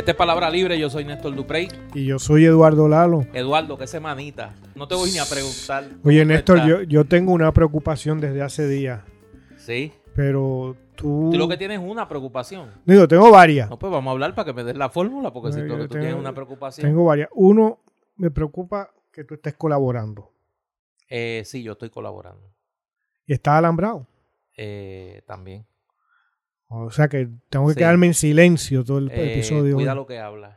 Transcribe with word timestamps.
Esta 0.00 0.12
es 0.12 0.16
Palabra 0.16 0.48
Libre, 0.48 0.78
yo 0.78 0.88
soy 0.88 1.04
Néstor 1.04 1.34
Duprey. 1.36 1.68
Y 1.92 2.06
yo 2.06 2.18
soy 2.18 2.46
Eduardo 2.46 2.88
Lalo. 2.88 3.26
Eduardo, 3.34 3.76
qué 3.76 3.86
semanita. 3.86 4.54
No 4.74 4.88
te 4.88 4.94
voy 4.94 5.10
ni 5.10 5.18
a 5.18 5.26
preguntar. 5.26 5.84
Oye, 6.02 6.20
¿Cómo 6.20 6.32
Néstor, 6.32 6.66
yo, 6.66 6.80
yo 6.84 7.04
tengo 7.04 7.32
una 7.34 7.52
preocupación 7.52 8.18
desde 8.18 8.40
hace 8.40 8.66
días, 8.66 9.02
Sí. 9.58 9.92
pero 10.16 10.74
tú... 10.94 11.28
Tú 11.30 11.36
lo 11.36 11.46
que 11.48 11.58
tienes 11.58 11.80
es 11.80 11.84
una 11.86 12.08
preocupación. 12.08 12.70
Digo, 12.86 13.06
tengo 13.06 13.30
varias. 13.30 13.68
No, 13.68 13.78
pues 13.78 13.92
vamos 13.92 14.08
a 14.08 14.12
hablar 14.12 14.34
para 14.34 14.46
que 14.46 14.54
me 14.54 14.64
des 14.64 14.74
la 14.74 14.88
fórmula, 14.88 15.34
porque 15.34 15.52
si 15.52 15.60
No, 15.60 15.66
tú, 15.66 15.80
yo 15.80 15.88
tú 15.88 15.98
tienes 15.98 16.14
una 16.14 16.32
preocupación. 16.32 16.86
Tengo 16.88 17.04
varias. 17.04 17.28
Uno, 17.34 17.80
me 18.16 18.30
preocupa 18.30 18.90
que 19.12 19.24
tú 19.24 19.34
estés 19.34 19.54
colaborando. 19.54 20.32
Eh, 21.10 21.42
sí, 21.44 21.62
yo 21.62 21.72
estoy 21.72 21.90
colaborando. 21.90 22.50
Y 23.26 23.34
estás 23.34 23.58
alambrado. 23.58 24.06
Eh, 24.56 25.20
también. 25.26 25.66
O 26.72 26.90
sea 26.90 27.08
que 27.08 27.28
tengo 27.48 27.66
que 27.66 27.74
Sí. 27.74 27.78
quedarme 27.80 28.06
en 28.06 28.14
silencio 28.14 28.84
todo 28.84 28.98
el 28.98 29.10
Eh, 29.10 29.32
episodio. 29.34 29.74
cuida 29.74 29.94
lo 29.94 30.06
que 30.06 30.18
habla. 30.20 30.56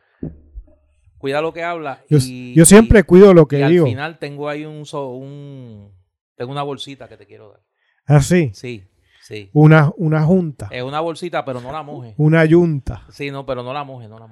Cuida 1.18 1.42
lo 1.42 1.54
que 1.54 1.64
habla. 1.64 2.04
Yo, 2.10 2.18
y, 2.22 2.54
yo 2.54 2.66
siempre 2.66 3.00
y- 3.00 3.04
cuido 3.04 3.34
lo 3.34 3.44
y 3.44 3.48
que 3.48 3.64
al 3.64 3.72
digo. 3.72 3.86
final 3.86 4.20
tengo 4.20 4.48
ahí 4.50 4.66
un. 4.66 5.92
Tengo 6.36 6.52
una 6.52 6.64
bolsita 6.64 7.08
que 7.08 7.18
te 7.18 7.26
quiero 7.26 7.52
dar. 7.52 7.62
Así. 8.06 8.52
Sí, 8.54 8.84
sí. 9.22 9.50
Una, 9.54 9.92
una 9.98 10.24
junta. 10.24 10.68
Es 10.72 10.84
una 10.84 11.00
bolsita, 11.00 11.46
pero 11.46 11.62
no 11.62 11.72
la 11.72 11.82
mojes. 11.82 12.14
Una 12.18 12.44
yunta. 12.46 13.06
Sí, 13.10 13.32
no, 13.32 13.46
pero 13.46 13.64
no 13.64 13.74
la 13.74 13.84
mojes, 13.84 14.10
no 14.10 14.20
la 14.20 14.28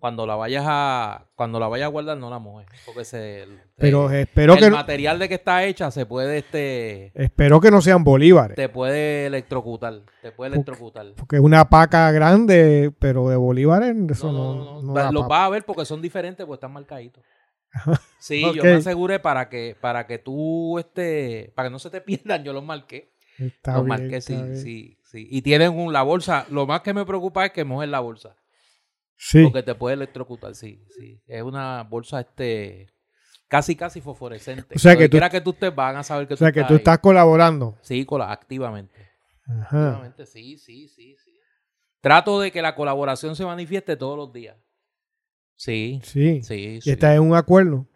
Cuando 0.00 0.26
la 0.26 0.34
vayas 0.34 0.64
a 0.66 1.26
cuando 1.36 1.60
la 1.60 1.68
vayas 1.68 1.86
a 1.86 1.90
guardar 1.90 2.16
no 2.18 2.28
la 2.28 2.40
mojes, 2.40 2.66
porque 2.84 3.04
se 3.04 3.44
el- 3.44 3.60
Pero 3.76 4.10
eh, 4.10 4.22
espero 4.22 4.54
el 4.54 4.58
que, 4.58 4.70
no- 4.70 4.76
material 4.76 5.18
de 5.20 5.28
que 5.28 5.34
está 5.34 5.62
hecha 5.64 5.92
se 5.92 6.06
puede 6.06 6.38
este 6.38 7.12
espero 7.14 7.60
que 7.60 7.70
no 7.70 7.80
sean 7.80 8.02
bolívares. 8.02 8.56
te 8.56 8.68
puede 8.68 9.26
electrocutar, 9.26 10.00
te 10.22 10.32
puede 10.32 10.50
Porque- 10.50 10.56
electrocutar. 10.70 11.06
Porque 11.16 11.36
es 11.36 11.42
una 11.42 11.68
paca 11.68 12.10
grande, 12.10 12.92
pero 12.98 13.28
de 13.28 13.36
bolívares, 13.36 13.94
eso 14.10 14.32
No, 14.32 14.54
no, 14.56 14.82
no, 14.82 15.12
Los 15.12 15.28
vas 15.28 15.46
a 15.46 15.50
ver 15.50 15.64
porque 15.64 15.84
son 15.84 16.02
diferentes, 16.02 16.44
porque 16.44 16.56
están 16.56 16.72
marcaditos. 16.72 17.22
Sí, 18.18 18.42
yo 18.54 18.62
me 18.64 18.72
aseguré 18.72 19.20
para 19.20 19.48
que 19.48 19.76
para 19.80 20.06
que 20.06 20.18
tú 20.18 20.78
este 20.80 21.52
para 21.54 21.68
que 21.68 21.72
no 21.72 21.78
se 21.78 21.90
te 21.90 22.00
pierdan, 22.00 22.42
yo 22.42 22.52
los 22.52 22.64
marqué. 22.64 23.12
Está 23.38 23.74
los 23.74 23.84
bien, 23.84 24.00
marqué, 24.00 24.20
sí, 24.20 24.36
sí, 24.56 24.98
sí. 25.02 25.28
Y 25.30 25.42
tienen 25.42 25.72
un, 25.78 25.92
la 25.92 26.02
bolsa, 26.02 26.46
lo 26.50 26.66
más 26.66 26.80
que 26.80 26.94
me 26.94 27.04
preocupa 27.04 27.44
es 27.46 27.52
que 27.52 27.64
mojes 27.64 27.88
la 27.88 28.00
bolsa. 28.00 28.34
Sí. 29.16 29.42
Porque 29.44 29.62
te 29.62 29.74
puede 29.74 29.94
electrocutar, 29.94 30.54
sí, 30.54 30.84
sí. 30.96 31.20
Es 31.26 31.42
una 31.42 31.82
bolsa 31.84 32.20
este 32.20 32.88
casi 33.48 33.76
casi 33.76 34.00
fosforescente. 34.00 34.74
O 34.74 34.78
sea 34.78 34.96
que 34.96 35.08
tú- 35.08 35.18
que 35.30 35.40
tú 35.40 35.50
estés 35.50 35.74
van 35.74 35.96
a 35.96 36.02
saber 36.02 36.26
que 36.26 36.34
O 36.34 36.36
sea 36.36 36.50
que 36.50 36.60
estás 36.60 36.68
tú 36.68 36.74
estás 36.76 36.98
colaborando. 36.98 37.78
Sí, 37.82 38.04
cola, 38.04 38.32
activamente. 38.32 38.94
Ajá. 39.46 39.88
Activamente, 39.90 40.26
sí, 40.26 40.58
sí, 40.58 40.88
sí, 40.88 41.16
sí. 41.22 41.30
Trato 42.00 42.40
de 42.40 42.50
que 42.50 42.60
la 42.62 42.74
colaboración 42.74 43.36
se 43.36 43.44
manifieste 43.44 43.96
todos 43.96 44.16
los 44.16 44.32
días. 44.32 44.56
Sí, 45.56 46.00
Sí. 46.02 46.42
sí, 46.42 46.54
Y 46.54 46.80
sí. 46.80 46.90
estás 46.90 47.14
en 47.14 47.22
un 47.22 47.34
acuerdo. 47.34 47.86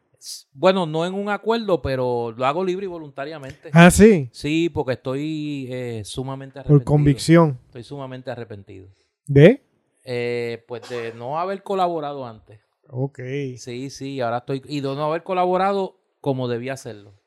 Bueno, 0.53 0.87
no 0.87 1.07
en 1.07 1.15
un 1.15 1.29
acuerdo, 1.29 1.81
pero 1.83 2.33
lo 2.37 2.45
hago 2.47 2.65
libre 2.65 2.85
y 2.85 2.89
voluntariamente. 2.89 3.71
Ah, 3.73 3.91
sí. 3.91 4.29
Sí, 4.33 4.69
porque 4.69 4.93
estoy 4.95 5.69
eh, 5.71 6.03
sumamente 6.05 6.59
arrepentido. 6.59 6.79
Por 6.79 6.85
convicción. 6.85 7.59
Estoy 7.67 7.85
sumamente 7.85 8.31
arrepentido. 8.31 8.89
¿De? 9.27 9.63
Eh, 10.11 10.65
pues 10.67 10.89
de 10.89 11.13
no 11.13 11.39
haber 11.39 11.63
colaborado 11.63 12.27
antes. 12.27 12.61
Ok. 12.89 13.19
Sí, 13.59 13.91
sí, 13.91 14.23
ahora 14.23 14.39
estoy. 14.39 14.63
Y 14.65 14.81
de 14.81 14.89
no 14.95 15.05
haber 15.05 15.23
colaborado 15.23 16.01
como 16.23 16.49
debía 16.49 16.73
hacerlo. 16.73 17.21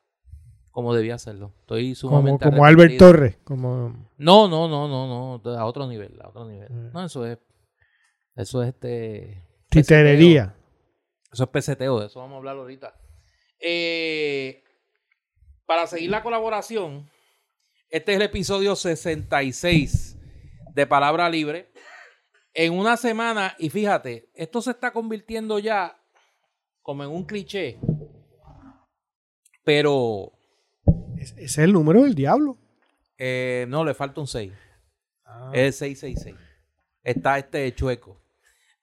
Como 0.72 0.92
debía 0.92 1.14
hacerlo. 1.14 1.54
Estoy 1.60 1.94
Como, 1.94 1.94
sumamente 1.94 2.44
como 2.44 2.64
Albert 2.64 2.90
arrepentido. 2.90 3.12
Torres. 3.12 3.36
Como... 3.44 4.10
No, 4.16 4.48
no, 4.48 4.66
no, 4.66 4.88
no, 4.88 5.38
no. 5.38 5.50
A 5.56 5.64
otro 5.64 5.86
nivel, 5.86 6.20
a 6.20 6.30
otro 6.30 6.44
nivel. 6.44 6.72
Mm. 6.72 6.92
No, 6.92 7.04
eso 7.04 7.24
es. 7.24 7.38
Eso 8.34 8.62
es 8.64 8.70
este. 8.70 9.46
Titerería. 9.70 10.56
Eso 11.32 11.44
es 11.44 11.50
peseteo, 11.50 12.00
de 12.00 12.06
eso 12.06 12.18
vamos 12.18 12.34
a 12.34 12.38
hablar 12.38 12.56
ahorita. 12.56 12.94
Eh, 13.60 14.64
para 15.66 15.86
seguir 15.86 16.10
la 16.10 16.24
colaboración, 16.24 17.08
este 17.90 18.12
es 18.12 18.16
el 18.16 18.22
episodio 18.22 18.74
66 18.74 20.18
de 20.74 20.86
Palabra 20.86 21.30
Libre. 21.30 21.71
En 22.54 22.72
una 22.74 22.96
semana, 22.96 23.54
y 23.58 23.70
fíjate, 23.70 24.28
esto 24.34 24.60
se 24.60 24.70
está 24.72 24.92
convirtiendo 24.92 25.58
ya 25.58 25.96
como 26.82 27.02
en 27.04 27.10
un 27.10 27.24
cliché, 27.24 27.78
pero 29.64 30.32
Es- 31.16 31.32
Ese 31.32 31.44
es 31.44 31.58
el 31.58 31.72
número 31.72 32.02
del 32.02 32.14
diablo. 32.14 32.58
eh, 33.16 33.66
no, 33.68 33.84
le 33.84 33.94
falta 33.94 34.20
un 34.20 34.26
6. 34.26 34.52
Ah. 35.24 35.50
Es 35.54 35.76
666. 35.76 36.34
Está 37.04 37.38
este 37.38 37.72
chueco. 37.74 38.20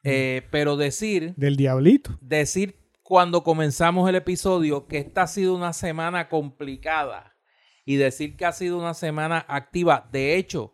Eh, 0.03 0.47
pero 0.50 0.78
decir 0.78 1.34
Del 1.36 1.57
diablito. 1.57 2.18
decir 2.22 2.80
cuando 3.03 3.44
comenzamos 3.44 4.07
el 4.07 4.16
episodio 4.16 4.88
que 4.88 5.00
esta 5.00 5.24
ha 5.24 5.28
sido 5.28 5.53
una 5.56 5.74
semana 5.74 6.30
complicada 6.30 7.36
y 7.84 7.97
decir 7.97 8.38
que 8.38 8.46
ha 8.46 8.53
sido 8.53 8.78
una 8.78 8.94
semana 8.94 9.44
activa. 9.50 10.07
De 10.12 10.38
hecho, 10.38 10.74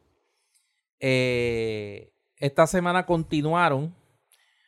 eh, 0.99 2.13
esta 2.45 2.67
semana 2.67 3.05
continuaron 3.05 3.95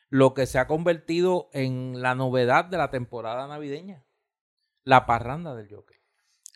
lo 0.09 0.33
que 0.33 0.45
se 0.45 0.57
ha 0.59 0.67
convertido 0.67 1.49
en 1.53 2.01
la 2.01 2.15
novedad 2.15 2.65
de 2.65 2.77
la 2.77 2.89
temporada 2.91 3.47
navideña. 3.47 4.03
La 4.83 5.05
parranda 5.05 5.53
del 5.55 5.67
Joker. 5.69 5.97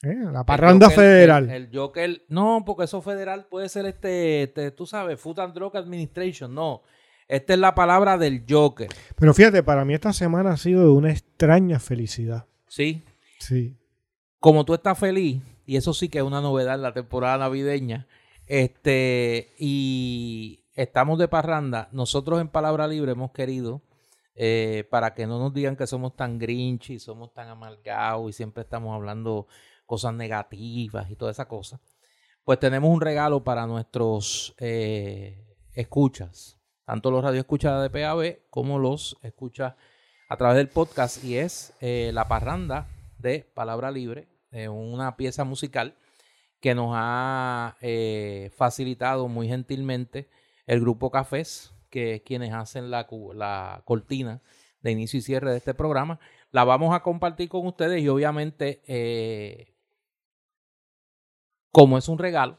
¿eh? 0.04 0.16
La 0.32 0.40
El 0.40 0.46
parranda 0.46 0.88
Joker- 0.88 0.96
federal. 1.04 1.50
El, 1.50 1.66
el 1.66 1.70
Joker, 1.78 2.24
no, 2.30 2.64
porque 2.66 2.86
eso 2.86 3.02
federal 3.02 3.48
puede 3.50 3.68
ser 3.70 3.86
este, 3.86 4.44
este, 4.44 4.72
tú 4.72 4.86
sabes, 4.86 5.20
Food 5.20 5.40
and 5.40 5.54
Drug 5.54 5.76
Administration. 5.76 6.54
No, 6.56 6.84
esta 7.28 7.54
es 7.54 7.60
la 7.60 7.76
palabra 7.76 8.18
del 8.18 8.46
Joker. 8.50 8.88
Pero 9.18 9.34
fíjate, 9.34 9.64
para 9.64 9.84
mí 9.86 9.94
esta 9.94 10.14
semana 10.14 10.52
ha 10.52 10.58
sido 10.58 10.84
de 10.84 10.90
una 10.92 11.12
extraña 11.12 11.80
felicidad. 11.80 12.46
Sí, 12.68 13.04
Sí. 13.38 13.78
como 14.40 14.64
tú 14.64 14.74
estás 14.74 14.98
feliz, 14.98 15.42
y 15.66 15.76
eso 15.76 15.94
sí 15.94 16.08
que 16.10 16.20
es 16.20 16.24
una 16.24 16.40
novedad 16.42 16.76
en 16.76 16.82
la 16.84 16.94
temporada 16.94 17.38
navideña, 17.38 18.08
este, 18.48 19.54
y 19.60 20.61
estamos 20.82 21.20
de 21.20 21.28
parranda, 21.28 21.90
nosotros 21.92 22.42
en 22.42 22.48
Palabra 22.48 22.88
Libre 22.88 23.12
hemos 23.12 23.32
querido, 23.32 23.82
eh, 24.34 24.88
para 24.90 25.14
que 25.14 25.28
no 25.28 25.38
nos 25.38 25.54
digan 25.54 25.76
que 25.76 25.86
somos 25.86 26.16
tan 26.16 26.40
grinch 26.40 26.90
y 26.90 27.00
somos 27.00 27.34
tan 27.34 27.50
amargados 27.50 28.30
y 28.30 28.34
siempre 28.34 28.64
estamos 28.64 28.96
hablando 28.96 29.48
cosas 29.86 30.14
negativas 30.14 31.12
y 31.12 31.16
toda 31.16 31.32
esa 31.32 31.48
cosa, 31.48 31.80
pues 32.44 32.60
tenemos 32.60 32.90
un 32.90 33.00
regalo 33.00 33.44
para 33.44 33.68
nuestros 33.68 34.56
eh, 34.58 35.46
escuchas, 35.74 36.58
tanto 36.86 37.12
los 37.12 37.24
radioescuchas 37.24 37.84
de 37.84 37.90
PAB 37.90 38.50
como 38.50 38.80
los 38.80 39.18
escuchas 39.22 39.76
a 40.30 40.38
través 40.38 40.58
del 40.58 40.70
podcast, 40.70 41.24
y 41.24 41.38
es 41.38 41.74
eh, 41.82 42.10
la 42.14 42.28
parranda 42.28 42.88
de 43.20 43.46
Palabra 43.54 43.92
Libre, 43.92 44.30
eh, 44.52 44.68
una 44.68 45.16
pieza 45.16 45.44
musical 45.44 45.96
que 46.60 46.74
nos 46.74 46.92
ha 46.96 47.76
facilitado 48.56 49.28
muy 49.28 49.48
gentilmente 49.48 50.30
el 50.66 50.82
grupo 50.82 51.12
Cafés, 51.12 51.74
que 51.90 52.16
es 52.16 52.22
quienes 52.22 52.54
hacen 52.54 52.92
la, 52.92 53.08
la 53.34 53.82
cortina 53.86 54.42
de 54.82 54.92
inicio 54.92 55.20
y 55.20 55.22
cierre 55.22 55.52
de 55.52 55.58
este 55.58 55.74
programa. 55.74 56.20
La 56.52 56.64
vamos 56.64 56.94
a 56.94 57.02
compartir 57.02 57.50
con 57.50 57.66
ustedes 57.66 58.02
y 58.02 58.10
obviamente, 58.10 58.82
eh, 58.88 59.74
como 61.72 61.98
es 61.98 62.08
un 62.08 62.18
regalo, 62.18 62.58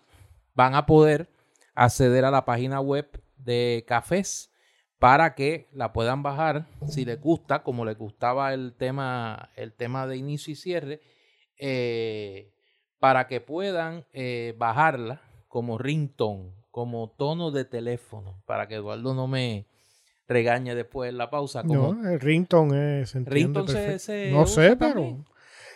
van 0.55 0.75
a 0.75 0.87
poder 0.87 1.29
acceder 1.75 2.25
a 2.25 2.31
la 2.31 2.45
página 2.45 2.81
web 2.81 3.23
de 3.37 3.85
Cafés 3.87 4.51
para 4.99 5.35
que 5.35 5.69
la 5.73 5.93
puedan 5.93 6.23
bajar 6.23 6.67
si 6.87 7.05
les 7.05 7.21
gusta, 7.21 7.63
como 7.65 7.85
les 7.85 7.99
gustaba 7.99 8.55
el 8.55 8.75
tema, 8.77 9.51
el 9.57 9.73
tema 9.73 10.07
de 10.07 10.17
inicio 10.17 10.53
y 10.53 10.57
cierre, 10.57 11.01
eh, 11.59 12.55
para 13.01 13.27
que 13.27 13.41
puedan 13.41 14.07
eh, 14.13 14.55
bajarla 14.57 15.21
como 15.49 15.77
ringtone, 15.77 16.55
como 16.73 17.15
tono 17.17 17.53
de 17.53 17.65
teléfono, 17.65 18.43
para 18.47 18.67
que 18.67 18.75
Eduardo 18.77 19.15
no 19.15 19.29
me 19.29 19.69
regañe 20.27 20.75
después 20.75 21.11
en 21.11 21.19
la 21.19 21.31
pausa. 21.31 21.63
Como 21.63 21.93
No, 21.95 22.11
el 22.11 22.19
ringtone 22.19 23.03
es. 23.03 23.11
se, 23.11 23.99
se 24.01 24.31
No 24.33 24.47
sé, 24.47 24.75
también. 24.75 25.23
pero 25.25 25.25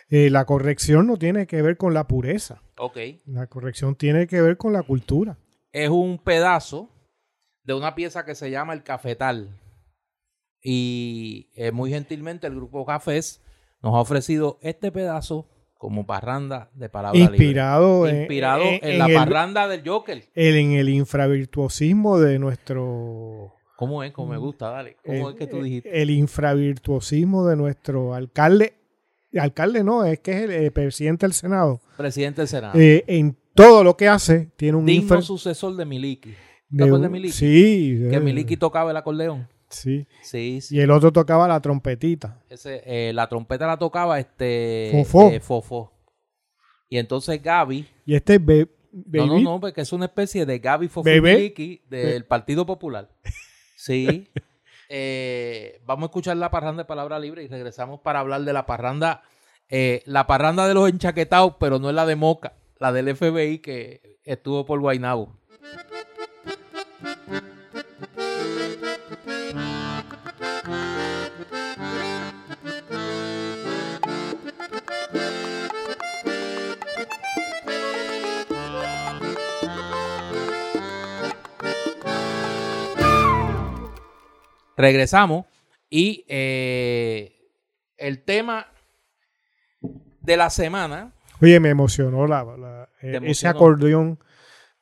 eh, 0.09 0.29
la 0.29 0.43
corrección 0.45 1.07
no 1.07 1.15
tiene 1.17 1.47
que 1.47 1.61
ver 1.61 1.77
con 1.77 1.93
la 1.93 2.07
pureza. 2.07 2.61
Ok. 2.77 2.97
La 3.25 3.47
corrección 3.47 3.95
tiene 3.95 4.27
que 4.27 4.41
ver 4.41 4.57
con 4.57 4.73
la 4.73 4.83
cultura. 4.83 5.37
es 5.71 5.89
un 5.89 6.17
pedazo 6.17 6.89
de 7.63 7.73
una 7.75 7.93
pieza 7.95 8.25
que 8.25 8.33
se 8.35 8.49
llama 8.49 8.73
El 8.73 8.83
Cafetal. 8.83 9.59
Y 10.61 11.51
eh, 11.55 11.71
muy 11.71 11.91
gentilmente 11.91 12.47
el 12.47 12.55
grupo 12.55 12.85
Cafés 12.85 13.43
nos 13.81 13.93
ha 13.93 13.99
ofrecido 13.99 14.57
este 14.61 14.91
pedazo 14.91 15.47
como 15.77 16.05
parranda 16.05 16.69
de 16.73 16.89
palabra 16.89 17.19
Inspirado, 17.19 18.05
libre. 18.05 18.11
en- 18.15 18.21
Inspirado 18.23 18.63
en, 18.63 18.79
en 18.81 18.97
la 18.99 19.05
el- 19.07 19.13
parranda 19.13 19.67
del 19.67 19.81
Joker. 19.87 20.23
el- 20.33 20.55
en 20.55 20.71
el 20.73 20.89
infravirtuosismo 20.89 22.19
de 22.19 22.39
nuestro. 22.39 23.53
¿Cómo 23.75 24.01
es? 24.03 24.11
¿Cómo 24.11 24.29
me 24.31 24.37
gusta? 24.37 24.69
Dale. 24.71 24.97
¿Cómo 25.05 25.29
el- 25.29 25.33
es 25.35 25.39
que 25.39 25.47
tú 25.47 25.61
dijiste? 25.61 26.01
El 26.01 26.09
infravirtuosismo 26.09 27.45
de 27.45 27.55
nuestro 27.55 28.13
alcalde. 28.13 28.73
Alcalde 29.37 29.83
no, 29.83 30.03
es 30.03 30.19
que 30.19 30.31
es 30.31 30.49
el 30.49 30.71
presidente 30.71 31.25
del 31.27 31.33
Senado. 31.33 31.79
Presidente 31.95 32.41
del 32.41 32.47
Senado. 32.47 32.79
Eh, 32.79 33.03
en 33.07 33.37
todo 33.53 33.83
lo 33.83 33.95
que 33.97 34.07
hace, 34.07 34.49
tiene 34.55 34.77
un 34.77 34.85
Digno 34.85 35.03
infra- 35.03 35.21
sucesor 35.21 35.75
de 35.75 35.85
Miliki. 35.85 36.33
¿Te 36.75 36.83
acuerdas 36.83 37.03
de 37.03 37.09
Miliki? 37.09 37.33
Sí. 37.33 37.97
Que 38.09 38.15
eh, 38.15 38.19
Miliki 38.19 38.57
tocaba 38.57 38.89
el 38.91 38.97
acordeón. 38.97 39.47
Sí. 39.69 40.07
Sí, 40.23 40.61
sí. 40.61 40.75
Y 40.77 40.79
el 40.79 40.91
otro 40.91 41.11
tocaba 41.11 41.47
la 41.47 41.59
trompetita. 41.61 42.41
Ese, 42.49 42.81
eh, 42.85 43.11
la 43.13 43.27
trompeta 43.27 43.67
la 43.67 43.77
tocaba 43.77 44.19
este 44.19 44.89
Fofó. 44.91 45.29
eh, 45.29 45.39
Fofó. 45.39 45.93
Y 46.89 46.97
entonces 46.97 47.41
Gaby, 47.43 47.87
Y 48.05 48.15
este 48.15 48.35
es 48.35 48.45
Be- 48.45 48.69
no, 48.91 49.25
no, 49.25 49.33
Baby. 49.33 49.43
no, 49.43 49.59
porque 49.59 49.81
es 49.81 49.91
una 49.93 50.05
especie 50.05 50.45
de 50.45 50.59
Gaby 50.59 50.87
Fofó 50.87 51.09
del 51.09 52.25
Partido 52.27 52.65
Popular. 52.65 53.09
Sí. 53.79 54.27
Eh, 54.89 55.81
vamos 55.85 56.03
a 56.03 56.05
escuchar 56.07 56.35
la 56.37 56.49
parranda 56.49 56.83
de 56.83 56.87
palabra 56.87 57.19
libre 57.19 57.43
y 57.43 57.47
regresamos 57.47 57.99
para 58.01 58.19
hablar 58.21 58.41
de 58.41 58.53
la 58.53 58.65
parranda, 58.65 59.21
eh, 59.69 60.01
la 60.05 60.25
parranda 60.27 60.67
de 60.67 60.73
los 60.73 60.89
enchaquetados, 60.89 61.55
pero 61.59 61.77
no 61.77 61.89
es 61.89 61.95
la 61.95 62.05
de 62.05 62.15
Moca, 62.15 62.53
la 62.79 62.91
del 62.91 63.15
FBI 63.15 63.59
que 63.59 64.17
estuvo 64.23 64.65
por 64.65 64.79
Guaynabo. 64.79 65.37
Regresamos 84.77 85.45
y 85.89 86.23
eh, 86.27 87.33
el 87.97 88.23
tema 88.23 88.67
de 90.21 90.37
la 90.37 90.49
semana 90.49 91.13
Oye, 91.41 91.59
me 91.59 91.69
emocionó 91.69 92.25
la, 92.27 92.43
la- 92.43 92.89
¿Te 93.01 93.17
eh, 93.17 93.19
ese 93.25 93.47
acordeón. 93.47 94.17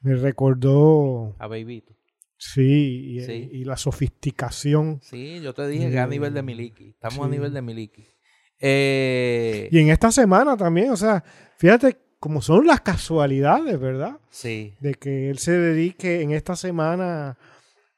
Me 0.01 0.15
recordó, 0.15 1.35
a 1.39 1.47
Babyito. 1.47 1.93
sí, 2.37 3.15
y, 3.17 3.21
Sí. 3.21 3.49
y 3.51 3.63
la 3.65 3.75
sofisticación. 3.75 4.99
Sí, 5.01 5.41
yo 5.41 5.53
te 5.53 5.67
dije 5.67 5.89
que 5.91 5.99
a 5.99 6.07
nivel 6.07 6.33
de 6.33 6.43
Miliki. 6.43 6.89
Estamos 6.89 7.25
a 7.25 7.29
nivel 7.29 7.53
de 7.53 7.61
Miliki. 7.61 8.05
Eh, 8.59 9.67
Y 9.71 9.79
en 9.79 9.89
esta 9.89 10.11
semana 10.11 10.55
también, 10.55 10.91
o 10.91 10.95
sea, 10.97 11.23
fíjate 11.57 11.97
cómo 12.19 12.41
son 12.41 12.65
las 12.67 12.81
casualidades, 12.81 13.79
¿verdad? 13.79 14.17
sí, 14.29 14.73
De 14.79 14.93
que 14.93 15.29
él 15.29 15.39
se 15.39 15.51
dedique 15.53 16.21
en 16.21 16.31
esta 16.31 16.55
semana 16.55 17.37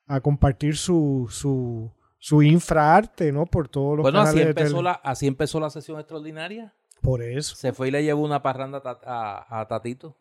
a 0.08 0.20
compartir 0.22 0.78
su, 0.78 1.28
su, 1.30 1.94
su 2.18 2.42
infraarte, 2.42 3.32
¿no? 3.32 3.46
Por 3.46 3.68
todos 3.68 3.98
los 3.98 4.04
bueno, 4.04 4.20
así 4.22 4.38
canales 4.38 4.56
de 4.56 4.62
empezó, 4.62 4.82
la, 4.82 4.92
así 4.94 5.28
empezó 5.28 5.60
la 5.60 5.70
sesión 5.70 6.00
extraordinaria. 6.00 6.74
Por 7.02 7.22
eso. 7.22 7.56
Se 7.56 7.74
fue 7.74 7.90
y 7.90 7.92
le 7.92 8.04
llevó 8.04 8.24
una 8.24 8.42
parranda 8.42 8.82
a, 8.84 9.46
a- 9.50 9.62
a 9.62 9.68
Tatito. 9.68 10.18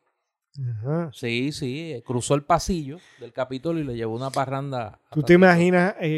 Ajá. 0.80 1.10
Sí, 1.12 1.52
sí, 1.52 2.02
cruzó 2.06 2.34
el 2.34 2.42
pasillo 2.44 2.98
del 3.20 3.32
Capitolio 3.32 3.82
y 3.82 3.86
le 3.86 3.94
llevó 3.96 4.14
una 4.16 4.30
parranda. 4.30 5.00
¿Tú 5.10 5.22
te 5.22 5.34
imaginas 5.34 5.94
eh, 6.00 6.08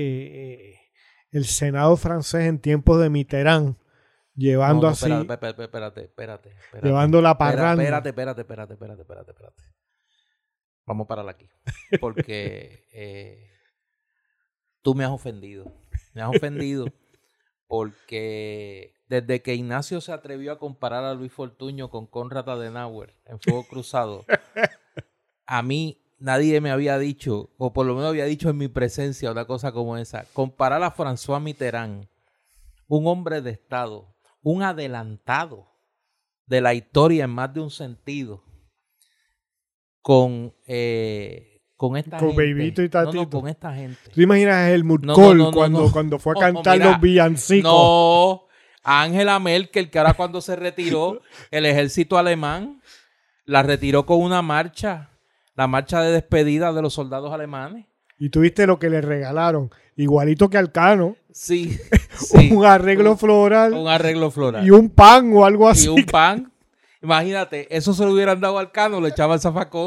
eh, 0.73 0.81
el 1.33 1.45
Senado 1.45 1.97
francés 1.97 2.43
en 2.47 2.59
tiempos 2.61 3.01
de 3.01 3.11
Mitterrand 3.11 3.77
llevando 4.35 4.83
No, 4.83 4.89
no, 4.89 4.89
así, 4.91 5.11
Espérate, 5.11 5.33
espérate, 5.35 5.63
espérate, 5.65 6.01
espérate, 6.05 6.49
espérate. 6.51 6.87
llevando 6.87 7.21
la 7.21 7.37
parranda? 7.37 7.83
Espérate, 7.83 8.09
espérate, 8.11 8.41
espérate, 8.43 8.73
espérate, 8.75 9.03
espérate, 9.03 9.31
espérate. 9.33 9.63
Vamos 10.87 11.05
a 11.05 11.09
parar 11.09 11.29
aquí. 11.29 11.49
Porque 12.01 12.85
eh, 12.93 13.51
tú 14.83 14.95
me 14.95 15.05
has 15.05 15.11
ofendido. 15.11 15.73
Me 16.15 16.23
has 16.23 16.31
ofendido 16.31 16.87
porque 17.67 18.95
desde 19.09 19.43
que 19.43 19.55
Ignacio 19.55 20.01
se 20.01 20.13
atrevió 20.13 20.53
a 20.53 20.59
comparar 20.59 21.05
a 21.05 21.15
Luis 21.15 21.33
Fortuño 21.33 21.91
con 21.91 22.07
Conrad 22.07 22.49
Adenauer 22.49 23.15
en 23.27 23.41
Fuego 23.41 23.65
Cruzado, 23.65 24.25
a 25.47 25.63
mí 25.63 26.03
nadie 26.19 26.61
me 26.61 26.71
había 26.71 26.99
dicho, 26.99 27.51
o 27.59 27.73
por 27.73 27.87
lo 27.87 27.95
menos 27.95 28.11
había 28.11 28.25
dicho 28.25 28.51
en 28.51 28.59
mi 28.59 28.69
presencia 28.69 29.31
una 29.31 29.47
cosa 29.47 29.73
como 29.73 29.97
esa, 29.97 30.25
comparar 30.33 30.83
a 30.83 30.95
François 30.95 31.41
Mitterrand, 31.41 32.09
un 32.87 33.07
hombre 33.07 33.41
de 33.41 33.51
Estado, 33.51 34.15
un 34.43 34.63
adelantado 34.63 35.69
de 36.47 36.61
la 36.61 36.75
historia 36.75 37.25
en 37.25 37.31
más 37.31 37.53
de 37.53 37.61
un 37.61 37.71
sentido, 37.71 38.43
con, 40.01 40.55
eh, 40.67 41.58
con 41.79 41.97
esta 41.97 42.19
Con 42.19 42.31
gente. 42.31 42.43
Bebito 42.43 42.83
y 42.83 42.89
No, 42.93 43.05
no, 43.05 43.11
Tatito. 43.13 43.41
con 43.41 43.49
esta 43.49 43.73
gente. 43.73 44.11
¿Tú 44.13 44.21
imaginas 44.21 44.69
el 44.71 44.87
no, 44.87 44.99
no, 44.99 45.51
cuando, 45.53 45.91
cuando 45.93 46.19
fue 46.19 46.33
a 46.33 46.35
No, 46.35 46.41
cantar 46.41 46.77
mira, 46.79 46.91
los 46.91 47.01
villancicos? 47.01 47.73
No, 47.73 48.43
Angela 48.83 49.39
Merkel, 49.39 49.89
que 49.89 49.99
ahora 50.01 50.15
cuando 50.15 50.41
se 50.41 50.57
retiró, 50.57 51.23
el 51.53 51.65
ejército 51.67 52.19
alemán 52.19 52.83
la 53.45 53.63
retiró 53.63 54.05
con 54.07 54.21
una 54.21 54.43
marcha, 54.43 55.11
la 55.55 55.69
marcha 55.69 56.03
de 56.03 56.11
despedida 56.13 56.73
de 56.73 56.83
los 56.83 56.95
soldados 56.95 57.33
alemanes. 57.33 57.87
Y 58.19 58.31
tuviste 58.31 58.67
lo 58.67 58.81
que 58.81 58.91
le 58.91 59.01
regalaron, 59.01 59.71
igualito 59.97 60.51
que 60.51 60.59
al 60.59 60.73
Cano, 60.73 61.15
Sí, 61.31 61.79
sí. 62.17 62.51
un 62.53 62.65
arreglo 62.67 63.17
floral 63.17 63.73
un 63.73 63.87
arreglo 63.87 64.33
floral. 64.33 64.67
y 64.67 64.71
un 64.71 64.91
pan 64.91 65.31
o 65.33 65.45
algo 65.45 65.69
así. 65.69 65.85
y 65.87 65.89
un 65.89 66.03
pan. 66.05 66.53
Imagínate, 67.01 67.69
eso 67.77 67.95
se 67.95 68.05
lo 68.05 68.13
hubieran 68.13 68.41
dado 68.41 68.59
al 68.59 68.73
cano, 68.73 69.01
lo 69.01 69.07
echaba 69.07 69.35
al 69.35 69.41
zafacón. 69.41 69.87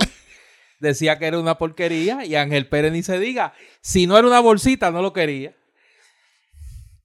Decía 0.82 1.20
que 1.20 1.28
era 1.28 1.38
una 1.38 1.60
porquería 1.60 2.26
y 2.26 2.34
Ángel 2.34 2.68
Pérez 2.68 2.92
ni 2.92 3.04
se 3.04 3.20
diga. 3.20 3.54
Si 3.82 4.08
no 4.08 4.18
era 4.18 4.28
una 4.28 4.40
bolsita, 4.40 4.90
no 4.90 5.04
lo 5.04 5.14
quería. 5.14 5.56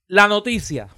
La 0.08 0.28
noticia 0.28 0.88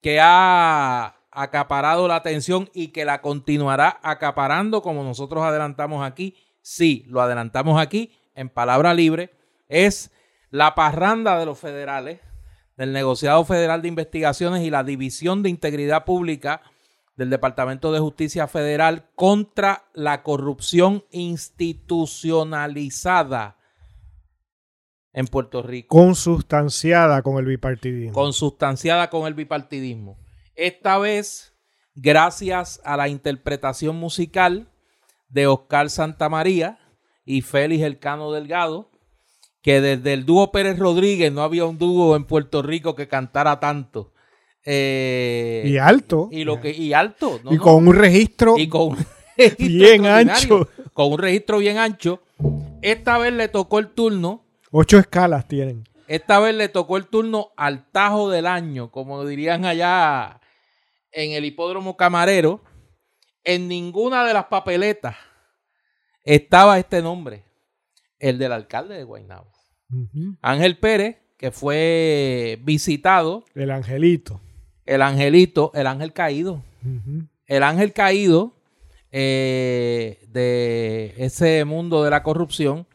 que 0.00 0.20
ha 0.20 1.16
acaparado 1.32 2.06
la 2.06 2.14
atención 2.14 2.70
y 2.72 2.88
que 2.88 3.04
la 3.04 3.20
continuará 3.20 3.98
acaparando 4.04 4.80
como 4.80 5.02
nosotros 5.02 5.42
adelantamos 5.42 6.06
aquí, 6.06 6.36
sí, 6.62 7.04
lo 7.08 7.20
adelantamos 7.20 7.80
aquí 7.80 8.12
en 8.36 8.48
palabra 8.48 8.94
libre, 8.94 9.32
es 9.68 10.12
la 10.50 10.76
parranda 10.76 11.36
de 11.36 11.46
los 11.46 11.58
federales, 11.58 12.20
del 12.76 12.92
negociado 12.92 13.44
federal 13.44 13.82
de 13.82 13.88
investigaciones 13.88 14.62
y 14.62 14.70
la 14.70 14.84
división 14.84 15.42
de 15.42 15.50
integridad 15.50 16.04
pública 16.04 16.62
del 17.16 17.30
Departamento 17.30 17.92
de 17.92 18.00
Justicia 18.00 18.46
Federal 18.46 19.08
contra 19.14 19.84
la 19.94 20.22
corrupción 20.22 21.04
institucionalizada 21.10 23.56
en 25.12 25.26
Puerto 25.26 25.62
Rico, 25.62 25.94
Consustanciada 25.94 27.22
con 27.22 27.38
el 27.38 27.46
bipartidismo. 27.46 28.12
consustanciada 28.12 29.10
con 29.10 29.26
el 29.26 29.34
bipartidismo. 29.34 30.18
Esta 30.54 30.98
vez, 30.98 31.54
gracias 31.94 32.80
a 32.84 32.96
la 32.96 33.08
interpretación 33.08 33.96
musical 33.96 34.70
de 35.28 35.46
Oscar 35.46 35.90
Santamaría 35.90 36.78
y 37.24 37.42
Félix 37.42 37.82
Elcano 37.82 38.32
Delgado, 38.32 38.90
que 39.62 39.80
desde 39.80 40.12
el 40.12 40.26
dúo 40.26 40.52
Pérez 40.52 40.78
Rodríguez 40.78 41.32
no 41.32 41.42
había 41.42 41.64
un 41.64 41.78
dúo 41.78 42.16
en 42.16 42.24
Puerto 42.24 42.62
Rico 42.62 42.94
que 42.94 43.08
cantara 43.08 43.60
tanto. 43.60 44.09
Eh, 44.64 45.62
y 45.66 45.78
alto. 45.78 46.28
y 46.30 46.44
lo 46.44 46.60
que 46.60 46.70
y 46.70 46.92
alto 46.92 47.40
¿no? 47.42 47.52
y 47.52 47.56
no. 47.56 47.62
con 47.62 47.88
un 47.88 47.94
registro 47.94 48.58
Y 48.58 48.68
con 48.68 48.88
un 48.90 48.96
registro 49.38 49.66
bien 49.66 50.06
ancho. 50.06 50.68
con 50.92 51.12
un 51.12 51.18
registro 51.18 51.58
bien 51.58 51.78
ancho 51.78 52.20
esta 52.82 53.16
vez 53.18 53.32
le 53.32 53.48
tocó 53.48 53.78
el 53.78 53.88
turno 53.88 54.44
Ocho 54.70 54.98
escalas 54.98 55.48
tienen. 55.48 55.84
esta 56.08 56.38
vez 56.40 56.54
le 56.54 56.68
tocó 56.68 56.98
el 56.98 57.06
turno 57.06 57.52
al 57.56 57.90
tajo 57.90 58.28
del 58.28 58.46
año 58.46 58.90
como 58.90 59.24
dirían 59.24 59.64
allá 59.64 60.40
en 61.12 61.32
el 61.32 61.44
hipódromo 61.46 61.96
camarero 61.96 62.62
en 63.44 63.66
ninguna 63.66 64.24
de 64.26 64.34
las 64.34 64.44
papeletas 64.46 65.16
estaba 66.22 66.78
este 66.78 67.00
nombre 67.00 67.44
el 68.18 68.36
del 68.38 68.52
alcalde 68.52 68.94
de 68.96 69.04
Guaynabo. 69.04 69.50
Ángel 70.42 70.76
Pérez 70.78 71.16
que 71.38 71.50
fue 71.50 72.58
visitado 72.62 73.46
El 73.54 73.70
angelito. 73.70 74.42
El 74.94 75.02
angelito 75.02 75.70
el 75.74 75.86
ángel 75.86 76.12
caído 76.12 76.62
el 77.46 77.62
ángel 77.62 77.92
caído 77.92 78.52
eh, 79.12 80.18
de 80.28 81.14
ese 81.18 81.64
mundo 81.64 82.04
de 82.04 82.10
la 82.10 82.22
corrupción, 82.22 82.86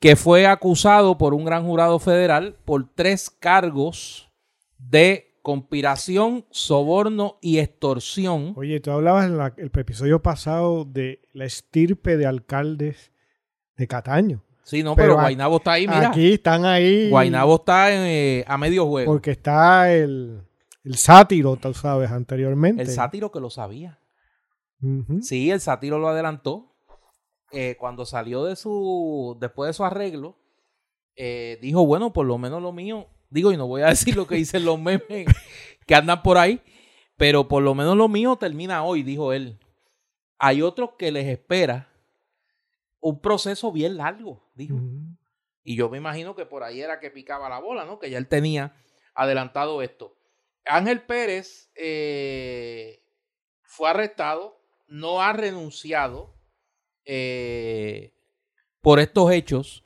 que 0.00 0.16
fue 0.16 0.46
acusado 0.46 1.16
por 1.16 1.32
un 1.34 1.44
gran 1.44 1.64
jurado 1.64 1.98
federal 1.98 2.56
por 2.64 2.86
tres 2.94 3.30
cargos 3.30 4.30
de 4.78 5.38
conspiración, 5.40 6.44
soborno 6.50 7.38
y 7.40 7.58
extorsión. 7.58 8.52
Oye, 8.56 8.80
tú 8.80 8.90
hablabas 8.90 9.26
en 9.26 9.38
la- 9.38 9.54
el 9.56 9.70
episodio 9.74 10.22
pasado 10.22 10.84
de 10.84 11.20
la 11.32 11.46
estirpe 11.46 12.16
de 12.16 12.26
alcaldes 12.26 13.10
de 13.76 13.86
Cataño. 13.86 14.42
Sí, 14.62 14.82
no, 14.82 14.94
Pero 14.94 15.14
Guainabo 15.14 15.56
está 15.56 15.72
ahí, 15.72 15.86
mira. 15.86 16.08
Aquí 16.08 16.34
están 16.34 16.64
ahí. 16.64 17.08
Guainabo 17.10 17.56
está 17.56 17.88
eh, 17.92 18.44
a 18.46 18.56
medio 18.56 18.86
juego. 18.86 19.12
Porque 19.12 19.32
está 19.32 19.92
el, 19.92 20.40
el 20.84 20.96
sátiro, 20.96 21.56
tú 21.56 21.72
sabes, 21.72 22.10
anteriormente. 22.10 22.82
El 22.82 22.88
sátiro 22.88 23.32
que 23.32 23.40
lo 23.40 23.50
sabía. 23.50 23.98
Sí, 25.22 25.50
el 25.50 25.60
sátiro 25.60 25.98
lo 25.98 26.08
adelantó. 26.08 26.76
Eh, 27.52 27.76
cuando 27.78 28.04
salió 28.04 28.44
de 28.44 28.54
su. 28.54 29.36
Después 29.40 29.68
de 29.68 29.72
su 29.72 29.84
arreglo, 29.84 30.36
eh, 31.16 31.58
dijo: 31.62 31.86
Bueno, 31.86 32.12
por 32.12 32.26
lo 32.26 32.36
menos 32.36 32.60
lo 32.60 32.72
mío. 32.72 33.08
Digo, 33.30 33.50
y 33.50 33.56
no 33.56 33.66
voy 33.66 33.82
a 33.82 33.86
decir 33.90 34.14
lo 34.14 34.26
que 34.26 34.34
dicen 34.34 34.64
los 34.64 34.78
memes 34.78 35.26
que 35.86 35.94
andan 35.94 36.22
por 36.22 36.36
ahí, 36.36 36.60
pero 37.16 37.48
por 37.48 37.62
lo 37.62 37.74
menos 37.74 37.96
lo 37.96 38.08
mío 38.08 38.36
termina 38.36 38.84
hoy, 38.84 39.02
dijo 39.02 39.32
él. 39.32 39.58
Hay 40.38 40.60
otros 40.60 40.90
que 40.98 41.10
les 41.10 41.26
espera 41.26 41.88
un 43.00 43.20
proceso 43.20 43.72
bien 43.72 43.96
largo, 43.96 44.50
dijo. 44.54 44.76
Y 45.62 45.76
yo 45.76 45.88
me 45.88 45.96
imagino 45.96 46.34
que 46.34 46.44
por 46.44 46.62
ahí 46.62 46.80
era 46.80 47.00
que 47.00 47.10
picaba 47.10 47.48
la 47.48 47.58
bola, 47.58 47.86
¿no? 47.86 47.98
Que 47.98 48.10
ya 48.10 48.18
él 48.18 48.28
tenía 48.28 48.76
adelantado 49.14 49.80
esto. 49.80 50.14
Ángel 50.66 51.02
Pérez 51.02 51.70
eh, 51.74 53.02
fue 53.62 53.90
arrestado, 53.90 54.60
no 54.86 55.20
ha 55.20 55.32
renunciado 55.32 56.34
eh, 57.04 58.14
por 58.80 59.00
estos 59.00 59.30
hechos 59.32 59.84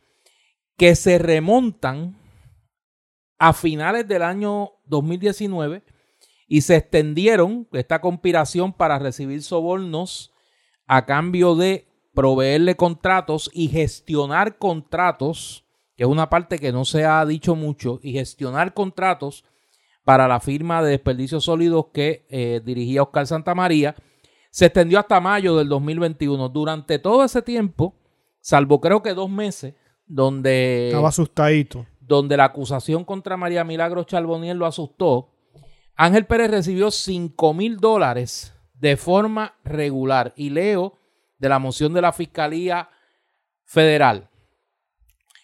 que 0.76 0.94
se 0.94 1.18
remontan 1.18 2.16
a 3.38 3.52
finales 3.52 4.06
del 4.06 4.22
año 4.22 4.72
2019 4.86 5.82
y 6.46 6.62
se 6.62 6.76
extendieron 6.76 7.68
esta 7.72 8.00
conspiración 8.00 8.72
para 8.72 8.98
recibir 8.98 9.42
sobornos 9.42 10.32
a 10.86 11.04
cambio 11.04 11.54
de 11.54 11.86
proveerle 12.14 12.74
contratos 12.74 13.50
y 13.52 13.68
gestionar 13.68 14.58
contratos, 14.58 15.64
que 15.96 16.04
es 16.04 16.08
una 16.08 16.30
parte 16.30 16.58
que 16.58 16.72
no 16.72 16.84
se 16.84 17.04
ha 17.04 17.24
dicho 17.26 17.54
mucho, 17.54 18.00
y 18.02 18.12
gestionar 18.12 18.74
contratos 18.74 19.44
para 20.08 20.26
la 20.26 20.40
firma 20.40 20.82
de 20.82 20.92
desperdicios 20.92 21.44
sólidos 21.44 21.88
que 21.92 22.24
eh, 22.30 22.62
dirigía 22.64 23.02
Oscar 23.02 23.26
Santamaría, 23.26 23.94
se 24.50 24.64
extendió 24.64 24.98
hasta 24.98 25.20
mayo 25.20 25.54
del 25.54 25.68
2021. 25.68 26.48
Durante 26.48 26.98
todo 26.98 27.22
ese 27.22 27.42
tiempo, 27.42 27.94
salvo 28.40 28.80
creo 28.80 29.02
que 29.02 29.12
dos 29.12 29.28
meses, 29.28 29.74
donde 30.06 30.86
Estaba 30.86 31.10
asustadito. 31.10 31.84
donde 32.00 32.38
la 32.38 32.44
acusación 32.44 33.04
contra 33.04 33.36
María 33.36 33.64
Milagros 33.64 34.06
Charboniel 34.06 34.56
lo 34.56 34.64
asustó, 34.64 35.34
Ángel 35.94 36.24
Pérez 36.24 36.52
recibió 36.52 36.90
5 36.90 37.52
mil 37.52 37.76
dólares 37.76 38.54
de 38.72 38.96
forma 38.96 39.58
regular. 39.62 40.32
Y 40.36 40.48
leo 40.48 40.94
de 41.36 41.50
la 41.50 41.58
moción 41.58 41.92
de 41.92 42.00
la 42.00 42.14
Fiscalía 42.14 42.88
Federal. 43.66 44.30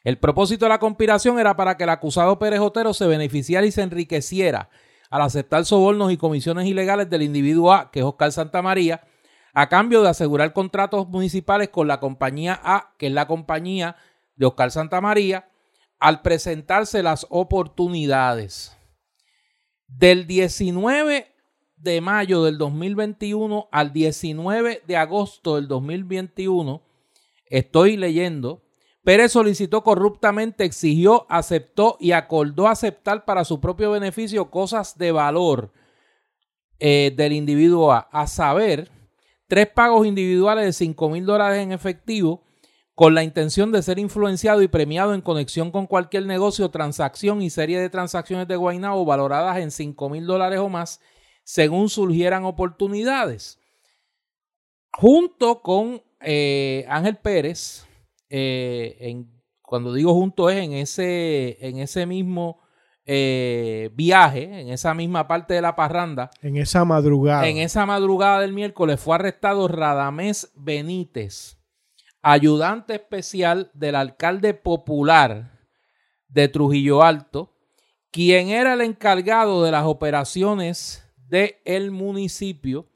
El 0.05 0.19
propósito 0.19 0.67
de 0.67 0.69
la 0.69 0.79
conspiración 0.79 1.39
era 1.39 1.57
para 1.57 1.77
que 1.79 1.85
el 1.85 1.91
acusado 1.91 2.39
Pérez 2.39 2.61
Otero 2.61 2.93
se 2.93 3.07
beneficiara 3.07 3.67
y 3.67 3.73
se 3.73 3.83
enriqueciera 3.83 4.69
al 5.11 5.23
aceptar 5.23 5.65
sobornos 5.65 6.13
y 6.13 6.19
comisiones 6.19 6.67
ilegales 6.67 7.09
del 7.09 7.23
individuo 7.23 7.73
A, 7.73 7.91
que 7.91 8.01
es 8.01 8.05
Oscar 8.05 8.31
Santamaría, 8.31 9.03
a 9.55 9.69
cambio 9.69 10.03
de 10.03 10.11
asegurar 10.11 10.53
contratos 10.53 11.09
municipales 11.09 11.71
con 11.71 11.89
la 11.89 12.01
compañía 12.01 12.61
A, 12.63 12.93
que 12.99 13.07
es 13.07 13.13
la 13.13 13.27
compañía 13.27 13.97
de 14.37 14.47
Oscar 14.47 14.71
Santamaría, 14.71 15.49
al 16.01 16.21
presentarse 16.21 17.03
las 17.03 17.27
oportunidades. 17.31 18.77
Del 19.87 20.27
19 20.27 21.33
de 21.77 22.01
mayo 22.01 22.43
del 22.43 22.59
2021 22.59 23.69
al 23.71 23.93
19 23.93 24.83
de 24.87 24.97
agosto 24.97 25.57
del 25.57 25.69
2021, 25.69 26.83
estoy 27.47 27.97
leyendo, 27.97 28.64
Pérez 29.05 29.33
solicitó 29.33 29.85
corruptamente, 29.85 30.65
exigió, 30.65 31.27
aceptó 31.29 31.99
y 32.01 32.13
acordó 32.13 32.69
aceptar 32.69 33.27
para 33.27 33.45
su 33.45 33.61
propio 33.61 33.91
beneficio 33.91 34.51
cosas 34.51 34.97
de 34.97 35.13
valor 35.13 35.73
eh, 36.79 37.13
del 37.15 37.35
individuo 37.35 37.93
A, 37.93 38.09
a 38.11 38.27
saber, 38.27 38.91
tres 39.47 39.69
pagos 39.69 40.07
individuales 40.07 40.65
de 40.65 40.73
5 40.73 41.11
mil 41.11 41.27
dólares 41.27 41.63
en 41.63 41.73
efectivo 41.73 42.43
con 42.95 43.15
la 43.15 43.23
intención 43.23 43.73
de 43.73 43.83
ser 43.83 43.99
influenciado 43.99 44.63
y 44.63 44.69
premiado 44.69 45.15
en 45.15 45.21
conexión 45.21 45.71
con 45.71 45.87
cualquier 45.87 46.27
negocio, 46.27 46.71
transacción 46.71 47.43
y 47.43 47.51
serie 47.51 47.79
de 47.81 47.91
transacciones 47.91 48.49
de 48.49 48.57
Guaynabo 48.57 49.05
valoradas 49.05 49.59
en 49.59 49.71
5 49.71 50.09
mil 50.09 50.27
dólares 50.27 50.61
o 50.61 50.69
más 50.69 51.01
según 51.43 51.91
surgieran 51.91 52.45
oportunidades. 52.45 53.59
Junto 54.93 55.61
con 55.61 56.03
eh, 56.21 56.87
Ángel 56.89 57.17
Pérez, 57.17 57.87
eh, 58.37 58.97
en, 58.99 59.31
cuando 59.63 59.95
digo 59.95 60.13
junto 60.13 60.51
es 60.51 60.57
en 60.57 60.73
ese, 60.73 61.57
en 61.61 61.79
ese 61.79 62.05
mismo 62.05 62.59
eh, 63.07 63.91
viaje, 63.95 64.43
en 64.61 64.71
esa 64.71 64.93
misma 64.93 65.29
parte 65.29 65.55
de 65.55 65.63
la 65.63 65.77
parranda, 65.77 66.31
En 66.43 66.57
esa 66.57 66.85
madrugada. 66.85 67.47
en 67.47 67.59
esa 67.59 67.87
madrugada 67.87 68.41
del 68.41 68.53
miércoles 68.53 68.99
fue 68.99 69.15
arrestado 69.15 69.69
Radamés 69.69 70.51
Benítez, 70.57 71.59
ayudante 72.23 72.95
especial 72.95 73.71
del 73.73 73.95
alcalde 73.95 74.53
popular 74.53 75.61
de 76.27 76.49
Trujillo 76.49 77.05
Alto, 77.05 77.55
quien 78.11 78.49
era 78.49 78.75
el 78.75 78.81
encargado 78.81 79.63
de 79.63 79.71
las 79.71 79.85
operaciones 79.85 81.09
del 81.29 81.93
municipio, 81.93 82.89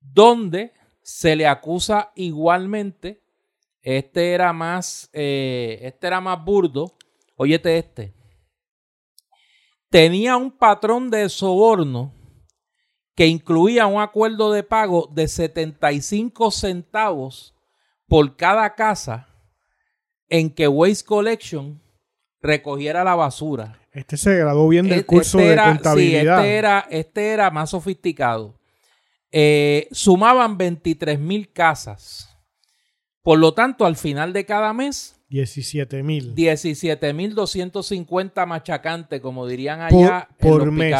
donde 0.00 0.72
se 1.00 1.36
le 1.36 1.46
acusa 1.46 2.10
igualmente, 2.16 3.23
este 3.84 4.32
era 4.32 4.52
más, 4.52 5.08
eh, 5.12 5.78
este 5.82 6.06
era 6.08 6.20
más 6.20 6.42
burdo, 6.44 6.96
óyete 7.36 7.78
este, 7.78 8.12
tenía 9.90 10.36
un 10.36 10.50
patrón 10.50 11.10
de 11.10 11.28
soborno 11.28 12.12
que 13.14 13.26
incluía 13.28 13.86
un 13.86 14.00
acuerdo 14.00 14.50
de 14.52 14.64
pago 14.64 15.08
de 15.12 15.28
75 15.28 16.50
centavos 16.50 17.54
por 18.08 18.36
cada 18.36 18.74
casa 18.74 19.28
en 20.28 20.50
que 20.50 20.66
Waste 20.66 21.04
Collection 21.04 21.80
recogiera 22.40 23.04
la 23.04 23.14
basura. 23.14 23.78
Este 23.92 24.16
se 24.16 24.36
graduó 24.36 24.68
bien 24.68 24.86
del 24.88 24.94
Este 25.00 25.06
curso 25.06 25.38
era- 25.38 25.68
de 25.68 25.72
contabilidad. 25.74 26.38
Sí, 26.38 26.42
este 26.42 26.56
era, 26.56 26.86
este 26.90 27.28
era 27.28 27.50
más 27.52 27.70
sofisticado. 27.70 28.58
Eh, 29.30 29.86
sumaban 29.92 30.58
23 30.58 31.18
mil 31.20 31.52
casas. 31.52 32.33
Por 33.24 33.40
lo 33.40 33.54
tanto, 33.54 33.86
al 33.86 33.96
final 33.96 34.32
de 34.32 34.46
cada 34.46 34.72
mes, 34.72 35.16
17 35.30 36.02
mil. 36.04 36.32
17.250 36.34 38.46
machacantes, 38.46 39.20
como 39.20 39.46
dirían 39.46 39.80
allá 39.80 40.28
Por- 40.38 40.50
por 40.50 40.60
en 40.60 40.66
los 40.68 40.74
mes. 40.76 40.94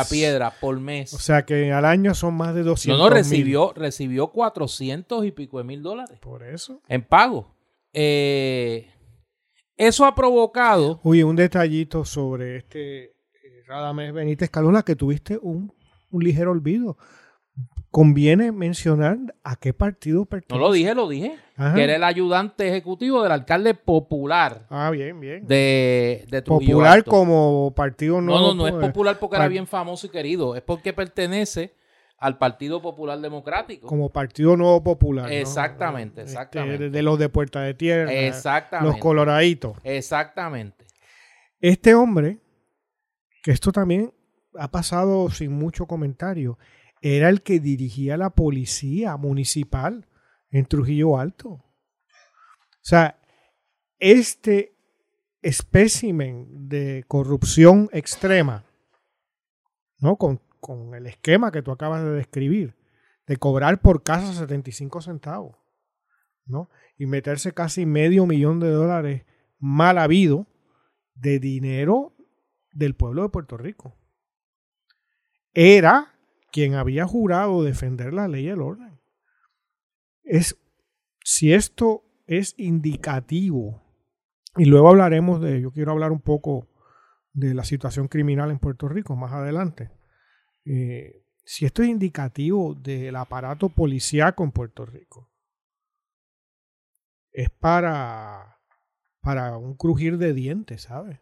Por 0.60 0.80
mes. 0.80 1.12
O 1.14 1.18
sea 1.18 1.44
que 1.44 1.70
al 1.72 1.84
año 1.84 2.14
son 2.14 2.32
más 2.34 2.54
de 2.54 2.62
200 2.62 2.98
no, 2.98 3.04
no, 3.04 3.10
mil. 3.10 3.18
recibió, 3.22 3.72
recibió 3.76 4.28
400 4.28 5.26
y 5.26 5.32
pico 5.32 5.58
de 5.58 5.64
mil 5.64 5.82
dólares 5.82 6.18
Por 6.20 6.42
eso. 6.42 6.80
en 6.88 7.02
pago. 7.02 7.54
Eh, 7.92 8.88
eso 9.76 10.04
ha 10.06 10.14
provocado 10.14 11.00
Oye, 11.04 11.22
un 11.24 11.36
detallito 11.36 12.04
sobre 12.06 12.56
este 12.56 13.04
eh, 13.04 13.12
Radamés 13.66 14.12
Benítez 14.14 14.48
Calona 14.50 14.82
que 14.82 14.96
tuviste 14.96 15.38
un, 15.40 15.72
un 16.10 16.24
ligero 16.24 16.50
olvido. 16.52 16.96
Conviene 17.94 18.50
mencionar 18.50 19.18
a 19.44 19.54
qué 19.54 19.72
partido 19.72 20.18
No 20.22 20.26
pertenece. 20.26 20.60
lo 20.60 20.72
dije, 20.72 20.94
lo 20.96 21.08
dije. 21.08 21.36
Ajá. 21.56 21.74
Que 21.76 21.84
era 21.84 21.94
el 21.94 22.02
ayudante 22.02 22.66
ejecutivo 22.66 23.22
del 23.22 23.30
alcalde 23.30 23.74
popular 23.74 24.66
Ah, 24.68 24.90
bien, 24.90 25.20
bien. 25.20 25.46
de, 25.46 26.24
de 26.28 26.42
Trujillo 26.42 26.72
Popular 26.72 26.92
Alto. 26.94 27.10
como 27.12 27.72
partido 27.76 28.20
No, 28.20 28.40
no, 28.40 28.54
no 28.54 28.66
es 28.66 28.72
pues, 28.72 28.86
popular 28.86 29.16
porque 29.20 29.36
era 29.36 29.46
bien 29.46 29.68
famoso 29.68 30.08
y 30.08 30.10
querido. 30.10 30.56
Es 30.56 30.62
porque 30.62 30.92
pertenece 30.92 31.72
al 32.18 32.36
Partido 32.36 32.82
Popular 32.82 33.20
Democrático. 33.20 33.86
Como 33.86 34.10
partido 34.10 34.56
nuevo 34.56 34.82
popular. 34.82 35.26
¿no? 35.26 35.30
Exactamente, 35.32 36.22
Este, 36.22 36.32
exactamente. 36.32 36.78
de, 36.84 36.90
de 36.90 37.02
los 37.02 37.16
de 37.16 37.28
Puerta 37.28 37.60
de 37.60 37.74
Tierra. 37.74 38.12
Exactamente. 38.12 38.90
Los 38.92 39.00
coloraditos. 39.00 39.76
Exactamente. 39.84 40.84
Este 41.60 41.94
hombre, 41.94 42.38
que 43.44 43.52
esto 43.52 43.70
también 43.70 44.12
ha 44.58 44.68
pasado 44.72 45.30
sin 45.30 45.52
mucho 45.52 45.86
comentario, 45.86 46.58
era 47.06 47.28
el 47.28 47.42
que 47.42 47.60
dirigía 47.60 48.16
la 48.16 48.30
policía 48.30 49.18
municipal 49.18 50.08
en 50.48 50.64
Trujillo 50.64 51.18
Alto. 51.18 51.50
O 51.50 51.62
sea, 52.80 53.20
este 53.98 54.74
espécimen 55.42 56.66
de 56.66 57.04
corrupción 57.06 57.90
extrema, 57.92 58.64
¿no? 59.98 60.16
Con, 60.16 60.40
con 60.60 60.94
el 60.94 61.06
esquema 61.06 61.52
que 61.52 61.60
tú 61.60 61.72
acabas 61.72 62.02
de 62.02 62.12
describir, 62.12 62.74
de 63.26 63.36
cobrar 63.36 63.82
por 63.82 64.02
casa 64.02 64.32
75 64.32 65.02
centavos, 65.02 65.58
¿no? 66.46 66.70
Y 66.96 67.04
meterse 67.04 67.52
casi 67.52 67.84
medio 67.84 68.24
millón 68.24 68.60
de 68.60 68.70
dólares 68.70 69.26
mal 69.58 69.98
habido 69.98 70.46
de 71.14 71.38
dinero 71.38 72.16
del 72.72 72.94
pueblo 72.94 73.24
de 73.24 73.28
Puerto 73.28 73.58
Rico. 73.58 73.94
Era 75.52 76.13
quien 76.54 76.74
había 76.74 77.04
jurado 77.04 77.64
defender 77.64 78.12
la 78.12 78.28
ley 78.28 78.44
y 78.44 78.48
el 78.48 78.62
orden. 78.62 79.00
Es, 80.22 80.56
si 81.24 81.52
esto 81.52 82.04
es 82.28 82.54
indicativo, 82.58 83.82
y 84.56 84.66
luego 84.66 84.88
hablaremos 84.90 85.40
de, 85.40 85.60
yo 85.60 85.72
quiero 85.72 85.90
hablar 85.90 86.12
un 86.12 86.20
poco 86.20 86.68
de 87.32 87.54
la 87.54 87.64
situación 87.64 88.06
criminal 88.06 88.52
en 88.52 88.60
Puerto 88.60 88.88
Rico 88.88 89.16
más 89.16 89.32
adelante. 89.32 89.90
Eh, 90.64 91.24
si 91.44 91.66
esto 91.66 91.82
es 91.82 91.88
indicativo 91.88 92.76
del 92.76 93.16
aparato 93.16 93.68
policíaco 93.68 94.44
en 94.44 94.52
Puerto 94.52 94.86
Rico, 94.86 95.28
es 97.32 97.50
para, 97.50 98.60
para 99.20 99.58
un 99.58 99.74
crujir 99.74 100.18
de 100.18 100.32
dientes, 100.32 100.82
¿sabes? 100.82 101.18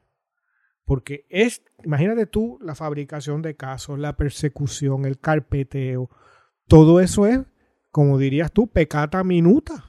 Porque 0.85 1.27
es, 1.29 1.63
imagínate 1.85 2.27
tú 2.27 2.59
la 2.61 2.75
fabricación 2.75 3.43
de 3.43 3.57
casos, 3.57 3.99
la 3.99 4.17
persecución, 4.17 5.05
el 5.05 5.19
carpeteo, 5.19 6.11
todo 6.67 7.01
eso 7.01 7.27
es, 7.27 7.41
como 7.91 8.19
dirías 8.19 8.53
tú, 8.53 8.67
pecata 8.67 9.23
minuta. 9.25 9.85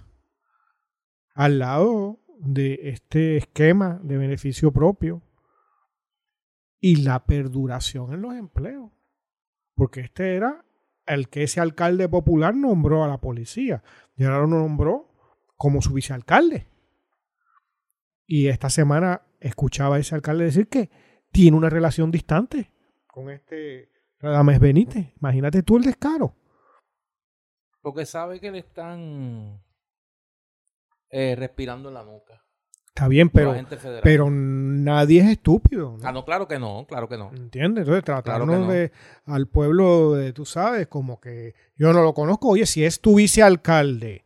al 1.36 1.60
lado 1.60 2.20
de 2.38 2.80
este 2.90 3.38
esquema 3.38 4.00
de 4.04 4.18
beneficio 4.18 4.72
propio 4.72 5.24
y 6.80 6.98
la 6.98 7.26
perduración 7.26 8.14
en 8.14 8.22
los 8.22 8.36
empleos. 8.36 8.92
Porque 9.76 10.02
este 10.02 10.36
era 10.36 10.66
el 11.06 11.30
que 11.30 11.44
ese 11.44 11.60
alcalde 11.60 12.08
popular 12.10 12.56
nombró 12.56 13.04
a 13.04 13.08
la 13.08 13.20
policía 13.20 13.82
y 14.16 14.26
ahora 14.26 14.42
lo 14.42 14.48
nombró 14.48 15.10
como 15.56 15.82
su 15.82 15.94
vicealcalde. 15.94 16.68
Y 18.28 18.48
esta 18.48 18.70
semana 18.70 19.22
escuchaba 19.44 19.98
a 19.98 20.00
ese 20.00 20.16
alcalde 20.16 20.46
decir 20.46 20.68
que 20.68 20.90
tiene 21.32 21.58
una 21.58 21.70
relación 21.70 22.12
distante 22.12 22.72
con 23.08 23.30
este 23.30 23.90
Radames 24.20 24.60
Benítez. 24.60 25.14
Imagínate 25.20 25.64
tú 25.64 25.78
el 25.78 25.84
descaro. 25.84 26.36
Porque 27.82 28.06
sabe 28.06 28.40
que 28.40 28.52
le 28.52 28.60
están 28.60 29.62
eh, 31.10 31.36
respirando 31.38 31.90
en 31.90 31.96
la 31.96 32.04
nuca. 32.04 32.44
Está 32.88 33.08
bien, 33.08 33.30
pero, 33.30 33.56
pero 34.04 34.30
nadie 34.30 35.22
es 35.22 35.28
estúpido. 35.32 35.98
Ah, 36.04 36.12
no, 36.12 36.24
claro 36.24 36.48
que 36.48 36.60
no, 36.60 36.86
claro 36.88 37.10
que 37.10 37.18
no. 37.18 37.32
¿Entiendes? 37.34 37.82
Entonces, 37.82 38.04
tratarnos 38.04 38.68
de, 38.68 38.92
al 39.26 39.48
pueblo, 39.48 40.14
de, 40.14 40.32
tú 40.32 40.46
sabes, 40.46 40.86
como 40.88 41.20
que 41.20 41.56
yo 41.76 41.92
no 41.92 42.04
lo 42.04 42.14
conozco. 42.14 42.50
Oye, 42.50 42.68
si 42.68 42.86
es 42.86 43.02
tu 43.02 43.16
vicealcalde, 43.16 44.23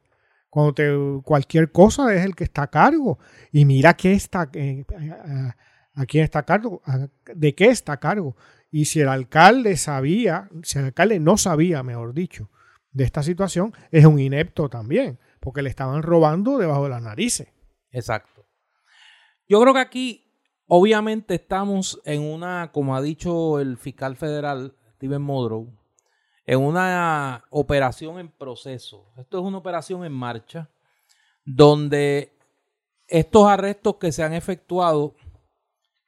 cuando 0.57 0.73
te, 0.73 1.21
cualquier 1.23 1.71
cosa 1.71 2.15
es 2.15 2.25
el 2.25 2.35
que 2.35 2.45
está 2.45 2.63
a 2.63 2.71
cargo. 2.71 3.19
Y 3.51 3.63
mira 3.65 3.93
qué 3.93 4.13
está, 4.13 4.49
eh, 4.53 4.85
a, 5.93 6.05
quién 6.07 6.23
está 6.23 6.39
a 6.39 6.45
cargo, 6.45 6.81
de 7.27 7.53
qué 7.53 7.67
está 7.67 7.93
a 7.93 7.99
cargo. 7.99 8.35
Y 8.71 8.85
si 8.85 8.99
el 8.99 9.07
alcalde 9.07 9.77
sabía, 9.77 10.49
si 10.63 10.79
el 10.79 10.85
alcalde 10.85 11.19
no 11.19 11.37
sabía, 11.37 11.83
mejor 11.83 12.15
dicho, 12.15 12.49
de 12.91 13.03
esta 13.03 13.21
situación, 13.21 13.71
es 13.91 14.05
un 14.05 14.19
inepto 14.19 14.67
también, 14.67 15.19
porque 15.41 15.61
le 15.61 15.69
estaban 15.69 16.01
robando 16.01 16.57
debajo 16.57 16.85
de 16.85 16.89
las 16.89 17.03
narices. 17.03 17.49
Exacto. 17.91 18.47
Yo 19.47 19.61
creo 19.61 19.75
que 19.75 19.79
aquí, 19.79 20.33
obviamente, 20.65 21.35
estamos 21.35 22.01
en 22.03 22.23
una, 22.23 22.71
como 22.71 22.95
ha 22.95 23.01
dicho 23.03 23.59
el 23.59 23.77
fiscal 23.77 24.15
federal, 24.15 24.75
Steven 24.95 25.21
Modrow, 25.21 25.71
en 26.47 26.61
una 26.61 27.43
operación 27.49 28.19
en 28.19 28.29
proceso. 28.29 29.05
Esto 29.17 29.37
es 29.37 29.43
una 29.43 29.57
operación 29.57 30.05
en 30.05 30.13
marcha, 30.13 30.69
donde 31.45 32.33
estos 33.07 33.45
arrestos 33.47 33.97
que 33.97 34.13
se 34.13 34.23
han 34.23 34.33
efectuado 34.33 35.13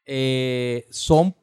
eh, 0.06 0.88
son 0.90 1.36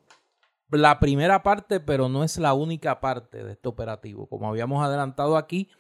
la 0.71 0.99
primera 0.99 1.43
parte, 1.43 1.79
pero 1.79 2.09
no 2.09 2.25
es 2.25 2.38
la 2.38 2.55
única 2.55 2.99
parte 2.99 3.45
de 3.45 3.53
este 3.53 3.69
operativo. 3.69 4.26
Como 4.29 4.49
habíamos 4.49 4.83
adelantado 4.83 5.37
aquí, 5.37 5.71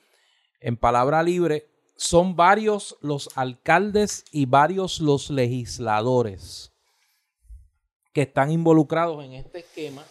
en 0.60 0.76
palabra 0.76 1.22
libre, 1.22 1.70
son 1.96 2.36
varios 2.36 2.98
los 3.00 3.30
alcaldes 3.34 4.24
y 4.30 4.44
varios 4.44 5.00
los 5.00 5.30
legisladores 5.30 6.70
que 8.12 8.22
están 8.22 8.50
involucrados 8.50 9.24
en 9.24 9.32
este 9.32 9.60
esquema 9.60 10.04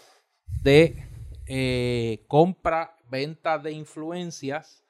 de 0.63 1.07
eh, 1.47 2.25
compra, 2.27 2.94
venta 3.15 3.57
de 3.57 3.71
influencias 3.71 4.83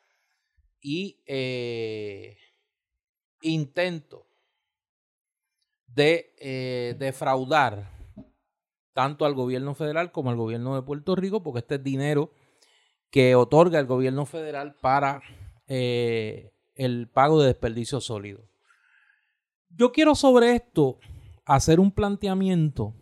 y 0.81 1.21
eh, 1.25 2.37
intento 3.41 4.27
de 5.87 6.33
eh, 6.39 6.95
defraudar 6.97 7.91
tanto 8.93 9.25
al 9.25 9.33
gobierno 9.33 9.75
federal 9.75 10.11
como 10.11 10.29
al 10.29 10.37
gobierno 10.37 10.75
de 10.75 10.81
Puerto 10.81 11.15
Rico, 11.15 11.43
porque 11.43 11.59
este 11.59 11.75
es 11.75 11.83
dinero 11.83 12.31
que 13.11 13.35
otorga 13.35 13.79
el 13.79 13.85
gobierno 13.85 14.25
federal 14.25 14.75
para 14.75 15.21
el 15.67 17.09
pago 17.09 17.41
de 17.41 17.47
desperdicio 17.47 18.01
sólido. 18.01 18.47
Yo 19.69 19.91
quiero 19.91 20.15
sobre 20.15 20.55
esto 20.55 20.99
hacer 21.45 21.79
un 21.79 21.91
planteamiento 21.91 22.93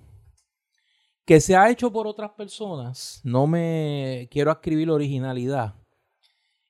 que 1.26 1.40
se 1.40 1.56
ha 1.56 1.70
hecho 1.70 1.92
por 1.92 2.08
otras 2.08 2.32
personas, 2.32 3.22
no 3.24 3.48
me 3.48 4.28
quiero 4.32 4.52
escribir 4.52 4.90
originalidad, 4.90 5.76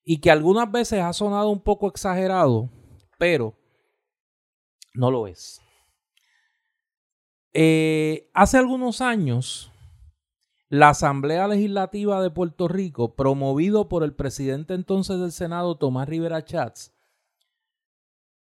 y 0.04 0.20
que 0.20 0.32
algunas 0.32 0.72
veces 0.72 1.02
ha 1.02 1.14
sonado 1.14 1.50
un 1.50 1.62
poco 1.62 1.88
exagerado, 1.88 2.70
pero 3.18 3.56
no 4.94 5.10
lo 5.10 5.28
es. 5.28 5.62
Eh, 7.54 8.30
hace 8.34 8.58
algunos 8.58 9.02
años, 9.02 9.72
la 10.70 10.90
Asamblea 10.90 11.48
Legislativa 11.48 12.22
de 12.22 12.32
Puerto 12.32 12.68
Rico, 12.68 13.16
promovido 13.16 13.88
por 13.88 14.04
el 14.04 14.14
presidente 14.14 14.74
entonces 14.74 15.20
del 15.20 15.32
Senado, 15.32 15.78
Tomás 15.78 16.10
Rivera 16.10 16.44
Chats, 16.44 16.94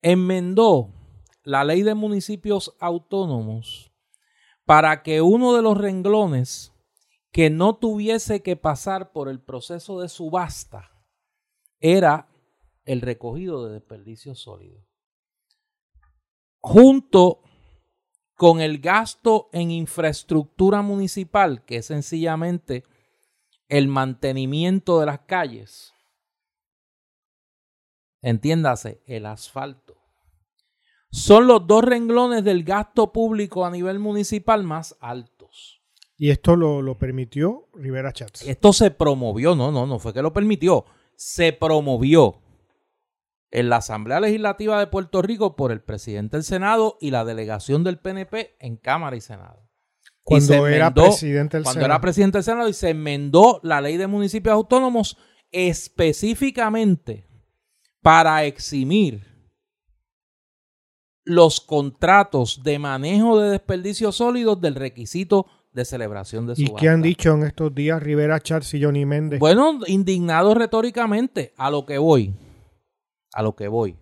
enmendó 0.02 0.90
la 1.42 1.64
ley 1.64 1.82
de 1.82 1.94
municipios 1.94 2.76
autónomos 2.78 3.87
para 4.68 5.02
que 5.02 5.22
uno 5.22 5.54
de 5.54 5.62
los 5.62 5.78
renglones 5.78 6.74
que 7.32 7.48
no 7.48 7.76
tuviese 7.76 8.42
que 8.42 8.54
pasar 8.54 9.12
por 9.12 9.30
el 9.30 9.40
proceso 9.40 9.98
de 9.98 10.10
subasta 10.10 10.90
era 11.80 12.28
el 12.84 13.00
recogido 13.00 13.64
de 13.64 13.72
desperdicios 13.72 14.40
sólidos. 14.40 14.84
Junto 16.60 17.40
con 18.34 18.60
el 18.60 18.78
gasto 18.78 19.48
en 19.54 19.70
infraestructura 19.70 20.82
municipal, 20.82 21.64
que 21.64 21.76
es 21.76 21.86
sencillamente 21.86 22.84
el 23.68 23.88
mantenimiento 23.88 25.00
de 25.00 25.06
las 25.06 25.20
calles, 25.20 25.94
entiéndase, 28.20 29.00
el 29.06 29.24
asfalto. 29.24 29.87
Son 31.10 31.46
los 31.46 31.66
dos 31.66 31.84
renglones 31.84 32.44
del 32.44 32.64
gasto 32.64 33.12
público 33.12 33.64
a 33.64 33.70
nivel 33.70 33.98
municipal 33.98 34.62
más 34.62 34.96
altos. 35.00 35.82
Y 36.16 36.30
esto 36.30 36.56
lo, 36.56 36.98
permitió 36.98 37.68
Rivera 37.74 38.12
Chats. 38.12 38.42
Esto 38.42 38.72
se 38.72 38.90
promovió, 38.90 39.54
no, 39.54 39.70
no, 39.70 39.86
no 39.86 39.98
fue 40.00 40.12
que 40.12 40.20
lo 40.20 40.32
permitió, 40.32 40.84
se 41.14 41.52
promovió 41.52 42.42
en 43.50 43.68
la 43.68 43.76
Asamblea 43.76 44.20
Legislativa 44.20 44.78
de 44.80 44.88
Puerto 44.88 45.22
Rico 45.22 45.54
por 45.56 45.70
el 45.70 45.80
presidente 45.80 46.36
del 46.36 46.44
Senado 46.44 46.98
y 47.00 47.12
la 47.12 47.24
delegación 47.24 47.84
del 47.84 47.98
PNP 47.98 48.56
en 48.58 48.76
Cámara 48.76 49.16
y 49.16 49.20
Senado. 49.20 49.68
Cuando 50.24 50.66
era 50.66 50.92
presidente 50.92 51.56
del 51.56 51.64
cuando 51.64 51.84
era 51.86 52.00
presidente 52.00 52.38
del 52.38 52.44
Senado 52.44 52.68
y 52.68 52.74
se 52.74 52.90
enmendó 52.90 53.60
la 53.62 53.80
ley 53.80 53.96
de 53.96 54.08
municipios 54.08 54.52
autónomos 54.52 55.16
específicamente 55.52 57.26
para 58.02 58.44
eximir 58.44 59.27
los 61.28 61.60
contratos 61.60 62.62
de 62.62 62.78
manejo 62.78 63.38
de 63.38 63.50
desperdicios 63.50 64.16
sólidos 64.16 64.58
del 64.62 64.74
requisito 64.74 65.46
de 65.72 65.84
celebración 65.84 66.46
de 66.46 66.56
subasta. 66.56 66.78
¿Y 66.78 66.80
qué 66.80 66.88
han 66.88 67.02
dicho 67.02 67.34
en 67.34 67.42
estos 67.42 67.74
días 67.74 68.02
Rivera 68.02 68.40
Charles 68.40 68.72
y 68.72 68.82
Johnny 68.82 69.04
Méndez? 69.04 69.38
Bueno, 69.38 69.78
indignados 69.86 70.56
retóricamente, 70.56 71.52
a 71.58 71.70
lo 71.70 71.84
que 71.84 71.98
voy, 71.98 72.34
a 73.34 73.42
lo 73.42 73.54
que 73.54 73.68
voy. 73.68 73.98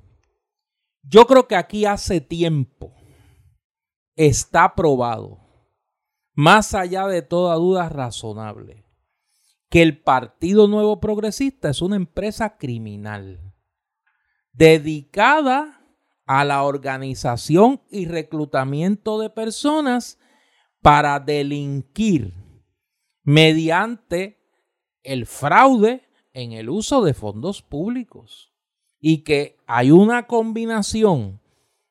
Yo 1.02 1.26
creo 1.26 1.48
que 1.48 1.56
aquí 1.56 1.84
hace 1.84 2.20
tiempo 2.20 2.94
está 4.14 4.76
probado, 4.76 5.40
más 6.32 6.74
allá 6.74 7.08
de 7.08 7.22
toda 7.22 7.56
duda 7.56 7.88
razonable, 7.88 8.84
que 9.68 9.82
el 9.82 10.00
Partido 10.00 10.68
Nuevo 10.68 11.00
Progresista 11.00 11.70
es 11.70 11.82
una 11.82 11.96
empresa 11.96 12.56
criminal 12.56 13.52
dedicada 14.52 15.75
a 16.26 16.44
la 16.44 16.64
organización 16.64 17.80
y 17.88 18.06
reclutamiento 18.06 19.18
de 19.20 19.30
personas 19.30 20.18
para 20.82 21.20
delinquir 21.20 22.34
mediante 23.22 24.38
el 25.02 25.26
fraude 25.26 26.02
en 26.32 26.52
el 26.52 26.68
uso 26.68 27.02
de 27.02 27.14
fondos 27.14 27.62
públicos. 27.62 28.52
Y 28.98 29.18
que 29.18 29.56
hay 29.66 29.92
una 29.92 30.26
combinación 30.26 31.40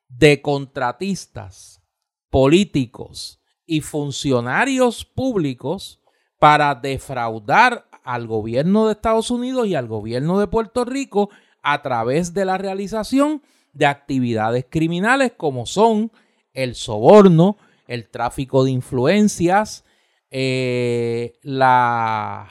de 0.08 0.42
contratistas, 0.42 1.82
políticos 2.30 3.40
y 3.64 3.80
funcionarios 3.80 5.04
públicos 5.04 6.02
para 6.38 6.74
defraudar 6.74 7.88
al 8.04 8.26
gobierno 8.26 8.86
de 8.86 8.92
Estados 8.92 9.30
Unidos 9.30 9.66
y 9.66 9.74
al 9.74 9.88
gobierno 9.88 10.38
de 10.38 10.46
Puerto 10.46 10.84
Rico 10.84 11.30
a 11.62 11.82
través 11.82 12.34
de 12.34 12.44
la 12.44 12.58
realización 12.58 13.42
actividades 13.84 14.64
criminales 14.70 15.32
como 15.36 15.66
son 15.66 16.10
el 16.54 16.74
soborno, 16.74 17.58
el 17.86 18.08
tráfico 18.08 18.64
de 18.64 18.70
influencias, 18.70 19.84
eh, 20.30 21.38
la 21.42 22.50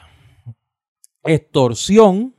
extorsión 1.23 2.35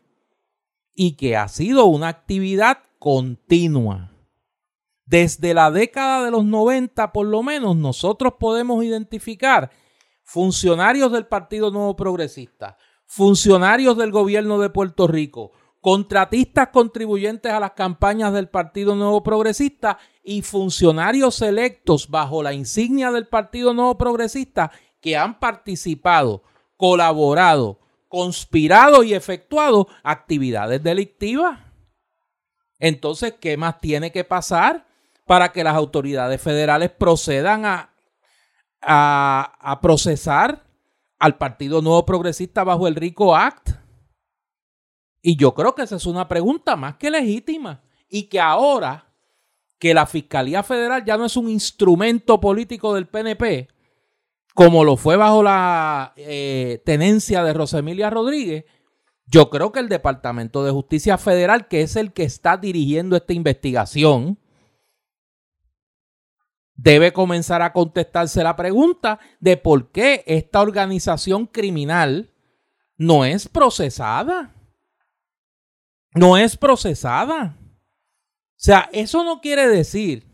y 0.94 1.16
que 1.16 1.36
ha 1.36 1.48
sido 1.48 1.86
una 1.86 2.08
actividad 2.08 2.78
continua. 2.98 4.12
Desde 5.04 5.54
la 5.54 5.70
década 5.70 6.24
de 6.24 6.30
los 6.30 6.44
90 6.44 7.12
por 7.12 7.26
lo 7.26 7.42
menos 7.42 7.76
nosotros 7.76 8.34
podemos 8.38 8.84
identificar 8.84 9.70
funcionarios 10.22 11.12
del 11.12 11.26
Partido 11.26 11.70
Nuevo 11.70 11.94
Progresista, 11.96 12.76
funcionarios 13.06 13.96
del 13.96 14.10
gobierno 14.10 14.58
de 14.58 14.70
Puerto 14.70 15.06
Rico, 15.06 15.52
contratistas 15.86 16.70
contribuyentes 16.70 17.52
a 17.52 17.60
las 17.60 17.70
campañas 17.70 18.32
del 18.32 18.48
Partido 18.48 18.96
Nuevo 18.96 19.22
Progresista 19.22 19.98
y 20.24 20.42
funcionarios 20.42 21.40
electos 21.42 22.10
bajo 22.10 22.42
la 22.42 22.52
insignia 22.52 23.12
del 23.12 23.28
Partido 23.28 23.72
Nuevo 23.72 23.96
Progresista 23.96 24.72
que 25.00 25.16
han 25.16 25.38
participado, 25.38 26.42
colaborado, 26.76 27.78
conspirado 28.08 29.04
y 29.04 29.14
efectuado 29.14 29.86
actividades 30.02 30.82
delictivas. 30.82 31.60
Entonces, 32.80 33.34
¿qué 33.40 33.56
más 33.56 33.78
tiene 33.78 34.10
que 34.10 34.24
pasar 34.24 34.88
para 35.24 35.52
que 35.52 35.62
las 35.62 35.76
autoridades 35.76 36.42
federales 36.42 36.90
procedan 36.90 37.64
a, 37.64 37.92
a, 38.80 39.78
procesar 39.80 40.66
al 41.20 41.38
Partido 41.38 41.80
Nuevo 41.80 42.04
Progresista 42.04 42.64
bajo 42.64 42.88
el 42.88 42.96
RICO 42.96 43.36
Act? 43.36 43.85
Y 45.28 45.34
yo 45.34 45.54
creo 45.54 45.74
que 45.74 45.82
esa 45.82 45.96
es 45.96 46.06
una 46.06 46.28
pregunta 46.28 46.76
más 46.76 46.98
que 46.98 47.10
legítima. 47.10 47.82
Y 48.08 48.28
que 48.28 48.38
ahora 48.38 49.12
que 49.76 49.92
la 49.92 50.06
Fiscalía 50.06 50.62
Federal 50.62 51.04
ya 51.04 51.16
no 51.16 51.24
es 51.24 51.36
un 51.36 51.50
instrumento 51.50 52.40
político 52.40 52.94
del 52.94 53.08
PNP, 53.08 53.66
como 54.54 54.84
lo 54.84 54.96
fue 54.96 55.16
bajo 55.16 55.42
la 55.42 56.12
eh, 56.14 56.80
tenencia 56.86 57.42
de 57.42 57.54
Rosemilia 57.54 58.08
Rodríguez, 58.08 58.66
yo 59.26 59.50
creo 59.50 59.72
que 59.72 59.80
el 59.80 59.88
Departamento 59.88 60.62
de 60.62 60.70
Justicia 60.70 61.18
Federal, 61.18 61.66
que 61.66 61.82
es 61.82 61.96
el 61.96 62.12
que 62.12 62.22
está 62.22 62.56
dirigiendo 62.56 63.16
esta 63.16 63.32
investigación, 63.32 64.38
debe 66.76 67.12
comenzar 67.12 67.62
a 67.62 67.72
contestarse 67.72 68.44
la 68.44 68.54
pregunta 68.54 69.18
de 69.40 69.56
por 69.56 69.90
qué 69.90 70.22
esta 70.28 70.60
organización 70.60 71.46
criminal 71.46 72.30
no 72.96 73.24
es 73.24 73.48
procesada. 73.48 74.52
No 76.16 76.36
es 76.36 76.56
procesada. 76.56 77.58
O 77.58 78.58
sea, 78.58 78.88
eso 78.92 79.22
no 79.22 79.40
quiere 79.40 79.68
decir, 79.68 80.26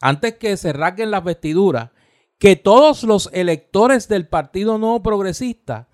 antes 0.00 0.34
que 0.34 0.56
se 0.56 0.72
rasguen 0.72 1.10
las 1.10 1.22
vestiduras, 1.22 1.90
que 2.38 2.56
todos 2.56 3.04
los 3.04 3.30
electores 3.32 4.08
del 4.08 4.28
Partido 4.28 4.78
Nuevo 4.78 5.02
Progresista 5.02 5.88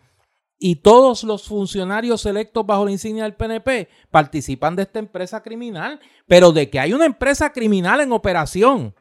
y 0.59 0.77
todos 0.77 1.25
los 1.25 1.49
funcionarios 1.49 2.25
electos 2.27 2.67
bajo 2.67 2.85
la 2.85 2.93
insignia 2.93 3.25
del 3.25 3.35
PNP 3.35 3.89
participan 4.11 4.77
de 4.77 4.83
esta 4.83 4.99
empresa 4.99 5.43
criminal, 5.43 6.01
pero 6.27 6.53
de 6.53 6.71
que 6.71 6.79
hay 6.79 6.93
una 6.93 7.07
empresa 7.07 7.53
criminal 7.53 8.01
en 8.01 8.13
operación 8.13 8.95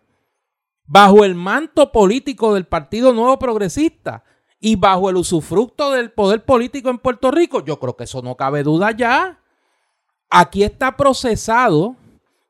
bajo 0.85 1.23
el 1.23 1.35
manto 1.35 1.91
político 1.91 2.53
del 2.55 2.65
Partido 2.65 3.13
Nuevo 3.13 3.37
Progresista 3.37 4.23
y 4.59 4.75
bajo 4.75 5.09
el 5.09 5.17
usufructo 5.17 5.91
del 5.91 6.11
poder 6.11 6.45
político 6.45 6.89
en 6.89 6.97
Puerto 6.97 7.29
Rico, 7.29 7.63
yo 7.63 7.79
creo 7.79 7.95
que 7.95 8.05
eso 8.05 8.21
no 8.21 8.35
cabe 8.35 8.63
duda 8.63 8.91
ya. 8.91 9.39
Aquí 10.29 10.63
está 10.63 10.95
procesado 10.95 11.95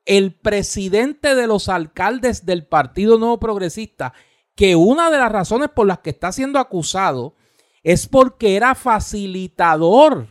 el 0.04 0.34
presidente 0.34 1.34
de 1.34 1.46
los 1.46 1.68
alcaldes 1.68 2.44
del 2.44 2.66
Partido 2.66 3.18
Nuevo 3.18 3.38
Progresista, 3.40 4.12
que 4.54 4.76
una 4.76 5.10
de 5.10 5.18
las 5.18 5.32
razones 5.32 5.70
por 5.70 5.86
las 5.86 6.00
que 6.00 6.10
está 6.10 6.32
siendo 6.32 6.58
acusado 6.58 7.34
es 7.82 8.06
porque 8.06 8.56
era 8.56 8.74
facilitador 8.74 10.28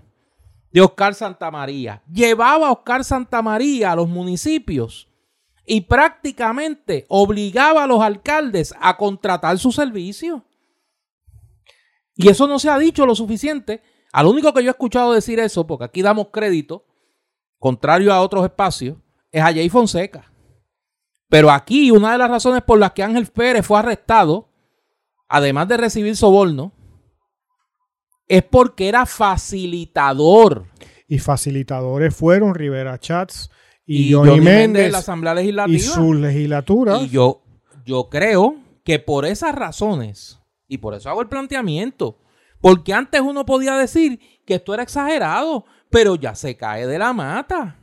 de 0.72 0.82
Oscar 0.82 1.16
Santamaría. 1.16 2.04
Llevaba 2.12 2.68
a 2.68 2.72
Oscar 2.72 3.04
Santamaría 3.04 3.92
a 3.92 3.96
los 3.96 4.08
municipios 4.08 5.08
y 5.66 5.82
prácticamente 5.82 7.06
obligaba 7.10 7.84
a 7.84 7.88
los 7.88 8.02
alcaldes 8.02 8.76
a 8.80 8.98
contratar 8.98 9.58
su 9.58 9.72
servicio. 9.72 10.46
Y 12.16 12.28
eso 12.28 12.48
no 12.48 12.60
se 12.60 12.70
ha 12.70 12.78
dicho 12.78 13.06
lo 13.06 13.16
suficiente. 13.16 13.82
Al 14.12 14.28
único 14.28 14.54
que 14.54 14.62
yo 14.64 14.70
he 14.70 14.72
escuchado 14.72 15.14
decir 15.14 15.40
eso, 15.40 15.66
porque 15.66 15.86
aquí 15.86 16.02
damos 16.02 16.28
crédito, 16.32 16.86
contrario 17.60 18.12
a 18.14 18.22
otros 18.22 18.44
espacios, 18.46 18.98
es 19.32 19.42
a 19.42 19.54
Jay 19.54 19.70
Fonseca. 19.70 20.32
Pero 21.30 21.52
aquí 21.52 21.92
una 21.92 22.14
de 22.14 22.18
las 22.18 22.30
razones 22.30 22.64
por 22.64 22.80
las 22.80 22.94
que 22.94 23.04
Ángel 23.04 23.28
Pérez 23.28 23.66
fue 23.66 23.78
arrestado, 23.78 24.50
además 25.28 25.68
de 25.68 25.78
recibir 25.78 26.16
soborno, 26.16 26.74
es 28.28 28.44
porque 28.44 28.88
era 28.88 29.06
facilitador. 29.06 30.66
Y 31.08 31.20
facilitadores 31.20 32.16
fueron 32.16 32.56
Rivera 32.56 32.98
Chats 33.00 33.52
y, 33.86 34.14
Johnny, 34.14 34.40
Méndez, 34.40 34.92
la 34.92 35.00
Asamblea 35.00 35.34
Legislativa. 35.34 35.78
Y 35.78 35.80
su 35.80 36.14
legislatura. 36.14 36.98
Y 37.00 37.10
yo, 37.10 37.44
yo 37.86 38.10
creo 38.10 38.56
que 38.84 39.00
por 39.00 39.26
esas 39.26 39.54
razones, 39.54 40.40
y 40.68 40.78
por 40.78 40.94
eso 40.94 41.10
hago 41.10 41.22
el 41.22 41.28
planteamiento, 41.28 42.20
porque 42.62 42.94
antes 42.94 43.22
uno 43.22 43.46
podía 43.46 43.76
decir 43.76 44.20
que 44.46 44.56
esto 44.56 44.74
era 44.74 44.84
exagerado, 44.84 45.66
pero 45.90 46.16
ya 46.16 46.36
se 46.36 46.56
cae 46.58 46.86
de 46.88 47.00
la 47.00 47.14
mata. 47.14 47.76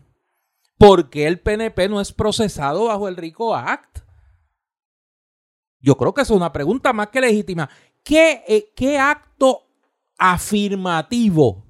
porque 0.78 1.26
el 1.26 1.40
PNP 1.40 1.88
no 1.88 2.00
es 2.02 2.12
procesado 2.12 2.84
bajo 2.86 3.08
el 3.08 3.16
RICO 3.16 3.54
Act? 3.56 4.00
Yo 5.80 5.96
creo 5.96 6.12
que 6.12 6.20
es 6.22 6.30
una 6.30 6.52
pregunta 6.52 6.92
más 6.92 7.08
que 7.08 7.20
legítima. 7.22 7.68
¿Qué, 8.04 8.44
eh, 8.46 8.72
qué 8.76 8.98
acto 8.98 9.62
afirmativo 10.18 11.64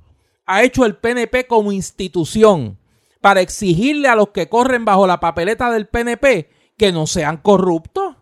ha 0.45 0.63
hecho 0.63 0.85
el 0.85 0.97
PNP 0.97 1.47
como 1.47 1.71
institución 1.73 2.79
para 3.21 3.41
exigirle 3.41 4.09
a 4.09 4.17
los 4.17 4.31
que 4.31 4.49
corren 4.49 4.85
bajo 4.85 5.07
la 5.07 5.21
papeleta 5.21 5.71
del 5.71 5.87
PNP 5.89 6.51
que 6.77 6.93
no 6.93 7.07
sean 7.07 7.37
corruptos? 7.39 8.17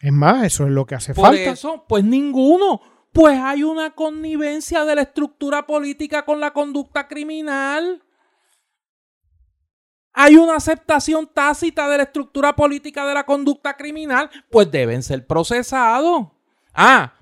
Es 0.00 0.12
más, 0.12 0.44
eso 0.44 0.64
es 0.64 0.70
lo 0.70 0.86
que 0.86 0.94
hace 0.96 1.14
Por 1.14 1.26
falta. 1.26 1.50
eso, 1.50 1.84
pues 1.88 2.04
ninguno. 2.04 2.80
Pues 3.12 3.38
hay 3.38 3.62
una 3.62 3.94
connivencia 3.94 4.84
de 4.84 4.94
la 4.94 5.02
estructura 5.02 5.66
política 5.66 6.24
con 6.24 6.40
la 6.40 6.52
conducta 6.52 7.08
criminal. 7.08 8.02
Hay 10.12 10.36
una 10.36 10.56
aceptación 10.56 11.26
tácita 11.32 11.88
de 11.88 11.98
la 11.98 12.02
estructura 12.04 12.54
política 12.54 13.06
de 13.06 13.14
la 13.14 13.24
conducta 13.24 13.76
criminal, 13.76 14.30
pues 14.50 14.70
deben 14.70 15.02
ser 15.02 15.26
procesados. 15.26 16.28
Ah, 16.74 17.14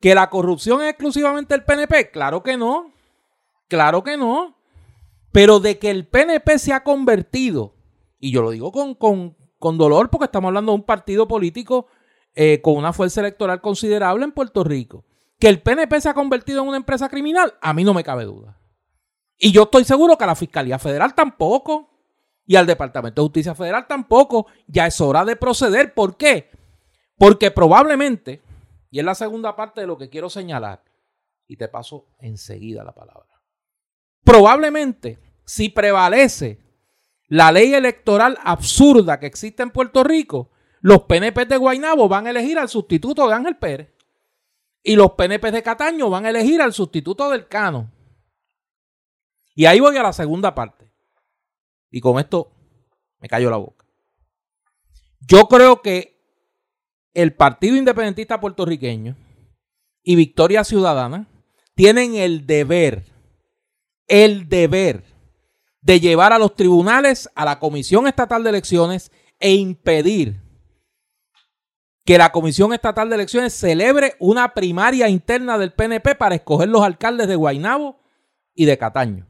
¿Que 0.00 0.14
la 0.14 0.30
corrupción 0.30 0.82
es 0.82 0.90
exclusivamente 0.90 1.54
el 1.54 1.64
PNP? 1.64 2.10
Claro 2.10 2.42
que 2.42 2.56
no. 2.56 2.92
Claro 3.68 4.04
que 4.04 4.16
no. 4.16 4.56
Pero 5.32 5.60
de 5.60 5.78
que 5.78 5.90
el 5.90 6.06
PNP 6.06 6.58
se 6.58 6.72
ha 6.72 6.82
convertido, 6.82 7.74
y 8.18 8.30
yo 8.30 8.42
lo 8.42 8.50
digo 8.50 8.72
con, 8.72 8.94
con, 8.94 9.78
dolor 9.78 10.10
porque 10.10 10.26
estamos 10.26 10.48
hablando 10.48 10.72
de 10.72 10.76
un 10.76 10.84
partido 10.84 11.26
político 11.26 11.86
eh, 12.36 12.60
con 12.62 12.76
una 12.76 12.92
fuerza 12.92 13.20
electoral 13.20 13.60
considerable 13.60 14.24
en 14.24 14.30
Puerto 14.30 14.62
Rico, 14.62 15.04
que 15.40 15.48
el 15.48 15.60
PNP 15.60 16.00
se 16.00 16.08
ha 16.08 16.14
convertido 16.14 16.62
en 16.62 16.68
una 16.68 16.76
empresa 16.76 17.08
criminal, 17.08 17.54
a 17.60 17.72
mí 17.74 17.82
no 17.82 17.92
me 17.92 18.04
cabe 18.04 18.24
duda. 18.24 18.60
Y 19.36 19.50
yo 19.50 19.64
estoy 19.64 19.84
seguro 19.84 20.16
que 20.16 20.24
a 20.24 20.28
la 20.28 20.36
Fiscalía 20.36 20.78
Federal 20.78 21.14
tampoco, 21.14 21.90
y 22.46 22.54
al 22.54 22.66
Departamento 22.66 23.22
de 23.22 23.26
Justicia 23.26 23.54
Federal 23.56 23.88
tampoco, 23.88 24.46
ya 24.68 24.86
es 24.86 25.00
hora 25.00 25.24
de 25.24 25.34
proceder. 25.34 25.92
¿Por 25.92 26.16
qué? 26.16 26.48
Porque 27.18 27.50
probablemente 27.50 28.40
y 28.90 28.98
es 28.98 29.04
la 29.04 29.14
segunda 29.14 29.54
parte 29.54 29.82
de 29.82 29.86
lo 29.86 29.98
que 29.98 30.08
quiero 30.08 30.30
señalar. 30.30 30.82
Y 31.46 31.56
te 31.56 31.68
paso 31.68 32.06
enseguida 32.18 32.82
la 32.82 32.94
palabra. 32.94 33.42
Probablemente, 34.24 35.18
si 35.44 35.68
prevalece 35.68 36.58
la 37.28 37.52
ley 37.52 37.74
electoral 37.74 38.38
absurda 38.42 39.20
que 39.20 39.26
existe 39.26 39.62
en 39.62 39.70
Puerto 39.70 40.02
Rico, 40.02 40.50
los 40.86 41.02
PNP 41.02 41.46
de 41.46 41.56
Guaynabo 41.56 42.08
van 42.08 42.28
a 42.28 42.30
elegir 42.30 42.60
al 42.60 42.68
sustituto 42.68 43.26
de 43.26 43.34
Ángel 43.34 43.56
Pérez. 43.56 43.92
Y 44.84 44.94
los 44.94 45.14
PNP 45.14 45.50
de 45.50 45.60
Cataño 45.60 46.08
van 46.08 46.26
a 46.26 46.30
elegir 46.30 46.62
al 46.62 46.72
sustituto 46.72 47.28
del 47.28 47.48
Cano. 47.48 47.90
Y 49.56 49.66
ahí 49.66 49.80
voy 49.80 49.96
a 49.96 50.02
la 50.04 50.12
segunda 50.12 50.54
parte. 50.54 50.88
Y 51.90 52.00
con 52.00 52.20
esto 52.20 52.52
me 53.18 53.26
callo 53.26 53.50
la 53.50 53.56
boca. 53.56 53.84
Yo 55.18 55.48
creo 55.48 55.82
que 55.82 56.22
el 57.14 57.34
Partido 57.34 57.74
Independentista 57.74 58.40
Puertorriqueño 58.40 59.16
y 60.04 60.14
Victoria 60.14 60.62
Ciudadana 60.62 61.26
tienen 61.74 62.14
el 62.14 62.46
deber, 62.46 63.06
el 64.06 64.48
deber 64.48 65.02
de 65.80 65.98
llevar 65.98 66.32
a 66.32 66.38
los 66.38 66.54
tribunales, 66.54 67.28
a 67.34 67.44
la 67.44 67.58
Comisión 67.58 68.06
Estatal 68.06 68.44
de 68.44 68.50
Elecciones 68.50 69.10
e 69.40 69.52
impedir 69.54 70.45
que 72.06 72.18
la 72.18 72.30
Comisión 72.30 72.72
Estatal 72.72 73.08
de 73.08 73.16
Elecciones 73.16 73.52
celebre 73.52 74.14
una 74.20 74.54
primaria 74.54 75.08
interna 75.08 75.58
del 75.58 75.72
PNP 75.72 76.14
para 76.14 76.36
escoger 76.36 76.68
los 76.68 76.82
alcaldes 76.82 77.26
de 77.26 77.34
Guaynabo 77.34 77.98
y 78.54 78.64
de 78.64 78.78
Cataño. 78.78 79.26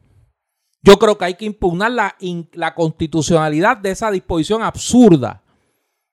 Yo 0.83 0.99
creo 0.99 1.17
que 1.17 1.25
hay 1.25 1.33
que 1.33 1.45
impugnar 1.45 1.91
la, 1.91 2.15
la 2.53 2.75
constitucionalidad 2.75 3.77
de 3.77 3.89
esa 3.89 4.11
disposición 4.11 4.61
absurda 4.61 5.43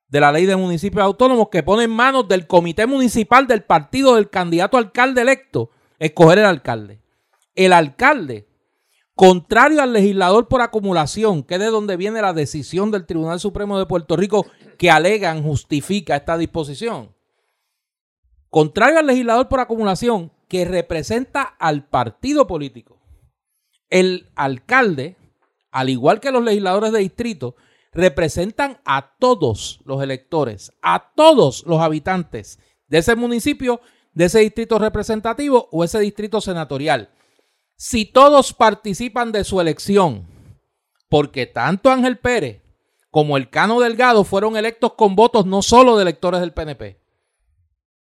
de 0.08 0.20
la 0.20 0.32
ley 0.32 0.46
de 0.46 0.56
municipios 0.56 1.04
autónomos 1.04 1.48
que 1.50 1.62
pone 1.62 1.84
en 1.84 1.90
manos 1.90 2.26
del 2.28 2.46
comité 2.46 2.86
municipal 2.86 3.46
del 3.46 3.62
partido 3.62 4.14
del 4.14 4.30
candidato 4.30 4.78
alcalde 4.78 5.20
electo 5.20 5.70
escoger 5.98 6.38
el 6.38 6.46
alcalde. 6.46 7.02
El 7.54 7.74
alcalde, 7.74 8.48
contrario 9.14 9.82
al 9.82 9.92
legislador 9.92 10.48
por 10.48 10.60
acumulación, 10.60 11.42
que 11.42 11.54
es 11.54 11.60
de 11.60 11.66
donde 11.66 11.96
viene 11.96 12.22
la 12.22 12.32
decisión 12.32 12.90
del 12.90 13.06
Tribunal 13.06 13.40
Supremo 13.40 13.78
de 13.78 13.86
Puerto 13.86 14.16
Rico 14.16 14.46
que 14.78 14.90
alegan 14.90 15.42
justifica 15.42 16.16
esta 16.16 16.36
disposición. 16.36 17.14
Contrario 18.50 18.98
al 18.98 19.06
legislador 19.06 19.48
por 19.48 19.60
acumulación 19.60 20.32
que 20.48 20.64
representa 20.64 21.42
al 21.42 21.88
partido 21.88 22.46
político. 22.46 23.00
El 23.90 24.30
alcalde, 24.34 25.16
al 25.70 25.90
igual 25.90 26.20
que 26.20 26.30
los 26.30 26.42
legisladores 26.42 26.92
de 26.92 27.00
distrito, 27.00 27.56
representan 27.92 28.78
a 28.84 29.16
todos 29.18 29.80
los 29.84 30.02
electores, 30.02 30.72
a 30.82 31.12
todos 31.14 31.64
los 31.66 31.80
habitantes 31.80 32.58
de 32.88 32.98
ese 32.98 33.14
municipio, 33.14 33.80
de 34.12 34.26
ese 34.26 34.40
distrito 34.40 34.78
representativo 34.78 35.68
o 35.70 35.84
ese 35.84 36.00
distrito 36.00 36.40
senatorial. 36.40 37.13
Si 37.76 38.04
todos 38.04 38.52
participan 38.52 39.32
de 39.32 39.44
su 39.44 39.60
elección, 39.60 40.26
porque 41.08 41.46
tanto 41.46 41.90
Ángel 41.90 42.18
Pérez 42.18 42.62
como 43.10 43.36
el 43.36 43.48
Cano 43.48 43.78
Delgado 43.78 44.24
fueron 44.24 44.56
electos 44.56 44.94
con 44.94 45.14
votos 45.14 45.46
no 45.46 45.62
solo 45.62 45.96
de 45.96 46.02
electores 46.02 46.40
del 46.40 46.52
PNP. 46.52 46.98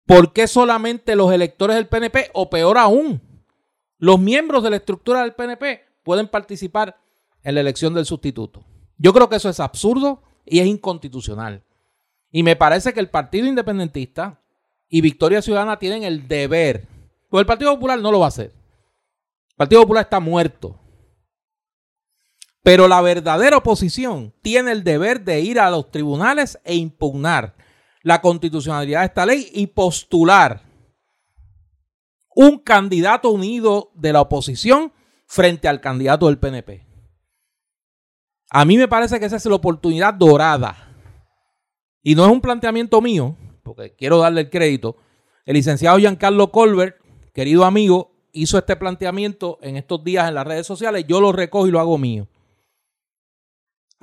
¿Por 0.06 0.32
qué 0.32 0.46
solamente 0.46 1.16
los 1.16 1.32
electores 1.32 1.74
del 1.74 1.88
PNP 1.88 2.30
o 2.34 2.50
peor 2.50 2.78
aún, 2.78 3.20
los 3.98 4.20
miembros 4.20 4.62
de 4.62 4.70
la 4.70 4.76
estructura 4.76 5.22
del 5.22 5.34
PNP 5.34 5.80
pueden 6.04 6.28
participar 6.28 6.96
en 7.42 7.54
la 7.56 7.60
elección 7.60 7.94
del 7.94 8.06
sustituto? 8.06 8.64
Yo 8.98 9.12
creo 9.12 9.28
que 9.28 9.36
eso 9.36 9.48
es 9.48 9.58
absurdo 9.58 10.22
y 10.44 10.60
es 10.60 10.66
inconstitucional. 10.66 11.64
Y 12.30 12.44
me 12.44 12.54
parece 12.54 12.92
que 12.92 13.00
el 13.00 13.10
Partido 13.10 13.46
Independentista 13.46 14.40
y 14.88 15.00
Victoria 15.00 15.42
Ciudadana 15.42 15.78
tienen 15.78 16.04
el 16.04 16.28
deber, 16.28 16.86
pues 17.28 17.40
el 17.40 17.46
Partido 17.46 17.74
Popular 17.74 18.00
no 18.00 18.12
lo 18.12 18.20
va 18.20 18.26
a 18.26 18.28
hacer. 18.28 18.52
El 19.52 19.56
Partido 19.56 19.82
Popular 19.82 20.04
está 20.04 20.20
muerto. 20.20 20.78
Pero 22.62 22.86
la 22.86 23.00
verdadera 23.00 23.56
oposición 23.56 24.34
tiene 24.40 24.72
el 24.72 24.84
deber 24.84 25.24
de 25.24 25.40
ir 25.40 25.58
a 25.58 25.70
los 25.70 25.90
tribunales 25.90 26.58
e 26.64 26.76
impugnar 26.76 27.56
la 28.02 28.20
constitucionalidad 28.20 29.00
de 29.00 29.06
esta 29.06 29.26
ley 29.26 29.48
y 29.52 29.66
postular 29.68 30.62
un 32.34 32.58
candidato 32.58 33.30
unido 33.30 33.90
de 33.94 34.12
la 34.12 34.22
oposición 34.22 34.92
frente 35.26 35.68
al 35.68 35.80
candidato 35.80 36.26
del 36.26 36.38
PNP. 36.38 36.86
A 38.50 38.64
mí 38.64 38.76
me 38.76 38.88
parece 38.88 39.18
que 39.18 39.26
esa 39.26 39.36
es 39.36 39.46
la 39.46 39.54
oportunidad 39.54 40.14
dorada. 40.14 40.94
Y 42.02 42.14
no 42.14 42.24
es 42.24 42.30
un 42.30 42.40
planteamiento 42.40 43.00
mío, 43.00 43.36
porque 43.62 43.94
quiero 43.94 44.18
darle 44.18 44.42
el 44.42 44.50
crédito. 44.50 44.96
El 45.46 45.54
licenciado 45.54 45.98
Giancarlo 45.98 46.50
Colbert, 46.52 46.96
querido 47.32 47.64
amigo, 47.64 48.11
hizo 48.32 48.58
este 48.58 48.76
planteamiento 48.76 49.58
en 49.62 49.76
estos 49.76 50.02
días 50.02 50.28
en 50.28 50.34
las 50.34 50.46
redes 50.46 50.66
sociales. 50.66 51.04
Yo 51.06 51.20
lo 51.20 51.32
recojo 51.32 51.66
y 51.66 51.70
lo 51.70 51.80
hago 51.80 51.98
mío 51.98 52.26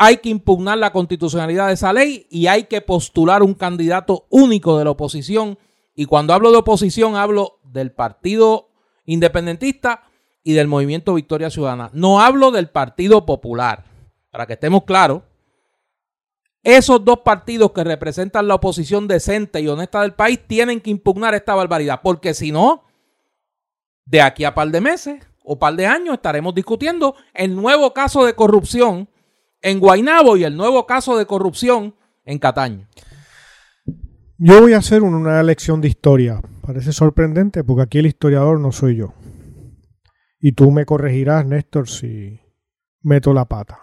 hay 0.01 0.17
que 0.17 0.29
impugnar 0.29 0.77
la 0.77 0.93
constitucionalidad 0.93 1.67
de 1.67 1.73
esa 1.73 1.91
ley 1.91 2.25
y 2.29 2.47
hay 2.47 2.63
que 2.63 2.79
postular 2.79 3.43
un 3.43 3.53
candidato 3.53 4.27
único 4.29 4.77
de 4.77 4.85
la 4.85 4.91
oposición. 4.91 5.59
Y 5.93 6.05
cuando 6.05 6.33
hablo 6.33 6.51
de 6.51 6.57
oposición, 6.57 7.17
hablo 7.17 7.59
del 7.65 7.91
Partido 7.91 8.69
Independentista 9.03 10.03
y 10.41 10.53
del 10.53 10.69
Movimiento 10.69 11.15
Victoria 11.15 11.49
Ciudadana. 11.49 11.89
No 11.91 12.21
hablo 12.21 12.51
del 12.51 12.69
Partido 12.69 13.25
Popular, 13.25 13.83
para 14.31 14.47
que 14.47 14.53
estemos 14.53 14.85
claros. 14.85 15.23
Esos 16.63 17.03
dos 17.03 17.19
partidos 17.19 17.73
que 17.73 17.83
representan 17.83 18.47
la 18.47 18.55
oposición 18.55 19.05
decente 19.05 19.59
y 19.59 19.67
honesta 19.67 20.01
del 20.01 20.13
país 20.13 20.39
tienen 20.47 20.79
que 20.79 20.91
impugnar 20.91 21.35
esta 21.35 21.55
barbaridad, 21.55 21.99
porque 22.01 22.33
si 22.33 22.53
no, 22.53 22.85
de 24.09 24.21
aquí 24.21 24.43
a 24.43 24.55
par 24.55 24.69
de 24.69 24.81
meses 24.81 25.23
o 25.43 25.57
par 25.57 25.75
de 25.75 25.85
años 25.85 26.15
estaremos 26.15 26.53
discutiendo 26.55 27.15
el 27.33 27.55
nuevo 27.55 27.93
caso 27.93 28.25
de 28.25 28.33
corrupción 28.33 29.07
en 29.61 29.79
Guainabo 29.79 30.35
y 30.35 30.43
el 30.43 30.55
nuevo 30.55 30.85
caso 30.85 31.17
de 31.17 31.25
corrupción 31.25 31.95
en 32.25 32.39
Cataño. 32.39 32.87
Yo 34.37 34.61
voy 34.61 34.73
a 34.73 34.77
hacer 34.77 35.03
una 35.03 35.43
lección 35.43 35.81
de 35.81 35.89
historia. 35.89 36.41
Parece 36.61 36.91
sorprendente 36.91 37.63
porque 37.63 37.83
aquí 37.83 37.99
el 37.99 38.05
historiador 38.05 38.59
no 38.59 38.71
soy 38.71 38.95
yo. 38.95 39.13
Y 40.39 40.53
tú 40.53 40.71
me 40.71 40.85
corregirás, 40.85 41.45
Néstor, 41.45 41.89
si 41.89 42.39
meto 43.01 43.33
la 43.33 43.45
pata. 43.45 43.79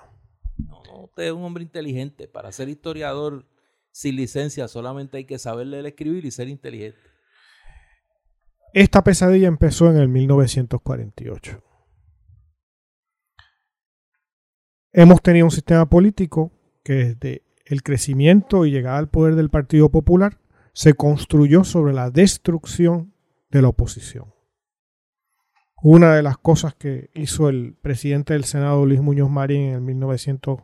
No, 0.56 0.82
no, 0.86 1.04
usted 1.04 1.24
es 1.24 1.32
un 1.32 1.44
hombre 1.44 1.62
inteligente. 1.62 2.26
Para 2.26 2.52
ser 2.52 2.68
historiador 2.68 3.46
sin 3.92 4.16
licencia 4.16 4.66
solamente 4.66 5.18
hay 5.18 5.24
que 5.24 5.38
saber 5.38 5.66
leer, 5.66 5.86
escribir 5.86 6.24
y 6.24 6.30
ser 6.30 6.48
inteligente. 6.48 6.98
Esta 8.72 9.02
pesadilla 9.02 9.48
empezó 9.48 9.90
en 9.90 9.96
el 9.96 10.08
1948. 10.08 11.62
Hemos 14.92 15.22
tenido 15.22 15.46
un 15.46 15.50
sistema 15.50 15.86
político 15.88 16.52
que 16.82 16.94
desde 16.94 17.42
el 17.66 17.82
crecimiento 17.82 18.64
y 18.64 18.70
llegada 18.70 18.98
al 18.98 19.08
poder 19.08 19.34
del 19.34 19.50
Partido 19.50 19.90
Popular 19.90 20.38
se 20.72 20.94
construyó 20.94 21.64
sobre 21.64 21.92
la 21.92 22.10
destrucción 22.10 23.12
de 23.50 23.62
la 23.62 23.68
oposición. 23.68 24.32
Una 25.82 26.14
de 26.14 26.22
las 26.22 26.38
cosas 26.38 26.74
que 26.74 27.10
hizo 27.14 27.48
el 27.48 27.74
presidente 27.74 28.32
del 28.32 28.44
Senado, 28.44 28.86
Luis 28.86 29.00
Muñoz 29.00 29.30
Marín, 29.30 29.68
en 29.68 29.74
el 29.74 29.80
1900, 29.82 30.60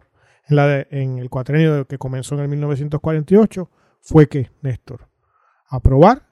en, 0.48 1.18
el 1.18 1.30
cuatrenio 1.30 1.86
que 1.86 1.98
comenzó 1.98 2.34
en 2.34 2.40
el 2.42 2.48
1948, 2.48 3.70
fue 4.00 4.28
que, 4.28 4.50
Néstor, 4.62 5.08
aprobar 5.68 6.28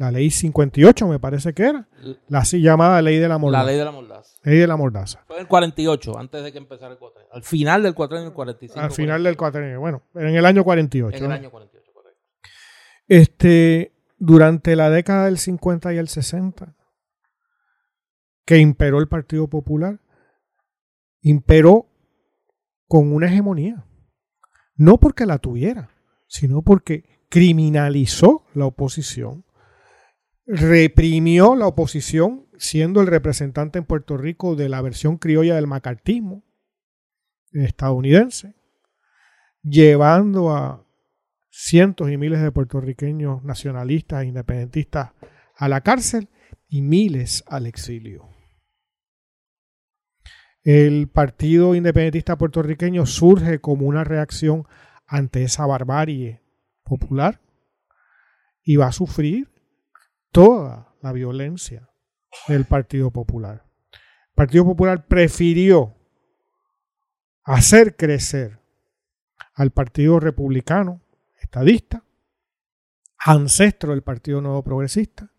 la 0.00 0.10
ley 0.10 0.30
58, 0.30 1.06
me 1.08 1.18
parece 1.18 1.52
que 1.52 1.62
era, 1.62 1.86
la 2.28 2.38
así 2.38 2.62
llamada 2.62 3.02
ley 3.02 3.18
de 3.18 3.28
la 3.28 3.36
mordaza. 3.36 3.64
La 3.64 3.70
ley 3.70 3.78
de 3.78 3.84
la 3.84 3.90
mordaza. 3.90 4.38
Ley 4.44 4.58
de 4.58 4.66
la 4.66 4.76
mordaza. 4.78 5.24
Fue 5.26 5.36
en 5.36 5.42
el 5.42 5.46
48, 5.46 6.18
antes 6.18 6.42
de 6.42 6.52
que 6.52 6.56
empezara 6.56 6.92
el 6.92 6.98
cuatrenio. 6.98 7.30
Al 7.30 7.42
final 7.42 7.82
del 7.82 7.94
cuatrenio, 7.94 8.28
el 8.28 8.32
45. 8.32 8.80
Al 8.80 8.92
final 8.92 9.22
del 9.22 9.36
cuatrenio, 9.36 9.78
bueno, 9.78 10.02
en 10.14 10.34
el 10.34 10.46
año 10.46 10.64
48. 10.64 11.18
En 11.18 11.24
el 11.24 11.32
año 11.32 11.50
48, 11.50 11.92
correcto. 11.92 12.18
Este, 13.08 13.92
durante 14.16 14.74
la 14.74 14.88
década 14.88 15.26
del 15.26 15.36
50 15.36 15.92
y 15.92 15.98
el 15.98 16.08
60, 16.08 16.74
que 18.46 18.56
imperó 18.56 19.00
el 19.00 19.08
Partido 19.08 19.48
Popular, 19.48 20.00
imperó 21.20 21.90
con 22.88 23.12
una 23.12 23.26
hegemonía. 23.26 23.84
No 24.76 24.96
porque 24.96 25.26
la 25.26 25.36
tuviera, 25.36 25.90
sino 26.26 26.62
porque 26.62 27.04
criminalizó 27.28 28.46
la 28.54 28.64
oposición 28.64 29.44
reprimió 30.52 31.54
la 31.54 31.68
oposición, 31.68 32.46
siendo 32.58 33.00
el 33.00 33.06
representante 33.06 33.78
en 33.78 33.84
Puerto 33.84 34.16
Rico 34.16 34.56
de 34.56 34.68
la 34.68 34.82
versión 34.82 35.16
criolla 35.16 35.54
del 35.54 35.68
macartismo 35.68 36.42
estadounidense, 37.52 38.54
llevando 39.62 40.50
a 40.50 40.84
cientos 41.50 42.10
y 42.10 42.16
miles 42.16 42.42
de 42.42 42.50
puertorriqueños 42.50 43.44
nacionalistas 43.44 44.22
e 44.22 44.26
independentistas 44.26 45.12
a 45.56 45.68
la 45.68 45.82
cárcel 45.82 46.28
y 46.68 46.82
miles 46.82 47.44
al 47.46 47.66
exilio. 47.66 48.28
El 50.62 51.08
Partido 51.08 51.76
Independentista 51.76 52.36
Puertorriqueño 52.36 53.06
surge 53.06 53.60
como 53.60 53.86
una 53.86 54.02
reacción 54.02 54.66
ante 55.06 55.44
esa 55.44 55.64
barbarie 55.64 56.42
popular 56.82 57.40
y 58.62 58.76
va 58.76 58.88
a 58.88 58.92
sufrir 58.92 59.48
toda 60.30 60.94
la 61.00 61.12
violencia 61.12 61.88
del 62.48 62.64
Partido 62.64 63.10
Popular. 63.10 63.64
El 63.92 64.34
Partido 64.34 64.64
Popular 64.64 65.06
prefirió 65.06 65.96
hacer 67.44 67.96
crecer 67.96 68.60
al 69.54 69.70
Partido 69.70 70.20
Republicano, 70.20 71.02
estadista, 71.40 72.04
ancestro 73.18 73.90
del 73.92 74.02
Partido 74.02 74.40
Nuevo 74.40 74.62
Progresista, 74.62 75.30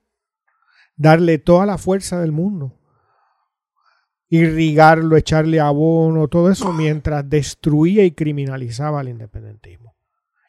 darle 0.95 1.39
toda 1.39 1.65
la 1.65 1.77
fuerza 1.77 2.19
del 2.19 2.31
mundo, 2.31 2.77
irrigarlo, 4.29 5.17
echarle 5.17 5.59
abono, 5.59 6.27
todo 6.27 6.51
eso, 6.51 6.71
mientras 6.73 7.27
destruía 7.27 8.05
y 8.05 8.11
criminalizaba 8.11 9.01
el 9.01 9.09
independentismo. 9.09 9.95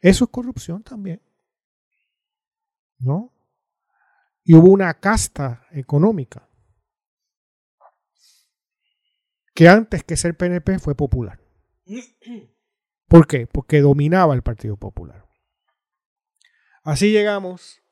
Eso 0.00 0.24
es 0.24 0.31
corrupción 0.31 0.83
también. 0.83 1.22
¿No? 2.98 3.33
Y 4.44 4.55
hubo 4.55 4.68
una 4.68 4.94
casta 4.94 5.66
económica 5.70 6.48
que 9.55 9.68
antes 9.68 10.05
que 10.05 10.16
ser 10.16 10.37
PNP 10.37 10.78
fue 10.78 10.94
popular. 10.94 11.40
¿Por 13.09 13.26
qué? 13.26 13.46
Porque 13.46 13.81
dominaba 13.81 14.35
el 14.35 14.42
Partido 14.42 14.76
Popular. 14.76 15.28
Así 16.83 17.12
llegamos 17.12 17.83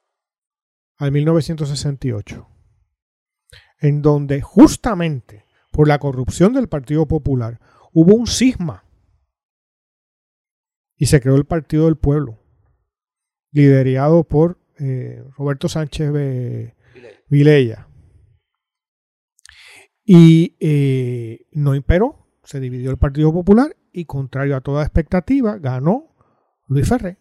al 0.97 1.13
1968, 1.13 2.49
en 3.81 4.03
donde 4.03 4.41
justamente 4.41 5.45
por 5.71 5.87
la 5.89 5.99
corrupción 5.99 6.53
del 6.53 6.69
Partido 6.69 7.07
Popular 7.07 7.61
hubo 7.93 8.15
un 8.15 8.27
cisma 8.27 8.85
y 10.97 11.07
se 11.07 11.21
creó 11.21 11.37
el 11.37 11.47
Partido 11.47 11.85
del 11.85 11.97
Pueblo, 11.97 12.43
liderado 13.53 14.25
por 14.25 14.60
eh, 14.81 15.23
Roberto 15.37 15.69
Sánchez 15.69 16.13
Vilella. 17.29 17.89
Y 20.05 20.57
eh, 20.61 21.47
no 21.53 21.75
imperó, 21.75 22.27
se 22.43 22.59
dividió 22.59 22.91
el 22.91 22.99
Partido 22.99 23.33
Popular 23.33 23.77
y 23.93 24.07
contrario 24.07 24.57
a 24.57 24.61
toda 24.61 24.83
expectativa, 24.83 25.59
ganó 25.59 26.17
Luis 26.67 26.89
Ferré 26.89 27.19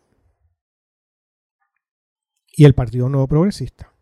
y 2.47 2.65
el 2.65 2.73
Partido 2.73 3.09
Nuevo 3.09 3.27
Progresista. 3.27 3.93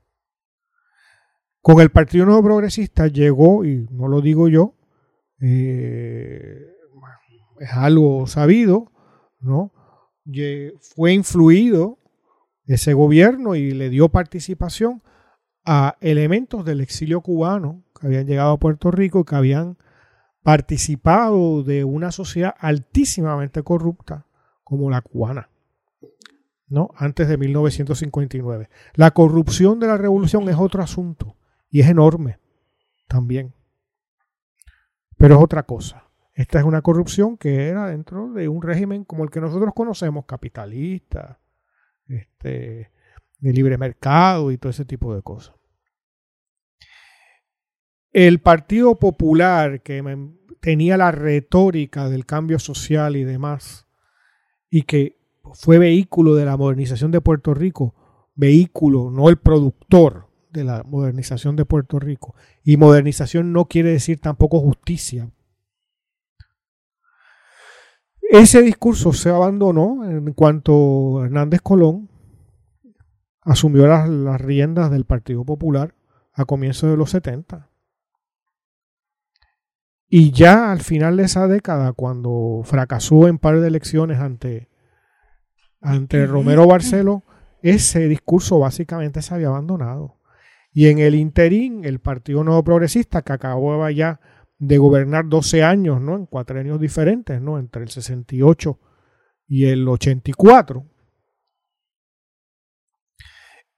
Con 1.62 1.82
el 1.82 1.90
Partido 1.90 2.26
Nuevo 2.26 2.44
Progresista 2.44 3.08
llegó, 3.08 3.66
y 3.66 3.88
no 3.92 4.08
lo 4.08 4.22
digo 4.22 4.48
yo, 4.48 4.76
eh, 5.42 6.66
es 7.60 7.70
algo 7.74 8.26
sabido, 8.26 8.92
¿no? 9.40 9.74
Fue 10.96 11.14
influido 11.14 11.97
ese 12.68 12.94
gobierno 12.94 13.56
y 13.56 13.72
le 13.72 13.90
dio 13.90 14.10
participación 14.10 15.02
a 15.66 15.98
elementos 16.02 16.64
del 16.64 16.82
exilio 16.82 17.22
cubano 17.22 17.84
que 18.00 18.08
habían 18.08 18.28
llegado 18.28 18.52
a 18.52 18.60
Puerto 18.60 18.92
Rico 18.92 19.22
y 19.22 19.24
que 19.26 19.36
habían 19.36 19.78
participado 20.44 21.64
de 21.64 21.84
una 21.84 22.12
sociedad 22.12 22.56
altísimamente 22.60 23.64
corrupta 23.64 24.26
como 24.64 24.90
la 24.90 25.02
cubana, 25.02 25.50
¿no? 26.68 26.92
Antes 26.96 27.28
de 27.28 27.38
1959. 27.38 28.70
La 28.94 29.12
corrupción 29.12 29.80
de 29.80 29.88
la 29.88 29.98
revolución 29.98 30.48
es 30.50 30.56
otro 30.58 30.84
asunto 30.84 31.36
y 31.70 31.82
es 31.82 31.90
enorme 31.90 32.40
también. 33.08 33.54
Pero 35.18 35.36
es 35.36 35.44
otra 35.44 35.64
cosa. 35.64 36.06
Esta 36.34 36.60
es 36.60 36.66
una 36.66 36.82
corrupción 36.82 37.36
que 37.36 37.68
era 37.68 37.88
dentro 37.88 38.32
de 38.32 38.48
un 38.48 38.62
régimen 38.62 39.04
como 39.04 39.24
el 39.24 39.32
que 39.32 39.42
nosotros 39.42 39.74
conocemos, 39.74 40.26
capitalista, 40.26 41.40
este, 42.08 42.92
de 43.40 43.54
libre 43.54 43.78
mercado 43.78 44.52
y 44.52 44.58
todo 44.58 44.70
ese 44.70 44.86
tipo 44.86 45.16
de 45.16 45.22
cosas. 45.22 45.56
El 48.12 48.40
Partido 48.40 48.96
Popular, 48.96 49.82
que 49.82 50.02
tenía 50.60 50.98
la 50.98 51.12
retórica 51.12 52.10
del 52.10 52.26
cambio 52.26 52.58
social 52.60 53.16
y 53.16 53.24
demás, 53.24 53.88
y 54.70 54.84
que 54.84 55.18
fue 55.54 55.78
vehículo 55.78 56.36
de 56.36 56.46
la 56.46 56.58
modernización 56.58 57.12
de 57.12 57.22
Puerto 57.22 57.54
Rico, 57.54 57.94
vehículo, 58.36 59.12
no 59.12 59.30
el 59.30 59.38
productor 59.38 60.28
de 60.52 60.64
la 60.64 60.84
modernización 60.84 61.56
de 61.56 61.66
Puerto 61.66 62.00
Rico. 62.00 62.36
Y 62.64 62.78
modernización 62.78 63.54
no 63.54 63.66
quiere 63.66 63.92
decir 63.92 64.20
tampoco 64.20 64.60
justicia. 64.60 65.30
Ese 68.30 68.62
discurso 68.62 69.14
se 69.14 69.30
abandonó 69.30 70.04
en 70.04 70.34
cuanto 70.34 71.24
Hernández 71.24 71.62
Colón 71.62 72.10
asumió 73.42 73.88
las, 73.88 74.10
las 74.10 74.42
riendas 74.42 74.92
del 74.92 75.06
Partido 75.06 75.46
Popular 75.46 75.96
a 76.34 76.46
comienzos 76.46 76.90
de 76.90 76.98
los 76.98 77.10
70. 77.12 77.70
Y 80.10 80.32
ya 80.32 80.72
al 80.72 80.82
final 80.82 81.18
de 81.18 81.24
esa 81.24 81.48
década, 81.48 81.94
cuando 81.94 82.62
fracasó 82.64 83.28
en 83.28 83.40
par 83.40 83.60
de 83.60 83.68
elecciones 83.68 84.20
ante, 84.20 84.70
ante 85.82 86.26
Romero 86.26 86.66
Barceló, 86.68 87.24
ese 87.62 88.08
discurso 88.08 88.60
básicamente 88.60 89.22
se 89.22 89.34
había 89.34 89.48
abandonado. 89.48 90.18
Y 90.72 90.88
en 90.88 91.00
el 91.00 91.16
interín, 91.16 91.84
el 91.84 92.00
Partido 92.00 92.44
Nuevo 92.44 92.64
Progresista, 92.64 93.22
que 93.22 93.34
acababa 93.34 93.92
ya 93.92 94.20
de 94.60 94.78
gobernar 94.78 95.28
12 95.28 95.64
años, 95.64 96.02
¿no? 96.02 96.16
En 96.16 96.26
cuatro 96.26 96.60
años 96.60 96.80
diferentes, 96.80 97.42
¿no? 97.42 97.60
Entre 97.60 97.84
el 97.84 97.90
68 97.90 98.80
y 99.48 99.66
el 99.66 99.88
84, 99.88 100.86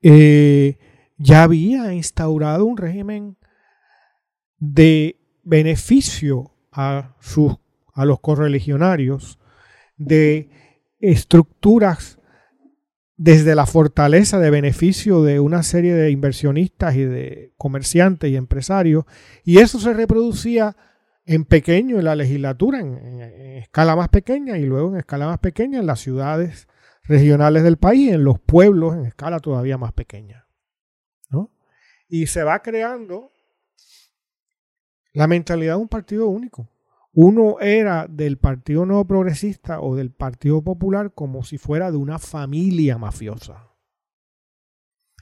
eh, 0.01 0.77
ya 1.17 1.43
había 1.43 1.93
instaurado 1.93 2.65
un 2.65 2.77
régimen 2.77 3.37
de 4.57 5.19
beneficio 5.43 6.55
a, 6.71 7.15
sus, 7.19 7.57
a 7.93 8.05
los 8.05 8.19
correligionarios 8.19 9.39
de 9.97 10.49
estructuras 10.99 12.18
desde 13.19 13.53
la 13.53 13.65
fortaleza 13.65 14.39
de 14.39 14.49
beneficio 14.49 15.21
de 15.23 15.41
una 15.41 15.61
serie 15.61 15.93
de 15.93 16.09
inversionistas 16.09 16.95
y 16.95 17.03
de 17.03 17.53
comerciantes 17.57 18.31
y 18.31 18.37
empresarios, 18.37 19.03
y 19.43 19.59
eso 19.59 19.77
se 19.77 19.93
reproducía 19.93 20.77
en 21.25 21.43
pequeño 21.43 21.99
en 21.99 22.05
la 22.05 22.15
legislatura, 22.15 22.79
en, 22.79 23.19
escala 23.57 23.97
más 23.97 24.07
pequeña, 24.07 24.57
y 24.57 24.63
luego 24.63 24.93
en 24.93 24.99
escala 24.99 25.25
más 25.25 25.39
pequeña 25.39 25.79
en 25.79 25.85
las 25.85 25.99
ciudades 25.99 26.69
regionales 27.03 27.63
del 27.63 27.75
país, 27.75 28.13
en 28.13 28.23
los 28.23 28.39
pueblos 28.39 28.95
en 28.95 29.05
escala 29.05 29.41
todavía 29.41 29.77
más 29.77 29.91
pequeña. 29.91 30.47
¿no? 31.29 31.51
Y 32.07 32.27
se 32.27 32.43
va 32.43 32.61
creando 32.61 33.33
la 35.11 35.27
mentalidad 35.27 35.73
de 35.73 35.81
un 35.81 35.89
partido 35.89 36.29
único. 36.29 36.69
Uno 37.21 37.59
era 37.59 38.07
del 38.07 38.37
Partido 38.37 38.85
Nuevo 38.85 39.03
Progresista 39.03 39.81
o 39.81 39.93
del 39.93 40.09
Partido 40.09 40.61
Popular 40.61 41.11
como 41.13 41.43
si 41.43 41.57
fuera 41.57 41.91
de 41.91 41.97
una 41.97 42.17
familia 42.17 42.97
mafiosa. 42.97 43.73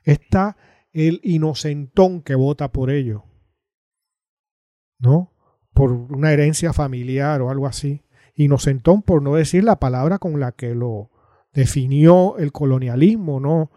Está 0.03 0.57
el 0.93 1.19
inocentón 1.23 2.21
que 2.21 2.36
vota 2.36 2.71
por 2.71 2.91
ello, 2.91 3.23
¿no? 4.99 5.33
Por 5.73 5.91
una 5.91 6.31
herencia 6.31 6.71
familiar 6.71 7.41
o 7.41 7.49
algo 7.49 7.65
así. 7.65 8.03
Inocentón 8.36 9.01
por 9.01 9.23
no 9.23 9.33
decir 9.33 9.63
la 9.63 9.79
palabra 9.79 10.19
con 10.19 10.39
la 10.39 10.51
que 10.51 10.75
lo 10.75 11.10
definió 11.51 12.38
el 12.38 12.51
colonialismo, 12.51 13.39
¿no? 13.39 13.71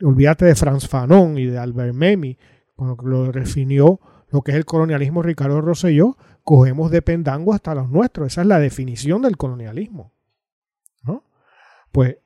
Olvídate 0.00 0.44
de 0.44 0.54
Franz 0.54 0.86
Fanon 0.86 1.38
y 1.38 1.46
de 1.46 1.58
Albert 1.58 1.92
Memmi, 1.92 2.38
cuando 2.76 3.02
lo 3.02 3.32
definió 3.32 3.98
lo 4.34 4.42
que 4.42 4.50
es 4.50 4.56
el 4.56 4.64
colonialismo 4.64 5.22
Ricardo 5.22 5.60
Rosselló, 5.60 6.16
cogemos 6.42 6.90
de 6.90 7.02
pendango 7.02 7.54
hasta 7.54 7.72
los 7.72 7.88
nuestros. 7.88 8.26
Esa 8.26 8.40
es 8.40 8.48
la 8.48 8.58
definición 8.58 9.22
del 9.22 9.36
colonialismo. 9.36 10.12
¿no? 11.04 11.22
Pues 11.92 12.16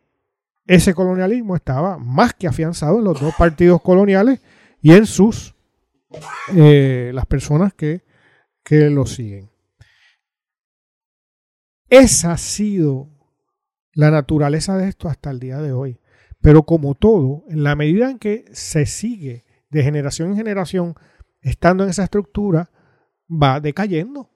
ese 0.66 0.94
colonialismo 0.94 1.54
estaba 1.54 1.98
más 1.98 2.32
que 2.32 2.48
afianzado 2.48 3.00
en 3.00 3.04
los 3.04 3.20
dos 3.20 3.34
partidos 3.36 3.82
coloniales 3.82 4.40
y 4.80 4.92
en 4.92 5.04
sus 5.04 5.54
eh, 6.56 7.10
las 7.12 7.26
personas 7.26 7.74
que, 7.74 8.06
que 8.64 8.88
lo 8.88 9.04
siguen. 9.04 9.50
Esa 11.90 12.32
ha 12.32 12.38
sido 12.38 13.10
la 13.92 14.10
naturaleza 14.10 14.78
de 14.78 14.88
esto 14.88 15.10
hasta 15.10 15.30
el 15.30 15.40
día 15.40 15.58
de 15.58 15.72
hoy. 15.72 16.00
Pero 16.40 16.62
como 16.62 16.94
todo, 16.94 17.44
en 17.50 17.64
la 17.64 17.76
medida 17.76 18.10
en 18.10 18.18
que 18.18 18.46
se 18.52 18.86
sigue 18.86 19.44
de 19.68 19.82
generación 19.82 20.30
en 20.30 20.36
generación 20.38 20.94
estando 21.48 21.84
en 21.84 21.90
esa 21.90 22.04
estructura, 22.04 22.70
va 23.30 23.60
decayendo. 23.60 24.30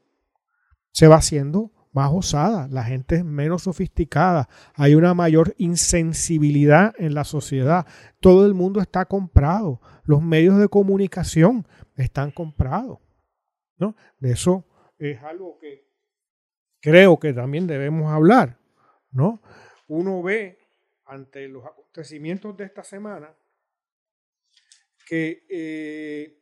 Se 0.90 1.08
va 1.08 1.16
haciendo 1.16 1.72
más 1.92 2.10
osada, 2.12 2.68
la 2.68 2.84
gente 2.84 3.16
es 3.16 3.24
menos 3.24 3.64
sofisticada, 3.64 4.48
hay 4.74 4.94
una 4.94 5.12
mayor 5.12 5.54
insensibilidad 5.58 6.94
en 6.98 7.14
la 7.14 7.24
sociedad, 7.24 7.86
todo 8.18 8.46
el 8.46 8.54
mundo 8.54 8.80
está 8.80 9.04
comprado, 9.04 9.80
los 10.04 10.22
medios 10.22 10.58
de 10.58 10.68
comunicación 10.68 11.66
están 11.96 12.30
comprados. 12.30 12.98
¿no? 13.76 13.94
De 14.18 14.32
eso 14.32 14.64
es 14.98 15.22
algo 15.22 15.58
que 15.58 15.86
creo 16.80 17.18
que 17.18 17.34
también 17.34 17.66
debemos 17.66 18.10
hablar. 18.10 18.58
¿no? 19.10 19.42
Uno 19.88 20.22
ve 20.22 20.58
ante 21.04 21.46
los 21.48 21.64
acontecimientos 21.66 22.56
de 22.56 22.64
esta 22.64 22.82
semana 22.82 23.34
que 25.06 25.44
eh, 25.50 26.41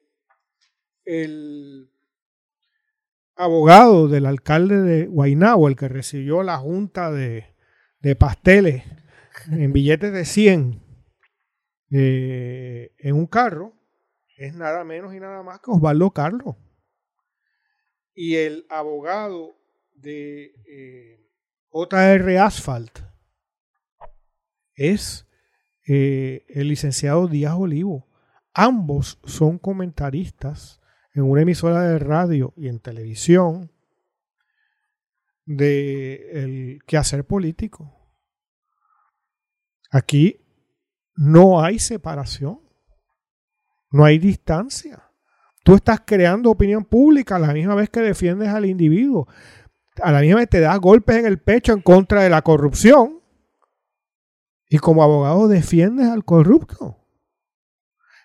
el 1.05 1.91
abogado 3.37 4.09
del 4.09 4.27
alcalde 4.27 4.77
de 4.83 5.07
Guaynabo, 5.07 5.69
el 5.69 5.77
que 5.77 5.89
recibió 5.89 6.43
la 6.43 6.59
junta 6.59 7.11
de, 7.11 7.47
pasteles 8.19 8.85
en 9.51 9.73
billetes 9.73 10.13
de 10.13 10.25
100 10.25 10.83
eh, 11.93 12.95
en 12.99 13.17
un 13.17 13.27
carro, 13.27 13.75
es 14.37 14.55
nada 14.55 14.85
menos 14.85 15.15
y 15.15 15.21
nada 15.21 15.43
más 15.43 15.61
que 15.61 15.71
Osvaldo 15.71 16.11
Carlos. 16.13 16.57
Y 18.15 18.37
el 18.37 18.67
abogado 18.69 19.55
de 19.95 20.55
eh, 20.67 21.27
JR 21.71 22.39
Asphalt 22.39 22.99
es 24.75 25.27
eh, 25.87 26.45
el 26.49 26.69
licenciado 26.69 27.29
Díaz 27.29 27.55
Olivo. 27.57 28.09
Ambos 28.53 29.19
son 29.25 29.59
comentaristas 29.59 30.80
en 31.15 31.23
una 31.25 31.43
emisora 31.43 31.83
de 31.83 31.99
radio 31.99 32.53
y 32.57 32.69
en 32.69 32.79
televisión 32.79 33.71
de 35.45 36.31
el 36.33 36.79
quehacer 36.87 37.25
político. 37.25 37.93
Aquí 39.91 40.41
no 41.17 41.63
hay 41.63 41.79
separación, 41.79 42.61
no 43.91 44.05
hay 44.05 44.19
distancia. 44.19 45.11
Tú 45.65 45.75
estás 45.75 46.01
creando 46.07 46.51
opinión 46.51 46.85
pública 46.85 47.37
a 47.37 47.41
la 47.41 47.53
misma 47.53 47.75
vez 47.75 47.91
que 47.91 48.01
defiendes 48.01 48.49
al 48.49 48.65
individuo. 48.65 49.27
A 50.01 50.13
la 50.13 50.21
misma 50.21 50.39
vez 50.39 50.49
te 50.49 50.61
das 50.61 50.79
golpes 50.79 51.17
en 51.17 51.27
el 51.27 51.39
pecho 51.39 51.73
en 51.73 51.83
contra 51.83 52.23
de 52.23 52.31
la 52.31 52.43
corrupción. 52.43 53.21
Y 54.69 54.79
como 54.79 55.03
abogado 55.03 55.49
defiendes 55.49 56.07
al 56.07 56.25
corrupto. 56.25 57.00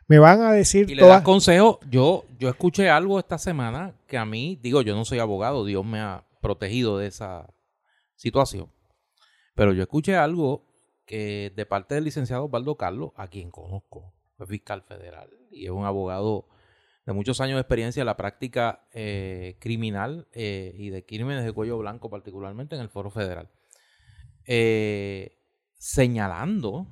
Me 0.08 0.20
van 0.20 0.42
a 0.42 0.52
decir 0.52 0.90
y 0.90 0.96
le 0.96 1.06
das 1.06 1.24
consejo. 1.24 1.80
Yo, 1.90 2.26
yo 2.38 2.50
escuché 2.50 2.90
algo 2.90 3.18
esta 3.18 3.38
semana 3.38 3.96
que 4.08 4.18
a 4.18 4.26
mí, 4.26 4.60
digo, 4.62 4.82
yo 4.82 4.96
no 4.96 5.04
soy 5.04 5.20
abogado, 5.20 5.66
Dios 5.66 5.84
me 5.86 6.00
ha 6.00 6.26
protegido 6.42 7.00
de 7.00 7.08
esa 7.08 7.54
situación. 8.16 8.72
Pero 9.56 9.74
yo 9.74 9.82
escuché 9.82 10.16
algo 10.16 10.66
que 11.06 11.52
de 11.56 11.66
parte 11.66 11.96
del 11.96 12.04
licenciado 12.04 12.46
Osvaldo 12.46 12.76
Carlos, 12.76 13.12
a 13.16 13.28
quien 13.28 13.50
conozco, 13.50 14.14
fue 14.38 14.48
fiscal 14.48 14.84
federal 14.84 15.30
y 15.50 15.66
es 15.66 15.72
un 15.72 15.86
abogado 15.86 16.48
de 17.06 17.14
muchos 17.14 17.40
años 17.40 17.56
de 17.56 17.62
experiencia 17.62 18.02
en 18.02 18.08
la 18.08 18.18
práctica 18.18 18.88
eh, 18.92 19.58
criminal 19.60 20.28
eh, 20.34 20.74
y 20.78 20.90
de 20.90 21.06
crímenes 21.06 21.46
de 21.46 21.54
cuello 21.54 21.78
blanco, 21.78 22.10
particularmente 22.10 22.76
en 22.76 22.82
el 22.82 22.90
Foro 22.90 23.12
Federal, 23.12 23.50
eh, 24.46 25.38
señalando 25.78 26.88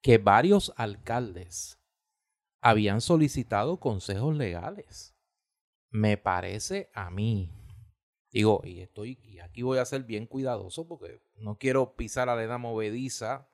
que 0.00 0.18
varios 0.18 0.72
alcaldes 0.76 1.77
habían 2.60 3.00
solicitado 3.00 3.78
consejos 3.80 4.36
legales. 4.36 5.16
Me 5.90 6.16
parece 6.16 6.90
a 6.92 7.10
mí, 7.10 7.52
digo, 8.30 8.60
y 8.64 8.80
estoy, 8.80 9.18
y 9.22 9.38
aquí 9.38 9.62
voy 9.62 9.78
a 9.78 9.84
ser 9.84 10.04
bien 10.04 10.26
cuidadoso 10.26 10.86
porque 10.86 11.22
no 11.36 11.56
quiero 11.56 11.96
pisar 11.96 12.28
arena 12.28 12.58
movediza 12.58 13.48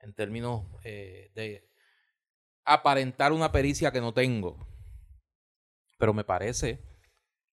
en 0.00 0.14
términos 0.14 0.64
de 0.82 1.68
aparentar 2.64 3.32
una 3.32 3.50
pericia 3.50 3.90
que 3.90 4.00
no 4.00 4.14
tengo 4.14 4.56
pero 6.04 6.12
me 6.12 6.24
parece 6.24 6.80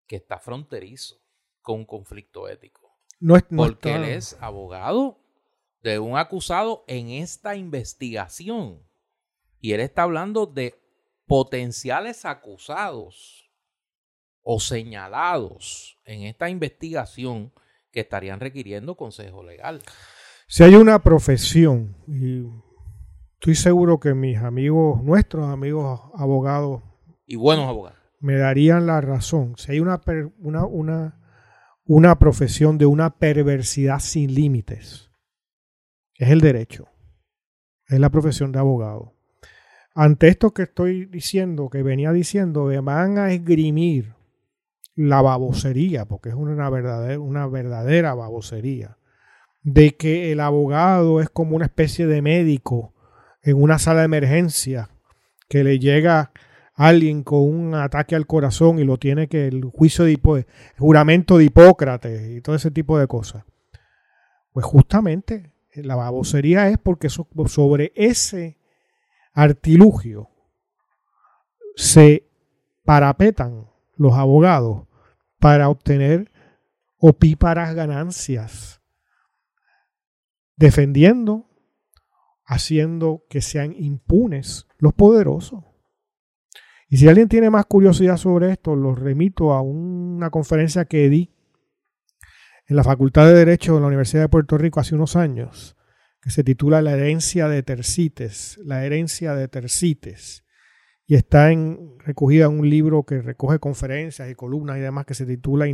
que 0.07 0.17
está 0.17 0.39
fronterizo 0.39 1.15
con 1.61 1.79
un 1.79 1.85
conflicto 1.85 2.49
ético. 2.49 2.99
No 3.19 3.37
es, 3.37 3.43
porque 3.43 3.95
él 3.95 4.03
es 4.03 4.35
abogado 4.41 5.23
de 5.81 5.99
un 5.99 6.17
acusado 6.17 6.83
en 6.87 7.11
esta 7.11 7.55
investigación. 7.55 8.85
Y 9.59 9.73
él 9.73 9.79
está 9.79 10.03
hablando 10.03 10.47
de 10.47 10.80
potenciales 11.31 12.25
acusados 12.25 13.49
o 14.43 14.59
señalados 14.59 15.97
en 16.03 16.23
esta 16.23 16.49
investigación 16.49 17.53
que 17.89 18.01
estarían 18.01 18.41
requiriendo 18.41 18.97
consejo 18.97 19.41
legal. 19.41 19.81
Si 20.49 20.63
hay 20.63 20.75
una 20.75 20.99
profesión, 20.99 21.95
y 22.05 22.43
estoy 23.35 23.55
seguro 23.55 23.97
que 23.97 24.13
mis 24.13 24.39
amigos, 24.39 25.01
nuestros 25.03 25.47
amigos 25.47 26.01
abogados, 26.15 26.83
y 27.25 27.37
buenos 27.37 27.69
abogados, 27.69 27.97
me 28.19 28.35
darían 28.35 28.85
la 28.85 28.99
razón. 28.99 29.55
Si 29.55 29.71
hay 29.71 29.79
una, 29.79 30.01
una, 30.37 30.65
una, 30.65 31.21
una 31.85 32.19
profesión 32.19 32.77
de 32.77 32.87
una 32.87 33.09
perversidad 33.09 33.99
sin 33.99 34.35
límites, 34.35 35.09
es 36.15 36.29
el 36.29 36.41
derecho, 36.41 36.89
es 37.87 38.01
la 38.01 38.09
profesión 38.09 38.51
de 38.51 38.59
abogado. 38.59 39.20
Ante 39.93 40.29
esto 40.29 40.51
que 40.51 40.63
estoy 40.63 41.05
diciendo, 41.05 41.69
que 41.69 41.83
venía 41.83 42.11
diciendo, 42.11 42.71
van 42.81 43.17
a 43.17 43.31
esgrimir 43.33 44.13
la 44.95 45.21
babosería, 45.21 46.05
porque 46.05 46.29
es 46.29 46.35
una 46.35 46.69
verdadera, 46.69 47.19
una 47.19 47.47
verdadera 47.47 48.13
babosería, 48.13 48.97
de 49.63 49.95
que 49.95 50.31
el 50.31 50.39
abogado 50.39 51.21
es 51.21 51.29
como 51.29 51.55
una 51.55 51.65
especie 51.65 52.07
de 52.07 52.21
médico 52.21 52.93
en 53.43 53.61
una 53.61 53.79
sala 53.79 53.99
de 53.99 54.05
emergencia 54.05 54.89
que 55.49 55.63
le 55.63 55.79
llega 55.79 56.31
alguien 56.73 57.23
con 57.23 57.41
un 57.41 57.75
ataque 57.75 58.15
al 58.15 58.25
corazón 58.25 58.79
y 58.79 58.83
lo 58.83 58.97
tiene 58.97 59.27
que 59.27 59.47
el 59.47 59.65
juicio 59.65 60.05
de 60.05 60.13
el 60.13 60.45
juramento 60.77 61.37
de 61.37 61.45
Hipócrates 61.45 62.37
y 62.37 62.41
todo 62.41 62.55
ese 62.55 62.71
tipo 62.71 62.97
de 62.97 63.07
cosas. 63.07 63.43
Pues 64.53 64.65
justamente 64.65 65.51
la 65.75 65.95
babosería 65.95 66.69
es 66.69 66.77
porque 66.77 67.09
sobre 67.09 67.91
ese 67.95 68.57
artilugio 69.33 70.29
se 71.75 72.29
parapetan 72.83 73.69
los 73.95 74.13
abogados 74.13 74.87
para 75.39 75.69
obtener 75.69 76.31
opíparas 76.97 77.73
ganancias, 77.73 78.81
defendiendo, 80.55 81.49
haciendo 82.45 83.25
que 83.29 83.41
sean 83.41 83.73
impunes 83.77 84.67
los 84.77 84.93
poderosos. 84.93 85.63
Y 86.89 86.97
si 86.97 87.07
alguien 87.07 87.29
tiene 87.29 87.49
más 87.49 87.65
curiosidad 87.65 88.17
sobre 88.17 88.51
esto, 88.51 88.75
los 88.75 88.99
remito 88.99 89.53
a 89.53 89.61
una 89.61 90.29
conferencia 90.29 90.85
que 90.85 91.09
di 91.09 91.33
en 92.67 92.75
la 92.75 92.83
Facultad 92.83 93.25
de 93.25 93.33
Derecho 93.33 93.75
de 93.75 93.81
la 93.81 93.87
Universidad 93.87 94.23
de 94.23 94.29
Puerto 94.29 94.57
Rico 94.57 94.79
hace 94.79 94.95
unos 94.95 95.15
años, 95.15 95.75
que 96.21 96.29
se 96.29 96.43
titula 96.43 96.81
La 96.81 96.93
herencia 96.93 97.47
de 97.47 97.63
Tercites, 97.63 98.59
la 98.63 98.85
herencia 98.85 99.33
de 99.33 99.47
Tercites, 99.47 100.43
y 101.05 101.15
está 101.15 101.49
recogida 101.99 102.45
en 102.45 102.59
un 102.59 102.69
libro 102.69 103.03
que 103.03 103.21
recoge 103.21 103.59
conferencias 103.59 104.29
y 104.29 104.35
columnas 104.35 104.77
y 104.77 104.81
demás 104.81 105.05
que 105.05 105.13
se 105.13 105.25
titula 105.25 105.65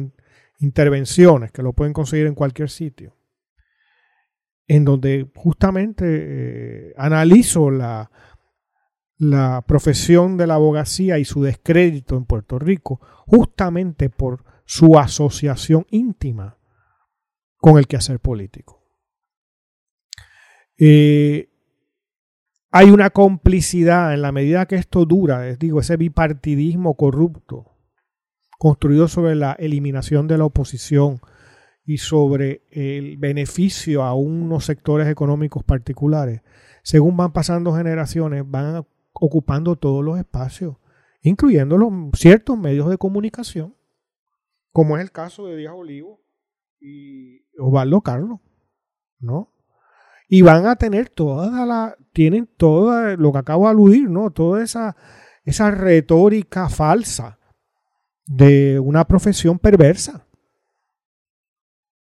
Intervenciones, 0.60 1.52
que 1.52 1.62
lo 1.62 1.74
pueden 1.74 1.94
conseguir 1.94 2.28
en 2.28 2.34
cualquier 2.34 2.70
sitio, 2.70 3.16
en 4.68 4.86
donde 4.86 5.30
justamente 5.36 6.06
eh, 6.08 6.94
analizo 6.98 7.70
la 7.70 8.10
la 9.18 9.64
profesión 9.68 10.38
de 10.38 10.48
la 10.48 10.56
abogacía 10.56 11.18
y 11.18 11.26
su 11.26 11.42
descrédito 11.42 12.16
en 12.18 12.26
Puerto 12.26 12.60
Rico 12.60 13.02
justamente 13.26 14.10
por 14.10 14.44
su 14.66 14.98
asociación 14.98 15.86
íntima 15.90 16.58
con 17.58 17.78
el 17.78 17.88
quehacer 17.88 18.20
político. 18.20 18.77
Eh, 20.80 21.50
hay 22.72 22.90
una 22.90 23.10
complicidad 23.10 24.14
en 24.14 24.22
la 24.22 24.32
medida 24.32 24.68
que 24.68 24.76
esto 24.76 25.06
dura, 25.06 25.46
les 25.46 25.58
digo, 25.58 25.80
ese 25.80 25.98
bipartidismo 25.98 26.96
corrupto 26.96 27.74
construido 28.58 29.08
sobre 29.08 29.36
la 29.36 29.54
eliminación 29.54 30.28
de 30.28 30.38
la 30.38 30.46
oposición 30.46 31.20
y 31.86 32.00
sobre 32.00 32.64
el 32.72 33.18
beneficio 33.18 34.04
a 34.04 34.14
unos 34.14 34.66
sectores 34.66 35.08
económicos 35.08 35.64
particulares, 35.64 36.42
según 36.84 37.16
van 37.16 37.32
pasando 37.32 37.74
generaciones, 37.74 38.44
van 38.46 38.86
ocupando 39.14 39.76
todos 39.78 40.04
los 40.04 40.18
espacios, 40.18 40.76
incluyendo 41.22 41.78
los 41.78 41.92
ciertos 42.14 42.58
medios 42.58 42.90
de 42.90 42.98
comunicación, 42.98 43.76
como 44.72 44.98
es 44.98 45.04
el 45.04 45.12
caso 45.12 45.48
de 45.48 45.56
Díaz 45.56 45.74
Olivo 45.76 46.22
y 46.80 47.46
Osvaldo 47.58 48.02
Carlos, 48.02 48.40
¿no? 49.20 49.57
Y 50.28 50.42
van 50.42 50.66
a 50.68 50.76
tener 50.76 51.10
toda 51.10 51.66
la, 51.66 51.96
tienen 52.12 52.48
todo 52.58 53.16
lo 53.16 53.32
que 53.32 53.38
acabo 53.38 53.66
de 53.66 53.72
aludir, 53.72 54.10
¿no? 54.10 54.32
Toda 54.32 54.64
esa, 54.64 54.96
esa 55.44 55.72
retórica 55.72 56.68
falsa 56.68 57.40
de 58.26 58.80
una 58.80 59.06
profesión 59.06 59.58
perversa, 59.58 60.28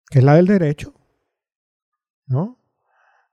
que 0.08 0.20
es 0.20 0.24
la 0.24 0.36
del 0.36 0.46
derecho, 0.46 0.94
¿no? 2.26 2.58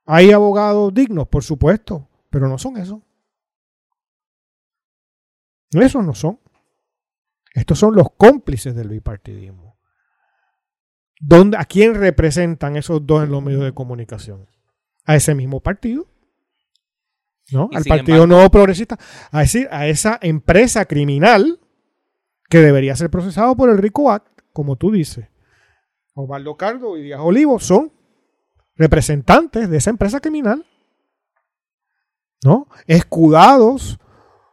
Hay 0.05 0.31
abogados 0.31 0.91
dignos, 0.91 1.27
por 1.27 1.43
supuesto, 1.43 2.09
pero 2.31 2.47
no 2.47 2.57
son 2.57 2.77
eso. 2.77 3.03
Esos 5.71 6.03
no 6.03 6.15
son. 6.15 6.39
Estos 7.53 7.77
son 7.77 7.95
los 7.95 8.07
cómplices 8.17 8.75
del 8.75 8.89
bipartidismo. 8.89 9.77
¿Dónde, 11.19 11.57
¿A 11.57 11.65
quién 11.65 11.95
representan 11.95 12.77
esos 12.77 13.05
dos 13.05 13.23
en 13.23 13.31
los 13.31 13.43
medios 13.43 13.63
de 13.63 13.73
comunicación? 13.73 14.47
A 15.05 15.15
ese 15.15 15.35
mismo 15.35 15.59
partido. 15.59 16.07
¿no? 17.51 17.69
Al 17.73 17.83
Partido 17.83 18.27
Nuevo 18.27 18.49
Progresista. 18.49 18.97
A 19.31 19.39
decir, 19.39 19.67
a 19.71 19.87
esa 19.87 20.19
empresa 20.21 20.85
criminal 20.85 21.59
que 22.49 22.59
debería 22.59 22.95
ser 22.95 23.09
procesado 23.09 23.55
por 23.55 23.69
el 23.69 23.77
RICO 23.77 24.11
Act, 24.11 24.41
como 24.53 24.75
tú 24.75 24.91
dices. 24.91 25.27
Osvaldo 26.13 26.57
Cardo 26.57 26.97
y 26.97 27.03
Díaz 27.03 27.21
Olivo 27.21 27.59
son 27.59 27.91
representantes 28.75 29.69
de 29.69 29.77
esa 29.77 29.89
empresa 29.89 30.19
criminal. 30.19 30.65
¿No? 32.43 32.67
Escudados 32.87 33.99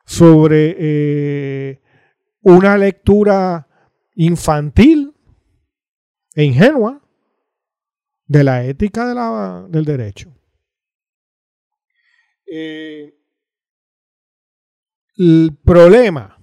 sobre 0.05 0.76
eh, 0.78 1.82
una 2.40 2.76
lectura 2.76 3.68
infantil 4.14 5.14
e 6.34 6.44
ingenua 6.44 7.01
de 8.26 8.44
la 8.44 8.64
ética 8.64 9.07
de 9.07 9.14
la, 9.14 9.66
del 9.68 9.84
derecho. 9.84 10.36
Eh, 12.47 13.14
el 15.16 15.57
problema, 15.64 16.38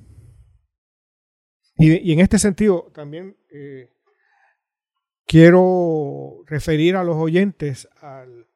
y, 1.77 2.11
en 2.11 2.19
este 2.19 2.39
sentido 2.39 2.91
también 2.93 3.37
eh, 3.51 3.89
quiero 5.25 6.43
referir 6.47 6.95
a 6.95 7.03
los 7.03 7.15
oyentes 7.15 7.87
al, 8.01 8.47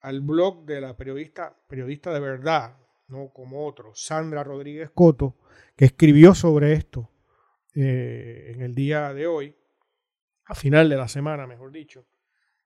al 0.00 0.20
blog 0.20 0.64
de 0.64 0.80
la 0.80 0.96
periodista, 0.96 1.56
periodista 1.68 2.12
de 2.12 2.20
verdad, 2.20 2.76
no 3.08 3.32
como 3.32 3.66
otro, 3.66 3.92
Sandra 3.94 4.44
Rodríguez 4.44 4.90
Coto, 4.90 5.36
que 5.76 5.86
escribió 5.86 6.34
sobre 6.34 6.72
esto 6.72 7.10
eh, 7.74 8.52
en 8.54 8.62
el 8.62 8.74
día 8.74 9.12
de 9.12 9.26
hoy, 9.26 9.56
a 10.44 10.54
final 10.54 10.88
de 10.88 10.96
la 10.96 11.08
semana, 11.08 11.46
mejor 11.46 11.72
dicho. 11.72 12.06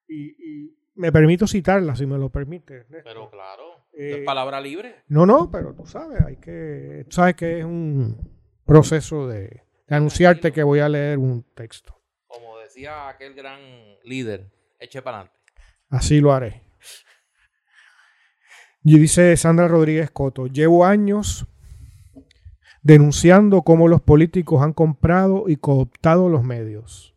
Y, 0.07 0.77
me 0.95 1.13
permito 1.13 1.47
citarla, 1.47 1.95
si 1.95 2.07
me 2.07 2.19
lo 2.19 2.29
permite. 2.29 2.85
Pero 3.05 3.31
claro, 3.31 3.78
es 3.99 4.17
eh, 4.19 4.23
palabra 4.25 4.61
libre. 4.61 5.03
No, 5.09 5.27
no, 5.27 5.51
pero 5.51 5.75
tú 5.75 5.85
sabes, 5.85 6.23
hay 6.23 6.37
que, 6.37 7.05
tú 7.09 7.17
sabes 7.17 7.35
que 7.35 7.59
es 7.59 7.65
un 7.65 8.17
proceso 8.65 9.27
de, 9.27 9.65
de 9.89 9.97
anunciarte 9.97 10.53
que 10.53 10.63
voy 10.63 10.79
a 10.79 10.89
leer 10.89 11.19
un 11.19 11.43
texto. 11.55 12.01
Como 12.29 12.59
decía 12.59 13.09
aquel 13.09 13.35
gran 13.35 13.61
líder, 14.05 14.53
eche 14.79 15.03
para 15.03 15.19
adelante. 15.19 15.41
Así 15.91 16.21
lo 16.21 16.33
haré. 16.33 16.63
Y 18.85 18.99
dice 19.01 19.37
Sandra 19.37 19.67
Rodríguez 19.67 20.13
Coto, 20.13 20.47
llevo 20.47 20.85
años 20.85 21.49
denunciando 22.83 23.63
cómo 23.63 23.89
los 23.89 24.01
políticos 24.01 24.63
han 24.63 24.73
comprado 24.73 25.49
y 25.49 25.57
cooptado 25.57 26.29
los 26.29 26.45
medios. 26.45 27.17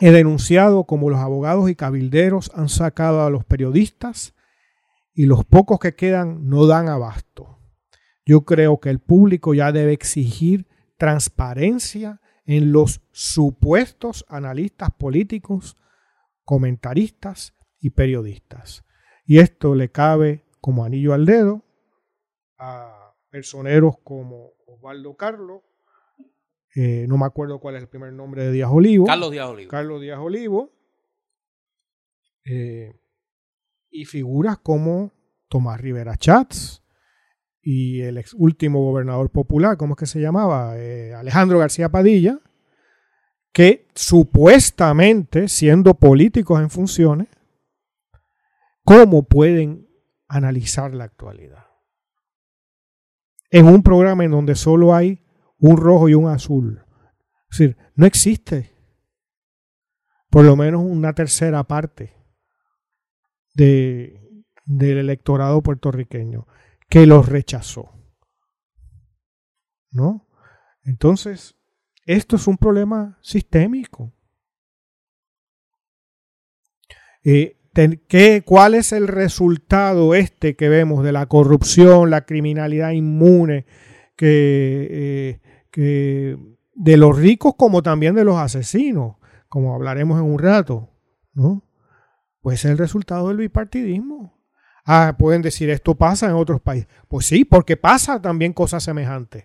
He 0.00 0.12
denunciado 0.12 0.84
cómo 0.84 1.10
los 1.10 1.18
abogados 1.18 1.68
y 1.68 1.74
cabilderos 1.74 2.50
han 2.54 2.70
sacado 2.70 3.22
a 3.22 3.28
los 3.28 3.44
periodistas 3.44 4.34
y 5.20 5.26
los 5.26 5.44
pocos 5.44 5.78
que 5.78 5.94
quedan 5.94 6.48
no 6.48 6.64
dan 6.64 6.88
abasto. 6.88 7.58
Yo 8.24 8.46
creo 8.46 8.80
que 8.80 8.88
el 8.88 9.00
público 9.00 9.52
ya 9.52 9.70
debe 9.70 9.92
exigir 9.92 10.66
transparencia 10.96 12.22
en 12.46 12.72
los 12.72 13.02
supuestos 13.12 14.24
analistas 14.30 14.88
políticos, 14.92 15.76
comentaristas 16.42 17.54
y 17.80 17.90
periodistas. 17.90 18.82
Y 19.26 19.40
esto 19.40 19.74
le 19.74 19.90
cabe 19.90 20.46
como 20.58 20.86
anillo 20.86 21.12
al 21.12 21.26
dedo 21.26 21.66
a 22.56 23.14
personeros 23.28 23.96
como 24.02 24.52
Osvaldo 24.66 25.18
Carlos, 25.18 25.60
eh, 26.74 27.04
no 27.06 27.18
me 27.18 27.26
acuerdo 27.26 27.60
cuál 27.60 27.76
es 27.76 27.82
el 27.82 27.88
primer 27.90 28.14
nombre 28.14 28.44
de 28.44 28.52
Díaz 28.52 28.70
Olivo. 28.72 29.04
Carlos 29.04 29.30
Díaz 29.32 29.50
Olivo. 29.50 29.70
Carlos 29.70 30.00
Díaz 30.00 30.18
Olivo. 30.18 30.72
Eh, 32.46 32.94
y 33.90 34.04
figuras 34.04 34.58
como 34.58 35.12
Tomás 35.48 35.80
Rivera 35.80 36.16
Chats 36.16 36.82
y 37.62 38.00
el 38.00 38.18
ex 38.18 38.32
último 38.34 38.82
gobernador 38.82 39.30
popular, 39.30 39.76
¿cómo 39.76 39.94
es 39.94 39.98
que 39.98 40.06
se 40.06 40.20
llamaba? 40.20 40.78
Eh, 40.78 41.12
Alejandro 41.14 41.58
García 41.58 41.88
Padilla, 41.90 42.38
que 43.52 43.88
supuestamente, 43.94 45.48
siendo 45.48 45.94
políticos 45.94 46.60
en 46.60 46.70
funciones, 46.70 47.28
¿cómo 48.84 49.24
pueden 49.24 49.88
analizar 50.28 50.94
la 50.94 51.04
actualidad? 51.04 51.66
En 53.50 53.66
un 53.66 53.82
programa 53.82 54.24
en 54.24 54.30
donde 54.30 54.54
solo 54.54 54.94
hay 54.94 55.24
un 55.58 55.76
rojo 55.76 56.08
y 56.08 56.14
un 56.14 56.28
azul. 56.28 56.84
Es 57.50 57.58
decir, 57.58 57.76
no 57.96 58.06
existe 58.06 58.72
por 60.30 60.44
lo 60.44 60.54
menos 60.54 60.82
una 60.82 61.12
tercera 61.12 61.64
parte 61.64 62.19
de, 63.60 64.44
del 64.64 64.98
electorado 64.98 65.62
puertorriqueño 65.62 66.46
que 66.88 67.06
los 67.06 67.28
rechazó. 67.28 67.92
¿No? 69.90 70.26
Entonces, 70.82 71.56
esto 72.06 72.36
es 72.36 72.46
un 72.46 72.56
problema 72.56 73.18
sistémico. 73.20 74.14
Eh, 77.22 77.58
¿qué, 78.08 78.42
¿Cuál 78.44 78.74
es 78.74 78.92
el 78.92 79.08
resultado 79.08 80.14
este 80.14 80.56
que 80.56 80.68
vemos 80.68 81.04
de 81.04 81.12
la 81.12 81.26
corrupción, 81.26 82.08
la 82.08 82.24
criminalidad 82.24 82.92
inmune, 82.92 83.66
que, 84.16 84.88
eh, 84.90 85.40
que 85.70 86.38
de 86.74 86.96
los 86.96 87.18
ricos 87.18 87.54
como 87.56 87.82
también 87.82 88.14
de 88.14 88.24
los 88.24 88.36
asesinos, 88.36 89.16
como 89.48 89.74
hablaremos 89.74 90.18
en 90.18 90.26
un 90.26 90.38
rato, 90.38 90.88
¿no? 91.34 91.69
Pues 92.40 92.64
es 92.64 92.70
el 92.70 92.78
resultado 92.78 93.28
del 93.28 93.36
bipartidismo. 93.38 94.38
Ah, 94.84 95.16
pueden 95.18 95.42
decir, 95.42 95.70
esto 95.70 95.94
pasa 95.94 96.26
en 96.26 96.32
otros 96.32 96.60
países. 96.60 96.88
Pues 97.08 97.26
sí, 97.26 97.44
porque 97.44 97.76
pasa 97.76 98.20
también 98.20 98.52
cosas 98.52 98.82
semejantes, 98.82 99.44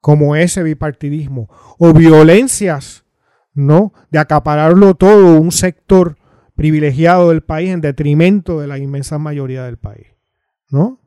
como 0.00 0.36
ese 0.36 0.62
bipartidismo, 0.62 1.48
o 1.78 1.92
violencias, 1.92 3.04
¿no? 3.54 3.92
De 4.10 4.18
acapararlo 4.18 4.94
todo 4.94 5.38
un 5.40 5.52
sector 5.52 6.16
privilegiado 6.54 7.28
del 7.28 7.42
país 7.42 7.70
en 7.70 7.80
detrimento 7.80 8.60
de 8.60 8.66
la 8.66 8.78
inmensa 8.78 9.18
mayoría 9.18 9.64
del 9.64 9.76
país, 9.76 10.08
¿no? 10.70 11.00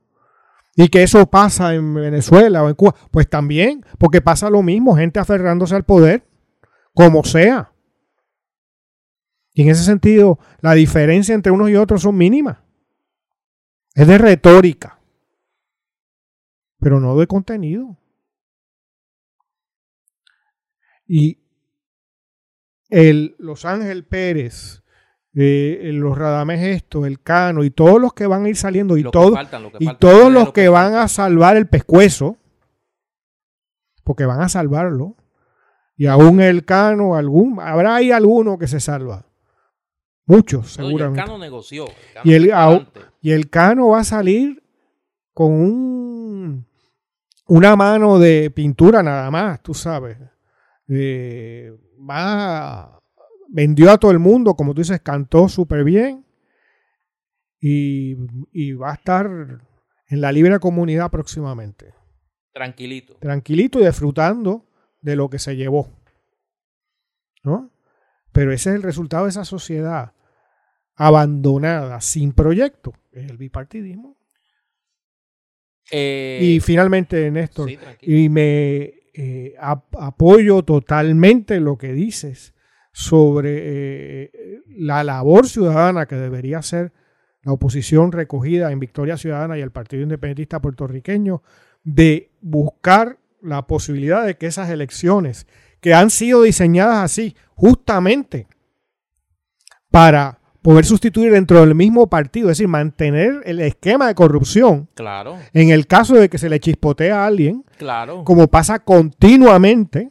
Y 0.75 0.87
que 0.87 1.03
eso 1.03 1.25
pasa 1.25 1.75
en 1.75 1.93
Venezuela 1.93 2.63
o 2.63 2.69
en 2.69 2.75
Cuba. 2.75 2.95
Pues 3.11 3.29
también, 3.29 3.85
porque 3.97 4.21
pasa 4.21 4.49
lo 4.49 4.63
mismo, 4.63 4.95
gente 4.95 5.19
aferrándose 5.19 5.75
al 5.75 5.83
poder, 5.83 6.23
como 6.93 7.23
sea. 7.23 7.70
Y 9.53 9.63
en 9.63 9.69
ese 9.69 9.83
sentido, 9.83 10.39
la 10.61 10.73
diferencia 10.73 11.35
entre 11.35 11.51
unos 11.51 11.69
y 11.69 11.75
otros 11.75 12.01
son 12.01 12.17
mínimas. 12.17 12.57
Es 13.93 14.07
de 14.07 14.17
retórica, 14.17 14.99
pero 16.79 16.99
no 16.99 17.17
de 17.17 17.27
contenido. 17.27 17.97
Y 21.05 21.39
el 22.89 23.35
Los 23.37 23.65
Ángel 23.65 24.05
Pérez 24.05 24.81
eh, 25.33 25.91
los 25.93 26.17
Radames 26.17 26.61
esto, 26.61 27.05
el 27.05 27.21
Cano 27.21 27.63
y 27.63 27.71
todos 27.71 28.01
los 28.01 28.13
que 28.13 28.27
van 28.27 28.45
a 28.45 28.49
ir 28.49 28.57
saliendo 28.57 28.97
y, 28.97 29.03
todo, 29.03 29.33
y 29.79 29.95
todos 29.95 30.31
los 30.31 30.51
que, 30.51 30.67
van 30.67 30.95
a 30.95 31.07
salvar 31.07 31.55
el 31.55 31.67
pescuezo, 31.67 32.37
porque 34.03 34.25
van 34.25 34.41
a 34.41 34.49
salvarlo, 34.49 35.15
y 35.95 36.07
aún 36.07 36.41
el 36.41 36.65
Cano, 36.65 37.15
algún, 37.15 37.61
habrá 37.61 37.95
ahí 37.95 38.11
alguno 38.11 38.57
que 38.57 38.67
se 38.67 38.81
salva. 38.81 39.25
Muchos, 40.25 40.73
seguramente. 40.73 41.19
y 41.19 41.21
el 41.21 41.25
Cano 41.25 41.37
negoció. 41.37 41.85
y, 42.23 42.33
el, 42.33 42.51
y 43.21 43.31
el 43.31 43.49
Cano 43.49 43.89
va 43.89 43.99
a 43.99 44.03
salir 44.03 44.63
con 45.33 45.51
un, 45.51 46.67
una 47.47 47.75
mano 47.75 48.19
de 48.19 48.51
pintura 48.51 49.03
nada 49.03 49.29
más, 49.31 49.61
tú 49.61 49.73
sabes. 49.73 50.17
Eh, 50.87 51.71
va 52.09 53.01
vendió 53.51 53.91
a 53.91 53.97
todo 53.97 54.11
el 54.11 54.19
mundo, 54.19 54.55
como 54.55 54.73
tú 54.73 54.81
dices, 54.81 55.01
cantó 55.01 55.49
súper 55.49 55.83
bien 55.83 56.25
y, 57.59 58.15
va 58.73 58.91
a 58.91 58.95
estar 58.95 59.27
en 60.07 60.21
la 60.21 60.31
libre 60.31 60.59
comunidad 60.59 61.11
próximamente. 61.11 61.93
Tranquilito. 62.53 63.15
Tranquilito 63.19 63.79
y 63.79 63.85
disfrutando 63.85 64.65
de 65.01 65.15
lo 65.15 65.29
que 65.29 65.37
se 65.37 65.55
llevó. 65.55 65.89
¿No? 67.43 67.69
Pero 68.31 68.51
ese 68.51 68.69
es 68.69 68.75
el 68.77 68.83
resultado 68.83 69.25
de 69.25 69.31
esa 69.31 69.45
sociedad 69.45 70.13
abandonada, 70.95 72.01
sin 72.01 72.33
proyecto, 72.33 72.93
es 73.11 73.29
el 73.29 73.37
bipartidismo. 73.37 74.17
Eh, 75.91 76.39
y 76.41 76.59
finalmente, 76.59 77.29
Néstor, 77.31 77.69
y 78.01 78.29
me 78.29 78.93
eh, 79.13 79.55
apoyo 79.59 80.63
totalmente 80.63 81.59
lo 81.59 81.77
que 81.77 81.91
dices 81.91 82.53
sobre 82.93 83.59
eh, 83.61 84.31
la 84.67 85.03
labor 85.03 85.47
ciudadana 85.47 86.05
que 86.05 86.15
debería 86.15 86.59
hacer 86.59 86.93
la 87.43 87.53
oposición 87.53 88.11
recogida 88.11 88.71
en 88.71 88.79
Victoria 88.79 89.17
Ciudadana 89.17 89.57
y 89.57 89.61
el 89.61 89.71
Partido 89.71 90.03
Independentista 90.03 90.61
puertorriqueño 90.61 91.41
de 91.83 92.31
buscar 92.41 93.17
la 93.41 93.65
posibilidad 93.65 94.25
de 94.25 94.37
que 94.37 94.45
esas 94.45 94.69
elecciones 94.69 95.47
que 95.81 95.93
han 95.93 96.09
sido 96.09 96.43
diseñadas 96.43 97.03
así 97.03 97.35
justamente 97.55 98.47
para 99.89 100.39
poder 100.61 100.85
sustituir 100.85 101.31
dentro 101.31 101.59
del 101.59 101.75
mismo 101.75 102.07
partido, 102.07 102.49
es 102.49 102.57
decir, 102.57 102.67
mantener 102.67 103.41
el 103.45 103.59
esquema 103.59 104.07
de 104.07 104.15
corrupción. 104.15 104.87
Claro. 104.93 105.37
En 105.53 105.71
el 105.71 105.87
caso 105.87 106.15
de 106.15 106.29
que 106.29 106.37
se 106.37 106.49
le 106.49 106.59
chispotea 106.59 107.23
a 107.23 107.25
alguien, 107.25 107.65
claro. 107.77 108.23
como 108.23 108.47
pasa 108.47 108.79
continuamente, 108.79 110.09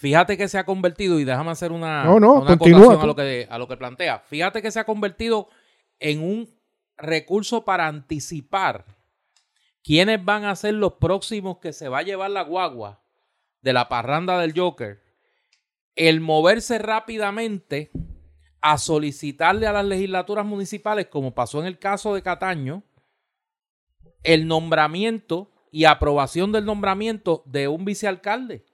Fíjate 0.00 0.38
que 0.38 0.48
se 0.48 0.56
ha 0.56 0.64
convertido, 0.64 1.20
y 1.20 1.24
déjame 1.24 1.50
hacer 1.50 1.72
una, 1.72 2.04
no, 2.04 2.18
no, 2.18 2.40
una 2.40 2.52
a 2.52 3.06
lo, 3.06 3.14
que, 3.14 3.46
a 3.50 3.58
lo 3.58 3.68
que 3.68 3.76
plantea. 3.76 4.20
Fíjate 4.20 4.62
que 4.62 4.70
se 4.70 4.80
ha 4.80 4.84
convertido 4.84 5.50
en 5.98 6.22
un 6.22 6.48
recurso 6.96 7.66
para 7.66 7.86
anticipar 7.86 8.86
quiénes 9.82 10.24
van 10.24 10.44
a 10.44 10.56
ser 10.56 10.72
los 10.72 10.94
próximos 10.94 11.58
que 11.58 11.74
se 11.74 11.90
va 11.90 11.98
a 11.98 12.02
llevar 12.02 12.30
la 12.30 12.44
guagua 12.44 13.02
de 13.60 13.74
la 13.74 13.90
parranda 13.90 14.38
del 14.38 14.58
Joker. 14.58 15.02
El 15.96 16.20
moverse 16.20 16.78
rápidamente 16.78 17.90
a 18.60 18.78
solicitarle 18.78 19.66
a 19.66 19.72
las 19.72 19.84
legislaturas 19.84 20.44
municipales, 20.44 21.06
como 21.06 21.34
pasó 21.34 21.60
en 21.60 21.66
el 21.66 21.78
caso 21.78 22.14
de 22.14 22.22
Cataño, 22.22 22.82
el 24.22 24.46
nombramiento 24.46 25.50
y 25.70 25.84
aprobación 25.84 26.52
del 26.52 26.64
nombramiento 26.64 27.42
de 27.46 27.68
un 27.68 27.84
vicealcalde. 27.84 28.64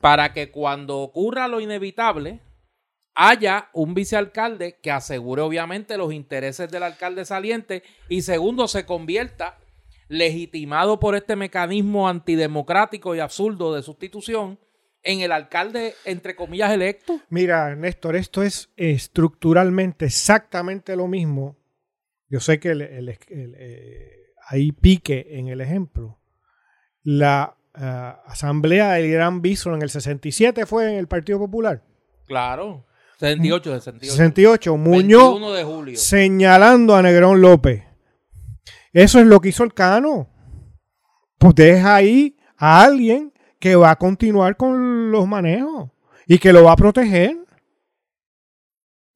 Para 0.00 0.32
que 0.32 0.50
cuando 0.50 0.98
ocurra 0.98 1.46
lo 1.46 1.60
inevitable 1.60 2.40
haya 3.14 3.70
un 3.72 3.94
vicealcalde 3.94 4.80
que 4.82 4.90
asegure 4.90 5.40
obviamente 5.40 5.96
los 5.96 6.12
intereses 6.12 6.68
del 6.68 6.82
alcalde 6.82 7.24
saliente 7.24 7.84
y 8.08 8.22
segundo 8.22 8.66
se 8.66 8.84
convierta 8.84 9.56
legitimado 10.08 10.98
por 10.98 11.14
este 11.14 11.36
mecanismo 11.36 12.08
antidemocrático 12.08 13.14
y 13.14 13.20
absurdo 13.20 13.72
de 13.72 13.82
sustitución 13.82 14.58
en 15.06 15.20
el 15.20 15.32
alcalde, 15.32 15.94
entre 16.04 16.34
comillas, 16.34 16.72
electo. 16.72 17.20
Mira, 17.30 17.74
Néstor, 17.76 18.16
esto 18.16 18.42
es 18.42 18.70
estructuralmente 18.76 20.04
exactamente 20.06 20.96
lo 20.96 21.06
mismo. 21.06 21.56
Yo 22.28 22.40
sé 22.40 22.58
que 22.58 22.72
eh, 22.76 24.08
hay 24.48 24.72
pique 24.72 25.26
en 25.30 25.46
el 25.46 25.60
ejemplo. 25.60 26.18
La 27.04 27.56
uh, 27.76 28.28
asamblea 28.28 28.94
del 28.94 29.10
Gran 29.12 29.40
Bistro 29.40 29.76
en 29.76 29.82
el 29.82 29.90
67 29.90 30.66
fue 30.66 30.90
en 30.90 30.98
el 30.98 31.06
Partido 31.06 31.38
Popular. 31.38 31.84
Claro. 32.26 32.84
68, 33.20 33.74
68. 33.74 34.12
68. 34.12 34.76
Muñoz 34.76 35.56
de 35.56 35.64
julio. 35.64 35.96
señalando 35.96 36.96
a 36.96 37.02
Negrón 37.02 37.40
López. 37.40 37.84
Eso 38.92 39.20
es 39.20 39.26
lo 39.26 39.40
que 39.40 39.50
hizo 39.50 39.62
el 39.62 39.72
Cano. 39.72 40.28
pues 41.38 41.54
deja 41.54 41.94
ahí 41.94 42.36
a 42.56 42.82
alguien 42.82 43.32
que 43.66 43.74
va 43.74 43.90
a 43.90 43.96
continuar 43.96 44.56
con 44.56 45.10
los 45.10 45.26
manejos 45.26 45.90
y 46.24 46.38
que 46.38 46.52
lo 46.52 46.62
va 46.62 46.72
a 46.72 46.76
proteger. 46.76 47.36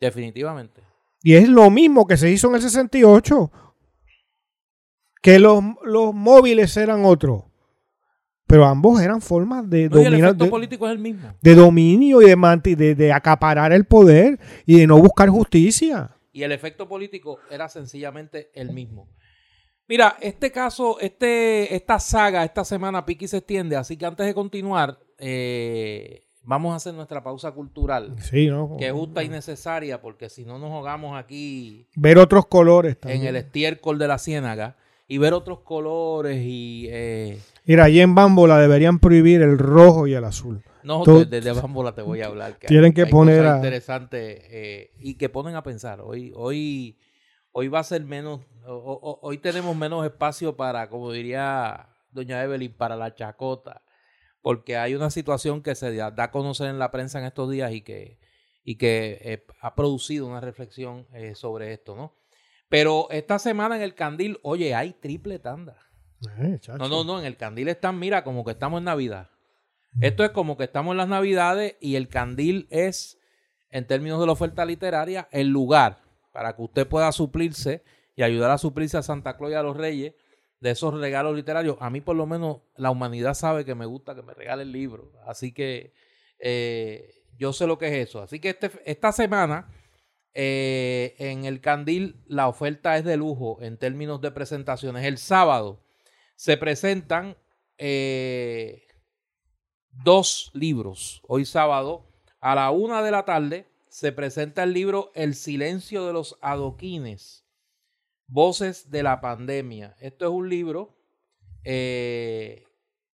Definitivamente. 0.00 0.82
Y 1.22 1.34
es 1.34 1.48
lo 1.48 1.70
mismo 1.70 2.04
que 2.04 2.16
se 2.16 2.28
hizo 2.32 2.48
en 2.48 2.56
el 2.56 2.62
68, 2.62 3.52
que 5.22 5.38
los, 5.38 5.62
los 5.84 6.12
móviles 6.12 6.76
eran 6.76 7.04
otros. 7.04 7.44
Pero 8.48 8.64
ambos 8.64 9.00
eran 9.00 9.20
formas 9.20 9.70
de 9.70 9.88
No, 9.88 9.98
el 9.98 10.04
dominar, 10.04 10.30
efecto 10.30 10.44
de, 10.46 10.50
político 10.50 10.86
es 10.88 10.92
el 10.92 10.98
mismo. 10.98 11.32
de 11.40 11.54
dominio 11.54 12.20
y 12.20 12.26
de, 12.26 12.76
de, 12.76 12.94
de 12.96 13.12
acaparar 13.12 13.72
el 13.72 13.84
poder 13.84 14.40
y 14.66 14.80
de 14.80 14.86
no 14.88 14.98
buscar 14.98 15.28
justicia. 15.28 16.16
Y 16.32 16.42
el 16.42 16.50
efecto 16.50 16.88
político 16.88 17.38
era 17.52 17.68
sencillamente 17.68 18.50
el 18.54 18.72
mismo. 18.72 19.06
Mira, 19.90 20.16
este 20.20 20.52
caso, 20.52 20.98
este, 21.00 21.74
esta 21.74 21.98
saga, 21.98 22.44
esta 22.44 22.64
semana 22.64 23.04
pique 23.04 23.24
y 23.24 23.28
se 23.28 23.38
extiende, 23.38 23.74
así 23.76 23.96
que 23.96 24.06
antes 24.06 24.24
de 24.24 24.32
continuar, 24.34 24.98
eh, 25.18 26.22
vamos 26.44 26.72
a 26.72 26.76
hacer 26.76 26.94
nuestra 26.94 27.24
pausa 27.24 27.50
cultural, 27.50 28.14
Sí, 28.20 28.46
¿no? 28.46 28.76
que 28.78 28.86
es 28.86 28.92
justa 28.92 29.24
y 29.24 29.28
necesaria, 29.28 30.00
porque 30.00 30.28
si 30.28 30.44
no 30.44 30.60
nos 30.60 30.70
ahogamos 30.70 31.18
aquí 31.18 31.88
Ver 31.96 32.18
otros 32.18 32.46
colores 32.46 32.92
en 32.94 33.00
también. 33.00 33.26
el 33.26 33.34
estiércol 33.36 33.98
de 33.98 34.06
la 34.06 34.18
ciénaga 34.18 34.76
y 35.08 35.18
ver 35.18 35.32
otros 35.34 35.58
colores 35.60 36.40
y... 36.40 36.86
eh, 36.88 37.40
Mira, 37.64 37.82
allí 37.84 38.00
en 38.00 38.14
Bambola 38.14 38.58
deberían 38.58 39.00
prohibir 39.00 39.42
el 39.42 39.58
rojo 39.58 40.06
y 40.06 40.14
el 40.14 40.24
azul. 40.24 40.62
no, 40.84 41.02
Tú- 41.02 41.28
de, 41.28 41.52
Bambola 41.52 41.96
te 41.96 42.02
voy 42.02 42.20
a 42.22 42.26
hablar. 42.26 42.58
que 42.60 42.68
Tienen 42.68 42.92
que 42.92 43.02
hay 43.02 43.10
poner 43.10 43.38
cosas 43.38 43.52
a- 43.54 43.56
interesantes 43.56 44.38
eh, 44.50 44.92
y 45.00 45.14
que 45.14 45.28
ponen 45.28 45.56
a 45.56 45.64
pensar. 45.64 46.00
Hoy, 46.00 46.32
hoy, 46.36 46.96
hoy 47.52 47.68
va 47.68 47.80
a 47.80 47.84
ser 47.84 48.04
menos, 48.04 48.40
o- 48.66 48.74
o- 48.74 49.18
hoy 49.22 49.38
tenemos 49.38 49.74
menos 49.76 50.04
espacio 50.04 50.56
para, 50.56 50.88
como 50.88 51.12
diría 51.12 51.88
doña 52.10 52.42
Evelyn, 52.42 52.72
para 52.72 52.96
la 52.96 53.14
chacota, 53.14 53.82
porque 54.42 54.76
hay 54.76 54.94
una 54.94 55.10
situación 55.10 55.62
que 55.62 55.74
se 55.74 55.94
da, 55.94 56.10
da 56.10 56.24
a 56.24 56.30
conocer 56.30 56.68
en 56.68 56.78
la 56.78 56.90
prensa 56.90 57.18
en 57.18 57.26
estos 57.26 57.50
días 57.50 57.72
y 57.72 57.82
que, 57.82 58.18
y 58.64 58.76
que 58.76 59.18
eh, 59.22 59.46
ha 59.60 59.74
producido 59.74 60.26
una 60.26 60.40
reflexión 60.40 61.06
eh, 61.12 61.34
sobre 61.34 61.72
esto, 61.72 61.94
¿no? 61.96 62.14
Pero 62.68 63.08
esta 63.10 63.38
semana 63.38 63.76
en 63.76 63.82
el 63.82 63.94
Candil, 63.94 64.38
oye, 64.42 64.74
hay 64.74 64.92
triple 64.92 65.38
tanda. 65.40 65.76
Eh. 66.38 66.58
No, 66.78 66.88
no, 66.88 67.04
no, 67.04 67.18
en 67.18 67.24
el 67.26 67.36
candil 67.36 67.68
están, 67.68 67.98
mira, 67.98 68.22
como 68.24 68.44
que 68.44 68.50
estamos 68.52 68.78
en 68.78 68.84
Navidad. 68.84 69.30
Esto 70.00 70.22
es 70.22 70.30
como 70.30 70.56
que 70.56 70.64
estamos 70.64 70.92
en 70.92 70.98
las 70.98 71.08
Navidades 71.08 71.76
y 71.80 71.96
el 71.96 72.08
candil 72.08 72.68
es, 72.70 73.18
en 73.70 73.86
términos 73.86 74.20
de 74.20 74.26
la 74.26 74.32
oferta 74.32 74.64
literaria, 74.64 75.28
el 75.32 75.48
lugar 75.48 75.98
para 76.32 76.54
que 76.54 76.62
usted 76.62 76.86
pueda 76.86 77.10
suplirse 77.12 77.82
y 78.16 78.22
ayudar 78.22 78.50
a 78.50 78.58
suplirse 78.58 78.96
a 78.96 79.02
Santa 79.02 79.36
Claus 79.36 79.52
y 79.52 79.54
a 79.54 79.62
los 79.62 79.76
Reyes 79.76 80.14
de 80.60 80.70
esos 80.70 80.94
regalos 80.94 81.34
literarios. 81.34 81.76
A 81.80 81.90
mí, 81.90 82.00
por 82.00 82.16
lo 82.16 82.26
menos, 82.26 82.58
la 82.76 82.90
humanidad 82.90 83.34
sabe 83.34 83.64
que 83.64 83.74
me 83.74 83.86
gusta 83.86 84.14
que 84.14 84.22
me 84.22 84.34
regalen 84.34 84.72
libros. 84.72 85.08
Así 85.26 85.52
que 85.52 85.94
eh, 86.38 87.24
yo 87.38 87.52
sé 87.52 87.66
lo 87.66 87.78
que 87.78 87.88
es 87.88 88.08
eso. 88.08 88.22
Así 88.22 88.40
que 88.40 88.50
este, 88.50 88.70
esta 88.84 89.12
semana, 89.12 89.72
eh, 90.34 91.14
en 91.18 91.46
el 91.46 91.60
candil, 91.60 92.22
la 92.26 92.48
oferta 92.48 92.96
es 92.98 93.04
de 93.04 93.16
lujo 93.16 93.58
en 93.62 93.78
términos 93.78 94.20
de 94.20 94.30
presentaciones. 94.30 95.04
El 95.06 95.16
sábado 95.16 95.82
se 96.36 96.56
presentan 96.58 97.36
eh, 97.78 98.82
dos 99.90 100.50
libros. 100.52 101.22
Hoy 101.26 101.46
sábado, 101.46 102.06
a 102.40 102.54
la 102.54 102.70
una 102.70 103.02
de 103.02 103.10
la 103.10 103.24
tarde, 103.24 103.69
se 103.90 104.12
presenta 104.12 104.62
el 104.62 104.72
libro 104.72 105.10
El 105.14 105.34
silencio 105.34 106.06
de 106.06 106.12
los 106.12 106.38
adoquines, 106.40 107.44
Voces 108.28 108.88
de 108.92 109.02
la 109.02 109.20
pandemia. 109.20 109.96
Esto 109.98 110.26
es 110.26 110.30
un 110.30 110.48
libro 110.48 110.96
eh, 111.64 112.64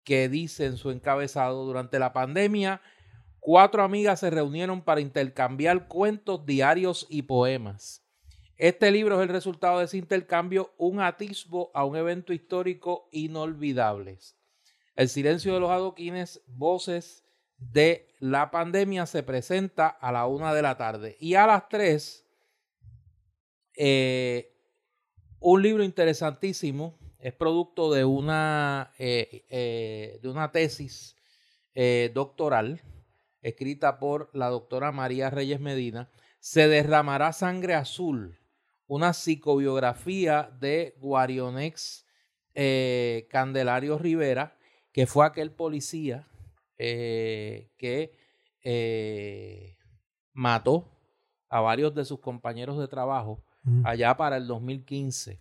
que 0.04 0.28
dice 0.28 0.66
en 0.66 0.76
su 0.76 0.92
encabezado, 0.92 1.64
durante 1.64 1.98
la 1.98 2.12
pandemia, 2.12 2.80
cuatro 3.40 3.82
amigas 3.82 4.20
se 4.20 4.30
reunieron 4.30 4.82
para 4.82 5.00
intercambiar 5.00 5.88
cuentos, 5.88 6.46
diarios 6.46 7.08
y 7.10 7.22
poemas. 7.22 8.06
Este 8.56 8.92
libro 8.92 9.16
es 9.16 9.22
el 9.22 9.34
resultado 9.34 9.80
de 9.80 9.86
ese 9.86 9.96
intercambio, 9.96 10.72
un 10.78 11.00
atisbo 11.00 11.72
a 11.74 11.84
un 11.84 11.96
evento 11.96 12.32
histórico 12.32 13.08
inolvidable. 13.10 14.18
El 14.94 15.08
silencio 15.08 15.52
de 15.52 15.60
los 15.60 15.70
adoquines, 15.70 16.42
voces 16.46 17.24
de 17.61 18.08
la 18.18 18.50
pandemia, 18.50 19.06
se 19.06 19.22
presenta 19.22 19.88
a 19.88 20.11
la 20.12 20.26
una 20.26 20.54
de 20.54 20.62
la 20.62 20.76
tarde. 20.76 21.16
Y 21.20 21.34
a 21.34 21.46
las 21.46 21.68
tres, 21.68 22.26
eh, 23.76 24.52
un 25.38 25.62
libro 25.62 25.82
interesantísimo, 25.82 26.98
es 27.18 27.34
producto 27.34 27.92
de 27.92 28.04
una, 28.04 28.92
eh, 28.98 29.44
eh, 29.50 30.18
de 30.22 30.28
una 30.28 30.50
tesis 30.52 31.16
doctoral 32.12 32.82
escrita 33.40 33.98
por 33.98 34.28
la 34.34 34.48
doctora 34.48 34.92
María 34.92 35.30
Reyes 35.30 35.61
Medina. 35.61 36.11
Se 36.40 36.68
derramará 36.68 37.32
sangre 37.32 37.74
azul 37.74 38.38
una 38.86 39.14
psicobiografía 39.14 40.50
de 40.61 40.94
Guarionex 40.98 42.04
Candelario 43.30 43.96
Rivera, 43.96 44.58
que 44.92 45.06
fue 45.06 45.24
aquel 45.24 45.52
policía 45.52 46.30
eh, 46.83 47.72
que 47.76 48.12
eh, 48.62 49.76
mató 50.33 50.89
a 51.49 51.61
varios 51.61 51.95
de 51.95 52.05
sus 52.05 52.20
compañeros 52.20 52.78
de 52.78 52.89
trabajo 52.89 53.45
Mm. 53.62 53.87
allá 53.87 54.16
para 54.16 54.37
el 54.37 54.47
2015. 54.47 55.39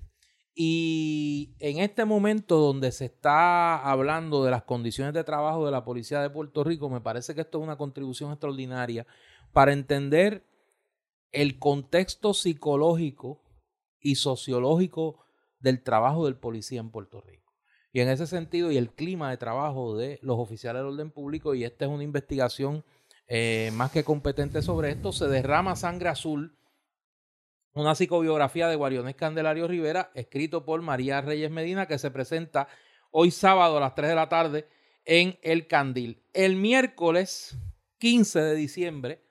Y 0.54 1.56
en 1.60 1.80
este 1.80 2.04
momento 2.04 2.58
donde 2.58 2.92
se 2.92 3.06
está 3.06 3.78
hablando 3.78 4.44
de 4.44 4.52
las 4.52 4.64
condiciones 4.64 5.14
de 5.14 5.24
trabajo 5.24 5.66
de 5.66 5.72
la 5.72 5.86
Policía 5.86 6.22
de 6.22 6.30
Puerto 6.30 6.64
Rico, 6.64 6.90
me 6.90 7.00
parece 7.00 7.34
que 7.34 7.42
esto 7.42 7.60
es 7.60 7.64
una 7.64 7.78
contribución 7.78 8.32
extraordinaria 8.32 9.08
para 9.54 9.72
entender 9.72 10.46
el 11.32 11.60
contexto 11.60 12.34
psicológico 12.34 13.42
y 14.02 14.16
sociológico 14.16 15.24
del 15.60 15.82
trabajo 15.82 16.26
del 16.26 16.36
policía 16.36 16.82
en 16.82 16.90
Puerto 16.90 17.22
Rico. 17.22 17.39
Y 17.92 18.02
en 18.02 18.10
ese 18.10 18.28
sentido, 18.28 18.72
y 18.72 18.78
el 18.78 18.92
clima 18.92 19.32
de 19.32 19.38
trabajo 19.38 19.98
de 19.98 20.20
los 20.22 20.38
oficiales 20.38 20.82
del 20.82 20.94
orden 20.94 21.12
público, 21.12 21.56
y 21.56 21.64
esta 21.64 21.86
es 21.86 21.92
una 21.92 22.04
investigación 22.04 22.84
eh, 23.28 23.72
más 23.74 23.92
que 23.92 24.04
competente 24.04 24.62
sobre 24.62 24.92
esto, 24.92 25.12
se 25.12 25.28
derrama 25.28 25.76
sangre 25.76 26.10
azul, 26.10 26.56
una 27.74 27.96
psicobiografía 27.96 28.68
de 28.68 28.76
Guariones 28.76 29.16
Candelario 29.16 29.68
Rivera, 29.68 30.12
escrito 30.14 30.66
por 30.66 30.82
María 30.82 31.22
Reyes 31.22 31.50
Medina, 31.50 31.88
que 31.88 31.98
se 31.98 32.12
presenta 32.12 32.68
hoy 33.12 33.32
sábado 33.32 33.78
a 33.78 33.80
las 33.80 33.96
3 33.96 34.10
de 34.10 34.16
la 34.16 34.30
tarde 34.30 34.68
en 35.06 35.40
El 35.42 35.68
Candil. 35.68 36.22
El 36.34 36.56
miércoles 36.56 37.58
15 38.00 38.40
de 38.40 38.56
diciembre, 38.56 39.24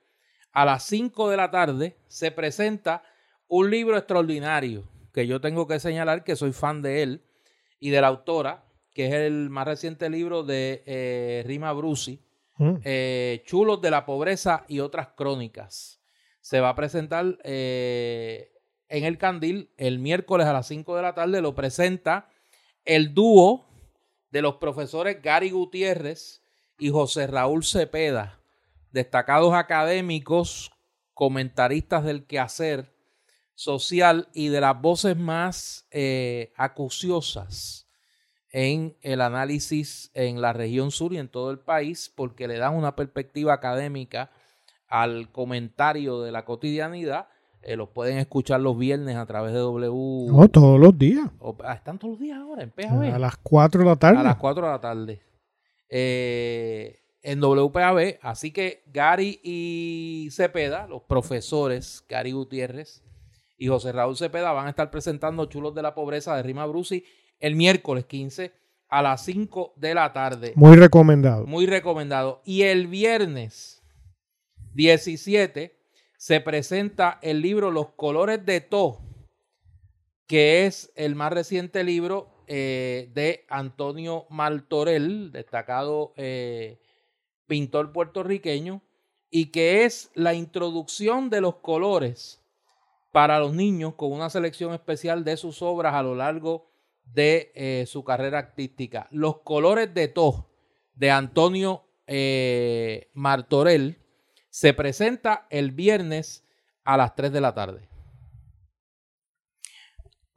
a 0.53 0.65
las 0.65 0.85
5 0.85 1.31
de 1.31 1.37
la 1.37 1.51
tarde, 1.51 1.97
se 2.09 2.33
presenta 2.33 3.03
un 3.47 3.71
libro 3.71 3.97
extraordinario 3.97 4.89
que 5.13 5.27
yo 5.27 5.41
tengo 5.41 5.67
que 5.67 5.81
señalar 5.81 6.25
que 6.25 6.37
soy 6.37 6.53
fan 6.53 6.83
de 6.83 7.03
él 7.03 7.28
y 7.81 7.91
de 7.91 8.01
la 8.01 8.09
autora, 8.09 8.65
que 8.93 9.07
es 9.07 9.15
el 9.15 9.51
más 9.51 9.67
reciente 9.67 10.11
libro 10.11 10.43
de 10.43 10.83
eh, 10.87 11.45
Rima 11.47 11.73
Brusi, 11.73 12.21
Mm. 12.59 12.79
eh, 12.85 13.43
Chulos 13.47 13.81
de 13.81 13.91
la 13.91 14.05
Pobreza 14.05 14.65
y 14.67 14.81
otras 14.81 15.09
crónicas. 15.17 16.01
Se 16.41 16.61
va 16.61 16.71
a 16.71 16.75
presentar 16.75 17.39
eh, 17.45 18.53
en 18.89 19.05
el 19.05 19.17
Candil 19.17 19.71
el 19.77 19.99
miércoles 20.01 20.47
a 20.47 20.53
las 20.53 20.67
5 20.67 20.97
de 20.97 21.03
la 21.03 21.15
tarde. 21.15 21.41
Lo 21.41 21.55
presenta 21.55 22.29
el 22.85 23.15
dúo 23.15 23.65
de 24.31 24.43
los 24.43 24.57
profesores 24.57 25.23
Gary 25.23 25.51
Gutiérrez 25.51 26.43
y 26.79 26.91
José 26.91 27.27
Raúl 27.29 27.65
Cepeda, 27.65 28.41
destacados 28.91 29.55
académicos, 29.55 30.73
comentaristas 31.15 32.05
del 32.05 32.27
quehacer 32.27 32.93
social 33.59 34.29
y 34.35 34.49
de 34.51 34.61
las 34.61 34.81
voces 34.81 35.17
más 35.17 35.85
eh, 35.91 36.53
acuciosas 36.57 37.89
en 38.53 38.97
el 39.03 39.21
análisis 39.21 40.13
en 40.15 40.41
la 40.41 40.53
región 40.53 40.93
sur 40.93 41.13
y 41.13 41.19
en 41.19 41.27
todo 41.29 41.51
el 41.51 41.59
país, 41.59 42.13
porque 42.15 42.47
le 42.47 42.57
dan 42.57 42.77
una 42.77 42.95
perspectiva 42.95 43.53
académica 43.53 44.31
al 44.87 45.33
comentario 45.33 46.21
de 46.23 46.31
la 46.31 46.45
cotidianidad. 46.45 47.27
Eh, 47.63 47.75
los 47.75 47.89
pueden 47.89 48.19
escuchar 48.19 48.61
los 48.61 48.79
viernes 48.79 49.17
a 49.17 49.27
través 49.27 49.53
de 49.53 49.59
W. 49.59 50.29
No, 50.31 50.49
todos 50.49 50.79
los 50.79 50.97
días. 50.97 51.29
o- 51.41 51.57
ah, 51.65 51.75
están 51.75 51.99
todos 51.99 52.13
los 52.13 52.21
días 52.21 52.39
ahora 52.39 52.63
en 52.63 52.71
PAB. 52.71 53.13
A 53.13 53.19
las 53.19 53.37
4 53.39 53.81
de 53.81 53.87
la 53.89 53.97
tarde. 53.97 54.19
A 54.21 54.23
las 54.23 54.37
4 54.37 54.67
de 54.67 54.73
la 54.73 54.81
tarde. 54.81 55.21
Eh, 55.89 57.01
en 57.23 57.41
WPAB. 57.41 58.19
Así 58.23 58.53
que 58.53 58.85
Gary 58.87 59.41
y 59.43 60.29
Cepeda, 60.31 60.87
los 60.87 61.03
profesores, 61.03 62.05
Gary 62.09 62.31
Gutiérrez 62.31 63.03
y 63.59 63.67
José 63.67 63.93
Raúl 63.93 64.17
Cepeda, 64.17 64.53
van 64.53 64.69
a 64.69 64.71
estar 64.71 64.91
presentando 64.91 65.47
Chulos 65.47 65.75
de 65.75 65.83
la 65.83 65.95
Pobreza 65.95 66.37
de 66.37 66.43
Rima 66.45 66.65
Brusi 66.65 67.05
el 67.41 67.57
miércoles 67.57 68.07
15 68.07 68.53
a 68.89 69.03
las 69.03 69.25
5 69.25 69.75
de 69.77 69.95
la 69.95 70.13
tarde. 70.13 70.53
Muy 70.55 70.77
recomendado. 70.77 71.47
Muy 71.47 71.67
recomendado. 71.67 72.41
Y 72.45 72.63
el 72.63 72.87
viernes 72.87 73.83
17 74.75 75.77
se 76.17 76.41
presenta 76.41 77.19
el 77.21 77.43
libro 77.43 77.71
Los 77.71 77.91
colores 77.91 78.45
de 78.47 78.61
To, 78.61 79.01
que 80.27 80.67
es 80.67 80.93
el 80.95 81.15
más 81.15 81.33
reciente 81.33 81.85
libro 81.85 82.45
eh, 82.47 83.11
de 83.13 83.45
Antonio 83.49 84.27
Martorell, 84.31 85.33
destacado 85.33 86.13
eh, 86.17 86.79
pintor 87.47 87.93
puertorriqueño, 87.93 88.83
y 89.31 89.47
que 89.47 89.85
es 89.85 90.11
la 90.15 90.33
introducción 90.35 91.29
de 91.29 91.41
los 91.41 91.57
colores 91.57 92.38
para 93.19 93.41
los 93.41 93.53
niños 93.53 93.95
con 93.97 94.13
una 94.13 94.31
selección 94.31 94.73
especial 94.73 95.25
de 95.25 95.37
sus 95.37 95.61
obras 95.61 95.93
a 95.95 96.05
lo 96.05 96.15
largo 96.15 96.71
de 97.03 97.51
eh, 97.57 97.85
su 97.89 98.05
carrera 98.05 98.39
artística. 98.39 99.09
Los 99.11 99.39
colores 99.39 99.93
de 99.93 100.07
To 100.07 100.49
de 100.95 101.11
Antonio 101.11 101.83
Martorell 103.15 103.99
se 104.51 104.73
presenta 104.73 105.49
el 105.51 105.73
viernes 105.73 106.45
a 106.85 106.97
las 106.97 107.17
3 107.17 107.33
de 107.33 107.41
la 107.41 107.55
tarde. 107.55 107.89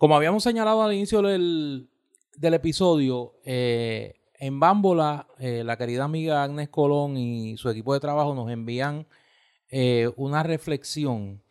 Como 0.01 0.15
habíamos 0.15 0.41
señalado 0.41 0.81
al 0.81 0.91
inicio 0.91 1.21
del, 1.21 1.87
episodio, 2.41 3.35
eh, 3.45 4.15
en 4.33 4.59
Bámbola, 4.59 5.27
eh, 5.37 5.63
la 5.63 5.77
querida 5.77 6.05
amiga 6.05 6.41
Agnes 6.41 6.69
Colón 6.69 7.15
y 7.17 7.55
su 7.57 7.69
equipo 7.69 7.93
de 7.93 7.99
trabajo 7.99 8.33
nos 8.33 8.49
envían 8.49 9.05
eh, 9.69 10.09
una 10.15 10.41
reflexión. 10.41 11.43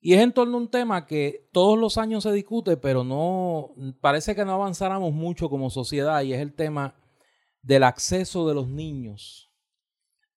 Y 0.00 0.14
es 0.14 0.20
en 0.20 0.32
torno 0.32 0.56
a 0.56 0.60
un 0.60 0.70
tema 0.70 1.06
que 1.06 1.48
todos 1.52 1.78
los 1.78 1.98
años 1.98 2.22
se 2.22 2.32
discute, 2.32 2.76
pero 2.76 3.04
no 3.04 3.74
parece 4.00 4.34
que 4.34 4.44
no 4.44 4.52
avanzáramos 4.52 5.12
mucho 5.12 5.50
como 5.50 5.68
sociedad, 5.68 6.22
y 6.22 6.32
es 6.32 6.40
el 6.40 6.54
tema 6.54 6.96
del 7.62 7.82
acceso 7.84 8.48
de 8.48 8.54
los 8.54 8.68
niños 8.68 9.50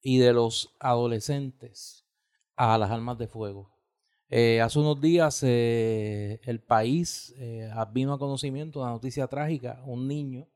y 0.01 0.17
de 0.17 0.33
los 0.33 0.75
adolescentes 0.79 2.05
a 2.55 2.77
las 2.77 2.91
armas 2.91 3.17
de 3.17 3.27
fuego. 3.27 3.73
Eh, 4.35 4.61
hace 4.61 4.79
unos 4.79 4.99
días 4.99 5.43
eh, 5.43 6.41
el 6.43 6.59
país 6.59 7.33
eh, 7.37 7.69
vino 7.91 8.13
a 8.13 8.19
conocimiento 8.19 8.81
una 8.81 8.89
noticia 8.89 9.27
trágica, 9.27 9.83
un 9.85 10.07
niño 10.07 10.47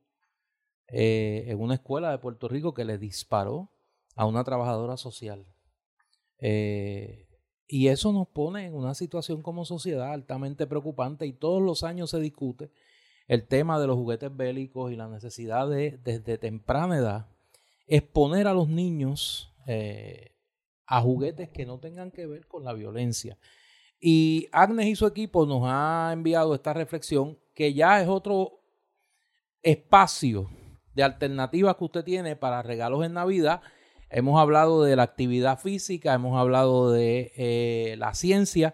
en 0.89 1.59
una 1.59 1.75
escuela 1.75 2.09
de 2.11 2.17
Puerto 2.17 2.47
Rico 2.47 2.73
que 2.73 2.85
le 2.85 2.97
disparó 2.97 3.69
a 4.15 4.25
una 4.25 4.43
trabajadora 4.43 4.95
social. 4.95 5.45
Y 7.67 7.87
eso 7.87 8.13
nos 8.13 8.27
pone 8.27 8.65
en 8.65 8.75
una 8.75 8.93
situación 8.93 9.41
como 9.41 9.65
sociedad 9.65 10.13
altamente 10.13 10.67
preocupante 10.67 11.25
y 11.25 11.33
todos 11.33 11.61
los 11.61 11.83
años 11.83 12.09
se 12.11 12.19
discute 12.19 12.71
el 13.27 13.45
tema 13.45 13.79
de 13.79 13.87
los 13.87 13.97
juguetes 13.97 14.35
bélicos 14.35 14.91
y 14.91 14.95
la 14.95 15.07
necesidad 15.07 15.67
de, 15.69 15.99
desde 16.03 16.37
temprana 16.37 16.97
edad, 16.97 17.27
exponer 17.85 18.47
a 18.47 18.53
los 18.53 18.69
niños 18.69 19.53
a 20.85 21.01
juguetes 21.01 21.49
que 21.49 21.65
no 21.65 21.77
tengan 21.79 22.09
que 22.09 22.25
ver 22.25 22.47
con 22.47 22.63
la 22.63 22.71
violencia. 22.71 23.37
Y 23.99 24.47
Agnes 24.51 24.87
y 24.87 24.95
su 24.95 25.05
equipo 25.05 25.45
nos 25.45 25.63
ha 25.65 26.11
enviado 26.13 26.55
esta 26.55 26.73
reflexión 26.73 27.37
que 27.53 27.73
ya 27.73 28.01
es 28.01 28.07
otro 28.07 28.61
espacio 29.61 30.49
de 30.93 31.03
alternativas 31.03 31.75
que 31.75 31.83
usted 31.83 32.03
tiene 32.03 32.35
para 32.35 32.61
regalos 32.61 33.05
en 33.05 33.13
Navidad. 33.13 33.61
Hemos 34.09 34.39
hablado 34.39 34.83
de 34.83 34.95
la 34.95 35.03
actividad 35.03 35.59
física, 35.59 36.13
hemos 36.13 36.37
hablado 36.37 36.91
de 36.91 37.31
eh, 37.35 37.95
la 37.97 38.13
ciencia. 38.13 38.73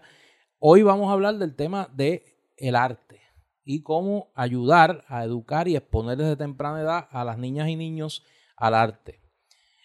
Hoy 0.58 0.82
vamos 0.82 1.10
a 1.10 1.12
hablar 1.12 1.38
del 1.38 1.56
tema 1.56 1.88
de 1.92 2.24
el 2.56 2.76
arte 2.76 3.20
y 3.64 3.82
cómo 3.82 4.30
ayudar 4.34 5.04
a 5.08 5.24
educar 5.24 5.68
y 5.68 5.76
exponer 5.76 6.18
desde 6.18 6.36
temprana 6.36 6.80
edad 6.80 7.08
a 7.10 7.24
las 7.24 7.38
niñas 7.38 7.68
y 7.68 7.76
niños 7.76 8.24
al 8.56 8.74
arte. 8.74 9.20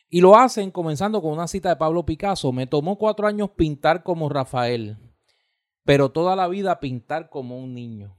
Y 0.10 0.22
lo 0.22 0.36
hacen 0.36 0.72
comenzando 0.72 1.22
con 1.22 1.32
una 1.32 1.48
cita 1.48 1.70
de 1.70 1.76
Pablo 1.76 2.06
Picasso. 2.06 2.52
Me 2.52 2.68
tomó 2.68 2.98
cuatro 2.98 3.28
años 3.28 3.52
pintar 3.52 4.04
como 4.04 4.30
Rafael 4.30 4.98
pero 5.90 6.12
toda 6.12 6.36
la 6.36 6.48
vida 6.48 6.80
pintar 6.80 7.32
como 7.32 7.58
un 7.58 7.74
niño. 7.74 8.16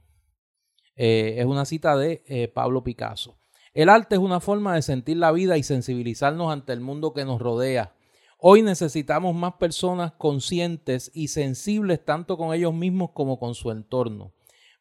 Eh, 0.97 1.35
es 1.37 1.45
una 1.45 1.63
cita 1.63 1.95
de 1.95 2.21
eh, 2.27 2.49
Pablo 2.49 2.83
Picasso. 2.83 3.39
El 3.73 3.87
arte 3.87 4.15
es 4.15 4.21
una 4.21 4.41
forma 4.41 4.75
de 4.75 4.81
sentir 4.81 5.15
la 5.15 5.31
vida 5.31 5.57
y 5.57 5.63
sensibilizarnos 5.63 6.51
ante 6.51 6.73
el 6.73 6.81
mundo 6.81 7.13
que 7.13 7.23
nos 7.23 7.39
rodea. 7.39 7.95
Hoy 8.37 8.63
necesitamos 8.63 9.33
más 9.33 9.53
personas 9.53 10.11
conscientes 10.17 11.09
y 11.13 11.29
sensibles 11.29 12.03
tanto 12.03 12.37
con 12.37 12.53
ellos 12.53 12.73
mismos 12.73 13.11
como 13.11 13.39
con 13.39 13.55
su 13.55 13.71
entorno. 13.71 14.33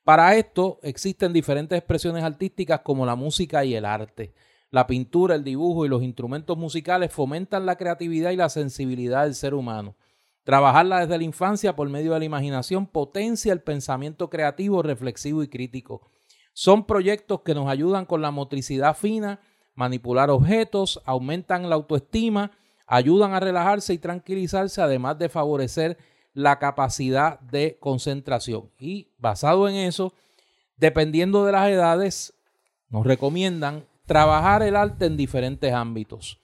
Para 0.02 0.34
esto 0.34 0.80
existen 0.82 1.32
diferentes 1.32 1.78
expresiones 1.78 2.24
artísticas 2.24 2.80
como 2.80 3.06
la 3.06 3.14
música 3.14 3.64
y 3.64 3.76
el 3.76 3.84
arte. 3.84 4.34
La 4.72 4.88
pintura, 4.88 5.36
el 5.36 5.44
dibujo 5.44 5.86
y 5.86 5.88
los 5.88 6.02
instrumentos 6.02 6.58
musicales 6.58 7.12
fomentan 7.12 7.66
la 7.66 7.76
creatividad 7.76 8.32
y 8.32 8.36
la 8.36 8.48
sensibilidad 8.48 9.22
del 9.22 9.36
ser 9.36 9.54
humano. 9.54 9.94
Trabajarla 10.42 11.00
desde 11.00 11.18
la 11.18 11.24
infancia 11.24 11.76
por 11.76 11.88
medio 11.88 12.14
de 12.14 12.18
la 12.18 12.24
imaginación 12.24 12.88
potencia 12.88 13.52
el 13.52 13.60
pensamiento 13.60 14.30
creativo, 14.30 14.82
reflexivo 14.82 15.44
y 15.44 15.48
crítico. 15.48 16.10
Son 16.52 16.84
proyectos 16.84 17.40
que 17.42 17.54
nos 17.54 17.68
ayudan 17.68 18.06
con 18.06 18.22
la 18.22 18.30
motricidad 18.30 18.96
fina, 18.96 19.40
manipular 19.74 20.30
objetos, 20.30 21.00
aumentan 21.04 21.68
la 21.68 21.76
autoestima, 21.76 22.50
ayudan 22.86 23.34
a 23.34 23.40
relajarse 23.40 23.94
y 23.94 23.98
tranquilizarse, 23.98 24.82
además 24.82 25.18
de 25.18 25.28
favorecer 25.28 25.96
la 26.34 26.58
capacidad 26.58 27.40
de 27.40 27.78
concentración. 27.80 28.70
Y 28.78 29.08
basado 29.18 29.68
en 29.68 29.76
eso, 29.76 30.12
dependiendo 30.76 31.44
de 31.44 31.52
las 31.52 31.68
edades, 31.68 32.34
nos 32.88 33.06
recomiendan 33.06 33.86
trabajar 34.06 34.62
el 34.62 34.74
arte 34.74 35.06
en 35.06 35.16
diferentes 35.16 35.72
ámbitos. 35.72 36.39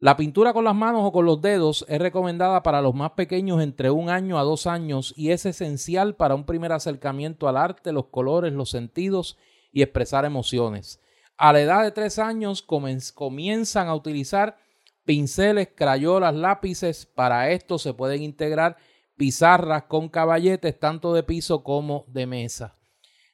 La 0.00 0.16
pintura 0.16 0.52
con 0.52 0.62
las 0.62 0.76
manos 0.76 1.02
o 1.04 1.10
con 1.10 1.26
los 1.26 1.40
dedos 1.42 1.84
es 1.88 1.98
recomendada 1.98 2.62
para 2.62 2.80
los 2.80 2.94
más 2.94 3.12
pequeños 3.12 3.60
entre 3.60 3.90
un 3.90 4.10
año 4.10 4.38
a 4.38 4.44
dos 4.44 4.68
años 4.68 5.12
y 5.16 5.32
es 5.32 5.44
esencial 5.44 6.14
para 6.14 6.36
un 6.36 6.44
primer 6.44 6.70
acercamiento 6.70 7.48
al 7.48 7.56
arte, 7.56 7.90
los 7.90 8.06
colores, 8.06 8.52
los 8.52 8.70
sentidos 8.70 9.36
y 9.72 9.82
expresar 9.82 10.24
emociones. 10.24 11.00
A 11.36 11.52
la 11.52 11.60
edad 11.60 11.82
de 11.82 11.90
tres 11.90 12.20
años 12.20 12.62
comienzan 12.62 13.88
a 13.88 13.94
utilizar 13.96 14.58
pinceles, 15.04 15.70
crayolas, 15.74 16.34
lápices. 16.34 17.04
Para 17.04 17.50
esto 17.50 17.76
se 17.76 17.92
pueden 17.92 18.22
integrar 18.22 18.76
pizarras 19.16 19.84
con 19.84 20.08
caballetes 20.08 20.78
tanto 20.78 21.12
de 21.12 21.24
piso 21.24 21.64
como 21.64 22.04
de 22.06 22.26
mesa. 22.26 22.77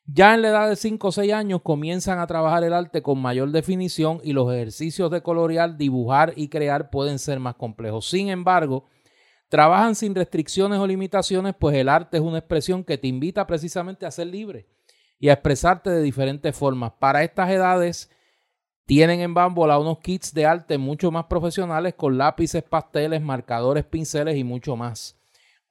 Ya 0.07 0.35
en 0.35 0.43
la 0.43 0.49
edad 0.49 0.69
de 0.69 0.77
5 0.77 1.09
o 1.09 1.13
6 1.13 1.33
años 1.33 1.63
comienzan 1.63 2.19
a 2.19 2.27
trabajar 2.27 2.63
el 2.63 2.75
arte 2.75 3.01
con 3.01 3.21
mayor 3.21 3.51
definición 3.53 4.21
y 4.23 4.35
los 4.35 4.53
ejercicios 4.53 5.11
de 5.11 5.23
colorear, 5.23 5.79
dibujar 5.79 6.35
y 6.37 6.49
crear 6.49 6.91
pueden 6.91 7.19
ser 7.19 7.41
más 7.41 7.55
complejos. 7.55 8.07
Sin 8.11 8.29
embargo, 8.29 8.85
trabajan 9.49 9.95
sin 9.95 10.15
restricciones 10.15 10.79
o 10.79 10.87
limitaciones, 10.87 11.55
pues 11.59 11.75
el 11.77 11.89
arte 11.89 12.19
es 12.19 12.23
una 12.23 12.39
expresión 12.39 12.85
que 12.85 12.99
te 12.99 13.07
invita 13.07 13.47
precisamente 13.47 14.05
a 14.05 14.11
ser 14.11 14.27
libre 14.27 14.69
y 15.19 15.31
a 15.31 15.33
expresarte 15.33 15.89
de 15.89 16.03
diferentes 16.03 16.55
formas. 16.55 16.93
Para 16.99 17.25
estas 17.25 17.49
edades 17.49 18.11
tienen 18.85 19.21
en 19.21 19.33
Bambola 19.33 19.79
unos 19.79 20.01
kits 20.01 20.35
de 20.35 20.45
arte 20.45 20.77
mucho 20.77 21.11
más 21.11 21.25
profesionales 21.25 21.95
con 21.95 22.19
lápices, 22.19 22.63
pasteles, 22.63 23.23
marcadores, 23.23 23.87
pinceles 23.87 24.37
y 24.37 24.45
mucho 24.45 24.77
más. 24.77 25.19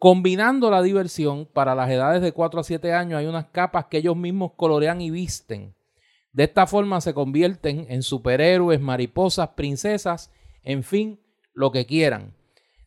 Combinando 0.03 0.69
la 0.69 0.81
diversión, 0.81 1.45
para 1.45 1.75
las 1.75 1.89
edades 1.89 2.21
de 2.21 2.33
4 2.33 2.59
a 2.59 2.63
7 2.65 2.91
años 2.91 3.19
hay 3.19 3.25
unas 3.25 3.45
capas 3.45 3.85
que 3.85 3.99
ellos 3.99 4.17
mismos 4.17 4.51
colorean 4.57 4.99
y 4.99 5.09
visten. 5.09 5.73
De 6.33 6.43
esta 6.43 6.67
forma 6.67 6.99
se 6.99 7.13
convierten 7.13 7.85
en 7.87 8.03
superhéroes, 8.03 8.81
mariposas, 8.81 9.51
princesas, 9.55 10.29
en 10.61 10.83
fin, 10.83 11.21
lo 11.53 11.71
que 11.71 11.85
quieran. 11.85 12.35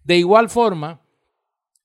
De 0.04 0.18
igual 0.18 0.50
forma, 0.50 1.00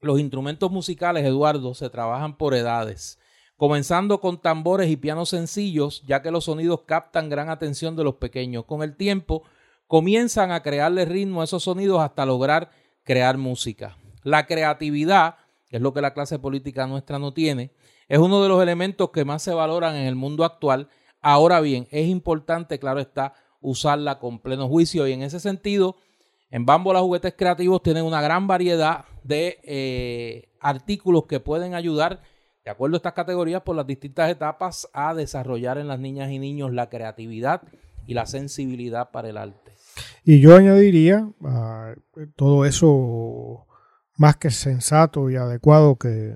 los 0.02 0.20
instrumentos 0.20 0.70
musicales, 0.70 1.24
Eduardo, 1.24 1.76
se 1.76 1.90
trabajan 1.90 2.36
por 2.36 2.54
edades, 2.54 3.18
comenzando 3.56 4.20
con 4.20 4.42
tambores 4.42 4.90
y 4.90 4.98
pianos 4.98 5.30
sencillos, 5.30 6.04
ya 6.06 6.22
que 6.22 6.32
los 6.32 6.44
sonidos 6.44 6.82
captan 6.82 7.30
gran 7.30 7.50
atención 7.50 7.96
de 7.96 8.04
los 8.04 8.16
pequeños. 8.16 8.66
Con 8.66 8.84
el 8.84 8.98
tiempo, 8.98 9.44
comienzan 9.88 10.52
a 10.52 10.62
crearle 10.62 11.06
ritmo 11.06 11.40
a 11.40 11.46
esos 11.46 11.64
sonidos 11.64 12.02
hasta 12.02 12.26
lograr 12.26 12.72
crear 13.06 13.38
música. 13.38 13.96
La 14.24 14.46
creatividad, 14.46 15.36
que 15.70 15.78
es 15.78 15.82
lo 15.82 15.94
que 15.94 16.02
la 16.02 16.14
clase 16.14 16.40
política 16.40 16.88
nuestra 16.88 17.20
no 17.20 17.34
tiene, 17.34 17.72
es 18.08 18.20
uno 18.20 18.44
de 18.44 18.50
los 18.50 18.62
elementos 18.62 19.10
que 19.12 19.26
más 19.26 19.42
se 19.42 19.54
valoran 19.54 19.96
en 19.96 20.06
el 20.06 20.16
mundo 20.16 20.44
actual. 20.44 20.90
Ahora 21.22 21.62
bien, 21.62 21.88
es 21.92 22.08
importante, 22.08 22.80
claro 22.80 23.00
está, 23.00 23.34
usarla 23.62 24.20
con 24.20 24.40
pleno 24.40 24.68
juicio 24.68 25.08
y 25.08 25.14
en 25.14 25.22
ese 25.24 25.40
sentido, 25.40 25.96
en 26.50 26.66
Bambo 26.66 26.92
las 26.92 27.04
juguetes 27.04 27.34
creativos 27.38 27.82
tienen 27.82 28.04
una 28.04 28.22
gran 28.22 28.48
variedad 28.48 29.06
de 29.24 29.60
eh, 29.64 30.50
artículos 30.60 31.26
que 31.26 31.40
pueden 31.40 31.74
ayudar, 31.74 32.22
de 32.66 32.72
acuerdo 32.72 32.96
a 32.96 32.98
estas 32.98 33.14
categorías, 33.14 33.62
por 33.62 33.76
las 33.76 33.88
distintas 33.88 34.30
etapas 34.30 34.90
a 34.94 35.14
desarrollar 35.14 35.78
en 35.78 35.88
las 35.88 36.00
niñas 36.00 36.32
y 36.32 36.40
niños 36.40 36.74
la 36.74 36.90
creatividad 36.90 37.62
y 38.08 38.14
la 38.14 38.26
sensibilidad 38.26 39.12
para 39.12 39.30
el 39.30 39.38
arte. 39.38 39.72
Y 40.26 40.42
yo 40.42 40.56
añadiría 40.56 41.30
a 41.46 41.94
todo 42.36 42.66
eso 42.66 43.66
más 44.18 44.38
que 44.38 44.52
sensato 44.52 45.30
y 45.30 45.36
adecuado 45.36 45.98
que, 45.98 46.36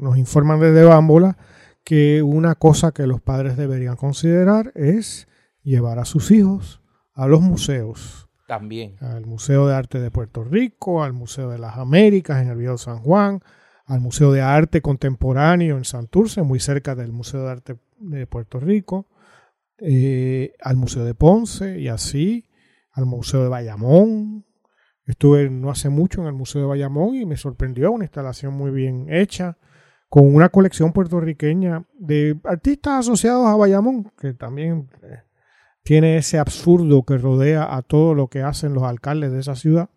nos 0.00 0.16
informan 0.16 0.60
desde 0.60 0.84
Bámbola, 0.84 1.36
que 1.84 2.22
una 2.22 2.54
cosa 2.54 2.92
que 2.92 3.06
los 3.06 3.20
padres 3.20 3.56
deberían 3.56 3.96
considerar 3.96 4.72
es 4.74 5.26
llevar 5.62 5.98
a 5.98 6.04
sus 6.04 6.30
hijos 6.30 6.82
a 7.14 7.26
los 7.26 7.40
museos. 7.40 8.28
También. 8.46 8.96
Al 9.00 9.26
Museo 9.26 9.66
de 9.66 9.74
Arte 9.74 10.00
de 10.00 10.10
Puerto 10.10 10.44
Rico, 10.44 11.02
al 11.02 11.12
Museo 11.12 11.50
de 11.50 11.58
las 11.58 11.76
Américas 11.76 12.40
en 12.42 12.48
el 12.48 12.56
Viejo 12.56 12.78
San 12.78 12.98
Juan, 12.98 13.40
al 13.84 14.00
Museo 14.00 14.32
de 14.32 14.42
Arte 14.42 14.82
Contemporáneo 14.82 15.76
en 15.76 15.84
Santurce, 15.84 16.42
muy 16.42 16.60
cerca 16.60 16.94
del 16.94 17.12
Museo 17.12 17.44
de 17.44 17.50
Arte 17.50 17.76
de 17.98 18.26
Puerto 18.26 18.60
Rico, 18.60 19.06
eh, 19.78 20.54
al 20.60 20.76
Museo 20.76 21.04
de 21.04 21.14
Ponce 21.14 21.80
y 21.80 21.88
así, 21.88 22.48
al 22.92 23.06
Museo 23.06 23.42
de 23.42 23.48
Bayamón. 23.48 24.44
Estuve 25.08 25.48
no 25.48 25.70
hace 25.70 25.88
mucho 25.88 26.20
en 26.20 26.26
el 26.26 26.34
Museo 26.34 26.60
de 26.60 26.68
Bayamón 26.68 27.14
y 27.14 27.24
me 27.24 27.38
sorprendió 27.38 27.90
una 27.90 28.04
instalación 28.04 28.52
muy 28.52 28.70
bien 28.70 29.06
hecha, 29.08 29.56
con 30.10 30.34
una 30.34 30.50
colección 30.50 30.92
puertorriqueña 30.92 31.86
de 31.98 32.38
artistas 32.44 33.00
asociados 33.00 33.46
a 33.46 33.56
Bayamón, 33.56 34.12
que 34.20 34.34
también 34.34 34.90
eh, 35.02 35.22
tiene 35.82 36.18
ese 36.18 36.38
absurdo 36.38 37.04
que 37.04 37.16
rodea 37.16 37.74
a 37.74 37.80
todo 37.80 38.14
lo 38.14 38.28
que 38.28 38.42
hacen 38.42 38.74
los 38.74 38.82
alcaldes 38.82 39.32
de 39.32 39.40
esa 39.40 39.56
ciudad. 39.56 39.88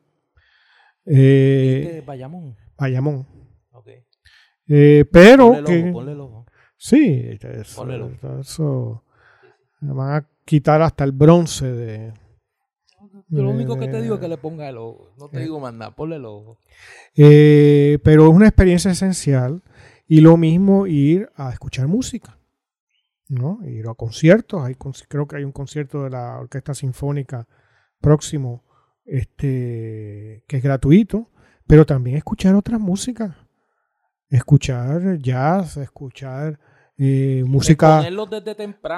Eh, 1.06 2.04
Bayamón? 2.06 2.56
Bayamón. 2.78 3.28
Eh, 4.68 5.04
pero 5.12 5.62
que... 5.66 5.94
Sí, 6.78 7.38
eso, 7.42 7.86
eso, 8.40 9.04
me 9.82 9.92
van 9.92 10.14
a 10.14 10.30
quitar 10.46 10.82
hasta 10.82 11.04
el 11.04 11.12
bronce 11.12 11.70
de... 11.70 12.14
lo 13.32 13.50
único 13.50 13.80
que 13.80 13.88
te 13.88 14.02
digo 14.02 14.16
es 14.16 14.22
que 14.22 14.28
le 14.28 14.38
ponga 14.38 14.68
el 14.70 14.78
ojo. 14.78 15.14
No 15.18 15.30
te 15.30 15.40
digo 15.40 15.60
más 15.60 15.74
nada, 15.74 15.96
ponle 15.96 16.18
el 16.18 16.26
ojo. 16.26 16.58
pero 17.16 18.28
es 18.28 18.34
una 18.34 18.48
experiencia 18.48 18.92
esencial 18.92 19.64
y 20.08 20.22
lo 20.22 20.38
mismo 20.38 20.88
ir 20.88 21.30
a 21.36 21.52
escuchar 21.52 21.88
música, 21.88 22.38
¿no? 23.30 23.60
Ir 23.66 23.88
a 23.88 23.94
conciertos. 23.94 24.62
Hay, 24.64 24.76
creo 25.08 25.28
que 25.28 25.38
hay 25.38 25.44
un 25.44 25.54
concierto 25.54 26.04
de 26.04 26.10
la 26.10 26.40
Orquesta 26.40 26.74
Sinfónica 26.74 27.48
próximo 28.02 28.64
este, 29.06 30.44
que 30.48 30.58
es 30.58 30.64
gratuito, 30.64 31.30
pero 31.68 31.86
también 31.86 32.18
escuchar 32.18 32.56
otras 32.56 32.80
músicas. 32.80 33.36
Escuchar 34.30 35.18
jazz, 35.20 35.78
escuchar 35.78 36.60
eh, 37.04 37.44
música, 37.48 38.08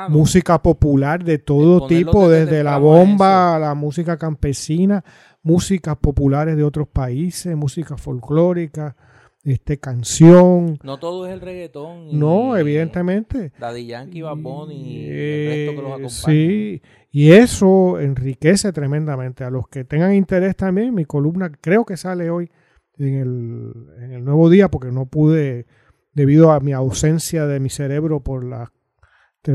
música 0.09 0.61
popular 0.61 1.23
de 1.23 1.37
todo 1.37 1.87
tipo, 1.87 2.27
desde, 2.27 2.61
la 2.61 2.77
bomba, 2.77 3.55
a 3.55 3.59
la 3.59 3.75
música 3.75 4.17
campesina, 4.17 5.05
músicas 5.41 5.95
populares 5.95 6.57
de 6.57 6.65
otros 6.65 6.89
países, 6.89 7.55
música 7.55 7.95
folclórica, 7.95 8.97
este, 9.45 9.79
canción. 9.79 10.77
No 10.83 10.99
todo 10.99 11.25
es 11.27 11.31
el 11.31 11.39
reggaetón. 11.39 12.19
no, 12.19 12.57
evidentemente. 12.57 13.53
Daddy 13.57 13.87
Yankee, 13.87 14.21
Bad 14.21 14.35
y 14.69 15.05
el 15.05 15.47
resto 15.47 15.71
que 15.71 15.81
los 15.81 15.91
acompaña. 15.91 16.09
Sí, 16.09 16.81
y 17.09 17.31
eso 17.31 18.01
enriquece 18.01 18.73
tremendamente. 18.73 19.45
A 19.45 19.49
los 19.49 19.69
que 19.69 19.85
tengan 19.85 20.13
interés 20.13 20.57
también, 20.57 20.93
mi 20.93 21.05
columna 21.05 21.49
creo 21.61 21.85
que 21.85 21.95
sale 21.95 22.29
hoy 22.29 22.51
en 22.97 23.15
el, 23.15 24.03
en 24.03 24.11
el 24.11 24.25
nuevo 24.25 24.49
día 24.49 24.69
porque 24.69 24.91
no 24.91 25.05
pude, 25.05 25.67
debido 26.13 26.51
a 26.51 26.59
mi 26.59 26.73
ausencia 26.73 27.45
de 27.47 27.59
mi 27.59 27.69
cerebro 27.69 28.21
por 28.21 28.43
la, 28.43 28.71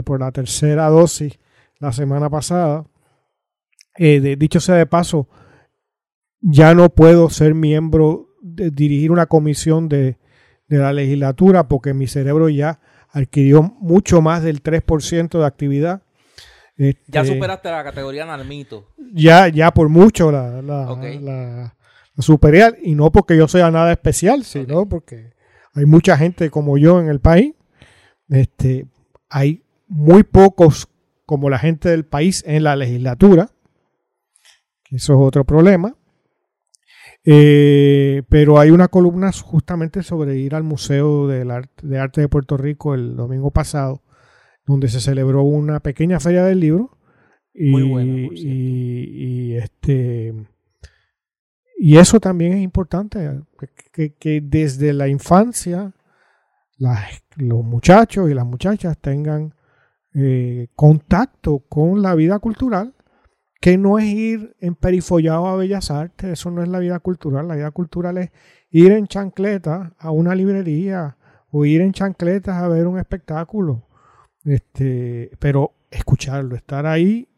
por 0.04 0.20
la 0.20 0.32
tercera 0.32 0.88
dosis 0.88 1.38
la 1.78 1.92
semana 1.92 2.28
pasada. 2.28 2.84
Eh, 3.96 4.36
dicho 4.36 4.60
sea 4.60 4.76
de 4.76 4.86
paso, 4.86 5.28
ya 6.40 6.74
no 6.74 6.88
puedo 6.88 7.30
ser 7.30 7.54
miembro 7.54 8.28
dirigir 8.40 9.10
una 9.10 9.26
comisión 9.26 9.88
de, 9.88 10.16
la 10.68 10.92
legislatura 10.92 11.66
porque 11.66 11.94
mi 11.94 12.06
cerebro 12.06 12.48
ya 12.48 12.80
adquirió 13.10 13.62
mucho 13.62 14.20
más 14.20 14.42
del 14.42 14.62
3% 14.62 15.38
de 15.38 15.46
actividad. 15.46 16.02
ya 16.76 17.22
este, 17.22 17.24
superaste 17.24 17.70
la 17.70 17.82
categoría 17.82 18.26
Narmito. 18.26 18.88
Ya, 19.12 19.48
ya 19.48 19.72
por 19.72 19.88
mucho 19.88 20.30
la, 20.30 20.60
la, 20.62 21.74
superior. 22.18 22.76
Y 22.82 22.94
no 22.94 23.10
porque 23.10 23.36
yo 23.36 23.48
sea 23.48 23.70
nada 23.70 23.92
especial, 23.92 24.44
sino 24.44 24.86
porque 24.88 25.32
hay 25.74 25.86
mucha 25.86 26.16
gente 26.16 26.50
como 26.50 26.78
yo 26.78 27.00
en 27.00 27.08
el 27.08 27.20
país. 27.20 27.54
Este, 28.28 28.86
hay 29.28 29.64
muy 29.86 30.22
pocos 30.22 30.88
como 31.24 31.50
la 31.50 31.58
gente 31.58 31.88
del 31.88 32.04
país 32.04 32.42
en 32.46 32.64
la 32.64 32.76
legislatura. 32.76 33.50
Eso 34.90 35.12
es 35.14 35.18
otro 35.20 35.44
problema. 35.44 35.94
Eh, 37.24 38.22
pero 38.28 38.58
hay 38.58 38.70
una 38.70 38.88
columna 38.88 39.30
justamente 39.32 40.02
sobre 40.02 40.38
ir 40.38 40.54
al 40.54 40.62
Museo 40.62 41.26
de 41.26 41.98
Arte 41.98 42.20
de 42.20 42.28
Puerto 42.28 42.56
Rico 42.56 42.94
el 42.94 43.16
domingo 43.16 43.50
pasado, 43.50 44.02
donde 44.64 44.88
se 44.88 45.00
celebró 45.00 45.42
una 45.42 45.80
pequeña 45.80 46.20
feria 46.20 46.44
del 46.44 46.60
libro. 46.60 46.98
Y, 47.52 47.70
Muy 47.70 47.82
buena, 47.82 48.28
y, 48.32 49.56
este 49.56 50.32
y 51.80 51.96
eso 51.96 52.18
también 52.18 52.54
es 52.54 52.60
importante, 52.60 53.40
que, 54.18 54.40
desde 54.42 54.92
la 54.92 55.06
infancia 55.06 55.94
los 57.36 57.64
muchachos 57.64 58.28
y 58.30 58.34
las 58.34 58.44
muchachas 58.44 58.98
tengan 58.98 59.54
eh, 60.14 60.68
contacto 60.74 61.60
con 61.68 62.02
la 62.02 62.16
vida 62.16 62.40
cultural 62.40 62.94
que 63.60 63.78
no 63.78 63.98
es 63.98 64.06
ir 64.06 64.56
en 64.60 64.74
perifollado 64.74 65.46
a 65.46 65.56
Bellas 65.56 65.90
Artes, 65.90 66.30
eso 66.30 66.50
no 66.50 66.62
es 66.62 66.68
la 66.68 66.80
vida 66.80 66.98
cultural, 66.98 67.46
la 67.46 67.56
vida 67.56 67.70
cultural 67.70 68.18
es 68.18 68.30
ir 68.70 68.92
en 68.92 69.06
chancletas 69.06 69.92
a 69.98 70.10
una 70.10 70.34
librería 70.34 71.16
o 71.50 71.64
ir 71.64 71.80
en 71.80 71.92
chancletas 71.92 72.56
a 72.56 72.68
ver 72.68 72.88
un 72.88 72.98
espectáculo, 72.98 73.86
este, 74.44 75.30
pero 75.38 75.74
escucharlo, 75.90 76.56
estar 76.56 76.86
ahí 76.86 77.28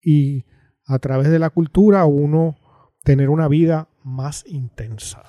y 0.00 0.44
a 0.86 0.98
través 0.98 1.30
de 1.30 1.38
la 1.38 1.50
cultura 1.50 2.04
uno 2.04 2.56
tener 3.02 3.30
una 3.30 3.48
vida 3.48 3.88
más 4.02 4.44
intensa. 4.46 5.24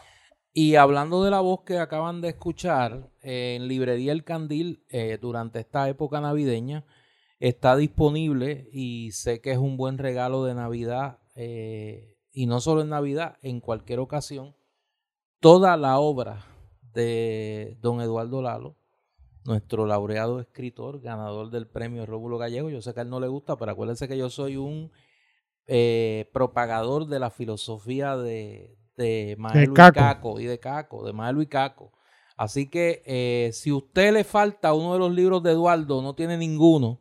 Y 0.53 0.76
hablando 0.76 1.24
de 1.24 1.32
la 1.32 1.39
voz 1.39 1.61
que 1.65 1.80
acaban 1.80 2.21
de 2.21 2.30
escuchar, 2.30 3.09
en 3.21 3.67
Librería 3.67 4.11
El 4.11 4.24
Candil, 4.24 4.84
eh, 4.89 5.17
durante 5.19 5.59
esta 5.59 5.89
época 5.89 6.21
navideña, 6.21 6.86
está 7.39 7.76
disponible 7.76 8.69
y 8.71 9.11
sé 9.11 9.41
que 9.41 9.51
es 9.51 9.57
un 9.57 9.78
buen 9.78 9.97
regalo 9.97 10.45
de 10.45 10.53
Navidad 10.53 11.19
eh, 11.36 12.17
y 12.32 12.45
no 12.45 12.61
solo 12.61 12.82
en 12.82 12.89
Navidad, 12.89 13.38
en 13.41 13.59
cualquier 13.59 13.99
ocasión, 13.99 14.55
toda 15.39 15.76
la 15.76 15.97
obra 15.99 16.45
de 16.93 17.78
don 17.82 17.99
Eduardo 17.99 18.41
Lalo, 18.43 18.78
nuestro 19.45 19.88
laureado 19.88 20.39
escritor, 20.39 21.01
ganador 21.01 21.49
del 21.49 21.67
premio 21.67 22.05
Rómulo 22.05 22.38
Gallego. 22.38 22.69
Yo 22.69 22.82
sé 22.82 22.93
que 22.93 22.99
a 22.99 23.03
él 23.03 23.09
no 23.09 23.19
le 23.19 23.28
gusta, 23.28 23.57
pero 23.57 23.71
acuérdense 23.71 24.07
que 24.07 24.17
yo 24.17 24.30
soy 24.30 24.55
un 24.55 24.91
eh, 25.68 26.30
propagador 26.34 27.07
de 27.07 27.20
la 27.20 27.30
filosofía 27.30 28.18
de, 28.18 28.78
de 28.97 29.38
y 29.55 29.74
Caco 29.74 30.39
y 30.39 30.45
de 30.45 30.59
Caco, 30.59 31.05
de 31.05 31.41
y 31.41 31.45
Caco. 31.47 31.91
Así 32.36 32.70
que 32.70 33.03
eh, 33.05 33.51
si 33.53 33.72
usted 33.72 34.14
le 34.14 34.24
falta 34.24 34.74
uno 34.74 34.93
de 34.93 34.99
los 34.99 35.14
libros 35.14 35.43
de 35.43 35.51
Eduardo, 35.51 36.01
no 36.01 36.16
tiene 36.16 36.38
ninguno, 36.38 36.99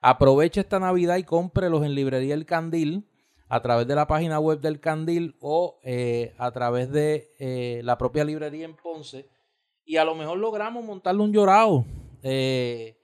Aproveche 0.00 0.60
esta 0.60 0.78
Navidad 0.78 1.16
y 1.16 1.24
cómprelos 1.24 1.84
en 1.84 1.94
Librería 1.94 2.34
El 2.34 2.46
Candil 2.46 3.04
a 3.48 3.60
través 3.62 3.86
de 3.86 3.94
la 3.94 4.06
página 4.06 4.38
web 4.38 4.60
del 4.60 4.78
Candil 4.78 5.36
o 5.40 5.80
eh, 5.82 6.34
a 6.38 6.50
través 6.52 6.90
de 6.92 7.34
eh, 7.38 7.80
la 7.82 7.98
propia 7.98 8.24
librería 8.24 8.64
en 8.64 8.76
Ponce. 8.76 9.28
Y 9.84 9.96
a 9.96 10.04
lo 10.04 10.14
mejor 10.14 10.38
logramos 10.38 10.84
montarle 10.84 11.22
un 11.22 11.32
llorado 11.32 11.84
eh, 12.22 12.97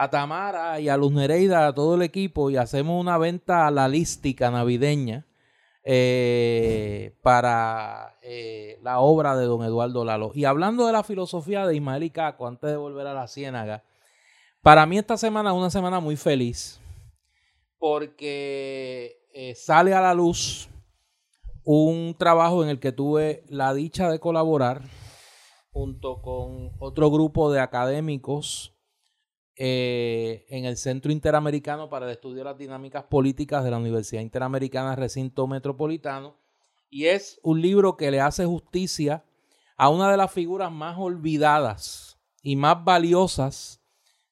a 0.00 0.08
Tamara 0.08 0.80
y 0.80 0.88
a 0.88 0.96
Luz 0.96 1.12
Nereida, 1.12 1.66
a 1.66 1.74
todo 1.74 1.94
el 1.94 2.00
equipo, 2.00 2.48
y 2.48 2.56
hacemos 2.56 2.98
una 2.98 3.18
venta 3.18 3.66
a 3.66 3.70
la 3.70 3.86
lística 3.86 4.50
navideña 4.50 5.26
para 7.22 8.16
la 8.80 9.00
obra 9.00 9.36
de 9.36 9.44
don 9.44 9.62
Eduardo 9.62 10.06
Lalo. 10.06 10.30
Y 10.34 10.46
hablando 10.46 10.86
de 10.86 10.92
la 10.92 11.02
filosofía 11.02 11.66
de 11.66 11.76
Ismael 11.76 12.04
y 12.04 12.10
Caco, 12.10 12.46
antes 12.46 12.70
de 12.70 12.78
volver 12.78 13.06
a 13.06 13.12
la 13.12 13.28
ciénaga, 13.28 13.84
para 14.62 14.86
mí 14.86 14.96
esta 14.96 15.18
semana 15.18 15.50
es 15.50 15.56
una 15.56 15.68
semana 15.68 16.00
muy 16.00 16.16
feliz 16.16 16.80
porque 17.78 19.26
eh, 19.34 19.54
sale 19.54 19.92
a 19.92 20.00
la 20.00 20.14
luz 20.14 20.70
un 21.62 22.14
trabajo 22.18 22.62
en 22.62 22.70
el 22.70 22.80
que 22.80 22.92
tuve 22.92 23.44
la 23.48 23.74
dicha 23.74 24.10
de 24.10 24.18
colaborar 24.18 24.80
junto 25.72 26.22
con 26.22 26.72
otro 26.78 27.10
grupo 27.10 27.52
de 27.52 27.60
académicos 27.60 28.74
eh, 29.62 30.46
en 30.48 30.64
el 30.64 30.78
Centro 30.78 31.12
Interamericano 31.12 31.90
para 31.90 32.06
el 32.06 32.12
Estudio 32.12 32.38
de 32.38 32.44
las 32.44 32.56
Dinámicas 32.56 33.04
Políticas 33.04 33.62
de 33.62 33.70
la 33.70 33.76
Universidad 33.76 34.22
Interamericana 34.22 34.96
Recinto 34.96 35.46
Metropolitano. 35.46 36.34
Y 36.88 37.04
es 37.04 37.38
un 37.42 37.60
libro 37.60 37.98
que 37.98 38.10
le 38.10 38.22
hace 38.22 38.46
justicia 38.46 39.22
a 39.76 39.90
una 39.90 40.10
de 40.10 40.16
las 40.16 40.32
figuras 40.32 40.72
más 40.72 40.96
olvidadas 40.98 42.18
y 42.42 42.56
más 42.56 42.82
valiosas 42.82 43.82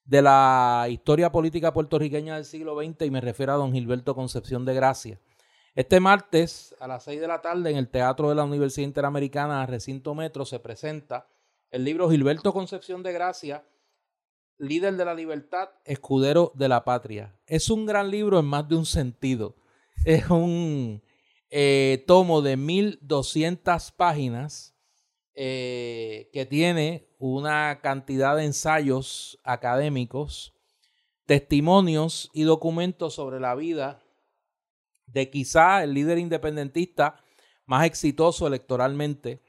de 0.07 0.23
la 0.23 0.87
historia 0.89 1.31
política 1.31 1.75
puertorriqueña 1.75 2.37
del 2.37 2.47
siglo 2.47 2.83
XX 2.83 3.03
y 3.03 3.11
me 3.11 3.21
refiero 3.21 3.53
a 3.53 3.57
don 3.57 3.75
Gilberto 3.75 4.15
Concepción 4.15 4.65
de 4.65 4.73
Gracia. 4.73 5.21
Este 5.75 6.01
martes 6.01 6.75
a 6.81 6.89
las 6.89 7.05
6 7.05 7.21
de 7.21 7.29
la 7.29 7.43
tarde 7.43 7.71
en 7.71 7.77
el 7.77 7.91
Teatro 7.91 8.31
de 8.31 8.35
la 8.35 8.45
Universidad 8.45 8.87
Interamericana, 8.87 9.67
Recinto 9.67 10.15
Metro, 10.15 10.47
se 10.47 10.59
presenta 10.59 11.29
el 11.71 11.85
libro 11.85 12.09
Gilberto 12.09 12.55
Concepción 12.55 13.03
de 13.03 13.13
Gracia, 13.13 13.63
líder 14.59 14.97
de 14.97 15.05
la 15.05 15.15
libertad, 15.15 15.71
escudero 15.85 16.53
de 16.55 16.69
la 16.69 16.85
patria. 16.85 17.35
Es 17.47 17.71
un 17.71 17.87
gran 17.87 18.11
libro 18.11 18.39
en 18.39 18.47
más 18.47 18.69
de 18.69 18.77
un 18.77 18.87
sentido. 18.87 19.57
Es 20.05 20.29
un 20.31 21.03
eh, 21.51 22.05
tomo 22.07 22.43
de 22.43 22.57
1200 22.57 23.93
páginas 23.93 24.75
eh, 25.35 26.29
que 26.33 26.47
tiene 26.47 27.09
una 27.19 27.81
cantidad 27.81 28.37
de 28.37 28.45
ensayos 28.45 29.39
académicos 29.45 30.55
testimonios 31.29 32.31
y 32.33 32.45
documentos 32.45 33.13
sobre 33.13 33.39
la 33.39 33.55
vida 33.55 34.03
de 35.05 35.29
quizá 35.29 35.85
el 35.85 35.93
líder 35.93 36.17
independentista 36.17 37.23
más 37.67 37.85
exitoso 37.85 38.47
electoralmente 38.47 39.43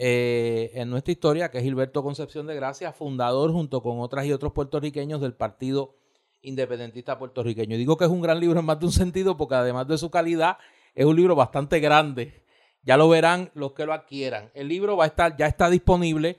eh, 0.00 0.70
en 0.74 0.90
nuestra 0.90 1.10
historia, 1.10 1.50
que 1.50 1.58
es 1.58 1.64
Gilberto 1.64 2.04
Concepción 2.04 2.46
de 2.46 2.54
Gracia, 2.54 2.92
fundador 2.92 3.50
junto 3.50 3.82
con 3.82 3.98
otras 3.98 4.26
y 4.26 4.32
otros 4.32 4.52
puertorriqueños 4.52 5.20
del 5.20 5.34
Partido 5.34 5.96
Independentista 6.40 7.18
Puertorriqueño. 7.18 7.76
digo 7.76 7.96
que 7.96 8.04
es 8.04 8.10
un 8.10 8.22
gran 8.22 8.38
libro 8.38 8.60
en 8.60 8.64
más 8.64 8.78
de 8.78 8.86
un 8.86 8.92
sentido 8.92 9.36
porque 9.36 9.56
además 9.56 9.88
de 9.88 9.98
su 9.98 10.08
calidad, 10.08 10.58
es 10.94 11.04
un 11.04 11.16
libro 11.16 11.34
bastante 11.34 11.80
grande. 11.80 12.44
Ya 12.82 12.96
lo 12.96 13.08
verán 13.08 13.50
los 13.54 13.72
que 13.72 13.86
lo 13.86 13.92
adquieran. 13.92 14.50
El 14.54 14.68
libro 14.68 14.96
va 14.96 15.04
a 15.04 15.08
estar, 15.08 15.36
ya 15.36 15.46
está 15.46 15.68
disponible. 15.68 16.38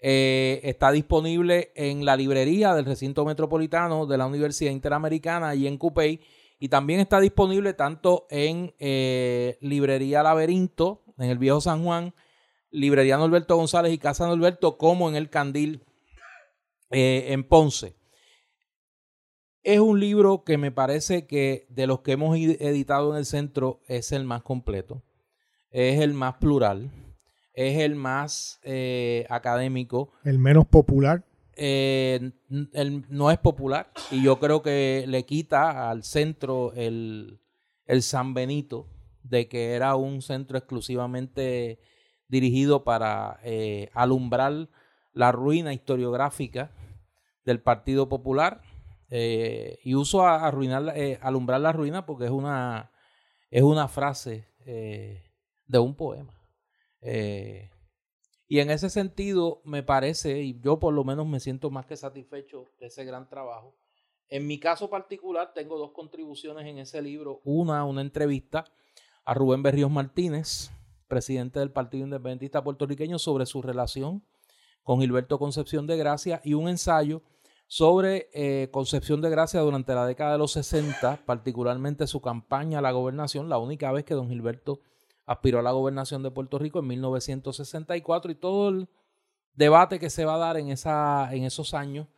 Eh, 0.00 0.60
está 0.64 0.90
disponible 0.90 1.72
en 1.74 2.04
la 2.04 2.16
librería 2.16 2.74
del 2.74 2.84
recinto 2.84 3.24
metropolitano 3.24 4.06
de 4.06 4.18
la 4.18 4.26
Universidad 4.26 4.70
Interamericana 4.70 5.54
y 5.54 5.66
en 5.66 5.76
Cupey. 5.76 6.20
Y 6.58 6.68
también 6.68 7.00
está 7.00 7.20
disponible 7.20 7.74
tanto 7.74 8.26
en 8.30 8.74
eh, 8.78 9.58
Librería 9.60 10.22
Laberinto, 10.22 11.02
en 11.18 11.28
el 11.28 11.38
Viejo 11.38 11.60
San 11.60 11.84
Juan, 11.84 12.14
Librería 12.74 13.16
Norberto 13.16 13.56
González 13.56 13.92
y 13.92 13.98
Casa 13.98 14.26
Norberto, 14.26 14.76
como 14.76 15.08
en 15.08 15.14
el 15.14 15.30
Candil 15.30 15.84
eh, 16.90 17.26
en 17.28 17.44
Ponce. 17.44 17.94
Es 19.62 19.78
un 19.78 20.00
libro 20.00 20.42
que 20.44 20.58
me 20.58 20.72
parece 20.72 21.26
que 21.26 21.66
de 21.70 21.86
los 21.86 22.00
que 22.00 22.12
hemos 22.12 22.36
editado 22.36 23.12
en 23.12 23.18
el 23.18 23.26
centro 23.26 23.80
es 23.86 24.12
el 24.12 24.24
más 24.24 24.42
completo, 24.42 25.02
es 25.70 26.00
el 26.00 26.14
más 26.14 26.34
plural, 26.34 26.90
es 27.54 27.78
el 27.78 27.94
más 27.94 28.60
eh, 28.64 29.24
académico. 29.30 30.12
El 30.24 30.38
menos 30.38 30.66
popular. 30.66 31.24
Eh, 31.56 32.32
no 32.48 33.30
es 33.30 33.38
popular 33.38 33.92
y 34.10 34.24
yo 34.24 34.40
creo 34.40 34.60
que 34.60 35.04
le 35.06 35.24
quita 35.24 35.88
al 35.88 36.02
centro 36.02 36.72
el, 36.74 37.38
el 37.86 38.02
San 38.02 38.34
Benito 38.34 38.88
de 39.22 39.46
que 39.46 39.74
era 39.74 39.94
un 39.94 40.20
centro 40.20 40.58
exclusivamente 40.58 41.78
dirigido 42.28 42.84
para 42.84 43.40
eh, 43.42 43.90
alumbrar 43.94 44.68
la 45.12 45.32
ruina 45.32 45.72
historiográfica 45.72 46.72
del 47.44 47.60
Partido 47.60 48.08
Popular 48.08 48.62
eh, 49.10 49.78
y 49.84 49.94
uso 49.94 50.26
a, 50.26 50.46
arruinar, 50.46 50.96
eh, 50.96 51.18
alumbrar 51.22 51.60
la 51.60 51.72
ruina 51.72 52.06
porque 52.06 52.24
es 52.24 52.30
una, 52.30 52.90
es 53.50 53.62
una 53.62 53.88
frase 53.88 54.48
de 54.64 55.78
un 55.78 55.94
poema. 55.94 56.32
y 57.02 58.58
en 58.60 58.70
ese 58.70 58.88
sentido 58.88 59.60
me 59.64 59.82
parece, 59.82 60.40
y 60.40 60.58
yo 60.60 60.78
por 60.78 60.94
lo 60.94 61.04
menos 61.04 61.26
me 61.26 61.38
siento 61.38 61.70
más 61.70 61.84
que 61.84 61.96
satisfecho 61.96 62.70
de 62.80 62.86
ese 62.86 63.04
gran 63.04 63.28
trabajo. 63.28 63.76
En 64.28 64.46
mi 64.46 64.58
caso 64.58 64.88
particular 64.88 65.52
tengo 65.52 65.78
dos 65.78 65.92
contribuciones 65.92 66.66
en 66.66 66.78
ese 66.78 67.02
libro. 67.02 67.40
Una, 67.44 67.84
una 67.84 68.00
entrevista 68.00 68.64
a 69.24 69.34
Rubén 69.34 69.62
Berríos 69.62 69.90
Martínez, 69.90 70.70
presidente 71.08 71.60
del 71.60 71.70
Partido 71.70 72.04
Independentista 72.04 72.62
Puertorriqueño, 72.62 73.18
sobre 73.18 73.46
su 73.46 73.62
relación 73.62 74.24
con 74.82 75.00
Gilberto 75.00 75.38
Concepción 75.38 75.86
de 75.86 75.96
Gracia 75.96 76.40
y 76.44 76.54
un 76.54 76.68
ensayo 76.68 77.22
sobre 77.66 78.28
eh, 78.34 78.68
Concepción 78.70 79.20
de 79.20 79.30
Gracia 79.30 79.60
durante 79.60 79.94
la 79.94 80.06
década 80.06 80.32
de 80.32 80.38
los 80.38 80.52
60, 80.52 81.22
particularmente 81.24 82.06
su 82.06 82.20
campaña 82.20 82.78
a 82.78 82.82
la 82.82 82.92
gobernación, 82.92 83.48
la 83.48 83.58
única 83.58 83.90
vez 83.92 84.04
que 84.04 84.14
don 84.14 84.28
Gilberto 84.28 84.80
aspiró 85.26 85.58
a 85.58 85.62
la 85.62 85.72
gobernación 85.72 86.22
de 86.22 86.30
Puerto 86.30 86.58
Rico 86.58 86.80
en 86.80 86.86
1964 86.88 88.30
y 88.30 88.34
todo 88.34 88.68
el 88.68 88.88
debate 89.54 89.98
que 89.98 90.10
se 90.10 90.24
va 90.24 90.34
a 90.34 90.38
dar 90.38 90.56
en, 90.58 90.68
esa, 90.68 91.28
en 91.32 91.44
esos 91.44 91.74
años 91.74 92.08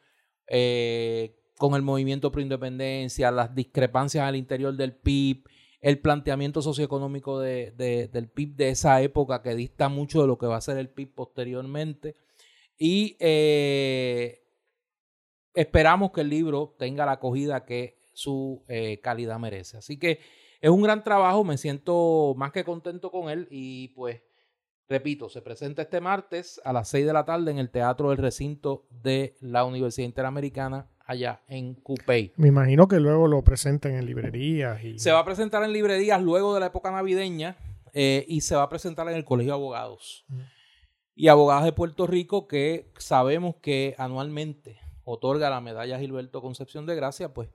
eh, 0.48 1.36
con 1.56 1.74
el 1.74 1.82
movimiento 1.82 2.30
pro 2.30 2.40
independencia, 2.40 3.30
las 3.30 3.54
discrepancias 3.54 4.26
al 4.26 4.36
interior 4.36 4.74
del 4.74 4.94
PIB, 4.94 5.44
el 5.80 5.98
planteamiento 6.00 6.62
socioeconómico 6.62 7.38
de, 7.40 7.72
del 8.12 8.28
PIB 8.28 8.56
de 8.56 8.68
esa 8.70 9.00
época 9.02 9.42
que 9.42 9.54
dista 9.54 9.88
mucho 9.88 10.20
de 10.20 10.26
lo 10.26 10.38
que 10.38 10.46
va 10.46 10.56
a 10.56 10.60
ser 10.60 10.78
el 10.78 10.88
PIB 10.88 11.14
posteriormente. 11.14 12.16
Y 12.78 13.16
eh, 13.20 14.42
esperamos 15.54 16.12
que 16.12 16.22
el 16.22 16.28
libro 16.28 16.74
tenga 16.78 17.06
la 17.06 17.12
acogida 17.12 17.64
que 17.64 17.98
su 18.12 18.64
eh, 18.68 19.00
calidad 19.00 19.38
merece. 19.38 19.76
Así 19.78 19.98
que 19.98 20.20
es 20.60 20.70
un 20.70 20.82
gran 20.82 21.04
trabajo, 21.04 21.44
me 21.44 21.58
siento 21.58 22.34
más 22.36 22.52
que 22.52 22.64
contento 22.64 23.10
con 23.10 23.28
él 23.30 23.46
y 23.50 23.88
pues, 23.88 24.22
repito, 24.88 25.28
se 25.28 25.42
presenta 25.42 25.82
este 25.82 26.00
martes 26.00 26.60
a 26.64 26.72
las 26.72 26.88
6 26.88 27.06
de 27.06 27.12
la 27.12 27.24
tarde 27.24 27.50
en 27.50 27.58
el 27.58 27.70
Teatro 27.70 28.10
del 28.10 28.18
Recinto 28.18 28.86
de 28.90 29.36
la 29.40 29.64
Universidad 29.64 30.06
Interamericana 30.06 30.88
allá 31.06 31.40
en 31.48 31.74
Coupey. 31.74 32.32
Me 32.36 32.48
imagino 32.48 32.88
que 32.88 33.00
luego 33.00 33.28
lo 33.28 33.42
presenten 33.42 33.94
en 33.94 34.06
librerías. 34.06 34.82
Y... 34.82 34.98
Se 34.98 35.12
va 35.12 35.20
a 35.20 35.24
presentar 35.24 35.62
en 35.62 35.72
librerías 35.72 36.20
luego 36.20 36.54
de 36.54 36.60
la 36.60 36.66
época 36.66 36.90
navideña 36.90 37.56
eh, 37.92 38.24
y 38.28 38.40
se 38.42 38.56
va 38.56 38.64
a 38.64 38.68
presentar 38.68 39.08
en 39.08 39.14
el 39.14 39.24
Colegio 39.24 39.52
de 39.52 39.58
Abogados. 39.58 40.24
Mm. 40.28 40.40
Y 41.14 41.28
Abogados 41.28 41.64
de 41.64 41.72
Puerto 41.72 42.06
Rico 42.06 42.46
que 42.46 42.92
sabemos 42.98 43.56
que 43.62 43.94
anualmente 43.98 44.78
otorga 45.04 45.48
la 45.48 45.60
medalla 45.60 45.98
Gilberto 45.98 46.42
Concepción 46.42 46.84
de 46.84 46.96
Gracia, 46.96 47.32
pues 47.32 47.48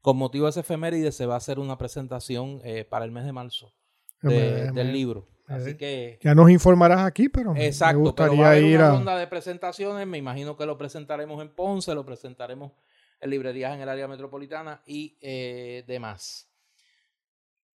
con 0.00 0.16
motivo 0.16 0.44
de 0.44 0.50
ese 0.50 0.60
efeméride 0.60 1.12
se 1.12 1.26
va 1.26 1.34
a 1.34 1.38
hacer 1.38 1.58
una 1.58 1.78
presentación 1.78 2.60
eh, 2.64 2.84
para 2.84 3.04
el 3.04 3.12
mes 3.12 3.24
de 3.24 3.32
marzo 3.32 3.72
del 4.20 4.92
libro. 4.92 5.28
Así 5.46 5.76
que 5.76 6.18
ya 6.22 6.34
nos 6.34 6.50
informarás 6.50 7.00
aquí, 7.00 7.30
pero 7.30 7.54
exacto, 7.56 7.98
me 7.98 8.04
gustaría 8.04 8.58
ir 8.58 8.80
a 8.80 8.88
una 8.88 8.90
ronda 8.90 9.16
de 9.16 9.26
presentaciones. 9.26 10.06
Me 10.06 10.18
imagino 10.18 10.56
que 10.56 10.66
lo 10.66 10.76
presentaremos 10.76 11.40
en 11.40 11.48
Ponce, 11.48 11.94
lo 11.94 12.04
presentaremos 12.04 12.72
en 13.20 13.30
librerías 13.30 13.74
en 13.74 13.80
el 13.80 13.88
área 13.88 14.08
metropolitana 14.08 14.82
y 14.86 15.16
eh, 15.20 15.84
demás. 15.86 16.48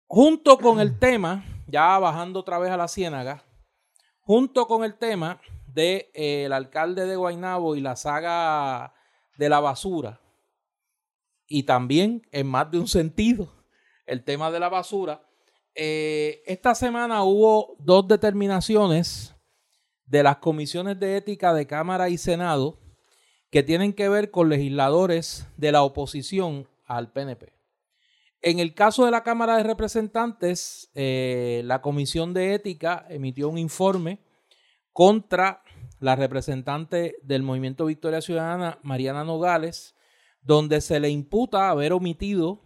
Junto 0.07 0.57
con 0.57 0.79
el 0.79 0.97
tema, 0.99 1.43
ya 1.67 1.97
bajando 1.99 2.39
otra 2.39 2.59
vez 2.59 2.71
a 2.71 2.77
la 2.77 2.87
ciénaga, 2.87 3.43
junto 4.21 4.67
con 4.67 4.83
el 4.83 4.97
tema 4.97 5.41
del 5.67 5.73
de, 5.73 6.11
eh, 6.13 6.49
alcalde 6.51 7.05
de 7.05 7.15
Guaynabo 7.15 7.75
y 7.75 7.81
la 7.81 7.95
saga 7.95 8.93
de 9.37 9.49
la 9.49 9.59
basura, 9.59 10.19
y 11.47 11.63
también 11.63 12.27
en 12.31 12.47
más 12.47 12.71
de 12.71 12.79
un 12.79 12.87
sentido, 12.87 13.51
el 14.05 14.23
tema 14.23 14.51
de 14.51 14.59
la 14.59 14.69
basura, 14.69 15.21
eh, 15.75 16.43
esta 16.45 16.75
semana 16.75 17.23
hubo 17.23 17.75
dos 17.79 18.07
determinaciones 18.07 19.35
de 20.05 20.23
las 20.23 20.37
comisiones 20.37 20.99
de 20.99 21.17
ética 21.17 21.53
de 21.53 21.65
Cámara 21.65 22.09
y 22.09 22.17
Senado 22.17 22.77
que 23.51 23.63
tienen 23.63 23.93
que 23.93 24.09
ver 24.09 24.31
con 24.31 24.49
legisladores 24.49 25.45
de 25.57 25.73
la 25.73 25.83
oposición 25.83 26.67
al 26.85 27.11
PNP. 27.11 27.53
En 28.41 28.59
el 28.59 28.73
caso 28.73 29.05
de 29.05 29.11
la 29.11 29.23
Cámara 29.23 29.57
de 29.57 29.63
Representantes, 29.63 30.89
eh, 30.95 31.61
la 31.65 31.81
Comisión 31.81 32.33
de 32.33 32.55
Ética 32.55 33.05
emitió 33.09 33.49
un 33.49 33.57
informe 33.57 34.19
contra 34.93 35.63
la 35.99 36.15
representante 36.15 37.17
del 37.21 37.43
Movimiento 37.43 37.85
Victoria 37.85 38.21
Ciudadana, 38.21 38.79
Mariana 38.81 39.23
Nogales, 39.23 39.95
donde 40.41 40.81
se 40.81 40.99
le 40.99 41.09
imputa 41.09 41.69
haber 41.69 41.93
omitido 41.93 42.63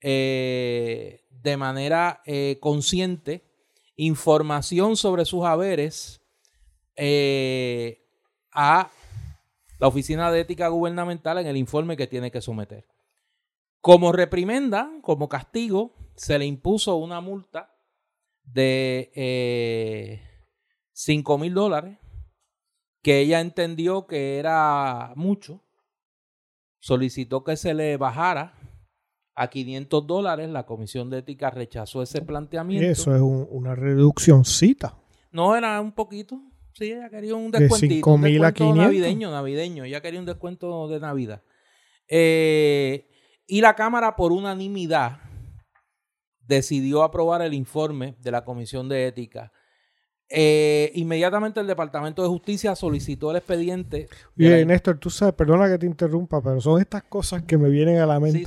eh, 0.00 1.24
de 1.30 1.56
manera 1.56 2.22
eh, 2.24 2.58
consciente 2.60 3.42
información 3.96 4.96
sobre 4.96 5.24
sus 5.24 5.44
haberes 5.44 6.20
a 8.52 8.90
la 9.80 9.88
Oficina 9.88 10.30
de 10.30 10.40
Ética 10.40 10.68
Gubernamental 10.68 11.38
en 11.38 11.46
el 11.46 11.56
informe 11.56 11.96
que 11.96 12.06
tiene 12.06 12.30
que 12.30 12.42
someter. 12.42 12.86
Como 13.80 14.12
reprimenda, 14.12 14.90
como 15.00 15.28
castigo, 15.28 15.94
se 16.14 16.38
le 16.38 16.44
impuso 16.44 16.96
una 16.96 17.22
multa 17.22 17.74
de 18.44 19.10
eh, 19.14 20.20
5 20.92 21.38
mil 21.38 21.54
dólares, 21.54 21.98
que 23.02 23.20
ella 23.20 23.40
entendió 23.40 24.06
que 24.06 24.38
era 24.38 25.14
mucho. 25.16 25.62
Solicitó 26.78 27.42
que 27.42 27.56
se 27.56 27.72
le 27.72 27.96
bajara 27.96 28.54
a 29.34 29.48
500 29.48 30.06
dólares. 30.06 30.50
La 30.50 30.66
Comisión 30.66 31.08
de 31.08 31.18
Ética 31.18 31.48
rechazó 31.48 32.02
ese 32.02 32.20
planteamiento. 32.20 32.86
Eso 32.86 33.14
es 33.14 33.22
una 33.22 33.74
reduccióncita. 33.74 34.94
No, 35.32 35.56
era 35.56 35.80
un 35.80 35.92
poquito. 35.92 36.42
Sí, 36.74 36.92
ella 36.92 37.10
quería 37.10 37.34
un 37.34 37.50
descuentito. 37.50 37.94
De 37.94 37.94
5 37.96 38.18
navideño, 38.74 39.30
navideño. 39.30 39.84
Ella 39.84 40.00
quería 40.00 40.20
un 40.20 40.26
descuento 40.26 40.88
de 40.88 41.00
Navidad. 41.00 41.42
Eh, 42.08 43.08
y 43.46 43.60
la 43.60 43.74
Cámara, 43.74 44.16
por 44.16 44.32
unanimidad, 44.32 45.18
decidió 46.40 47.02
aprobar 47.02 47.42
el 47.42 47.54
informe 47.54 48.16
de 48.20 48.30
la 48.30 48.44
Comisión 48.44 48.88
de 48.88 49.06
Ética 49.06 49.52
eh, 50.32 50.92
inmediatamente 50.94 51.58
el 51.58 51.66
Departamento 51.66 52.22
de 52.22 52.28
Justicia 52.28 52.76
solicitó 52.76 53.32
el 53.32 53.38
expediente. 53.38 54.08
Bien, 54.36 54.68
Néstor, 54.68 54.98
tú 54.98 55.10
sabes, 55.10 55.34
perdona 55.34 55.68
que 55.68 55.76
te 55.76 55.86
interrumpa, 55.86 56.40
pero 56.40 56.60
son 56.60 56.80
estas 56.80 57.02
cosas 57.02 57.42
que 57.42 57.58
me 57.58 57.68
vienen 57.68 57.98
a 57.98 58.06
la 58.06 58.20
mente. 58.20 58.44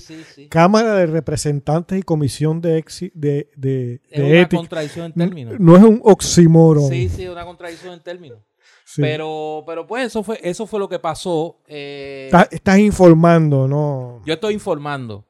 Cámara 0.50 0.96
de 0.96 1.08
Representantes 1.08 2.00
y 2.00 2.04
Comisión 2.04 2.62
de, 2.62 2.86
de, 3.14 3.50
de, 3.58 4.02
es 4.10 4.22
una 4.22 4.50
contradicción 4.50 5.06
en 5.08 5.14
términos. 5.14 5.60
No, 5.60 5.76
es 5.76 5.84
un 5.84 6.00
oxímoron. 6.04 6.88
Sí, 6.90 7.10
sí, 7.10 7.28
una 7.28 7.44
contradicción 7.44 7.94
en 7.94 8.00
términos. 8.00 8.40
Pero, 8.96 9.64
pero 9.66 9.88
pues 9.88 10.08
eso 10.08 10.24
fue, 10.24 10.40
eso 10.42 10.66
fue 10.68 10.80
lo 10.80 10.88
que 10.88 11.00
pasó. 11.00 11.60
Eh, 11.68 12.32
estás, 12.52 12.80
informando, 12.80 13.68
¿no? 13.68 14.22
Yo 14.26 14.36
estoy 14.36 14.54
informando. 14.54 15.26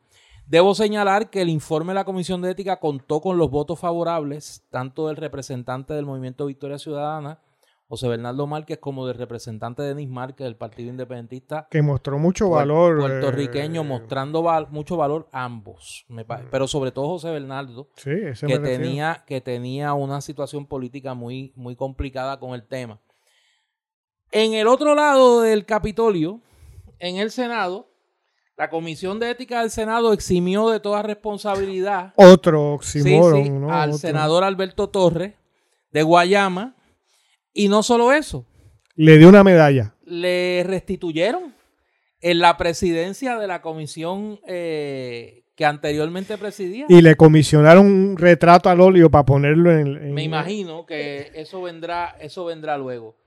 Debo 0.48 0.76
señalar 0.76 1.30
que 1.30 1.42
el 1.42 1.50
informe 1.50 1.94
de 1.94 1.96
la 1.96 2.06
Comisión 2.06 2.42
de 2.42 2.52
Ética 2.52 2.80
contó 2.80 3.22
con 3.22 3.38
los 3.38 3.50
votos 3.50 3.80
favorables 3.80 4.66
tanto 4.70 5.08
del 5.08 5.16
representante 5.16 5.94
del 5.94 6.06
Movimiento 6.06 6.46
Victoria 6.46 6.78
Ciudadana, 6.78 7.40
José 7.88 8.08
Bernardo 8.08 8.48
Márquez, 8.48 8.80
como 8.80 9.06
del 9.06 9.18
representante 9.18 9.84
de 9.84 9.90
Denis 9.90 10.10
Márquez 10.10 10.46
del 10.46 10.56
Partido 10.56 10.90
Independentista. 10.90 11.68
Que 11.70 11.82
mostró 11.82 12.18
mucho 12.18 12.50
valor. 12.50 13.00
Puertorriqueño, 13.00 13.82
eh, 13.82 13.84
mostrando 13.84 14.44
mucho 14.72 14.98
valor 14.98 15.28
ambos. 15.32 16.06
pero 16.50 16.68
sobre 16.68 16.92
todo 16.92 17.08
José 17.08 17.30
Bernardo, 17.30 17.90
que, 18.04 18.60
tenía, 18.60 19.24
que 19.28 19.42
tenía 19.42 19.94
una 19.94 20.22
situación 20.22 20.66
política 20.66 21.14
muy, 21.14 21.54
muy 21.56 21.76
complicada 21.76 22.40
con 22.40 22.54
el 22.56 22.64
tema. 22.64 23.00
En 24.32 24.56
el 24.56 24.68
otro 24.68 24.96
lado 24.96 25.42
del 25.42 25.66
Capitolio, 25.66 26.42
en 26.98 27.18
el 27.18 27.30
Senado, 27.30 27.93
la 28.56 28.70
Comisión 28.70 29.20
de 29.20 29.32
Ética 29.32 29.62
del 29.62 29.72
Senado 29.72 30.14
eximió 30.14 30.70
de 30.70 30.80
toda 30.80 31.02
responsabilidad. 31.02 32.14
Otro 32.16 32.74
oxímoron, 32.74 33.70
Al 33.72 33.94
senador 33.94 34.44
Alberto 34.44 34.90
Torres 34.90 35.34
de 35.92 36.04
Guayama. 36.04 36.76
Y 37.54 37.68
no 37.68 37.84
solo 37.84 38.12
eso. 38.12 38.46
Le 38.96 39.18
dio 39.18 39.30
una 39.30 39.44
medalla. 39.44 39.96
Le 40.06 40.64
restituyeron 40.66 41.54
en 42.20 42.40
la 42.40 42.58
presidencia 42.58 43.38
de 43.38 43.48
la 43.48 43.62
comisión 43.62 44.40
eh, 44.48 45.44
que 45.56 45.66
anteriormente 45.66 46.38
presidía. 46.38 46.86
Y 46.90 47.02
le 47.02 47.16
comisionaron 47.16 47.86
un 47.86 48.18
retrato 48.18 48.70
al 48.70 48.82
óleo 48.82 49.10
para 49.10 49.26
ponerlo 49.26 49.72
en, 49.72 50.14
Me 50.14 50.24
imagino 50.24 50.86
que 50.86 51.32
eso 51.36 51.62
vendrá, 51.62 52.16
eso 52.20 52.46
vendrá 52.46 52.78
luego. 52.78 53.18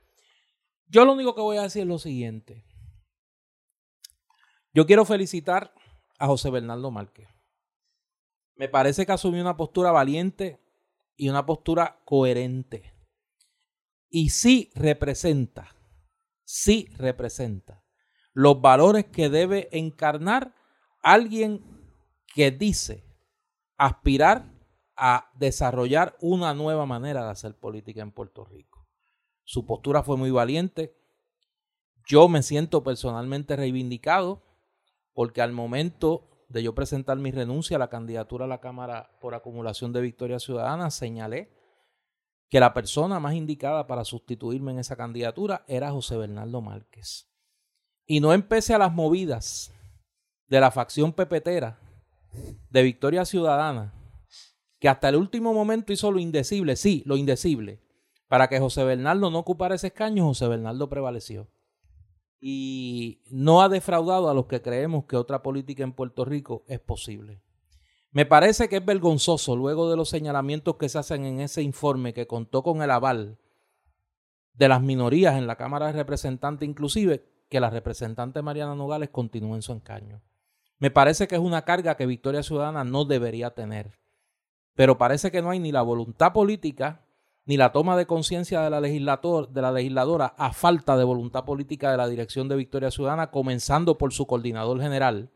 Yo 0.88 1.04
lo 1.04 1.12
único 1.12 1.34
que 1.34 1.40
voy 1.40 1.56
a 1.56 1.62
decir 1.62 1.82
es 1.82 1.88
lo 1.88 1.98
siguiente. 1.98 2.65
Yo 4.76 4.84
quiero 4.84 5.06
felicitar 5.06 5.72
a 6.18 6.26
José 6.26 6.50
Bernardo 6.50 6.90
Márquez. 6.90 7.26
Me 8.56 8.68
parece 8.68 9.06
que 9.06 9.12
asumió 9.12 9.40
una 9.40 9.56
postura 9.56 9.90
valiente 9.90 10.60
y 11.16 11.30
una 11.30 11.46
postura 11.46 12.02
coherente. 12.04 12.92
Y 14.10 14.28
sí 14.28 14.70
representa, 14.74 15.74
sí 16.44 16.90
representa 16.98 17.86
los 18.34 18.60
valores 18.60 19.06
que 19.06 19.30
debe 19.30 19.70
encarnar 19.72 20.54
alguien 21.02 21.64
que 22.34 22.50
dice 22.50 23.02
aspirar 23.78 24.52
a 24.94 25.30
desarrollar 25.36 26.18
una 26.20 26.52
nueva 26.52 26.84
manera 26.84 27.24
de 27.24 27.30
hacer 27.30 27.58
política 27.58 28.02
en 28.02 28.12
Puerto 28.12 28.44
Rico. 28.44 28.86
Su 29.42 29.64
postura 29.64 30.02
fue 30.02 30.18
muy 30.18 30.30
valiente. 30.30 30.94
Yo 32.06 32.28
me 32.28 32.42
siento 32.42 32.84
personalmente 32.84 33.56
reivindicado 33.56 34.45
porque 35.16 35.40
al 35.40 35.50
momento 35.50 36.28
de 36.50 36.62
yo 36.62 36.74
presentar 36.74 37.16
mi 37.16 37.30
renuncia 37.30 37.76
a 37.76 37.78
la 37.78 37.88
candidatura 37.88 38.44
a 38.44 38.48
la 38.48 38.60
Cámara 38.60 39.16
por 39.18 39.34
acumulación 39.34 39.90
de 39.94 40.02
Victoria 40.02 40.38
Ciudadana, 40.38 40.90
señalé 40.90 41.50
que 42.50 42.60
la 42.60 42.74
persona 42.74 43.18
más 43.18 43.32
indicada 43.32 43.86
para 43.86 44.04
sustituirme 44.04 44.72
en 44.72 44.78
esa 44.78 44.94
candidatura 44.94 45.64
era 45.68 45.90
José 45.90 46.18
Bernardo 46.18 46.60
Márquez. 46.60 47.32
Y 48.04 48.20
no 48.20 48.34
empecé 48.34 48.74
a 48.74 48.78
las 48.78 48.92
movidas 48.92 49.72
de 50.48 50.60
la 50.60 50.70
facción 50.70 51.14
pepetera 51.14 51.80
de 52.68 52.82
Victoria 52.82 53.24
Ciudadana, 53.24 53.94
que 54.78 54.90
hasta 54.90 55.08
el 55.08 55.16
último 55.16 55.54
momento 55.54 55.94
hizo 55.94 56.12
lo 56.12 56.18
indecible, 56.18 56.76
sí, 56.76 57.02
lo 57.06 57.16
indecible, 57.16 57.80
para 58.28 58.48
que 58.48 58.60
José 58.60 58.84
Bernardo 58.84 59.30
no 59.30 59.38
ocupara 59.38 59.76
ese 59.76 59.86
escaño, 59.86 60.26
José 60.26 60.46
Bernardo 60.46 60.90
prevaleció. 60.90 61.48
Y 62.40 63.22
no 63.30 63.62
ha 63.62 63.68
defraudado 63.68 64.28
a 64.28 64.34
los 64.34 64.46
que 64.46 64.62
creemos 64.62 65.04
que 65.06 65.16
otra 65.16 65.42
política 65.42 65.82
en 65.82 65.92
Puerto 65.92 66.24
Rico 66.24 66.64
es 66.68 66.80
posible. 66.80 67.42
Me 68.10 68.26
parece 68.26 68.68
que 68.68 68.76
es 68.76 68.84
vergonzoso, 68.84 69.56
luego 69.56 69.90
de 69.90 69.96
los 69.96 70.08
señalamientos 70.08 70.76
que 70.76 70.88
se 70.88 70.98
hacen 70.98 71.24
en 71.24 71.40
ese 71.40 71.62
informe 71.62 72.14
que 72.14 72.26
contó 72.26 72.62
con 72.62 72.82
el 72.82 72.90
aval 72.90 73.38
de 74.54 74.68
las 74.68 74.80
minorías 74.80 75.36
en 75.36 75.46
la 75.46 75.56
Cámara 75.56 75.86
de 75.86 75.92
Representantes, 75.92 76.68
inclusive 76.68 77.26
que 77.48 77.60
la 77.60 77.70
representante 77.70 78.42
Mariana 78.42 78.74
Nogales 78.74 79.10
continúe 79.10 79.54
en 79.54 79.62
su 79.62 79.72
encaño. 79.72 80.22
Me 80.78 80.90
parece 80.90 81.26
que 81.28 81.36
es 81.36 81.40
una 81.40 81.62
carga 81.62 81.96
que 81.96 82.06
Victoria 82.06 82.42
Ciudadana 82.42 82.84
no 82.84 83.04
debería 83.04 83.54
tener. 83.54 83.98
Pero 84.74 84.98
parece 84.98 85.30
que 85.30 85.40
no 85.40 85.50
hay 85.50 85.58
ni 85.58 85.72
la 85.72 85.82
voluntad 85.82 86.32
política 86.32 87.05
ni 87.46 87.56
la 87.56 87.70
toma 87.72 87.96
de 87.96 88.06
conciencia 88.06 88.60
de, 88.62 88.70
la 88.70 88.80
de 88.80 89.62
la 89.62 89.72
legisladora 89.72 90.34
a 90.36 90.52
falta 90.52 90.96
de 90.96 91.04
voluntad 91.04 91.44
política 91.44 91.92
de 91.92 91.96
la 91.96 92.08
dirección 92.08 92.48
de 92.48 92.56
Victoria 92.56 92.90
Ciudadana, 92.90 93.30
comenzando 93.30 93.96
por 93.96 94.12
su 94.12 94.26
coordinador 94.26 94.80
general, 94.80 95.30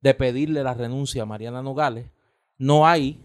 de 0.00 0.14
pedirle 0.14 0.62
la 0.62 0.74
renuncia 0.74 1.22
a 1.22 1.26
Mariana 1.26 1.62
Nogales, 1.62 2.06
no 2.56 2.86
hay 2.86 3.20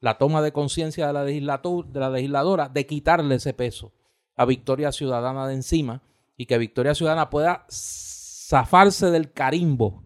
la 0.00 0.16
toma 0.16 0.40
de 0.40 0.52
conciencia 0.52 1.08
de, 1.08 1.12
la 1.12 1.58
de 1.58 2.00
la 2.00 2.10
legisladora 2.10 2.68
de 2.68 2.86
quitarle 2.86 3.34
ese 3.34 3.52
peso 3.52 3.92
a 4.36 4.46
Victoria 4.46 4.90
Ciudadana 4.90 5.46
de 5.46 5.54
encima 5.54 6.02
y 6.36 6.46
que 6.46 6.56
Victoria 6.56 6.94
Ciudadana 6.94 7.28
pueda 7.28 7.66
zafarse 7.70 9.10
del 9.10 9.32
carimbo 9.32 10.02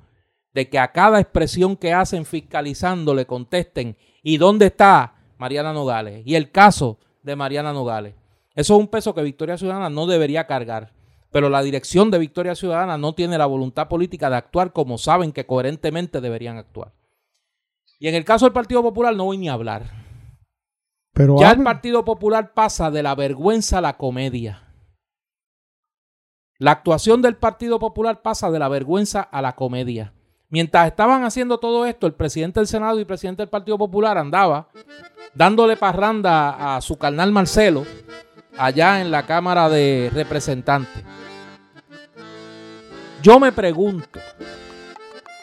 de 0.53 0.69
que 0.69 0.79
a 0.81 0.91
cada 0.91 1.21
expresión 1.21 1.77
que 1.77 1.93
hacen 1.93 2.25
fiscalizando 2.25 3.15
le 3.15 3.27
contesten 3.27 3.97
¿y 4.23 4.39
dónde 4.39 4.67
está 4.67 5.15
Mariana 5.39 5.73
Nogales? 5.73 6.23
Y 6.27 6.35
el 6.35 6.51
caso 6.51 6.99
de 7.25 7.35
Mariana 7.35 7.73
Nogales. 7.73 8.15
Eso 8.55 8.75
es 8.75 8.81
un 8.81 8.87
peso 8.87 9.15
que 9.15 9.23
Victoria 9.23 9.59
Ciudadana 9.59 9.91
no 9.91 10.07
debería 10.07 10.47
cargar. 10.47 10.93
Pero 11.33 11.49
la 11.49 11.63
dirección 11.63 12.13
de 12.13 12.21
Victoria 12.21 12.55
Ciudadana 12.55 12.97
no 12.97 13.15
tiene 13.15 13.37
la 13.37 13.47
voluntad 13.47 13.89
política 13.89 14.31
de 14.31 14.37
actuar 14.37 14.73
como 14.73 14.99
saben 14.99 15.33
que 15.33 15.47
coherentemente 15.47 16.21
deberían 16.21 16.59
actuar. 16.59 16.93
Y 17.99 18.07
en 18.07 18.15
el 18.15 18.25
caso 18.25 18.47
del 18.47 18.53
Partido 18.53 18.83
Popular 18.83 19.17
no 19.17 19.25
voy 19.25 19.39
ni 19.39 19.49
a 19.49 19.55
hablar. 19.55 19.91
Pero 21.13 21.37
ya 21.41 21.51
el 21.51 21.63
Partido 21.63 22.05
Popular 22.05 22.55
pasa 22.55 22.91
de 22.93 23.03
la 23.03 23.17
vergüenza 23.17 23.79
a 23.79 23.81
la 23.81 23.97
comedia. 23.97 24.63
La 26.59 26.71
actuación 26.71 27.21
del 27.21 27.37
Partido 27.37 27.81
Popular 27.81 28.23
pasa 28.23 28.51
de 28.51 28.59
la 28.61 28.69
vergüenza 28.69 29.21
a 29.21 29.43
la 29.43 29.57
comedia. 29.57 30.13
Mientras 30.55 30.87
estaban 30.87 31.25
haciendo 31.25 31.59
todo 31.59 31.85
esto, 31.85 32.07
el 32.07 32.13
presidente 32.13 32.61
del 32.61 32.69
Senado 32.69 32.97
y 32.97 33.01
el 33.01 33.09
presidente 33.09 33.43
del 33.43 33.49
Partido 33.49 33.77
Popular 33.77 34.17
andaba 34.17 34.69
dándole 35.35 35.77
parranda 35.77 36.77
a 36.77 36.81
su 36.81 36.97
carnal 36.97 37.33
Marcelo 37.33 37.85
allá 38.57 39.01
en 39.01 39.11
la 39.11 39.27
Cámara 39.27 39.69
de 39.69 40.13
Representantes. 40.15 41.03
Yo 43.21 43.41
me 43.41 43.51
pregunto, 43.51 44.21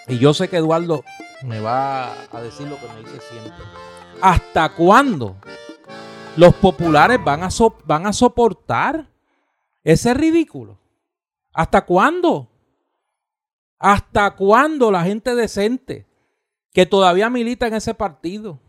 y 0.07 0.17
yo 0.17 0.33
sé 0.33 0.47
que 0.47 0.55
Eduardo 0.55 1.03
me 1.43 1.59
va 1.59 2.13
a 2.31 2.41
decir 2.41 2.69
lo 2.69 2.77
que 2.77 2.88
me 2.93 2.99
dice 3.01 3.19
siempre, 3.19 3.51
¿hasta 4.21 4.69
cuándo 4.69 5.35
los 6.38 6.53
populares 6.55 7.19
van 7.21 7.43
a, 7.43 7.49
van 7.83 8.07
a 8.07 8.13
soportar 8.13 9.09
ese 9.83 10.13
ridículo? 10.13 10.77
¿Hasta 11.51 11.81
cuándo? 11.81 12.51
¿Hasta 13.81 14.35
cuándo 14.35 14.91
la 14.91 15.03
gente 15.03 15.33
decente 15.33 16.05
que 16.71 16.85
todavía 16.85 17.31
milita 17.31 17.65
en 17.65 17.73
ese 17.73 17.95
partido 17.95 18.61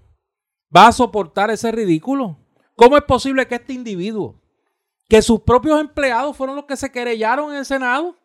va 0.74 0.86
a 0.86 0.92
soportar 0.92 1.50
ese 1.50 1.70
ridículo? 1.70 2.38
¿Cómo 2.76 2.96
es 2.96 3.02
posible 3.02 3.46
que 3.46 3.56
este 3.56 3.74
individuo, 3.74 4.40
que 5.10 5.20
sus 5.20 5.40
propios 5.40 5.78
empleados 5.78 6.34
fueron 6.34 6.56
los 6.56 6.64
que 6.64 6.78
se 6.78 6.90
querellaron 6.90 7.50
en 7.50 7.58
el 7.58 7.66
Senado, 7.66 8.16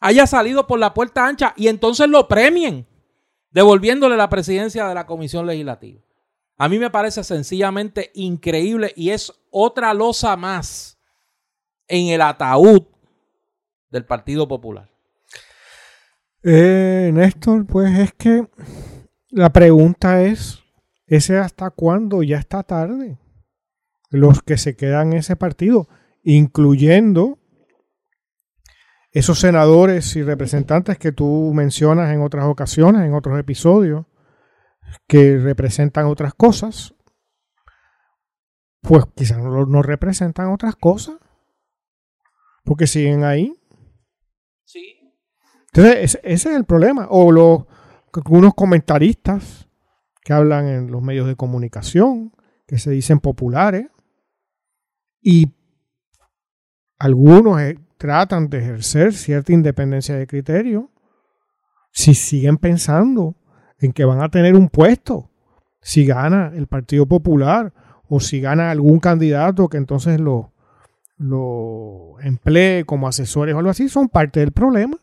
haya 0.00 0.26
salido 0.26 0.66
por 0.66 0.80
la 0.80 0.92
puerta 0.92 1.24
ancha 1.24 1.54
y 1.56 1.68
entonces 1.68 2.08
lo 2.08 2.26
premien, 2.26 2.84
devolviéndole 3.52 4.16
la 4.16 4.28
presidencia 4.28 4.88
de 4.88 4.94
la 4.96 5.06
Comisión 5.06 5.46
Legislativa? 5.46 6.02
A 6.56 6.68
mí 6.68 6.80
me 6.80 6.90
parece 6.90 7.22
sencillamente 7.22 8.10
increíble 8.12 8.92
y 8.96 9.10
es 9.10 9.32
otra 9.52 9.94
losa 9.94 10.36
más 10.36 10.98
en 11.86 12.08
el 12.08 12.22
ataúd 12.22 12.97
del 13.90 14.04
Partido 14.04 14.48
Popular? 14.48 14.90
Eh, 16.42 17.10
Néstor, 17.12 17.66
pues 17.66 17.98
es 17.98 18.12
que 18.12 18.48
la 19.30 19.50
pregunta 19.50 20.22
es, 20.22 20.62
¿ese 21.06 21.38
hasta 21.38 21.70
cuándo 21.70 22.22
ya 22.22 22.38
está 22.38 22.62
tarde? 22.62 23.18
Los 24.10 24.42
que 24.42 24.56
se 24.56 24.76
quedan 24.76 25.12
en 25.12 25.18
ese 25.18 25.36
partido, 25.36 25.88
incluyendo 26.22 27.38
esos 29.10 29.40
senadores 29.40 30.14
y 30.16 30.22
representantes 30.22 30.98
que 30.98 31.12
tú 31.12 31.52
mencionas 31.54 32.12
en 32.12 32.22
otras 32.22 32.46
ocasiones, 32.46 33.02
en 33.02 33.14
otros 33.14 33.38
episodios, 33.38 34.06
que 35.06 35.38
representan 35.38 36.06
otras 36.06 36.34
cosas, 36.34 36.94
pues 38.80 39.04
quizás 39.14 39.38
no, 39.38 39.66
no 39.66 39.82
representan 39.82 40.52
otras 40.52 40.76
cosas, 40.76 41.16
porque 42.64 42.86
siguen 42.86 43.24
ahí. 43.24 43.57
Entonces, 45.78 46.18
ese, 46.24 46.50
es 46.50 46.56
el 46.56 46.64
problema. 46.64 47.06
O 47.08 47.30
los, 47.30 47.62
unos 48.28 48.54
comentaristas 48.54 49.68
que 50.24 50.32
hablan 50.32 50.66
en 50.66 50.90
los 50.90 51.02
medios 51.02 51.28
de 51.28 51.36
comunicación, 51.36 52.32
que 52.66 52.78
se 52.78 52.90
dicen 52.90 53.20
populares, 53.20 53.86
y 55.22 55.54
algunos 56.98 57.60
eh, 57.60 57.78
tratan 57.96 58.48
de 58.48 58.58
ejercer 58.58 59.12
cierta 59.12 59.52
independencia 59.52 60.16
de 60.16 60.26
criterio 60.26 60.90
si 61.92 62.14
siguen 62.14 62.58
pensando 62.58 63.36
en 63.78 63.92
que 63.92 64.04
van 64.04 64.20
a 64.20 64.30
tener 64.30 64.56
un 64.56 64.68
puesto, 64.68 65.30
si 65.80 66.04
gana 66.04 66.50
el 66.54 66.66
Partido 66.66 67.06
Popular 67.06 67.72
o 68.08 68.18
si 68.18 68.40
gana 68.40 68.72
algún 68.72 68.98
candidato 68.98 69.68
que 69.68 69.76
entonces 69.76 70.18
lo, 70.18 70.52
lo 71.18 72.16
emplee 72.20 72.84
como 72.84 73.06
asesores 73.06 73.54
o 73.54 73.58
algo 73.58 73.70
así, 73.70 73.88
son 73.88 74.08
parte 74.08 74.40
del 74.40 74.50
problema. 74.50 74.98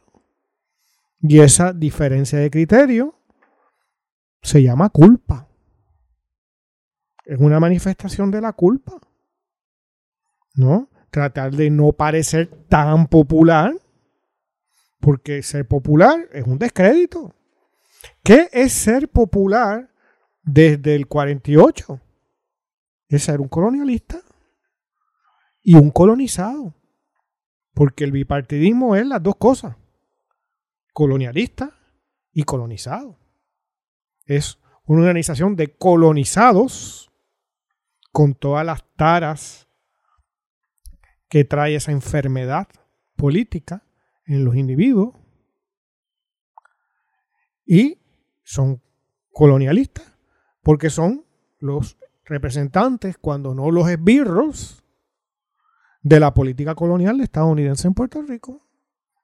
Y 1.21 1.39
esa 1.39 1.73
diferencia 1.73 2.39
de 2.39 2.51
criterio 2.51 3.19
se 4.41 4.61
llama 4.61 4.89
culpa. 4.89 5.47
Es 7.25 7.39
una 7.39 7.59
manifestación 7.59 8.29
de 8.31 8.41
la 8.41 8.53
culpa. 8.53 8.99
¿No? 10.53 10.89
Tratar 11.09 11.51
de 11.51 11.69
no 11.69 11.91
parecer 11.91 12.47
tan 12.69 13.07
popular, 13.07 13.73
porque 14.99 15.41
ser 15.43 15.67
popular 15.67 16.29
es 16.31 16.45
un 16.45 16.57
descrédito. 16.57 17.33
¿Qué 18.23 18.49
es 18.51 18.73
ser 18.73 19.09
popular 19.09 19.91
desde 20.43 20.95
el 20.95 21.07
48? 21.07 22.01
Es 23.07 23.23
ser 23.23 23.41
un 23.41 23.47
colonialista 23.47 24.21
y 25.61 25.75
un 25.75 25.91
colonizado. 25.91 26.73
Porque 27.73 28.03
el 28.03 28.11
bipartidismo 28.11 28.95
es 28.95 29.05
las 29.05 29.21
dos 29.21 29.35
cosas. 29.35 29.75
Colonialista 30.95 31.77
y 32.31 32.43
colonizado. 32.43 33.19
Es 34.23 34.59
una 34.85 35.01
organización 35.01 35.57
de 35.57 35.75
colonizados 35.75 37.11
con 38.13 38.33
todas 38.33 38.65
las 38.65 38.85
taras 38.95 39.67
que 41.27 41.43
trae 41.43 41.75
esa 41.75 41.91
enfermedad 41.91 42.69
política 43.17 43.83
en 44.25 44.45
los 44.45 44.55
individuos. 44.55 45.17
Y 47.65 47.99
son 48.45 48.81
colonialistas 49.33 50.17
porque 50.63 50.89
son 50.89 51.25
los 51.59 51.97
representantes, 52.23 53.17
cuando 53.17 53.53
no 53.53 53.69
los 53.69 53.89
esbirros, 53.89 54.81
de 56.03 56.21
la 56.21 56.33
política 56.33 56.73
colonial 56.73 57.19
estadounidense 57.19 57.85
en 57.89 57.95
Puerto 57.95 58.21
Rico, 58.21 58.65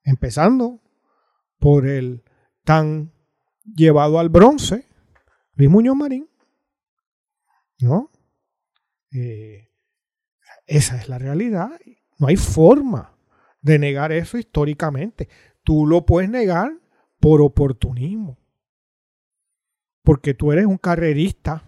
empezando 0.04 0.82
por 1.62 1.88
el 1.88 2.24
tan 2.64 3.14
llevado 3.64 4.20
al 4.20 4.30
bronce 4.30 4.88
Luis 5.54 5.70
Muñoz 5.70 5.96
Marín, 5.96 6.28
¿no? 7.80 8.10
Eh, 9.14 9.70
esa 10.66 10.98
es 10.98 11.08
la 11.08 11.20
realidad. 11.20 11.70
No 12.18 12.28
hay 12.28 12.36
forma 12.36 13.16
de 13.62 13.78
negar 13.78 14.12
eso 14.12 14.40
históricamente. 14.40 15.30
Tú 15.64 15.86
lo 15.86 16.04
puedes 16.04 16.32
negar 16.32 16.72
por 17.20 17.42
oportunismo, 17.42 18.40
porque 20.02 20.34
tú 20.34 20.52
eres 20.52 20.66
un 20.66 20.80
carrerista 20.80 21.64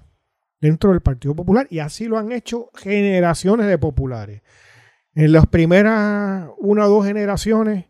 dentro 0.59 0.89
del 0.89 1.01
Partido 1.01 1.35
Popular 1.35 1.67
y 1.69 1.79
así 1.79 2.07
lo 2.07 2.17
han 2.17 2.31
hecho 2.31 2.71
generaciones 2.73 3.67
de 3.67 3.77
populares. 3.77 4.41
En 5.13 5.33
las 5.33 5.45
primeras 5.45 6.49
una 6.57 6.87
o 6.87 6.89
dos 6.89 7.05
generaciones, 7.05 7.85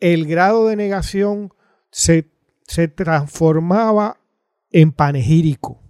el 0.00 0.26
grado 0.26 0.66
de 0.66 0.76
negación 0.76 1.52
se, 1.90 2.30
se 2.66 2.88
transformaba 2.88 4.18
en 4.70 4.92
panegírico, 4.92 5.82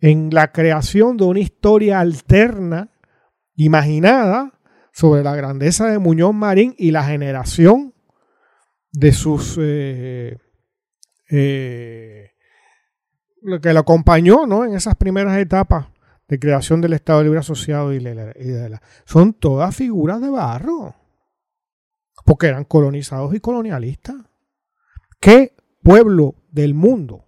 en 0.00 0.30
la 0.32 0.52
creación 0.52 1.16
de 1.16 1.24
una 1.24 1.40
historia 1.40 2.00
alterna, 2.00 2.90
imaginada, 3.56 4.52
sobre 4.92 5.22
la 5.22 5.34
grandeza 5.34 5.86
de 5.86 5.98
Muñoz 5.98 6.34
Marín 6.34 6.74
y 6.78 6.90
la 6.90 7.04
generación 7.04 7.94
de 8.92 9.12
sus... 9.12 9.58
Eh, 9.60 10.38
eh, 11.30 12.30
lo 13.42 13.60
que 13.60 13.72
lo 13.72 13.80
acompañó 13.80 14.46
¿no? 14.46 14.64
en 14.64 14.74
esas 14.74 14.96
primeras 14.96 15.38
etapas 15.38 15.86
de 16.28 16.38
creación 16.38 16.80
del 16.80 16.92
Estado 16.92 17.22
Libre 17.22 17.38
Asociado 17.38 17.90
son 19.04 19.32
todas 19.32 19.74
figuras 19.74 20.20
de 20.20 20.28
barro, 20.28 20.94
porque 22.30 22.46
eran 22.46 22.62
colonizados 22.62 23.34
y 23.34 23.40
colonialistas. 23.40 24.14
¿Qué 25.18 25.52
pueblo 25.82 26.36
del 26.52 26.74
mundo 26.74 27.26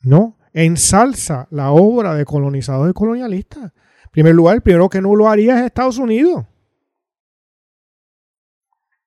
no 0.00 0.36
ensalza 0.52 1.48
la 1.50 1.70
obra 1.70 2.14
de 2.14 2.26
colonizados 2.26 2.90
y 2.90 2.92
colonialistas? 2.92 3.72
En 4.04 4.10
primer 4.10 4.34
lugar, 4.34 4.56
el 4.56 4.60
primero 4.60 4.90
que 4.90 5.00
no 5.00 5.16
lo 5.16 5.30
haría 5.30 5.60
es 5.60 5.64
Estados 5.64 5.96
Unidos. 5.96 6.44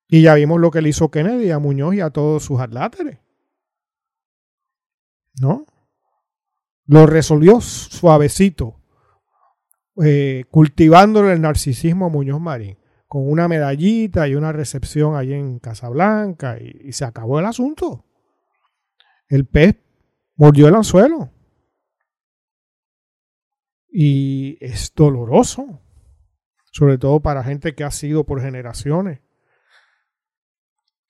Y 0.07 0.23
ya 0.23 0.33
vimos 0.33 0.59
lo 0.59 0.71
que 0.71 0.81
le 0.81 0.89
hizo 0.89 1.11
Kennedy 1.11 1.51
a 1.51 1.59
Muñoz 1.59 1.93
y 1.93 2.01
a 2.01 2.09
todos 2.09 2.43
sus 2.43 2.59
atláteres. 2.59 3.19
¿No? 5.39 5.67
lo 6.87 7.05
resolvió 7.05 7.61
suavecito, 7.61 8.81
eh, 10.03 10.45
cultivándole 10.49 11.33
el 11.33 11.41
narcisismo 11.41 12.07
a 12.07 12.09
Muñoz 12.09 12.41
Marín, 12.41 12.79
con 13.15 13.31
una 13.31 13.47
medallita 13.47 14.27
y 14.27 14.35
una 14.35 14.51
recepción 14.51 15.15
allí 15.15 15.31
en 15.31 15.59
Casablanca, 15.59 16.57
y, 16.59 16.89
y 16.89 16.91
se 16.91 17.05
acabó 17.05 17.39
el 17.39 17.45
asunto. 17.45 18.03
El 19.29 19.45
pez 19.45 19.77
mordió 20.35 20.67
el 20.67 20.75
anzuelo. 20.75 21.31
Y 23.87 24.57
es 24.59 24.93
doloroso, 24.93 25.81
sobre 26.73 26.97
todo 26.97 27.21
para 27.21 27.41
gente 27.41 27.73
que 27.73 27.85
ha 27.85 27.91
sido 27.91 28.25
por 28.25 28.41
generaciones. 28.41 29.21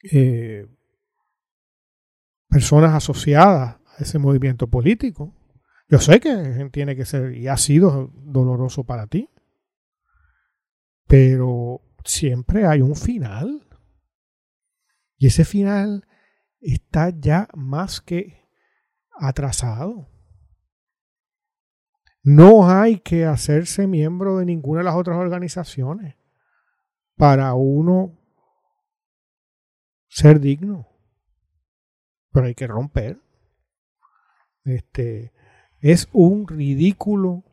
Eh, 0.04 0.68
personas 2.48 2.94
asociadas 2.94 3.78
a 3.98 4.04
ese 4.04 4.20
movimiento 4.20 4.68
político. 4.68 5.34
Yo 5.90 5.98
sé 5.98 6.20
que 6.20 6.70
tiene 6.72 6.96
que 6.96 7.06
ser 7.06 7.36
y 7.36 7.48
ha 7.48 7.58
sido 7.58 8.12
doloroso 8.14 8.84
para 8.84 9.08
ti, 9.08 9.28
pero 11.08 11.82
siempre 12.06 12.66
hay 12.66 12.82
un 12.82 12.96
final. 12.96 13.68
Y 15.18 15.28
ese 15.28 15.44
final 15.44 16.08
está 16.62 17.10
ya 17.10 17.50
más 17.54 18.00
que 18.00 18.48
atrasado. 19.18 20.10
No 22.24 22.70
hay 22.70 23.00
que 23.00 23.26
hacerse 23.26 23.86
miembro 23.86 24.38
de 24.38 24.46
ninguna 24.46 24.80
de 24.80 24.86
las 24.86 24.96
otras 24.96 25.18
organizaciones 25.18 26.16
para 27.16 27.54
uno 27.54 28.18
ser 30.08 30.40
digno. 30.40 30.88
Pero 32.32 32.48
hay 32.48 32.56
que 32.56 32.68
romper. 32.68 33.22
Este, 34.64 35.34
es 35.80 36.10
un 36.12 36.48
ridículo 36.48 37.44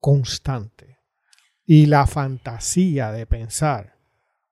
constante. 0.00 0.89
Y 1.72 1.86
la 1.86 2.08
fantasía 2.08 3.12
de 3.12 3.26
pensar 3.26 3.94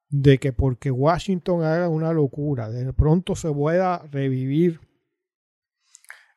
de 0.09 0.39
que 0.39 0.53
porque 0.53 0.93
Washington 0.93 1.65
haga 1.65 1.89
una 1.89 2.12
locura, 2.12 2.70
de 2.70 2.93
pronto 2.93 3.35
se 3.35 3.51
pueda 3.51 4.07
revivir 4.12 4.78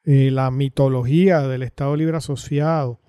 eh, 0.06 0.32
la 0.32 0.50
mitología 0.50 1.42
del 1.42 1.62
Estado 1.62 1.96
Libre 1.96 2.18
Asociado 2.18 3.00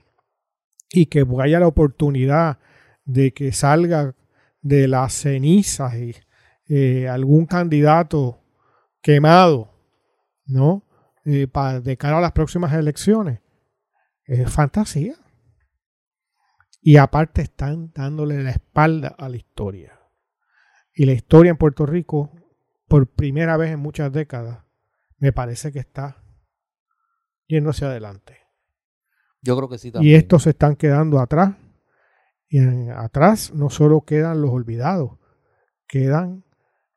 y 0.90 1.07
que 1.07 1.27
haya 1.43 1.61
la 1.61 1.66
oportunidad 1.66 2.59
de 3.07 3.32
que 3.32 3.53
salga 3.53 4.15
de 4.61 4.86
las 4.86 5.15
cenizas 5.15 5.94
y, 5.94 6.15
eh, 6.69 7.09
algún 7.09 7.47
candidato 7.47 8.39
quemado, 9.01 9.73
¿no? 10.44 10.85
Eh, 11.24 11.47
para, 11.47 11.81
de 11.81 11.97
cara 11.97 12.19
a 12.19 12.20
las 12.20 12.32
próximas 12.32 12.74
elecciones 12.74 13.40
es 14.27 14.53
fantasía. 14.53 15.22
Y 16.84 16.96
aparte 16.96 17.42
están 17.42 17.92
dándole 17.94 18.42
la 18.42 18.50
espalda 18.50 19.14
a 19.16 19.28
la 19.28 19.36
historia. 19.36 20.00
Y 20.92 21.06
la 21.06 21.12
historia 21.12 21.50
en 21.50 21.56
Puerto 21.56 21.86
Rico, 21.86 22.32
por 22.88 23.06
primera 23.06 23.56
vez 23.56 23.70
en 23.70 23.78
muchas 23.78 24.12
décadas, 24.12 24.64
me 25.18 25.32
parece 25.32 25.70
que 25.70 25.78
está 25.78 26.24
yéndose 27.46 27.84
adelante. 27.84 28.36
Yo 29.40 29.56
creo 29.56 29.68
que 29.68 29.78
sí 29.78 29.92
también. 29.92 30.12
Y 30.12 30.16
estos 30.16 30.42
se 30.42 30.50
están 30.50 30.74
quedando 30.74 31.20
atrás. 31.20 31.54
Y 32.48 32.59
atrás 32.90 33.54
no 33.54 33.70
solo 33.70 34.02
quedan 34.02 34.42
los 34.42 34.50
olvidados, 34.50 35.18
quedan 35.86 36.44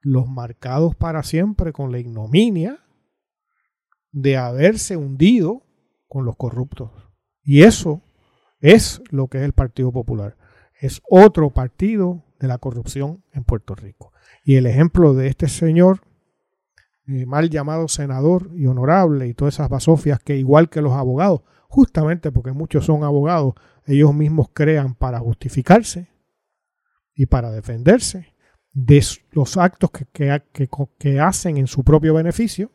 los 0.02 0.28
marcados 0.28 0.96
para 0.96 1.24
siempre 1.24 1.72
con 1.72 1.92
la 1.92 2.00
ignominia 2.00 2.84
de 4.12 4.36
haberse 4.36 4.98
hundido 4.98 5.64
con 6.08 6.26
los 6.26 6.36
corruptos. 6.36 6.92
Y 7.42 7.64
eso 7.64 8.02
es 8.66 9.02
lo 9.12 9.28
que 9.28 9.38
es 9.38 9.44
el 9.44 9.54
Partido 9.54 9.92
Popular. 9.92 10.38
Es 10.80 11.02
otro 11.08 11.52
partido 11.52 12.24
de 12.40 12.48
la 12.48 12.58
corrupción 12.58 13.24
en 13.32 13.44
Puerto 13.44 13.76
Rico. 13.76 14.12
Y 14.44 14.56
el 14.56 14.66
ejemplo 14.66 15.14
de 15.14 15.28
este 15.28 15.48
señor, 15.48 16.02
eh, 17.08 17.28
mal 17.28 17.52
llamado 17.52 17.88
senador 17.88 18.50
y 18.56 18.66
honorable 18.66 19.28
y 19.28 19.36
todas 19.36 19.56
esas 19.56 19.70
basofias 19.70 20.20
que 20.20 20.36
igual 20.38 20.70
que 20.70 20.82
los 20.82 20.94
abogados, 20.94 21.42
justamente 21.68 22.32
porque 22.32 22.54
muchos 22.54 22.86
son 22.86 23.04
abogados, 23.04 23.54
ellos 23.86 24.14
mismos 24.16 24.48
crean 24.52 24.96
para 24.96 25.20
justificarse 25.20 26.10
y 27.14 27.28
para 27.28 27.52
defenderse 27.52 28.34
de 28.74 29.04
los 29.32 29.58
actos 29.58 29.92
que, 29.92 30.42
que, 30.98 31.20
hacen 31.20 31.58
en 31.58 31.68
su 31.68 31.84
propio 31.84 32.16
beneficio. 32.16 32.72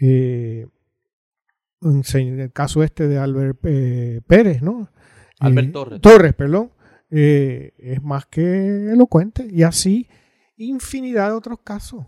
Eh, 0.00 0.66
el 1.82 2.52
caso 2.52 2.82
este 2.82 3.08
de 3.08 3.18
Albert 3.18 3.58
eh, 3.64 4.20
Pérez, 4.26 4.62
¿no? 4.62 4.90
Albert 5.38 5.72
Torres. 5.72 6.00
Torres, 6.00 6.34
perdón. 6.34 6.72
es 7.10 8.02
más 8.02 8.26
que 8.26 8.92
elocuente. 8.92 9.48
Y 9.50 9.62
así 9.62 10.08
infinidad 10.56 11.28
de 11.28 11.36
otros 11.36 11.60
casos 11.64 12.06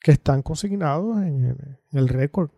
que 0.00 0.12
están 0.12 0.42
consignados 0.42 1.18
en 1.18 1.78
el, 1.92 2.08
récord. 2.08 2.50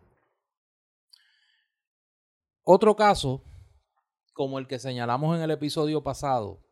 Otro 2.63 2.95
caso, 2.95 3.43
como 4.33 4.59
el 4.59 4.67
que 4.67 4.79
señalamos 4.79 5.35
en 5.35 5.41
el 5.43 5.51
episodio 5.51 6.03
pasado, 6.03 6.63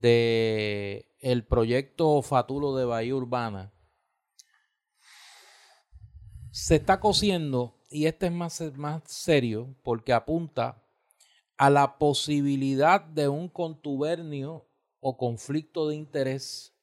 de 0.00 1.14
el 1.20 1.44
proyecto 1.46 2.22
Fatulo 2.22 2.76
de 2.76 2.84
Bahía 2.84 3.14
Urbana, 3.14 3.72
se 6.50 6.76
está 6.76 6.98
cosiendo, 6.98 7.77
y 7.90 8.06
este 8.06 8.26
es 8.26 8.32
más, 8.32 8.60
más 8.76 9.02
serio, 9.06 9.74
porque 9.82 10.12
apunta 10.12 10.82
a 11.56 11.70
la 11.70 11.98
posibilidad 11.98 13.00
de 13.00 13.28
un 13.28 13.48
contubernio 13.48 14.68
o 15.00 15.16
conflicto 15.16 15.88
de 15.88 15.96
interés 15.96 16.74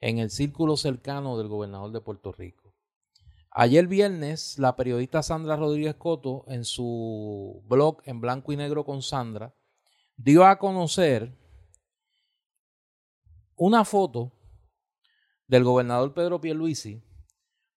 en 0.00 0.18
el 0.18 0.30
círculo 0.30 0.76
cercano 0.76 1.36
del 1.38 1.48
gobernador 1.48 1.92
de 1.92 2.00
Puerto 2.00 2.32
Rico. 2.32 2.74
Ayer 3.50 3.88
viernes, 3.88 4.58
la 4.58 4.76
periodista 4.76 5.22
Sandra 5.22 5.56
Rodríguez 5.56 5.96
Coto, 5.96 6.44
en 6.46 6.64
su 6.64 7.62
blog 7.66 8.00
en 8.04 8.20
blanco 8.20 8.52
y 8.52 8.56
negro 8.56 8.84
con 8.84 9.02
Sandra, 9.02 9.54
dio 10.16 10.44
a 10.44 10.58
conocer 10.58 11.36
una 13.56 13.84
foto 13.84 14.32
del 15.48 15.64
gobernador 15.64 16.14
Pedro 16.14 16.40
Pierluisi 16.40 17.02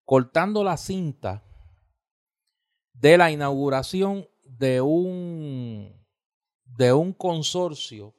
cortando 0.06 0.64
la 0.64 0.78
cinta 0.78 1.44
de 2.94 3.18
la 3.18 3.32
inauguración 3.32 4.28
de 4.44 4.82
un, 4.82 5.94
de 6.78 6.94
un 6.94 7.14
consorcio 7.14 8.16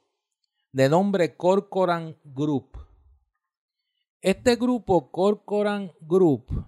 de 0.71 0.89
nombre 0.89 1.35
Corcoran 1.35 2.15
Group 2.23 2.85
este 4.25 4.55
grupo, 4.55 5.11
Corcoran 5.11 5.91
Group, 6.01 6.65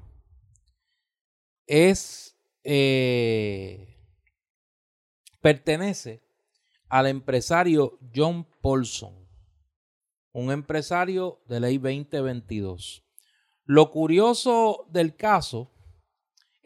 es, 1.66 2.38
eh, 2.64 3.98
pertenece 5.42 6.22
al 6.88 7.08
empresario 7.08 7.98
John 8.16 8.46
Paulson, 8.62 9.28
un 10.34 10.52
empresario 10.52 11.42
de 11.48 11.60
ley 11.60 11.80
2022. 11.80 13.04
Lo 13.66 13.90
curioso 13.90 14.86
del 14.92 15.16
caso 15.16 15.72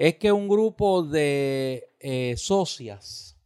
es 0.08 0.16
que 0.16 0.32
un 0.32 0.48
grupo 0.48 1.04
de 1.04 1.96
eh, 2.00 2.34
socias 2.36 3.40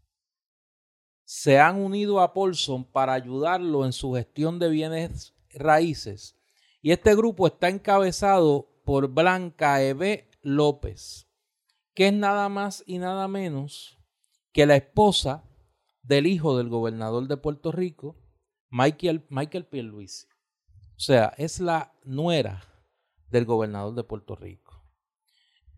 se 1.26 1.60
han 1.60 1.82
unido 1.82 2.22
a 2.22 2.34
Paulson 2.34 2.86
para 2.86 3.12
ayudarlo 3.12 3.84
en 3.84 3.92
su 3.92 4.14
gestión 4.14 4.58
de 4.58 4.70
bienes 4.70 5.34
raíces 5.50 6.40
y 6.82 6.92
este 6.92 7.14
grupo 7.14 7.48
está 7.48 7.68
encabezado 7.68 8.70
por 8.86 9.10
Blanca 9.10 9.82
Eve 9.82 10.30
López, 10.44 11.28
que 11.94 12.08
es 12.08 12.14
nada 12.14 12.48
más 12.48 12.86
y 12.88 13.00
nada 13.00 13.28
menos 13.28 14.00
que 14.54 14.66
la 14.66 14.78
esposa 14.78 15.44
del 16.04 16.26
hijo 16.26 16.58
del 16.58 16.70
gobernador 16.70 17.28
de 17.28 17.36
Puerto 17.36 17.74
Rico, 17.74 18.16
Michael, 18.70 19.26
Michael 19.28 19.66
Pierluisi. 19.66 20.28
O 20.96 21.00
sea, 21.02 21.34
es 21.38 21.60
la 21.60 21.94
nuera 22.06 22.64
del 23.30 23.44
gobernador 23.44 23.94
de 23.94 24.06
Puerto 24.06 24.38
Rico. 24.38 24.65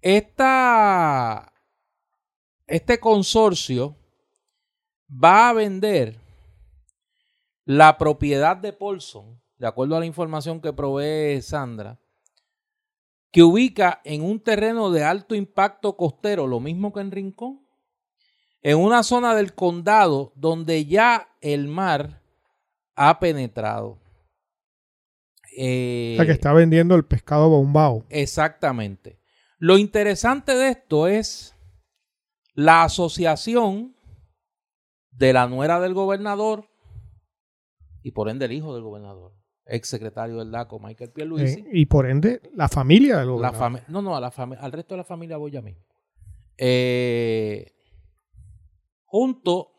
Esta, 0.01 1.53
este 2.67 2.99
consorcio 2.99 3.95
va 5.11 5.49
a 5.49 5.53
vender 5.53 6.19
la 7.65 7.97
propiedad 7.97 8.55
de 8.57 8.73
Paulson 8.73 9.39
de 9.57 9.67
acuerdo 9.67 9.95
a 9.95 9.99
la 9.99 10.05
información 10.05 10.61
que 10.61 10.73
provee 10.73 11.41
Sandra, 11.41 11.99
que 13.31 13.43
ubica 13.43 14.01
en 14.03 14.23
un 14.23 14.39
terreno 14.39 14.91
de 14.91 15.03
alto 15.03 15.35
impacto 15.35 15.97
costero, 15.97 16.47
lo 16.47 16.59
mismo 16.59 16.93
que 16.93 17.01
en 17.01 17.11
Rincón, 17.11 17.61
en 18.61 18.77
una 18.77 19.03
zona 19.03 19.35
del 19.35 19.53
condado 19.53 20.31
donde 20.35 20.85
ya 20.85 21.29
el 21.41 21.67
mar 21.67 22.21
ha 22.95 23.19
penetrado. 23.19 23.99
Eh, 25.59 26.17
que 26.23 26.31
está 26.31 26.53
vendiendo 26.53 26.95
el 26.95 27.05
pescado 27.05 27.49
bombao. 27.49 28.05
Exactamente. 28.09 29.19
Lo 29.57 29.77
interesante 29.77 30.55
de 30.55 30.69
esto 30.69 31.07
es 31.07 31.55
la 32.53 32.83
asociación 32.83 33.95
de 35.11 35.33
la 35.33 35.47
nuera 35.47 35.79
del 35.79 35.93
gobernador 35.93 36.69
y 38.03 38.11
por 38.11 38.29
ende 38.29 38.45
el 38.45 38.51
hijo 38.53 38.73
del 38.73 38.83
gobernador 38.83 39.37
ex 39.69 39.89
secretario 39.89 40.37
del 40.37 40.51
DACO, 40.51 40.79
Michael 40.79 41.11
Pierluisi. 41.11 41.59
Eh, 41.59 41.69
y 41.73 41.85
por 41.85 42.09
ende, 42.09 42.41
la 42.53 42.69
familia 42.69 43.17
del 43.17 43.29
gobernador. 43.29 43.83
no, 43.87 44.01
no, 44.01 44.15
a 44.15 44.21
la 44.21 44.27
al 44.27 44.71
resto 44.71 44.95
de 44.95 44.97
la 44.97 45.03
familia 45.03 45.37
voy 45.37 45.55
a 45.57 45.61
mí. 45.61 45.75
Eh, 46.57 47.73
junto 49.05 49.71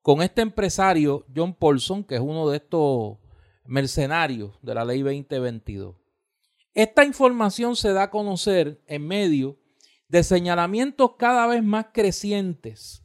con 0.00 0.22
este 0.22 0.42
empresario, 0.42 1.24
John 1.34 1.54
Paulson, 1.54 2.04
que 2.04 2.16
es 2.16 2.20
uno 2.20 2.48
de 2.48 2.56
estos 2.56 3.18
mercenarios 3.66 4.58
de 4.62 4.74
la 4.74 4.84
ley 4.84 5.02
2022. 5.02 5.96
Esta 6.74 7.04
información 7.04 7.76
se 7.76 7.92
da 7.92 8.04
a 8.04 8.10
conocer 8.10 8.82
en 8.88 9.06
medio 9.06 9.60
de 10.08 10.24
señalamientos 10.24 11.12
cada 11.16 11.46
vez 11.46 11.62
más 11.62 11.86
crecientes 11.92 13.04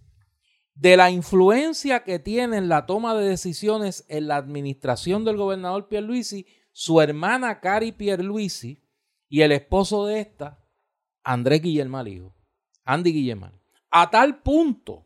de 0.73 0.97
la 0.97 1.11
influencia 1.11 2.03
que 2.03 2.17
tiene 2.17 2.57
en 2.57 2.67
la 2.67 2.87
toma 2.87 3.13
de 3.13 3.29
decisiones 3.29 4.05
en 4.07 4.27
la 4.27 4.37
administración 4.37 5.23
del 5.23 5.37
gobernador 5.37 5.87
Pierluisi, 5.87 6.47
su 6.71 6.99
hermana 6.99 7.59
Cari 7.59 7.91
Pierluisi 7.91 8.81
y 9.27 9.41
el 9.41 9.51
esposo 9.51 10.05
de 10.05 10.21
esta, 10.21 10.63
Andrés 11.23 11.61
Guillermo 11.61 12.01
hijo, 12.07 12.33
Andy 12.85 13.11
Guillermo. 13.11 13.51
A 13.91 14.09
tal 14.09 14.41
punto 14.41 15.05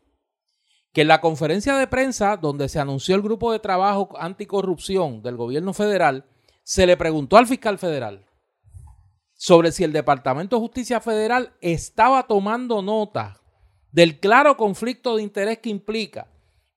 que 0.92 1.02
en 1.02 1.08
la 1.08 1.20
conferencia 1.20 1.76
de 1.76 1.86
prensa 1.86 2.38
donde 2.38 2.68
se 2.68 2.78
anunció 2.78 3.14
el 3.14 3.22
grupo 3.22 3.52
de 3.52 3.58
trabajo 3.58 4.10
anticorrupción 4.16 5.22
del 5.22 5.36
gobierno 5.36 5.74
federal, 5.74 6.24
se 6.62 6.86
le 6.86 6.96
preguntó 6.96 7.36
al 7.36 7.46
fiscal 7.46 7.78
federal 7.78 8.24
sobre 9.34 9.72
si 9.72 9.84
el 9.84 9.92
Departamento 9.92 10.56
de 10.56 10.60
Justicia 10.60 11.00
Federal 11.00 11.54
estaba 11.60 12.26
tomando 12.26 12.82
nota 12.82 13.40
del 13.92 14.18
claro 14.18 14.56
conflicto 14.56 15.16
de 15.16 15.22
interés 15.22 15.58
que 15.58 15.70
implica 15.70 16.28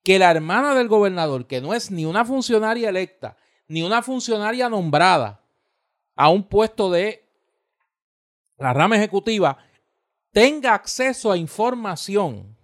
que 0.03 0.19
la 0.19 0.31
hermana 0.31 0.73
del 0.75 0.87
gobernador, 0.87 1.47
que 1.47 1.61
no 1.61 1.73
es 1.73 1.91
ni 1.91 2.05
una 2.05 2.25
funcionaria 2.25 2.89
electa, 2.89 3.37
ni 3.67 3.83
una 3.83 4.01
funcionaria 4.01 4.69
nombrada 4.69 5.43
a 6.15 6.29
un 6.29 6.43
puesto 6.47 6.89
de 6.91 7.29
la 8.57 8.73
rama 8.73 8.97
ejecutiva, 8.97 9.57
tenga 10.31 10.73
acceso 10.73 11.31
a 11.31 11.37
información 11.37 12.57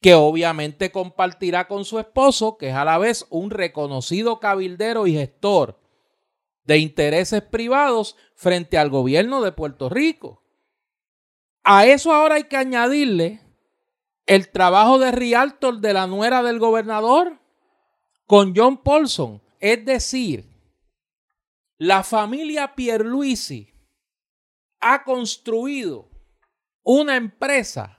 que 0.00 0.14
obviamente 0.14 0.92
compartirá 0.92 1.66
con 1.66 1.84
su 1.84 1.98
esposo, 1.98 2.56
que 2.56 2.68
es 2.68 2.74
a 2.74 2.84
la 2.84 2.98
vez 2.98 3.26
un 3.30 3.50
reconocido 3.50 4.38
cabildero 4.38 5.06
y 5.06 5.14
gestor 5.14 5.78
de 6.68 6.76
intereses 6.76 7.40
privados 7.40 8.14
frente 8.34 8.76
al 8.76 8.90
gobierno 8.90 9.40
de 9.40 9.52
Puerto 9.52 9.88
Rico. 9.88 10.42
A 11.64 11.86
eso 11.86 12.12
ahora 12.12 12.34
hay 12.34 12.44
que 12.44 12.58
añadirle 12.58 13.40
el 14.26 14.50
trabajo 14.50 14.98
de 14.98 15.10
Rialtor 15.10 15.80
de 15.80 15.94
la 15.94 16.06
nuera 16.06 16.42
del 16.42 16.58
gobernador 16.58 17.40
con 18.26 18.52
John 18.54 18.82
Paulson. 18.82 19.40
Es 19.60 19.82
decir, 19.86 20.44
la 21.78 22.02
familia 22.02 22.74
Pierluisi 22.74 23.72
ha 24.80 25.04
construido 25.04 26.10
una 26.82 27.16
empresa 27.16 27.98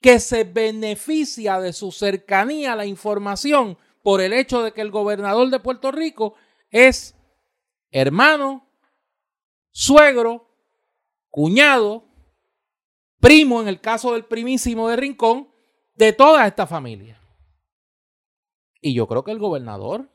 que 0.00 0.18
se 0.18 0.44
beneficia 0.44 1.60
de 1.60 1.74
su 1.74 1.92
cercanía 1.92 2.72
a 2.72 2.76
la 2.76 2.86
información 2.86 3.76
por 4.02 4.22
el 4.22 4.32
hecho 4.32 4.62
de 4.62 4.72
que 4.72 4.80
el 4.80 4.90
gobernador 4.90 5.50
de 5.50 5.60
Puerto 5.60 5.92
Rico 5.92 6.36
es 6.70 7.14
hermano, 7.90 8.68
suegro 9.70 10.48
cuñado, 11.30 12.04
primo 13.20 13.60
en 13.60 13.68
el 13.68 13.80
caso 13.80 14.12
del 14.12 14.24
primísimo 14.24 14.88
de 14.88 14.96
Rincón, 14.96 15.50
de 15.94 16.12
toda 16.12 16.46
esta 16.46 16.66
familia. 16.66 17.20
Y 18.80 18.94
yo 18.94 19.06
creo 19.06 19.24
que 19.24 19.32
el 19.32 19.38
gobernador 19.38 20.10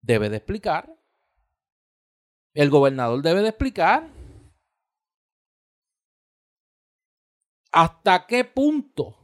debe 0.00 0.30
de 0.30 0.38
explicar 0.38 0.96
El 2.54 2.70
gobernador 2.70 3.22
debe 3.22 3.40
de 3.40 3.48
explicar 3.48 4.10
hasta 7.72 8.26
qué 8.26 8.44
punto 8.44 9.16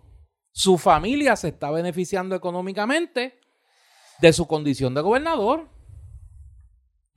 su 0.51 0.79
familia 0.79 1.37
se 1.37 1.49
está 1.49 1.70
beneficiando 1.70 2.35
económicamente 2.35 3.39
de 4.20 4.33
su 4.33 4.49
condición 4.49 4.95
de 4.95 5.03
gobernador. 5.03 5.69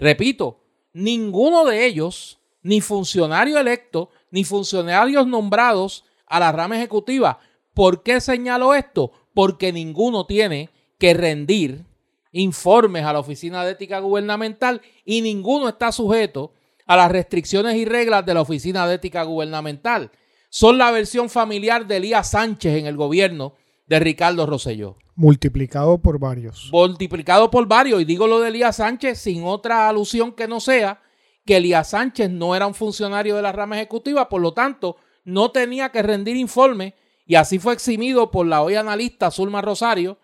Repito, 0.01 0.63
ninguno 0.93 1.63
de 1.63 1.85
ellos, 1.85 2.39
ni 2.63 2.81
funcionario 2.81 3.59
electo, 3.59 4.09
ni 4.31 4.43
funcionarios 4.43 5.27
nombrados 5.27 6.05
a 6.25 6.39
la 6.39 6.51
rama 6.51 6.75
ejecutiva. 6.75 7.39
¿Por 7.75 8.01
qué 8.01 8.19
señalo 8.19 8.73
esto? 8.73 9.11
Porque 9.35 9.71
ninguno 9.71 10.25
tiene 10.25 10.71
que 10.97 11.13
rendir 11.13 11.85
informes 12.31 13.05
a 13.05 13.13
la 13.13 13.19
Oficina 13.19 13.63
de 13.63 13.73
Ética 13.73 13.99
Gubernamental 13.99 14.81
y 15.05 15.21
ninguno 15.21 15.69
está 15.69 15.91
sujeto 15.91 16.51
a 16.87 16.97
las 16.97 17.11
restricciones 17.11 17.75
y 17.75 17.85
reglas 17.85 18.25
de 18.25 18.33
la 18.33 18.41
Oficina 18.41 18.87
de 18.87 18.95
Ética 18.95 19.21
Gubernamental. 19.21 20.09
Son 20.49 20.79
la 20.79 20.89
versión 20.89 21.29
familiar 21.29 21.85
de 21.85 21.97
Elías 21.97 22.31
Sánchez 22.31 22.79
en 22.79 22.87
el 22.87 22.97
gobierno 22.97 23.53
de 23.91 23.99
Ricardo 23.99 24.45
Rosselló. 24.45 24.95
Multiplicado 25.15 25.97
por 25.97 26.17
varios. 26.17 26.69
Multiplicado 26.71 27.51
por 27.51 27.67
varios. 27.67 28.01
Y 28.01 28.05
digo 28.05 28.25
lo 28.25 28.39
de 28.39 28.47
Elías 28.47 28.77
Sánchez 28.77 29.19
sin 29.19 29.43
otra 29.43 29.89
alusión 29.89 30.31
que 30.31 30.47
no 30.47 30.61
sea 30.61 31.01
que 31.45 31.57
Elías 31.57 31.89
Sánchez 31.89 32.29
no 32.29 32.55
era 32.55 32.67
un 32.67 32.73
funcionario 32.73 33.35
de 33.35 33.41
la 33.41 33.51
rama 33.51 33.75
ejecutiva, 33.75 34.29
por 34.29 34.39
lo 34.39 34.53
tanto, 34.53 34.95
no 35.25 35.51
tenía 35.51 35.89
que 35.89 36.01
rendir 36.03 36.37
informe 36.37 36.95
y 37.25 37.35
así 37.35 37.59
fue 37.59 37.73
eximido 37.73 38.31
por 38.31 38.47
la 38.47 38.61
hoy 38.61 38.75
analista 38.75 39.29
Zulma 39.29 39.61
Rosario 39.61 40.17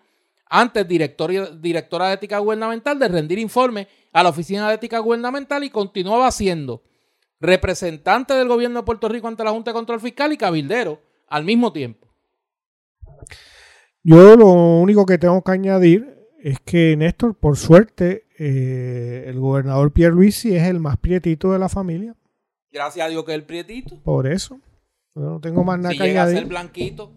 antes 0.46 0.88
directora 0.88 1.50
de 1.50 2.14
ética 2.14 2.38
gubernamental, 2.38 2.98
de 2.98 3.08
rendir 3.08 3.38
informe 3.38 3.86
a 4.14 4.22
la 4.22 4.30
Oficina 4.30 4.66
de 4.66 4.76
Ética 4.76 4.98
Gubernamental 5.00 5.62
y 5.62 5.68
continuaba 5.68 6.30
siendo 6.30 6.82
representante 7.38 8.32
del 8.32 8.48
gobierno 8.48 8.80
de 8.80 8.86
Puerto 8.86 9.10
Rico 9.10 9.28
ante 9.28 9.44
la 9.44 9.50
Junta 9.50 9.72
de 9.72 9.74
Control 9.74 10.00
Fiscal 10.00 10.32
y 10.32 10.38
cabildero 10.38 11.02
al 11.28 11.44
mismo 11.44 11.70
tiempo. 11.70 12.08
Yo 14.08 14.36
lo 14.38 14.46
único 14.80 15.04
que 15.04 15.18
tengo 15.18 15.42
que 15.42 15.52
añadir 15.52 16.26
es 16.42 16.60
que 16.60 16.96
Néstor, 16.96 17.34
por 17.34 17.58
suerte, 17.58 18.24
eh, 18.38 19.24
el 19.26 19.38
gobernador 19.38 19.92
Pierre 19.92 20.14
Luisi 20.14 20.56
es 20.56 20.62
el 20.62 20.80
más 20.80 20.96
prietito 20.96 21.52
de 21.52 21.58
la 21.58 21.68
familia. 21.68 22.16
Gracias 22.72 23.04
a 23.04 23.10
Dios 23.10 23.22
que 23.26 23.32
es 23.32 23.38
el 23.38 23.44
prietito. 23.44 24.02
Por 24.02 24.26
eso. 24.26 24.60
no 25.14 25.40
tengo 25.40 25.62
más 25.62 25.78
nada 25.78 25.94
que 25.94 26.04
añadir. 26.04 26.36
a 26.36 26.40
ser 26.40 26.48
blanquito. 26.48 27.12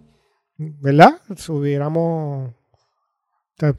¿Verdad? 0.57 1.22
Si 1.38 1.49
hubiéramos 1.53 2.53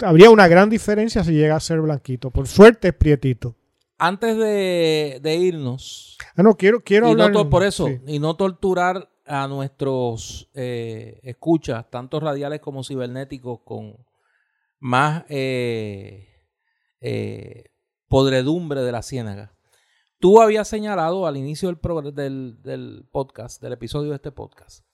Habría 0.03 0.31
una 0.31 0.49
gran 0.49 0.71
diferencia 0.71 1.23
si 1.23 1.33
llega 1.33 1.57
a 1.57 1.61
ser 1.61 1.83
blanquito. 1.83 2.31
Por 2.31 2.49
suerte 2.49 2.89
es 2.89 2.95
prietito. 2.95 3.57
Antes 3.99 4.39
de, 4.39 5.37
irnos. 5.39 6.17
Ah, 6.35 6.43
no, 6.43 6.57
quiero, 6.57 6.81
quiero 6.81 7.09
hablar. 7.09 7.51
por 7.51 7.63
eso, 7.63 7.91
y 8.07 8.19
no 8.19 8.37
torturar 8.37 9.12
a 9.25 9.47
nuestros 9.47 10.51
eh, 10.55 11.21
escuchas, 11.23 11.89
tanto 11.91 12.21
radiales 12.21 12.61
como 12.61 12.83
cibernéticos, 12.85 13.61
con 13.65 13.97
más 14.79 15.25
eh, 15.29 16.29
eh, 17.01 17.71
podredumbre 18.09 18.83
de 18.83 18.93
la 18.93 19.03
ciénaga. 19.03 19.55
Tú 20.19 20.41
habías 20.41 20.69
señalado 20.69 21.27
al 21.27 21.37
inicio 21.37 21.73
del, 21.73 22.63
del 22.63 23.09
podcast, 23.11 23.61
del 23.61 23.73
episodio 23.73 24.11
de 24.11 24.17
este 24.17 24.33
podcast, 24.33 24.85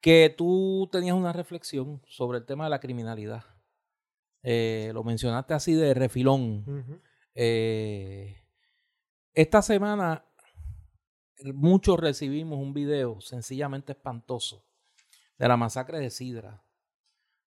que 0.00 0.34
tú 0.36 0.88
tenías 0.90 1.16
una 1.16 1.32
reflexión 1.32 2.02
sobre 2.06 2.38
el 2.38 2.46
tema 2.46 2.64
de 2.64 2.70
la 2.70 2.80
criminalidad. 2.80 3.44
Lo 4.42 5.04
mencionaste 5.04 5.52
así 5.52 5.74
de 5.74 5.92
refilón. 5.92 7.02
Esta 9.34 9.62
semana 9.62 10.24
muchos 11.54 11.98
recibimos 11.98 12.58
un 12.58 12.72
video 12.72 13.20
sencillamente 13.20 13.92
espantoso 13.92 14.64
de 15.38 15.48
la 15.48 15.56
masacre 15.56 15.98
de 15.98 16.10
Sidra, 16.10 16.64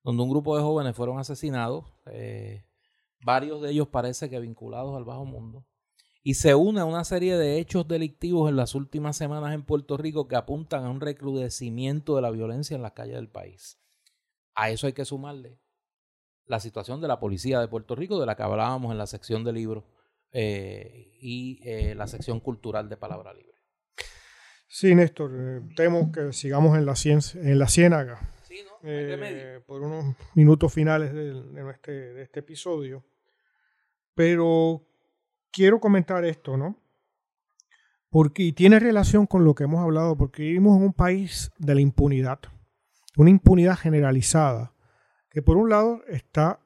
donde 0.03 0.23
un 0.23 0.29
grupo 0.29 0.57
de 0.57 0.63
jóvenes 0.63 0.95
fueron 0.95 1.19
asesinados, 1.19 1.85
eh, 2.07 2.65
varios 3.23 3.61
de 3.61 3.71
ellos 3.71 3.87
parece 3.87 4.29
que 4.29 4.39
vinculados 4.39 4.95
al 4.95 5.05
bajo 5.05 5.25
mundo, 5.25 5.65
y 6.23 6.35
se 6.35 6.55
une 6.55 6.79
a 6.79 6.85
una 6.85 7.03
serie 7.03 7.37
de 7.37 7.59
hechos 7.59 7.87
delictivos 7.87 8.49
en 8.49 8.55
las 8.55 8.75
últimas 8.75 9.17
semanas 9.17 9.53
en 9.53 9.63
Puerto 9.63 9.97
Rico 9.97 10.27
que 10.27 10.37
apuntan 10.37 10.85
a 10.85 10.89
un 10.89 11.01
recrudecimiento 11.01 12.15
de 12.15 12.21
la 12.21 12.31
violencia 12.31 12.75
en 12.75 12.81
las 12.81 12.93
calles 12.93 13.15
del 13.15 13.29
país. 13.29 13.77
A 14.55 14.69
eso 14.69 14.87
hay 14.87 14.93
que 14.93 15.05
sumarle 15.05 15.59
la 16.45 16.59
situación 16.59 17.01
de 17.01 17.07
la 17.07 17.19
policía 17.19 17.59
de 17.59 17.67
Puerto 17.67 17.95
Rico, 17.95 18.19
de 18.19 18.25
la 18.25 18.35
que 18.35 18.43
hablábamos 18.43 18.91
en 18.91 18.97
la 18.97 19.07
sección 19.07 19.43
de 19.43 19.53
libros 19.53 19.83
eh, 20.31 21.11
y 21.19 21.59
eh, 21.63 21.95
la 21.95 22.07
sección 22.07 22.39
cultural 22.39 22.89
de 22.89 22.97
Palabra 22.97 23.33
Libre. 23.33 23.52
Sí, 24.75 24.95
Néstor, 24.95 25.31
eh, 25.35 25.61
temo 25.75 26.11
que 26.11 26.33
sigamos 26.33 26.75
en 26.75 26.87
la, 26.87 26.95
ciencia, 26.95 27.39
en 27.39 27.59
la 27.59 27.67
ciénaga 27.67 28.27
sí, 28.41 28.57
¿no? 28.65 29.61
por 29.67 29.83
unos 29.83 30.15
minutos 30.33 30.73
finales 30.73 31.13
de, 31.13 31.69
este, 31.69 31.91
de 31.91 32.23
este 32.23 32.39
episodio. 32.39 33.05
Pero 34.15 34.83
quiero 35.51 35.79
comentar 35.79 36.25
esto, 36.25 36.57
¿no? 36.57 36.81
Porque 38.09 38.41
y 38.41 38.51
tiene 38.51 38.79
relación 38.79 39.27
con 39.27 39.45
lo 39.45 39.53
que 39.53 39.65
hemos 39.65 39.79
hablado, 39.79 40.17
porque 40.17 40.41
vivimos 40.41 40.75
en 40.79 40.85
un 40.85 40.93
país 40.93 41.51
de 41.59 41.75
la 41.75 41.81
impunidad, 41.81 42.39
una 43.15 43.29
impunidad 43.29 43.77
generalizada 43.77 44.73
que 45.29 45.43
por 45.43 45.55
un 45.55 45.69
lado 45.69 46.01
está 46.07 46.59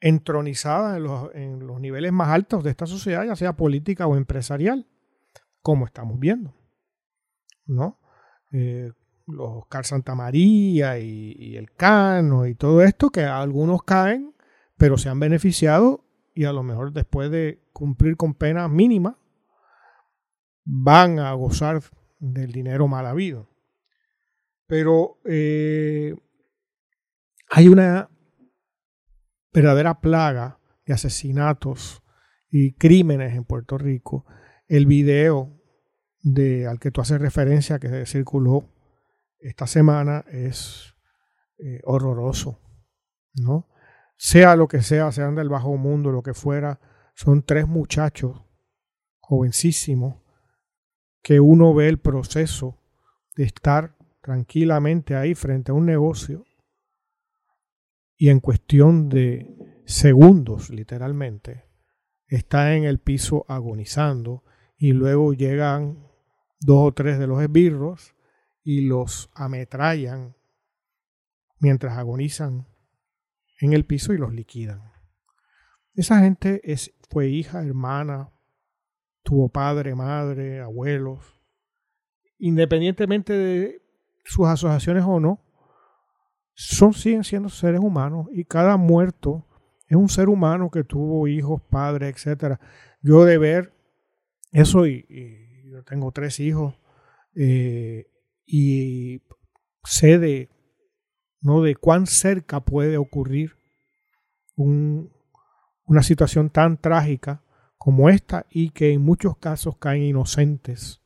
entronizada 0.00 0.98
en 1.32 1.66
los, 1.66 1.80
niveles 1.80 2.12
más 2.12 2.28
altos 2.28 2.62
de 2.62 2.68
esta 2.68 2.84
sociedad, 2.84 3.24
ya 3.24 3.36
sea 3.36 3.56
política 3.56 4.06
o 4.06 4.18
empresarial, 4.18 4.86
como 5.62 5.86
estamos 5.86 6.18
viendo. 6.18 6.59
¿No? 7.70 8.00
Eh, 8.52 8.90
los 9.26 9.48
Oscar 9.58 9.84
Santa 9.86 10.14
María 10.14 10.98
y, 10.98 11.56
el 11.56 11.72
Cano 11.72 12.46
y 12.46 12.54
todo 12.54 12.82
esto, 12.82 13.10
que 13.10 13.22
algunos 13.22 13.82
caen, 13.84 14.34
pero 14.76 14.98
se 14.98 15.08
han 15.08 15.20
beneficiado 15.20 16.04
y 16.34 16.44
a 16.44 16.52
lo 16.52 16.62
mejor 16.62 16.92
después 16.92 17.30
de 17.30 17.62
cumplir 17.72 18.16
con 18.16 18.34
pena 18.34 18.66
mínima, 18.68 19.18
van 20.64 21.18
a 21.18 21.32
gozar 21.34 21.80
del 22.18 22.52
dinero 22.52 22.88
mal 22.88 23.06
habido. 23.06 23.48
Pero 24.66 25.20
eh, 25.24 26.16
hay 27.50 27.68
una 27.68 28.08
verdadera 29.52 30.00
plaga 30.00 30.58
de 30.86 30.92
asesinatos 30.92 32.02
y 32.50 32.72
crímenes 32.72 33.34
en 33.34 33.44
Puerto 33.44 33.78
Rico. 33.78 34.26
El 34.66 34.86
video 34.86 35.59
de, 36.22 36.66
al 36.66 36.78
que 36.78 36.90
tú 36.90 37.00
haces 37.00 37.20
referencia 37.20 37.78
que 37.78 38.06
circuló 38.06 38.68
esta 39.38 39.66
semana 39.66 40.24
es 40.30 40.94
eh, 41.58 41.80
horroroso, 41.84 42.58
¿no? 43.34 43.68
Sea 44.16 44.54
lo 44.54 44.68
que 44.68 44.82
sea, 44.82 45.10
sean 45.12 45.34
del 45.34 45.48
bajo 45.48 45.76
mundo, 45.76 46.10
lo 46.10 46.22
que 46.22 46.34
fuera, 46.34 46.78
son 47.14 47.42
tres 47.42 47.66
muchachos 47.66 48.42
jovencísimos 49.18 50.22
que 51.22 51.40
uno 51.40 51.74
ve 51.74 51.88
el 51.88 51.98
proceso 51.98 52.78
de 53.36 53.44
estar 53.44 53.96
tranquilamente 54.20 55.16
ahí 55.16 55.34
frente 55.34 55.70
a 55.70 55.74
un 55.74 55.86
negocio 55.86 56.44
y 58.16 58.28
en 58.28 58.40
cuestión 58.40 59.08
de 59.08 59.82
segundos, 59.86 60.68
literalmente, 60.68 61.64
está 62.26 62.74
en 62.74 62.84
el 62.84 62.98
piso 62.98 63.46
agonizando 63.48 64.44
y 64.76 64.92
luego 64.92 65.32
llegan 65.32 66.09
dos 66.60 66.88
o 66.88 66.92
tres 66.92 67.18
de 67.18 67.26
los 67.26 67.42
esbirros 67.42 68.14
y 68.62 68.82
los 68.82 69.30
ametrallan 69.34 70.36
mientras 71.58 71.96
agonizan 71.98 72.66
en 73.60 73.72
el 73.72 73.84
piso 73.84 74.12
y 74.12 74.18
los 74.18 74.32
liquidan. 74.32 74.82
Esa 75.94 76.20
gente 76.20 76.60
es, 76.64 76.92
fue 77.10 77.28
hija, 77.28 77.62
hermana, 77.62 78.30
tuvo 79.22 79.48
padre, 79.48 79.94
madre, 79.94 80.60
abuelos. 80.60 81.38
Independientemente 82.38 83.32
de 83.32 83.82
sus 84.24 84.46
asociaciones 84.46 85.04
o 85.06 85.20
no, 85.20 85.44
son, 86.54 86.92
siguen 86.94 87.24
siendo 87.24 87.48
seres 87.48 87.80
humanos 87.80 88.28
y 88.32 88.44
cada 88.44 88.76
muerto 88.76 89.46
es 89.88 89.96
un 89.96 90.08
ser 90.08 90.28
humano 90.28 90.70
que 90.70 90.84
tuvo 90.84 91.26
hijos, 91.26 91.60
padres, 91.62 92.26
etc. 92.26 92.58
Yo 93.02 93.24
de 93.24 93.38
ver 93.38 93.74
eso, 94.52 94.86
y, 94.86 95.04
tengo 95.82 96.12
tres 96.12 96.40
hijos, 96.40 96.74
eh, 97.34 98.06
y 98.46 99.22
sé 99.84 100.18
de, 100.18 100.50
¿no? 101.40 101.62
de 101.62 101.76
cuán 101.76 102.06
cerca 102.06 102.60
puede 102.60 102.96
ocurrir 102.96 103.56
una 104.56 106.02
situación 106.02 106.50
tan 106.50 106.76
trágica 106.76 107.42
como 107.78 108.10
esta 108.10 108.44
y 108.50 108.70
que 108.70 108.92
en 108.92 109.02
muchos 109.02 109.38
casos 109.38 109.78
caen 109.78 110.02
inocentes, 110.02 111.00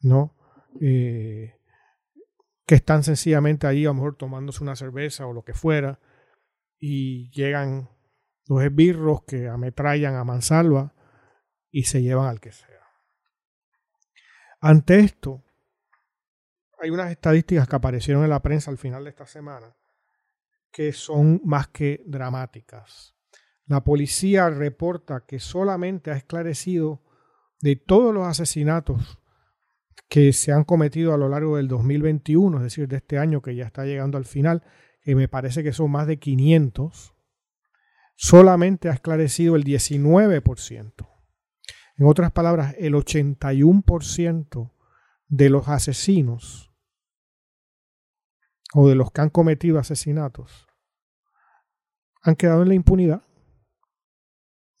¿no? 0.00 0.36
Eh, 0.80 1.54
que 2.66 2.74
están 2.74 3.02
sencillamente 3.04 3.66
ahí, 3.66 3.84
a 3.84 3.88
lo 3.88 3.94
mejor 3.94 4.16
tomándose 4.16 4.62
una 4.62 4.76
cerveza 4.76 5.26
o 5.26 5.32
lo 5.32 5.44
que 5.44 5.54
fuera, 5.54 6.00
y 6.78 7.30
llegan 7.30 7.88
los 8.48 8.62
esbirros 8.62 9.22
que 9.24 9.48
ametrallan 9.48 10.16
a 10.16 10.24
mansalva 10.24 10.94
y 11.70 11.84
se 11.84 12.02
llevan 12.02 12.28
al 12.28 12.40
que 12.40 12.52
sea. 12.52 12.73
Ante 14.66 14.98
esto, 15.00 15.44
hay 16.80 16.88
unas 16.88 17.10
estadísticas 17.10 17.68
que 17.68 17.76
aparecieron 17.76 18.24
en 18.24 18.30
la 18.30 18.40
prensa 18.40 18.70
al 18.70 18.78
final 18.78 19.04
de 19.04 19.10
esta 19.10 19.26
semana 19.26 19.76
que 20.72 20.94
son 20.94 21.42
más 21.44 21.68
que 21.68 22.02
dramáticas. 22.06 23.14
La 23.66 23.84
policía 23.84 24.48
reporta 24.48 25.26
que 25.26 25.38
solamente 25.38 26.10
ha 26.10 26.16
esclarecido 26.16 27.02
de 27.60 27.76
todos 27.76 28.14
los 28.14 28.26
asesinatos 28.26 29.18
que 30.08 30.32
se 30.32 30.50
han 30.50 30.64
cometido 30.64 31.12
a 31.12 31.18
lo 31.18 31.28
largo 31.28 31.58
del 31.58 31.68
2021, 31.68 32.56
es 32.56 32.62
decir, 32.62 32.88
de 32.88 32.96
este 32.96 33.18
año 33.18 33.42
que 33.42 33.54
ya 33.54 33.66
está 33.66 33.84
llegando 33.84 34.16
al 34.16 34.24
final, 34.24 34.62
que 35.02 35.14
me 35.14 35.28
parece 35.28 35.62
que 35.62 35.74
son 35.74 35.90
más 35.90 36.06
de 36.06 36.18
500, 36.18 37.14
solamente 38.16 38.88
ha 38.88 38.94
esclarecido 38.94 39.56
el 39.56 39.64
19%. 39.64 41.13
En 41.96 42.06
otras 42.06 42.32
palabras, 42.32 42.74
el 42.78 42.94
81% 42.94 44.72
de 45.28 45.50
los 45.50 45.68
asesinos 45.68 46.72
o 48.72 48.88
de 48.88 48.96
los 48.96 49.12
que 49.12 49.20
han 49.20 49.30
cometido 49.30 49.78
asesinatos 49.78 50.66
han 52.22 52.34
quedado 52.34 52.62
en 52.62 52.68
la 52.68 52.74
impunidad. 52.74 53.22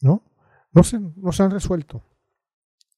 ¿No? 0.00 0.24
No 0.72 0.82
se, 0.82 0.98
no 0.98 1.30
se 1.30 1.42
han 1.42 1.50
resuelto. 1.50 2.02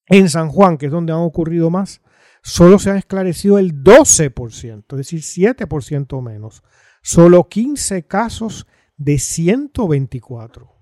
En 0.07 0.31
San 0.31 0.49
Juan, 0.49 0.79
que 0.79 0.87
es 0.87 0.93
donde 0.93 1.13
han 1.13 1.19
ocurrido 1.19 1.69
más, 1.69 2.01
solo 2.43 2.79
se 2.79 2.91
ha 2.91 2.97
esclarecido 2.97 3.59
el 3.59 3.83
12%, 3.83 4.85
es 4.93 4.97
decir, 4.97 5.21
7% 5.21 6.23
menos. 6.23 6.63
Solo 7.03 7.49
15 7.49 8.07
casos 8.07 8.67
de 8.97 9.19
124. 9.19 10.76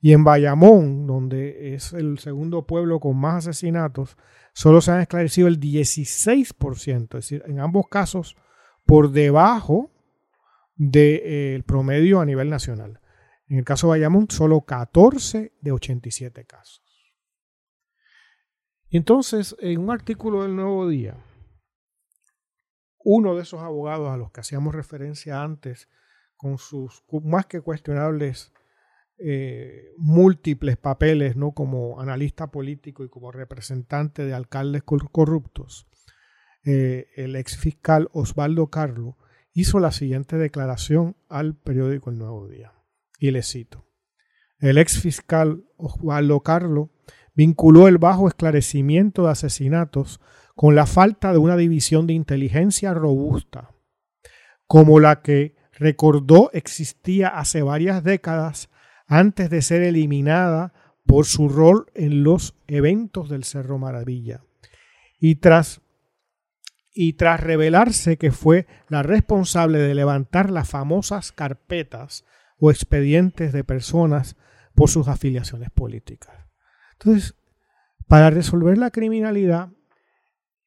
Y 0.00 0.12
en 0.12 0.24
Bayamón, 0.24 1.06
donde 1.06 1.74
es 1.74 1.92
el 1.92 2.18
segundo 2.18 2.66
pueblo 2.66 3.00
con 3.00 3.16
más 3.16 3.46
asesinatos, 3.46 4.16
solo 4.52 4.80
se 4.80 4.92
han 4.92 5.00
esclarecido 5.00 5.48
el 5.48 5.58
16%, 5.58 7.02
es 7.02 7.08
decir, 7.08 7.42
en 7.46 7.60
ambos 7.60 7.88
casos 7.88 8.36
por 8.84 9.10
debajo 9.10 9.90
del 10.76 11.20
eh, 11.24 11.62
promedio 11.66 12.20
a 12.20 12.26
nivel 12.26 12.50
nacional. 12.50 13.00
En 13.48 13.58
el 13.58 13.64
caso 13.64 13.86
de 13.86 13.98
Bayamón, 13.98 14.28
solo 14.30 14.62
14 14.62 15.52
de 15.60 15.72
87 15.72 16.44
casos. 16.44 16.82
Entonces, 18.90 19.56
en 19.60 19.80
un 19.80 19.90
artículo 19.90 20.42
del 20.42 20.56
Nuevo 20.56 20.88
Día, 20.88 21.16
uno 22.98 23.36
de 23.36 23.42
esos 23.42 23.60
abogados 23.60 24.10
a 24.10 24.16
los 24.16 24.30
que 24.32 24.40
hacíamos 24.40 24.74
referencia 24.74 25.42
antes, 25.42 25.88
con 26.36 26.58
sus 26.58 27.04
más 27.22 27.46
que 27.46 27.60
cuestionables 27.60 28.52
eh, 29.18 29.92
múltiples 29.96 30.76
papeles, 30.76 31.36
¿no? 31.36 31.52
como 31.52 32.00
analista 32.00 32.50
político 32.50 33.04
y 33.04 33.08
como 33.08 33.32
representante 33.32 34.24
de 34.24 34.34
alcaldes 34.34 34.82
corruptos, 34.82 35.86
eh, 36.64 37.08
el 37.16 37.36
ex 37.36 37.56
fiscal 37.56 38.08
Osvaldo 38.12 38.68
Carlo 38.68 39.16
hizo 39.52 39.80
la 39.80 39.90
siguiente 39.90 40.36
declaración 40.36 41.16
al 41.28 41.56
periódico 41.56 42.10
El 42.10 42.18
Nuevo 42.18 42.46
Día. 42.48 42.72
Y 43.18 43.30
le 43.30 43.42
cito. 43.42 43.86
El 44.58 44.76
ex 44.76 45.00
fiscal 45.00 45.64
Osvaldo 45.76 46.40
Carlo 46.40 46.90
vinculó 47.34 47.88
el 47.88 47.98
bajo 47.98 48.28
esclarecimiento 48.28 49.24
de 49.24 49.30
asesinatos 49.30 50.20
con 50.54 50.74
la 50.74 50.86
falta 50.86 51.32
de 51.32 51.38
una 51.38 51.56
división 51.56 52.06
de 52.06 52.14
inteligencia 52.14 52.92
robusta, 52.94 53.74
como 54.66 55.00
la 55.00 55.22
que 55.22 55.54
recordó 55.72 56.50
existía 56.52 57.28
hace 57.28 57.62
varias 57.62 58.02
décadas 58.02 58.70
antes 59.06 59.50
de 59.50 59.62
ser 59.62 59.82
eliminada 59.82 60.72
por 61.06 61.26
su 61.26 61.48
rol 61.48 61.86
en 61.94 62.24
los 62.24 62.54
eventos 62.66 63.28
del 63.28 63.44
Cerro 63.44 63.78
Maravilla. 63.78 64.42
Y 65.18 65.36
tras, 65.36 65.80
y 66.92 67.14
tras 67.14 67.40
revelarse 67.40 68.16
que 68.16 68.32
fue 68.32 68.66
la 68.88 69.02
responsable 69.02 69.78
de 69.78 69.94
levantar 69.94 70.50
las 70.50 70.68
famosas 70.68 71.32
carpetas 71.32 72.24
o 72.58 72.70
expedientes 72.70 73.52
de 73.52 73.64
personas 73.64 74.36
por 74.74 74.90
sus 74.90 75.08
afiliaciones 75.08 75.70
políticas. 75.70 76.34
Entonces, 76.98 77.34
para 78.08 78.30
resolver 78.30 78.78
la 78.78 78.90
criminalidad, 78.90 79.70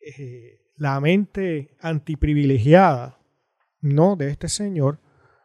eh, 0.01 0.59
la 0.75 0.99
mente 0.99 1.75
antiprivilegiada 1.81 3.19
¿no? 3.81 4.15
de 4.15 4.29
este 4.29 4.47
señor 4.47 4.99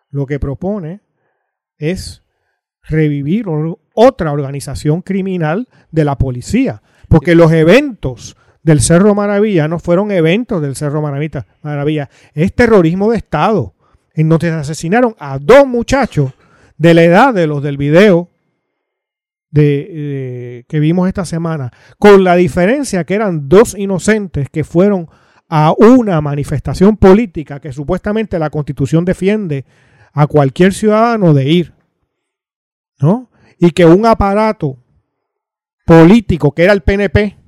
lo 0.09 0.27
que 0.27 0.39
propone 0.39 1.01
es 1.77 2.24
revivir 2.87 3.47
otra 3.95 4.33
organización 4.33 5.03
criminal 5.03 5.69
de 5.91 6.05
la 6.05 6.17
policía. 6.17 6.83
Porque 7.09 7.35
los 7.35 7.53
eventos 7.53 8.37
del 8.63 8.81
Cerro 8.81 9.15
Maravilla 9.15 9.69
no 9.69 9.79
fueron 9.79 10.11
eventos 10.11 10.61
del 10.61 10.75
Cerro 10.75 11.03
Maravilla, 11.03 12.09
es 12.33 12.55
terrorismo 12.55 13.11
de 13.11 13.19
Estado, 13.19 13.75
en 14.15 14.29
donde 14.29 14.49
se 14.49 14.55
asesinaron 14.55 15.15
a 15.19 15.39
dos 15.39 15.67
muchachos 15.67 16.33
de 16.79 16.95
la 16.95 17.03
edad 17.05 17.35
de 17.35 17.47
los 17.47 17.63
del 17.63 17.77
video 17.77 18.31
de, 19.51 20.65
que 20.67 20.81
vimos 20.81 21.07
esta 21.07 21.25
semana, 21.25 21.71
con 21.99 22.25
la 22.25 22.35
diferencia 22.35 23.05
que 23.05 23.15
eran 23.15 23.49
dos 23.49 23.77
inocentes 23.79 24.49
que 24.51 24.65
fueron 24.65 25.09
a 25.49 25.75
una 25.77 26.21
manifestación 26.21 26.97
política 26.97 27.61
que 27.61 27.73
supuestamente 27.73 28.39
la 28.39 28.51
constitución 28.51 29.05
defiende 29.05 29.65
a 30.13 30.27
cualquier 30.27 30.73
ciudadano 30.73 31.35
de 31.35 31.49
ir. 31.49 31.73
¿No? 32.99 33.31
Y 33.59 33.71
que 33.71 33.85
un 33.85 34.07
aparato 34.07 34.79
político 35.85 36.53
que 36.53 36.65
era 36.65 36.73
el 36.73 36.83
PNP, 36.83 37.39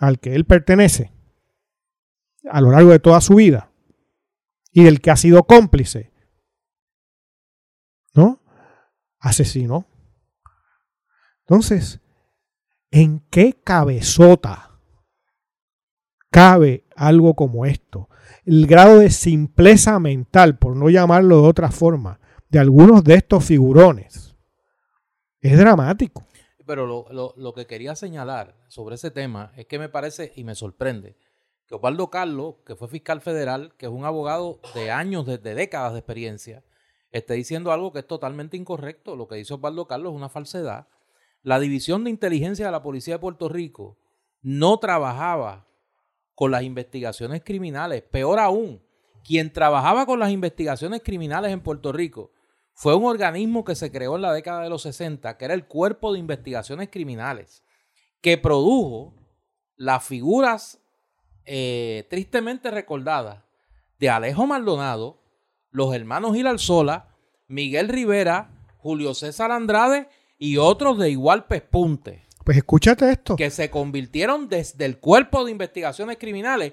al 0.00 0.18
que 0.18 0.34
él 0.34 0.44
pertenece, 0.44 1.12
a 2.50 2.60
lo 2.60 2.70
largo 2.70 2.90
de 2.90 2.98
toda 2.98 3.20
su 3.20 3.36
vida, 3.36 3.70
y 4.72 4.84
del 4.84 5.00
que 5.00 5.10
ha 5.10 5.16
sido 5.16 5.44
cómplice, 5.44 6.12
¿no? 8.14 8.42
Asesinó. 9.18 9.86
Entonces, 11.40 12.00
¿en 12.90 13.20
qué 13.30 13.60
cabezota 13.62 14.80
cabe 16.30 16.86
algo 16.96 17.34
como 17.34 17.66
esto? 17.66 18.08
El 18.44 18.66
grado 18.66 18.98
de 18.98 19.10
simpleza 19.10 19.98
mental, 20.00 20.58
por 20.58 20.76
no 20.76 20.88
llamarlo 20.88 21.42
de 21.42 21.48
otra 21.48 21.70
forma, 21.70 22.18
de 22.48 22.58
algunos 22.58 23.04
de 23.04 23.14
estos 23.14 23.44
figurones 23.44 24.31
es 25.42 25.58
dramático. 25.58 26.24
Pero 26.64 26.86
lo, 27.36 27.52
que 27.54 27.66
quería 27.66 27.96
señalar 27.96 28.54
sobre 28.68 28.94
ese 28.94 29.10
tema 29.10 29.52
es 29.56 29.66
que 29.66 29.78
me 29.78 29.88
parece 29.88 30.32
y 30.36 30.44
me 30.44 30.54
sorprende 30.54 31.16
que 31.66 31.74
Osvaldo 31.74 32.08
Carlos, 32.08 32.56
que 32.64 32.76
fue 32.76 32.88
fiscal 32.88 33.20
federal, 33.20 33.74
que 33.76 33.86
es 33.86 33.92
un 33.92 34.04
abogado 34.04 34.60
de 34.74 34.90
años, 34.90 35.26
de, 35.26 35.38
décadas 35.38 35.92
de 35.92 35.98
experiencia, 35.98 36.64
esté 37.10 37.34
diciendo 37.34 37.72
algo 37.72 37.92
que 37.92 38.00
es 38.00 38.06
totalmente 38.06 38.56
incorrecto. 38.56 39.16
Lo 39.16 39.26
que 39.26 39.36
dice 39.36 39.54
Osvaldo 39.54 39.86
Carlos 39.88 40.12
es 40.12 40.16
una 40.16 40.28
falsedad. 40.28 40.86
La 41.42 41.58
División 41.58 42.04
de 42.04 42.10
Inteligencia 42.10 42.66
de 42.66 42.72
la 42.72 42.82
Policía 42.82 43.14
de 43.14 43.20
Puerto 43.20 43.48
Rico 43.48 43.98
no 44.40 44.78
trabajaba 44.78 45.66
con 46.36 46.52
las 46.52 46.62
investigaciones 46.62 47.42
criminales. 47.44 48.02
Peor 48.02 48.38
aún, 48.38 48.80
quien 49.24 49.52
trabajaba 49.52 50.06
con 50.06 50.20
las 50.20 50.30
investigaciones 50.30 51.02
criminales 51.02 51.52
en 51.52 51.60
Puerto 51.60 51.92
Rico 51.92 52.30
fue 52.74 52.94
un 52.94 53.04
organismo 53.04 53.64
que 53.64 53.74
se 53.74 53.92
creó 53.92 54.16
en 54.16 54.22
la 54.22 54.32
década 54.32 54.62
de 54.62 54.70
los 54.70 54.82
60, 54.82 55.36
que 55.36 55.44
era 55.44 55.54
el 55.54 55.66
Cuerpo 55.66 56.12
de 56.12 56.18
Investigaciones 56.18 56.88
Criminales, 56.90 57.62
que 58.20 58.38
produjo 58.38 59.14
las 59.76 60.04
figuras 60.04 60.80
eh, 61.44 62.06
tristemente 62.08 62.70
recordadas 62.70 63.42
de 63.98 64.10
Alejo 64.10 64.46
Maldonado, 64.46 65.20
los 65.70 65.94
hermanos 65.94 66.36
Sola, 66.60 67.08
Miguel 67.48 67.88
Rivera, 67.88 68.50
Julio 68.78 69.14
César 69.14 69.52
Andrade 69.52 70.08
y 70.38 70.56
otros 70.56 70.98
de 70.98 71.10
igual 71.10 71.46
pespunte. 71.46 72.24
Pues 72.44 72.56
escúchate 72.56 73.10
esto. 73.10 73.36
Que 73.36 73.50
se 73.50 73.70
convirtieron 73.70 74.48
desde 74.48 74.84
el 74.84 74.98
Cuerpo 74.98 75.44
de 75.44 75.52
Investigaciones 75.52 76.18
Criminales 76.18 76.72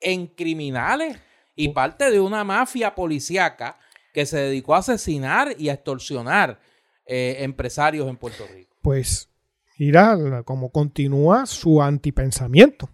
en 0.00 0.26
criminales 0.26 1.18
y 1.54 1.68
parte 1.68 2.10
de 2.10 2.20
una 2.20 2.42
mafia 2.44 2.94
policíaca 2.94 3.78
que 4.14 4.24
se 4.26 4.38
dedicó 4.38 4.76
a 4.76 4.78
asesinar 4.78 5.56
y 5.58 5.68
a 5.68 5.74
extorsionar 5.74 6.60
eh, 7.04 7.38
empresarios 7.40 8.08
en 8.08 8.16
Puerto 8.16 8.46
Rico. 8.46 8.74
Pues 8.80 9.28
mira 9.76 10.16
cómo 10.44 10.70
continúa 10.70 11.46
su 11.46 11.82
antipensamiento, 11.82 12.88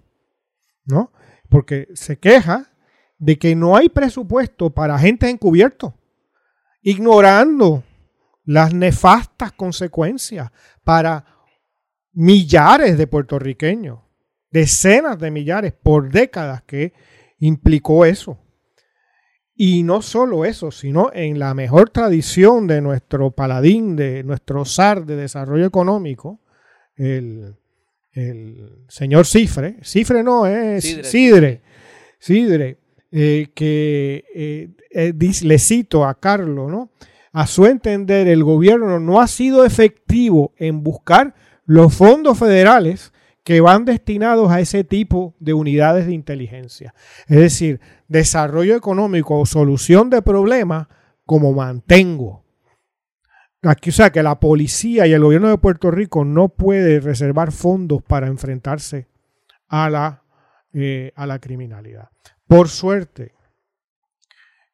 ¿no? 0.84 1.12
Porque 1.50 1.88
se 1.94 2.18
queja 2.18 2.72
de 3.18 3.38
que 3.38 3.54
no 3.54 3.76
hay 3.76 3.90
presupuesto 3.90 4.70
para 4.70 4.94
agentes 4.94 5.28
encubiertos, 5.28 5.92
ignorando 6.80 7.84
las 8.44 8.72
nefastas 8.72 9.52
consecuencias 9.52 10.50
para 10.84 11.26
millares 12.12 12.96
de 12.96 13.06
puertorriqueños, 13.06 14.00
decenas 14.50 15.18
de 15.18 15.30
millares 15.30 15.74
por 15.74 16.10
décadas 16.10 16.62
que 16.62 16.94
implicó 17.38 18.06
eso. 18.06 18.38
Y 19.62 19.82
no 19.82 20.00
solo 20.00 20.46
eso, 20.46 20.70
sino 20.70 21.10
en 21.12 21.38
la 21.38 21.52
mejor 21.52 21.90
tradición 21.90 22.66
de 22.66 22.80
nuestro 22.80 23.32
paladín, 23.32 23.94
de 23.94 24.24
nuestro 24.24 24.64
zar 24.64 25.04
de 25.04 25.16
desarrollo 25.16 25.66
económico, 25.66 26.40
el, 26.96 27.56
el 28.12 28.86
señor 28.88 29.26
Cifre, 29.26 29.76
Cifre 29.82 30.22
no, 30.22 30.46
es 30.46 30.82
Sidre, 31.02 31.60
Sidre, 32.18 32.78
eh, 33.12 33.48
que 33.54 34.24
eh, 34.34 34.70
eh, 34.92 35.12
le 35.42 35.58
cito 35.58 36.06
a 36.06 36.18
Carlos, 36.18 36.70
¿no? 36.70 36.90
A 37.30 37.46
su 37.46 37.66
entender, 37.66 38.28
el 38.28 38.42
gobierno 38.42 38.98
no 38.98 39.20
ha 39.20 39.26
sido 39.26 39.66
efectivo 39.66 40.54
en 40.56 40.82
buscar 40.82 41.34
los 41.66 41.94
fondos 41.94 42.38
federales 42.38 43.12
que 43.44 43.60
van 43.60 43.84
destinados 43.84 44.50
a 44.50 44.60
ese 44.60 44.84
tipo 44.84 45.34
de 45.38 45.52
unidades 45.52 46.06
de 46.06 46.14
inteligencia. 46.14 46.94
Es 47.28 47.36
decir, 47.36 47.80
desarrollo 48.10 48.74
económico 48.74 49.38
o 49.38 49.46
solución 49.46 50.10
de 50.10 50.20
problemas 50.20 50.88
como 51.24 51.52
mantengo. 51.52 52.44
Aquí, 53.62 53.90
o 53.90 53.92
sea, 53.92 54.10
que 54.10 54.22
la 54.22 54.40
policía 54.40 55.06
y 55.06 55.12
el 55.12 55.22
gobierno 55.22 55.48
de 55.48 55.58
Puerto 55.58 55.92
Rico 55.92 56.24
no 56.24 56.48
puede 56.48 56.98
reservar 56.98 57.52
fondos 57.52 58.02
para 58.02 58.26
enfrentarse 58.26 59.06
a 59.68 59.88
la, 59.88 60.24
eh, 60.72 61.12
a 61.14 61.24
la 61.24 61.38
criminalidad. 61.38 62.08
Por 62.48 62.68
suerte, 62.68 63.32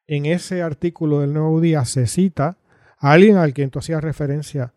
en 0.07 0.25
ese 0.25 0.63
artículo 0.63 1.21
del 1.21 1.35
Nuevo 1.35 1.61
Día 1.61 1.85
se 1.85 2.07
cita 2.07 2.57
a 2.99 3.13
alguien 3.13 3.37
al 3.37 3.53
quien 3.53 3.69
tú 3.69 3.81
hacías 3.81 4.03
referencia 4.03 4.73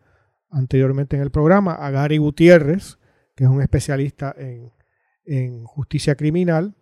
anteriormente 0.50 1.16
en 1.16 1.22
el 1.22 1.30
programa, 1.30 1.72
a 1.72 1.90
Gary 1.90 2.18
Gutiérrez, 2.18 2.98
que 3.34 3.44
es 3.44 3.50
un 3.50 3.62
especialista 3.62 4.34
en, 4.36 4.70
en 5.24 5.64
justicia 5.64 6.14
criminal, 6.14 6.74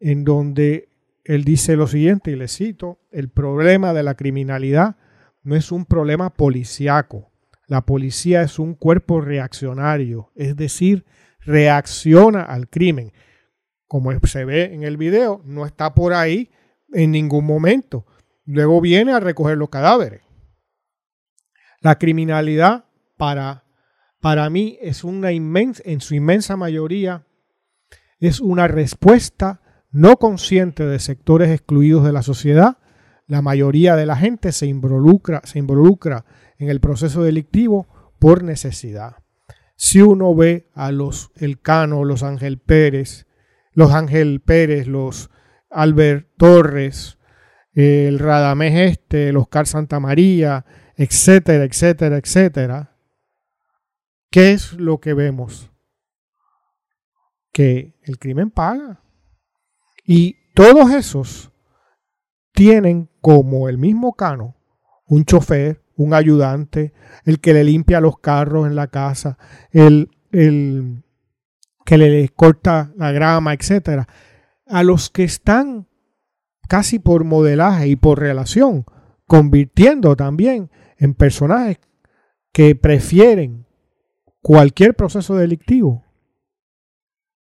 en 0.00 0.24
donde 0.24 0.93
él 1.24 1.44
dice 1.44 1.76
lo 1.76 1.86
siguiente, 1.86 2.30
y 2.30 2.36
le 2.36 2.48
cito, 2.48 3.00
el 3.10 3.30
problema 3.30 3.92
de 3.92 4.02
la 4.02 4.14
criminalidad 4.14 4.96
no 5.42 5.56
es 5.56 5.72
un 5.72 5.86
problema 5.86 6.30
policiaco. 6.30 7.32
La 7.66 7.86
policía 7.86 8.42
es 8.42 8.58
un 8.58 8.74
cuerpo 8.74 9.22
reaccionario, 9.22 10.30
es 10.34 10.54
decir, 10.56 11.06
reacciona 11.40 12.42
al 12.42 12.68
crimen. 12.68 13.12
Como 13.86 14.12
se 14.26 14.44
ve 14.44 14.74
en 14.74 14.82
el 14.82 14.96
video, 14.96 15.40
no 15.44 15.64
está 15.64 15.94
por 15.94 16.12
ahí 16.12 16.50
en 16.92 17.10
ningún 17.10 17.46
momento. 17.46 18.06
Luego 18.44 18.80
viene 18.80 19.12
a 19.12 19.20
recoger 19.20 19.56
los 19.56 19.70
cadáveres. 19.70 20.22
La 21.80 21.98
criminalidad 21.98 22.84
para, 23.16 23.64
para 24.20 24.48
mí 24.50 24.78
es 24.80 25.04
una 25.04 25.32
inmensa, 25.32 25.82
en 25.86 26.00
su 26.00 26.14
inmensa 26.14 26.56
mayoría, 26.56 27.26
es 28.18 28.40
una 28.40 28.68
respuesta 28.68 29.60
no 29.94 30.18
consciente 30.18 30.84
de 30.84 30.98
sectores 30.98 31.50
excluidos 31.50 32.04
de 32.04 32.12
la 32.12 32.22
sociedad 32.22 32.76
la 33.26 33.42
mayoría 33.42 33.96
de 33.96 34.06
la 34.06 34.16
gente 34.16 34.52
se 34.52 34.66
involucra, 34.66 35.40
se 35.44 35.58
involucra 35.58 36.24
en 36.58 36.68
el 36.68 36.80
proceso 36.80 37.22
delictivo 37.22 38.14
por 38.18 38.42
necesidad. 38.42 39.16
Si 39.76 40.02
uno 40.02 40.34
ve 40.34 40.70
a 40.74 40.92
los 40.92 41.30
Elcano, 41.36 42.04
los 42.04 42.22
Ángel 42.22 42.58
Pérez, 42.58 43.26
los 43.72 43.92
Ángel 43.92 44.40
Pérez, 44.40 44.86
los 44.86 45.30
Albert 45.70 46.28
Torres, 46.36 47.18
el 47.72 48.18
Radamés 48.18 48.92
Este, 48.92 49.30
el 49.30 49.36
Oscar 49.36 49.66
Santa 49.66 49.98
María, 50.00 50.64
etcétera, 50.96 51.64
etcétera, 51.64 52.18
etcétera, 52.18 52.96
¿qué 54.30 54.52
es 54.52 54.74
lo 54.74 55.00
que 55.00 55.14
vemos? 55.14 55.70
Que 57.52 57.98
el 58.02 58.18
crimen 58.18 58.50
paga. 58.50 59.03
Y 60.04 60.36
todos 60.54 60.90
esos 60.92 61.50
tienen 62.52 63.10
como 63.20 63.68
el 63.68 63.78
mismo 63.78 64.12
Cano 64.12 64.54
un 65.06 65.24
chofer, 65.24 65.82
un 65.96 66.14
ayudante, 66.14 66.92
el 67.24 67.40
que 67.40 67.52
le 67.52 67.64
limpia 67.64 68.00
los 68.00 68.18
carros 68.18 68.66
en 68.66 68.74
la 68.74 68.88
casa, 68.88 69.38
el, 69.70 70.10
el 70.32 71.04
que 71.84 71.98
le 71.98 72.28
corta 72.30 72.92
la 72.96 73.12
grama, 73.12 73.52
etcétera, 73.52 74.08
a 74.66 74.82
los 74.82 75.10
que 75.10 75.24
están 75.24 75.86
casi 76.68 76.98
por 76.98 77.24
modelaje 77.24 77.88
y 77.88 77.96
por 77.96 78.18
relación, 78.18 78.86
convirtiendo 79.26 80.16
también 80.16 80.70
en 80.96 81.14
personajes 81.14 81.78
que 82.52 82.74
prefieren 82.74 83.66
cualquier 84.40 84.94
proceso 84.94 85.36
delictivo, 85.36 86.04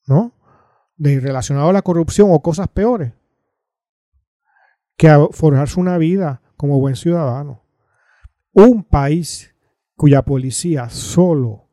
¿no? 0.06 0.34
De 1.00 1.18
relacionado 1.18 1.70
a 1.70 1.72
la 1.72 1.80
corrupción 1.80 2.28
o 2.30 2.42
cosas 2.42 2.68
peores, 2.68 3.14
que 4.98 5.08
a 5.08 5.28
forjarse 5.28 5.80
una 5.80 5.96
vida 5.96 6.42
como 6.58 6.78
buen 6.78 6.94
ciudadano. 6.94 7.62
Un 8.52 8.84
país 8.84 9.54
cuya 9.96 10.20
policía 10.26 10.90
solo 10.90 11.70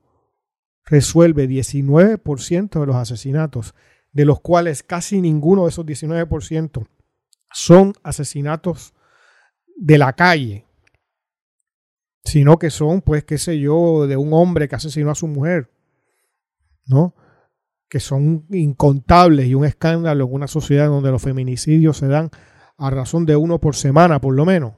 resuelve 0.86 1.46
19% 1.46 2.80
de 2.80 2.86
los 2.86 2.96
asesinatos, 2.96 3.76
de 4.14 4.24
los 4.24 4.40
cuales 4.40 4.82
casi 4.82 5.20
ninguno 5.20 5.64
de 5.64 5.72
esos 5.72 5.86
19% 5.86 6.88
son 7.52 7.96
asesinatos 8.04 8.94
de 9.76 9.98
la 9.98 10.14
calle, 10.14 10.66
sino 12.24 12.58
que 12.58 12.70
son, 12.70 13.02
pues, 13.02 13.26
qué 13.26 13.38
sé 13.38 13.60
yo, 13.60 14.08
de 14.08 14.16
un 14.16 14.32
hombre 14.32 14.70
que 14.70 14.76
asesinó 14.76 15.12
a 15.12 15.16
su 15.16 15.28
mujer, 15.28 15.70
¿no? 16.86 17.14
Que 17.90 18.00
son 18.00 18.46
incontables 18.50 19.48
y 19.48 19.56
un 19.56 19.66
escándalo 19.66 20.26
en 20.26 20.34
una 20.34 20.48
sociedad 20.48 20.88
donde 20.88 21.12
los 21.12 21.22
feminicidios 21.22 21.98
se 21.98 22.08
dan 22.08 22.30
a 22.78 22.90
razón 22.90 23.26
de 23.26 23.36
uno 23.36 23.60
por 23.60 23.76
semana, 23.76 24.22
por 24.22 24.36
lo 24.36 24.46
menos. 24.46 24.74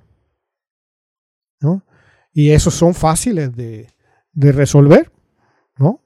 ¿No? 1.62 1.84
Y 2.32 2.52
esos 2.52 2.74
son 2.74 2.94
fáciles 2.94 3.56
de, 3.56 3.88
resolver, 4.34 5.12
¿no? 5.78 6.02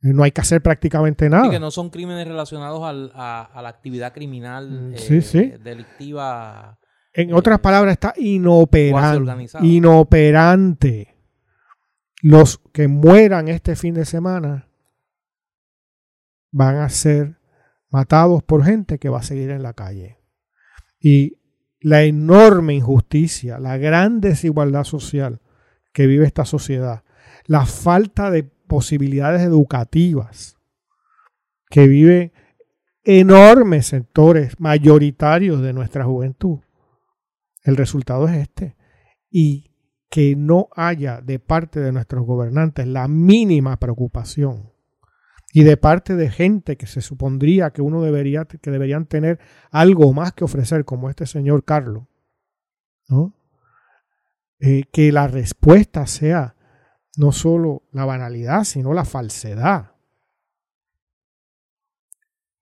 No 0.00 0.22
hay 0.22 0.30
que 0.30 0.40
hacer 0.40 0.62
prácticamente 0.62 1.28
nada. 1.28 1.48
Y 1.48 1.50
que 1.50 1.60
no 1.60 1.70
son 1.70 1.90
crímenes 1.90 2.26
relacionados 2.28 2.80
a, 2.84 3.62
la 3.62 3.68
actividad 3.68 4.12
criminal 4.14 4.92
mm, 4.92 4.94
eh, 4.94 5.58
delictiva. 5.62 6.78
En 7.12 7.34
otras 7.34 7.58
eh, 7.58 7.62
palabras, 7.62 7.92
está 7.92 8.14
inoperante. 8.16 9.48
Inoperante. 9.62 11.16
Los 12.22 12.58
que 12.72 12.86
mueran 12.86 13.48
este 13.48 13.74
fin 13.74 13.94
de 13.94 14.04
semana 14.04 14.69
van 16.50 16.76
a 16.76 16.88
ser 16.88 17.38
matados 17.90 18.42
por 18.42 18.64
gente 18.64 18.98
que 18.98 19.08
va 19.08 19.18
a 19.18 19.24
seguir 19.24 19.50
en 19.50 19.62
la 19.62 19.72
calle 19.72 20.18
y 21.00 21.38
la 21.80 22.02
enorme 22.02 22.74
injusticia, 22.74 23.58
la 23.58 23.78
gran 23.78 24.20
desigualdad 24.20 24.84
social 24.84 25.40
que 25.92 26.06
vive 26.06 26.26
esta 26.26 26.44
sociedad, 26.44 27.04
la 27.46 27.64
falta 27.66 28.30
de 28.30 28.44
posibilidades 28.44 29.42
educativas 29.42 30.56
que 31.70 31.88
vive 31.88 32.32
enormes 33.02 33.86
sectores 33.86 34.60
mayoritarios 34.60 35.62
de 35.62 35.72
nuestra 35.72 36.04
juventud. 36.04 36.58
El 37.62 37.76
resultado 37.76 38.28
es 38.28 38.36
este. 38.36 38.76
Y 39.30 39.70
que 40.10 40.34
no 40.36 40.68
haya 40.74 41.20
de 41.20 41.38
parte 41.38 41.80
de 41.80 41.92
nuestros 41.92 42.26
gobernantes 42.26 42.86
la 42.86 43.06
mínima 43.06 43.76
preocupación 43.78 44.72
y 45.52 45.64
de 45.64 45.76
parte 45.76 46.14
de 46.14 46.30
gente 46.30 46.76
que 46.76 46.86
se 46.86 47.00
supondría 47.00 47.70
que 47.70 47.82
uno 47.82 48.02
debería, 48.02 48.44
que 48.44 48.70
deberían 48.70 49.06
tener 49.06 49.40
algo 49.70 50.12
más 50.12 50.32
que 50.32 50.44
ofrecer, 50.44 50.84
como 50.84 51.10
este 51.10 51.26
señor 51.26 51.64
Carlos, 51.64 52.04
¿no? 53.08 53.34
Eh, 54.60 54.84
que 54.92 55.10
la 55.10 55.26
respuesta 55.26 56.06
sea 56.06 56.54
no 57.16 57.32
solo 57.32 57.82
la 57.92 58.04
banalidad, 58.04 58.64
sino 58.64 58.92
la 58.92 59.04
falsedad. 59.04 59.92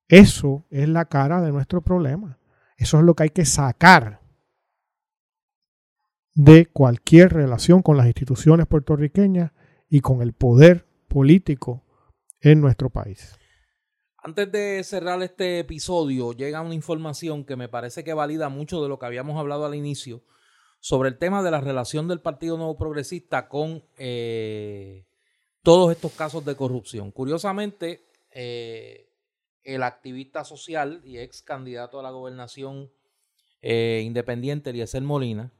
Eso 0.06 0.64
es 0.70 0.88
la 0.88 1.04
cara 1.04 1.42
de 1.42 1.52
nuestro 1.52 1.82
problema. 1.82 2.38
Eso 2.76 2.98
es 2.98 3.04
lo 3.04 3.14
que 3.14 3.24
hay 3.24 3.30
que 3.30 3.44
sacar 3.44 4.22
de 6.34 6.66
cualquier 6.66 7.34
relación 7.34 7.82
con 7.82 7.96
las 7.96 8.06
instituciones 8.06 8.66
puertorriqueñas 8.66 9.52
y 9.90 10.00
con 10.00 10.22
el 10.22 10.32
poder 10.32 10.86
político 11.08 11.84
en 12.40 12.60
nuestro 12.60 12.90
país. 12.90 13.36
Antes 14.20 14.50
de 14.50 14.82
cerrar 14.84 15.22
este 15.22 15.60
episodio, 15.60 16.32
llega 16.32 16.60
una 16.60 16.74
información 16.74 17.44
que 17.44 17.56
me 17.56 17.68
parece 17.68 18.04
que 18.04 18.12
valida 18.14 18.48
mucho 18.48 18.82
de 18.82 18.88
lo 18.88 18.98
que 18.98 19.06
habíamos 19.06 19.38
hablado 19.38 19.64
al 19.64 19.74
inicio 19.74 20.22
sobre 20.80 21.08
el 21.08 21.18
tema 21.18 21.42
de 21.42 21.50
la 21.50 21.60
relación 21.60 22.08
del 22.08 22.20
Partido 22.20 22.56
Nuevo 22.56 22.76
Progresista 22.76 23.48
con 23.48 23.84
eh, 23.96 25.06
todos 25.62 25.92
estos 25.92 26.12
casos 26.12 26.44
de 26.44 26.56
corrupción. 26.56 27.10
Curiosamente, 27.12 28.08
eh, 28.32 29.08
el 29.62 29.82
activista 29.82 30.44
social 30.44 31.00
y 31.04 31.18
ex 31.18 31.42
candidato 31.42 32.00
a 32.00 32.02
la 32.02 32.10
gobernación 32.10 32.90
eh, 33.60 34.02
independiente, 34.04 34.70
Eliezer 34.70 35.02
Molina, 35.02 35.52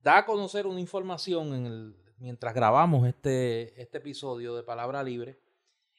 da 0.00 0.18
a 0.18 0.26
conocer 0.26 0.66
una 0.66 0.80
información 0.80 1.96
mientras 2.18 2.54
grabamos 2.54 3.06
este, 3.06 3.80
este 3.80 3.98
episodio 3.98 4.54
de 4.54 4.62
Palabra 4.62 5.02
Libre 5.02 5.43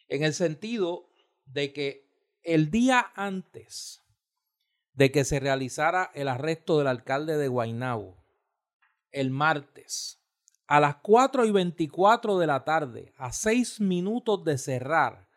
en 0.07 0.23
el 0.23 0.33
sentido 0.33 1.09
de 1.45 1.73
que 1.73 2.05
el 2.43 2.69
día 2.69 3.11
antes 3.15 4.01
de 4.93 5.11
que 5.11 5.25
se 5.25 5.39
realizara 5.39 6.11
el 6.13 6.27
arresto 6.27 6.77
del 6.77 6.87
alcalde 6.87 7.37
de 7.37 7.47
Guaynabo, 7.47 8.23
el 9.11 9.29
martes, 9.29 10.21
a 10.67 10.79
las 10.79 10.97
4 10.97 11.45
y 11.45 11.51
24 11.51 12.37
de 12.39 12.47
la 12.47 12.63
tarde, 12.63 13.13
a 13.17 13.31
6 13.31 13.81
minutos 13.81 14.43
de 14.43 14.57
cerrar, 14.57 15.27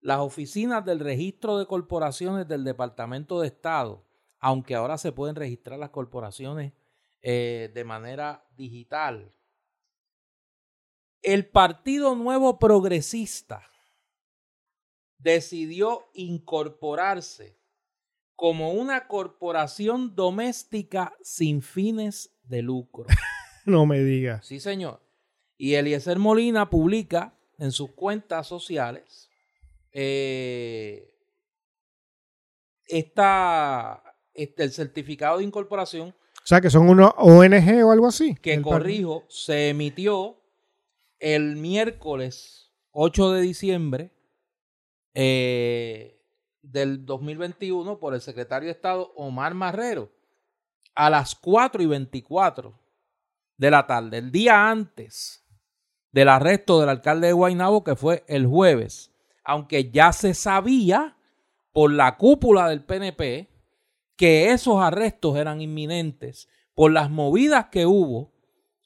las 0.00 0.18
oficinas 0.18 0.84
del 0.84 1.00
registro 1.00 1.58
de 1.58 1.66
corporaciones 1.66 2.46
del 2.46 2.62
Departamento 2.64 3.40
de 3.40 3.48
Estado, 3.48 4.04
aunque 4.38 4.74
ahora 4.74 4.98
se 4.98 5.12
pueden 5.12 5.34
registrar 5.34 5.78
las 5.78 5.90
corporaciones 5.90 6.72
eh, 7.22 7.70
de 7.74 7.84
manera 7.84 8.44
digital, 8.54 9.34
el 11.24 11.46
Partido 11.46 12.14
Nuevo 12.14 12.58
Progresista 12.58 13.62
decidió 15.18 16.04
incorporarse 16.12 17.58
como 18.36 18.72
una 18.72 19.08
corporación 19.08 20.14
doméstica 20.14 21.14
sin 21.22 21.62
fines 21.62 22.30
de 22.44 22.62
lucro. 22.62 23.06
No 23.66 23.86
me 23.86 24.00
digas. 24.00 24.46
Sí, 24.46 24.60
señor. 24.60 25.00
Y 25.56 25.72
Eliezer 25.72 26.18
Molina 26.18 26.68
publica 26.68 27.34
en 27.56 27.72
sus 27.72 27.92
cuentas 27.92 28.46
sociales 28.46 29.30
eh, 29.90 31.10
esta, 32.86 34.02
este, 34.34 34.64
el 34.64 34.70
certificado 34.70 35.38
de 35.38 35.44
incorporación. 35.44 36.10
O 36.10 36.46
sea, 36.46 36.60
que 36.60 36.68
son 36.68 36.90
una 36.90 37.08
ONG 37.16 37.86
o 37.86 37.90
algo 37.90 38.06
así. 38.06 38.34
Que, 38.34 38.60
corrijo, 38.60 39.24
se 39.30 39.70
emitió 39.70 40.43
el 41.24 41.56
miércoles 41.56 42.70
8 42.90 43.32
de 43.32 43.40
diciembre 43.40 44.12
eh, 45.14 46.22
del 46.60 47.06
2021 47.06 47.98
por 47.98 48.12
el 48.12 48.20
secretario 48.20 48.66
de 48.66 48.72
Estado 48.72 49.10
Omar 49.16 49.54
Marrero 49.54 50.12
a 50.94 51.08
las 51.08 51.34
4 51.34 51.82
y 51.82 51.86
24 51.86 52.78
de 53.56 53.70
la 53.70 53.86
tarde, 53.86 54.18
el 54.18 54.30
día 54.30 54.68
antes 54.68 55.42
del 56.12 56.28
arresto 56.28 56.78
del 56.80 56.90
alcalde 56.90 57.28
de 57.28 57.32
Guaynabo, 57.32 57.84
que 57.84 57.96
fue 57.96 58.22
el 58.28 58.46
jueves, 58.46 59.10
aunque 59.44 59.90
ya 59.90 60.12
se 60.12 60.34
sabía 60.34 61.16
por 61.72 61.90
la 61.90 62.18
cúpula 62.18 62.68
del 62.68 62.84
PNP 62.84 63.48
que 64.16 64.52
esos 64.52 64.78
arrestos 64.78 65.38
eran 65.38 65.62
inminentes 65.62 66.50
por 66.74 66.92
las 66.92 67.08
movidas 67.08 67.68
que 67.70 67.86
hubo 67.86 68.33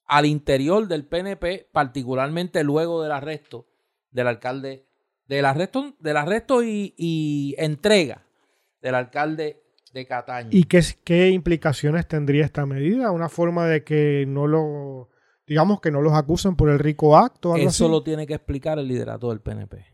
al 0.09 0.27
interior 0.27 0.89
del 0.89 1.07
PNP, 1.07 1.69
particularmente 1.71 2.65
luego 2.65 3.03
del 3.03 3.13
arresto 3.13 3.67
del 4.11 4.27
alcalde, 4.27 4.87
del 5.27 5.45
arresto, 5.45 5.95
del 6.01 6.17
arresto 6.17 6.63
y, 6.63 7.55
entrega 7.59 8.25
del 8.81 8.95
alcalde 8.95 9.63
de 9.93 10.07
Cataño. 10.07 10.51
¿Y 10.53 10.65
qué, 10.65 10.83
qué 11.05 11.29
implicaciones 11.29 12.09
tendría 12.09 12.45
esta 12.45 12.67
medida? 12.67 13.11
¿Una 13.11 13.29
forma 13.29 13.67
de 13.67 13.85
que 13.85 14.25
no 14.27 14.47
lo, 14.47 15.11
digamos, 15.47 15.81
que 15.81 15.91
no 15.91 16.01
los 16.01 16.15
acusen 16.15 16.57
por 16.57 16.71
el 16.71 16.79
rico 16.79 17.17
acto? 17.17 17.57
Eso 17.57 17.89
lo 17.89 18.03
tiene 18.03 18.27
que 18.27 18.35
explicar 18.35 18.79
el 18.79 18.89
liderato 18.89 19.29
del 19.29 19.41
PNP. 19.41 19.85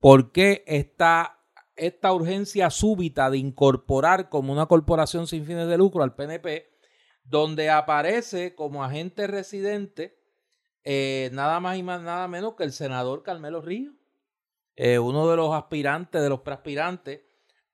¿Por 0.00 0.32
qué 0.32 0.64
esta, 0.66 1.40
esta 1.76 2.12
urgencia 2.12 2.70
súbita 2.70 3.30
de 3.30 3.38
incorporar 3.38 4.28
como 4.28 4.52
una 4.52 4.66
corporación 4.66 5.26
sin 5.26 5.44
fines 5.44 5.68
de 5.68 5.76
lucro 5.76 6.02
al 6.02 6.14
PNP 6.14 6.77
donde 7.28 7.70
aparece 7.70 8.54
como 8.54 8.82
agente 8.84 9.26
residente 9.26 10.18
eh, 10.84 11.28
nada 11.34 11.60
más 11.60 11.76
y 11.76 11.82
más 11.82 12.00
nada 12.00 12.26
menos 12.28 12.54
que 12.54 12.64
el 12.64 12.72
senador 12.72 13.22
Carmelo 13.22 13.60
Ríos, 13.60 13.94
eh, 14.74 14.98
uno 14.98 15.28
de 15.28 15.36
los 15.36 15.54
aspirantes, 15.54 16.22
de 16.22 16.30
los 16.30 16.40
preaspirantes 16.40 17.20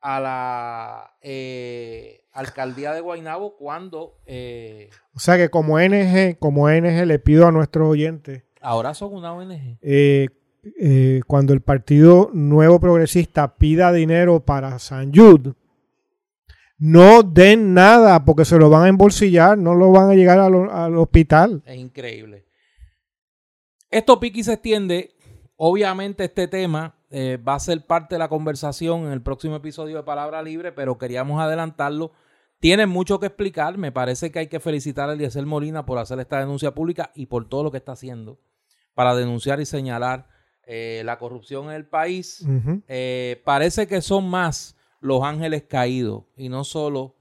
a 0.01 0.21
la 0.21 1.17
eh, 1.23 2.25
alcaldía 2.33 2.93
de 2.93 3.01
Guaynabo 3.01 3.57
cuando... 3.57 4.19
o 5.15 5.19
sea 5.19 5.37
que 5.37 5.49
como 5.49 5.75
ONG, 5.77 6.39
como 6.41 6.65
ONG 6.65 7.07
le 7.07 7.19
pido 7.21 7.47
a 7.47 7.53
nuestros 7.53 7.89
oyentes... 7.89 8.43
Ahora 8.61 8.95
son 8.95 9.15
una 9.15 9.33
ONG. 9.33 9.79
cuando 11.27 11.53
el 11.53 11.61
Partido 11.61 12.31
Nuevo 12.33 12.81
Progresista 12.81 13.57
pida 13.57 13.93
dinero 13.93 14.41
para 14.41 14.79
San 14.81 15.15
Jude, 15.15 15.53
no 16.79 17.23
den 17.23 17.75
nada 17.75 18.25
porque 18.25 18.45
se 18.45 18.59
lo 18.59 18.71
van 18.71 18.85
a 18.85 18.89
embolsillar, 18.89 19.57
no 19.57 19.75
lo 19.75 19.91
van 19.93 20.11
a 20.11 20.15
llegar 20.15 20.39
al 20.39 20.97
hospital. 20.97 21.63
Es 21.67 21.77
increíble. 21.77 22.47
Esto 23.91 24.19
piqui 24.19 24.43
se 24.43 24.55
extiende. 24.55 25.15
Obviamente 25.57 26.25
este 26.25 26.49
tema 26.49 26.97
eh, 27.11 27.37
va 27.37 27.55
a 27.55 27.61
ser 27.61 27.87
parte 27.87 28.17
de 28.17 28.19
la 28.19 28.29
conversación 28.29 29.07
en 29.07 29.13
el 29.13 29.23
próximo 29.23 29.55
episodio 29.55 29.97
de 29.97 30.03
Palabra 30.03 30.43
Libre, 30.43 30.73
pero 30.73 30.99
queríamos 30.99 31.41
adelantarlo. 31.41 32.11
Tiene 32.59 32.87
mucho 32.87 33.21
que 33.21 33.27
explicar. 33.27 33.79
Me 33.79 33.93
parece 33.93 34.33
que 34.33 34.41
hay 34.41 34.47
que 34.49 34.59
felicitar 34.59 35.09
a 35.09 35.13
Eliezer 35.13 35.47
Molina 35.47 35.87
por 35.87 35.99
hacer 35.99 36.19
esta 36.19 36.41
denuncia 36.41 36.75
pública 36.75 37.13
y 37.15 37.27
por 37.27 37.49
todo 37.49 37.63
lo 37.63 37.71
que 37.71 37.77
está 37.77 37.93
haciendo 37.93 38.41
para 38.95 39.15
denunciar 39.15 39.61
y 39.61 39.67
señalar 39.67 40.27
eh, 40.67 41.03
la 41.05 41.19
corrupción 41.19 41.67
en 41.67 41.73
el 41.73 41.87
país. 41.87 42.45
Eh, 42.89 43.41
parece 43.45 43.87
que 43.87 44.01
son 44.01 44.29
más 44.29 44.77
los 45.05 45.23
Ángeles 45.23 45.65
Caídos 45.69 46.23
y 46.35 46.49
no 46.49 46.65
solo 46.65 47.15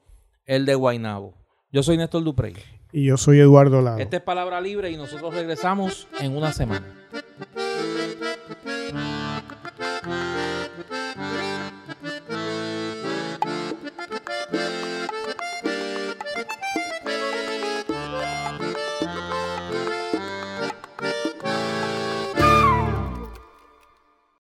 el 0.45 0.65
de 0.65 0.73
Guainabo. 0.73 1.33
Yo 1.69 1.83
soy 1.83 1.97
Néstor 1.97 2.23
Duprey. 2.23 2.55
Y 2.93 3.03
yo 3.03 3.17
soy 3.17 3.41
Eduardo 3.41 3.81
Lado. 3.81 3.97
Esta 3.97 4.15
es 4.15 4.23
Palabra 4.23 4.61
Libre 4.61 4.89
y 4.89 4.95
nosotros 4.95 5.35
regresamos 5.35 6.07
en 6.21 6.37
una 6.37 6.53
semana. 6.53 6.85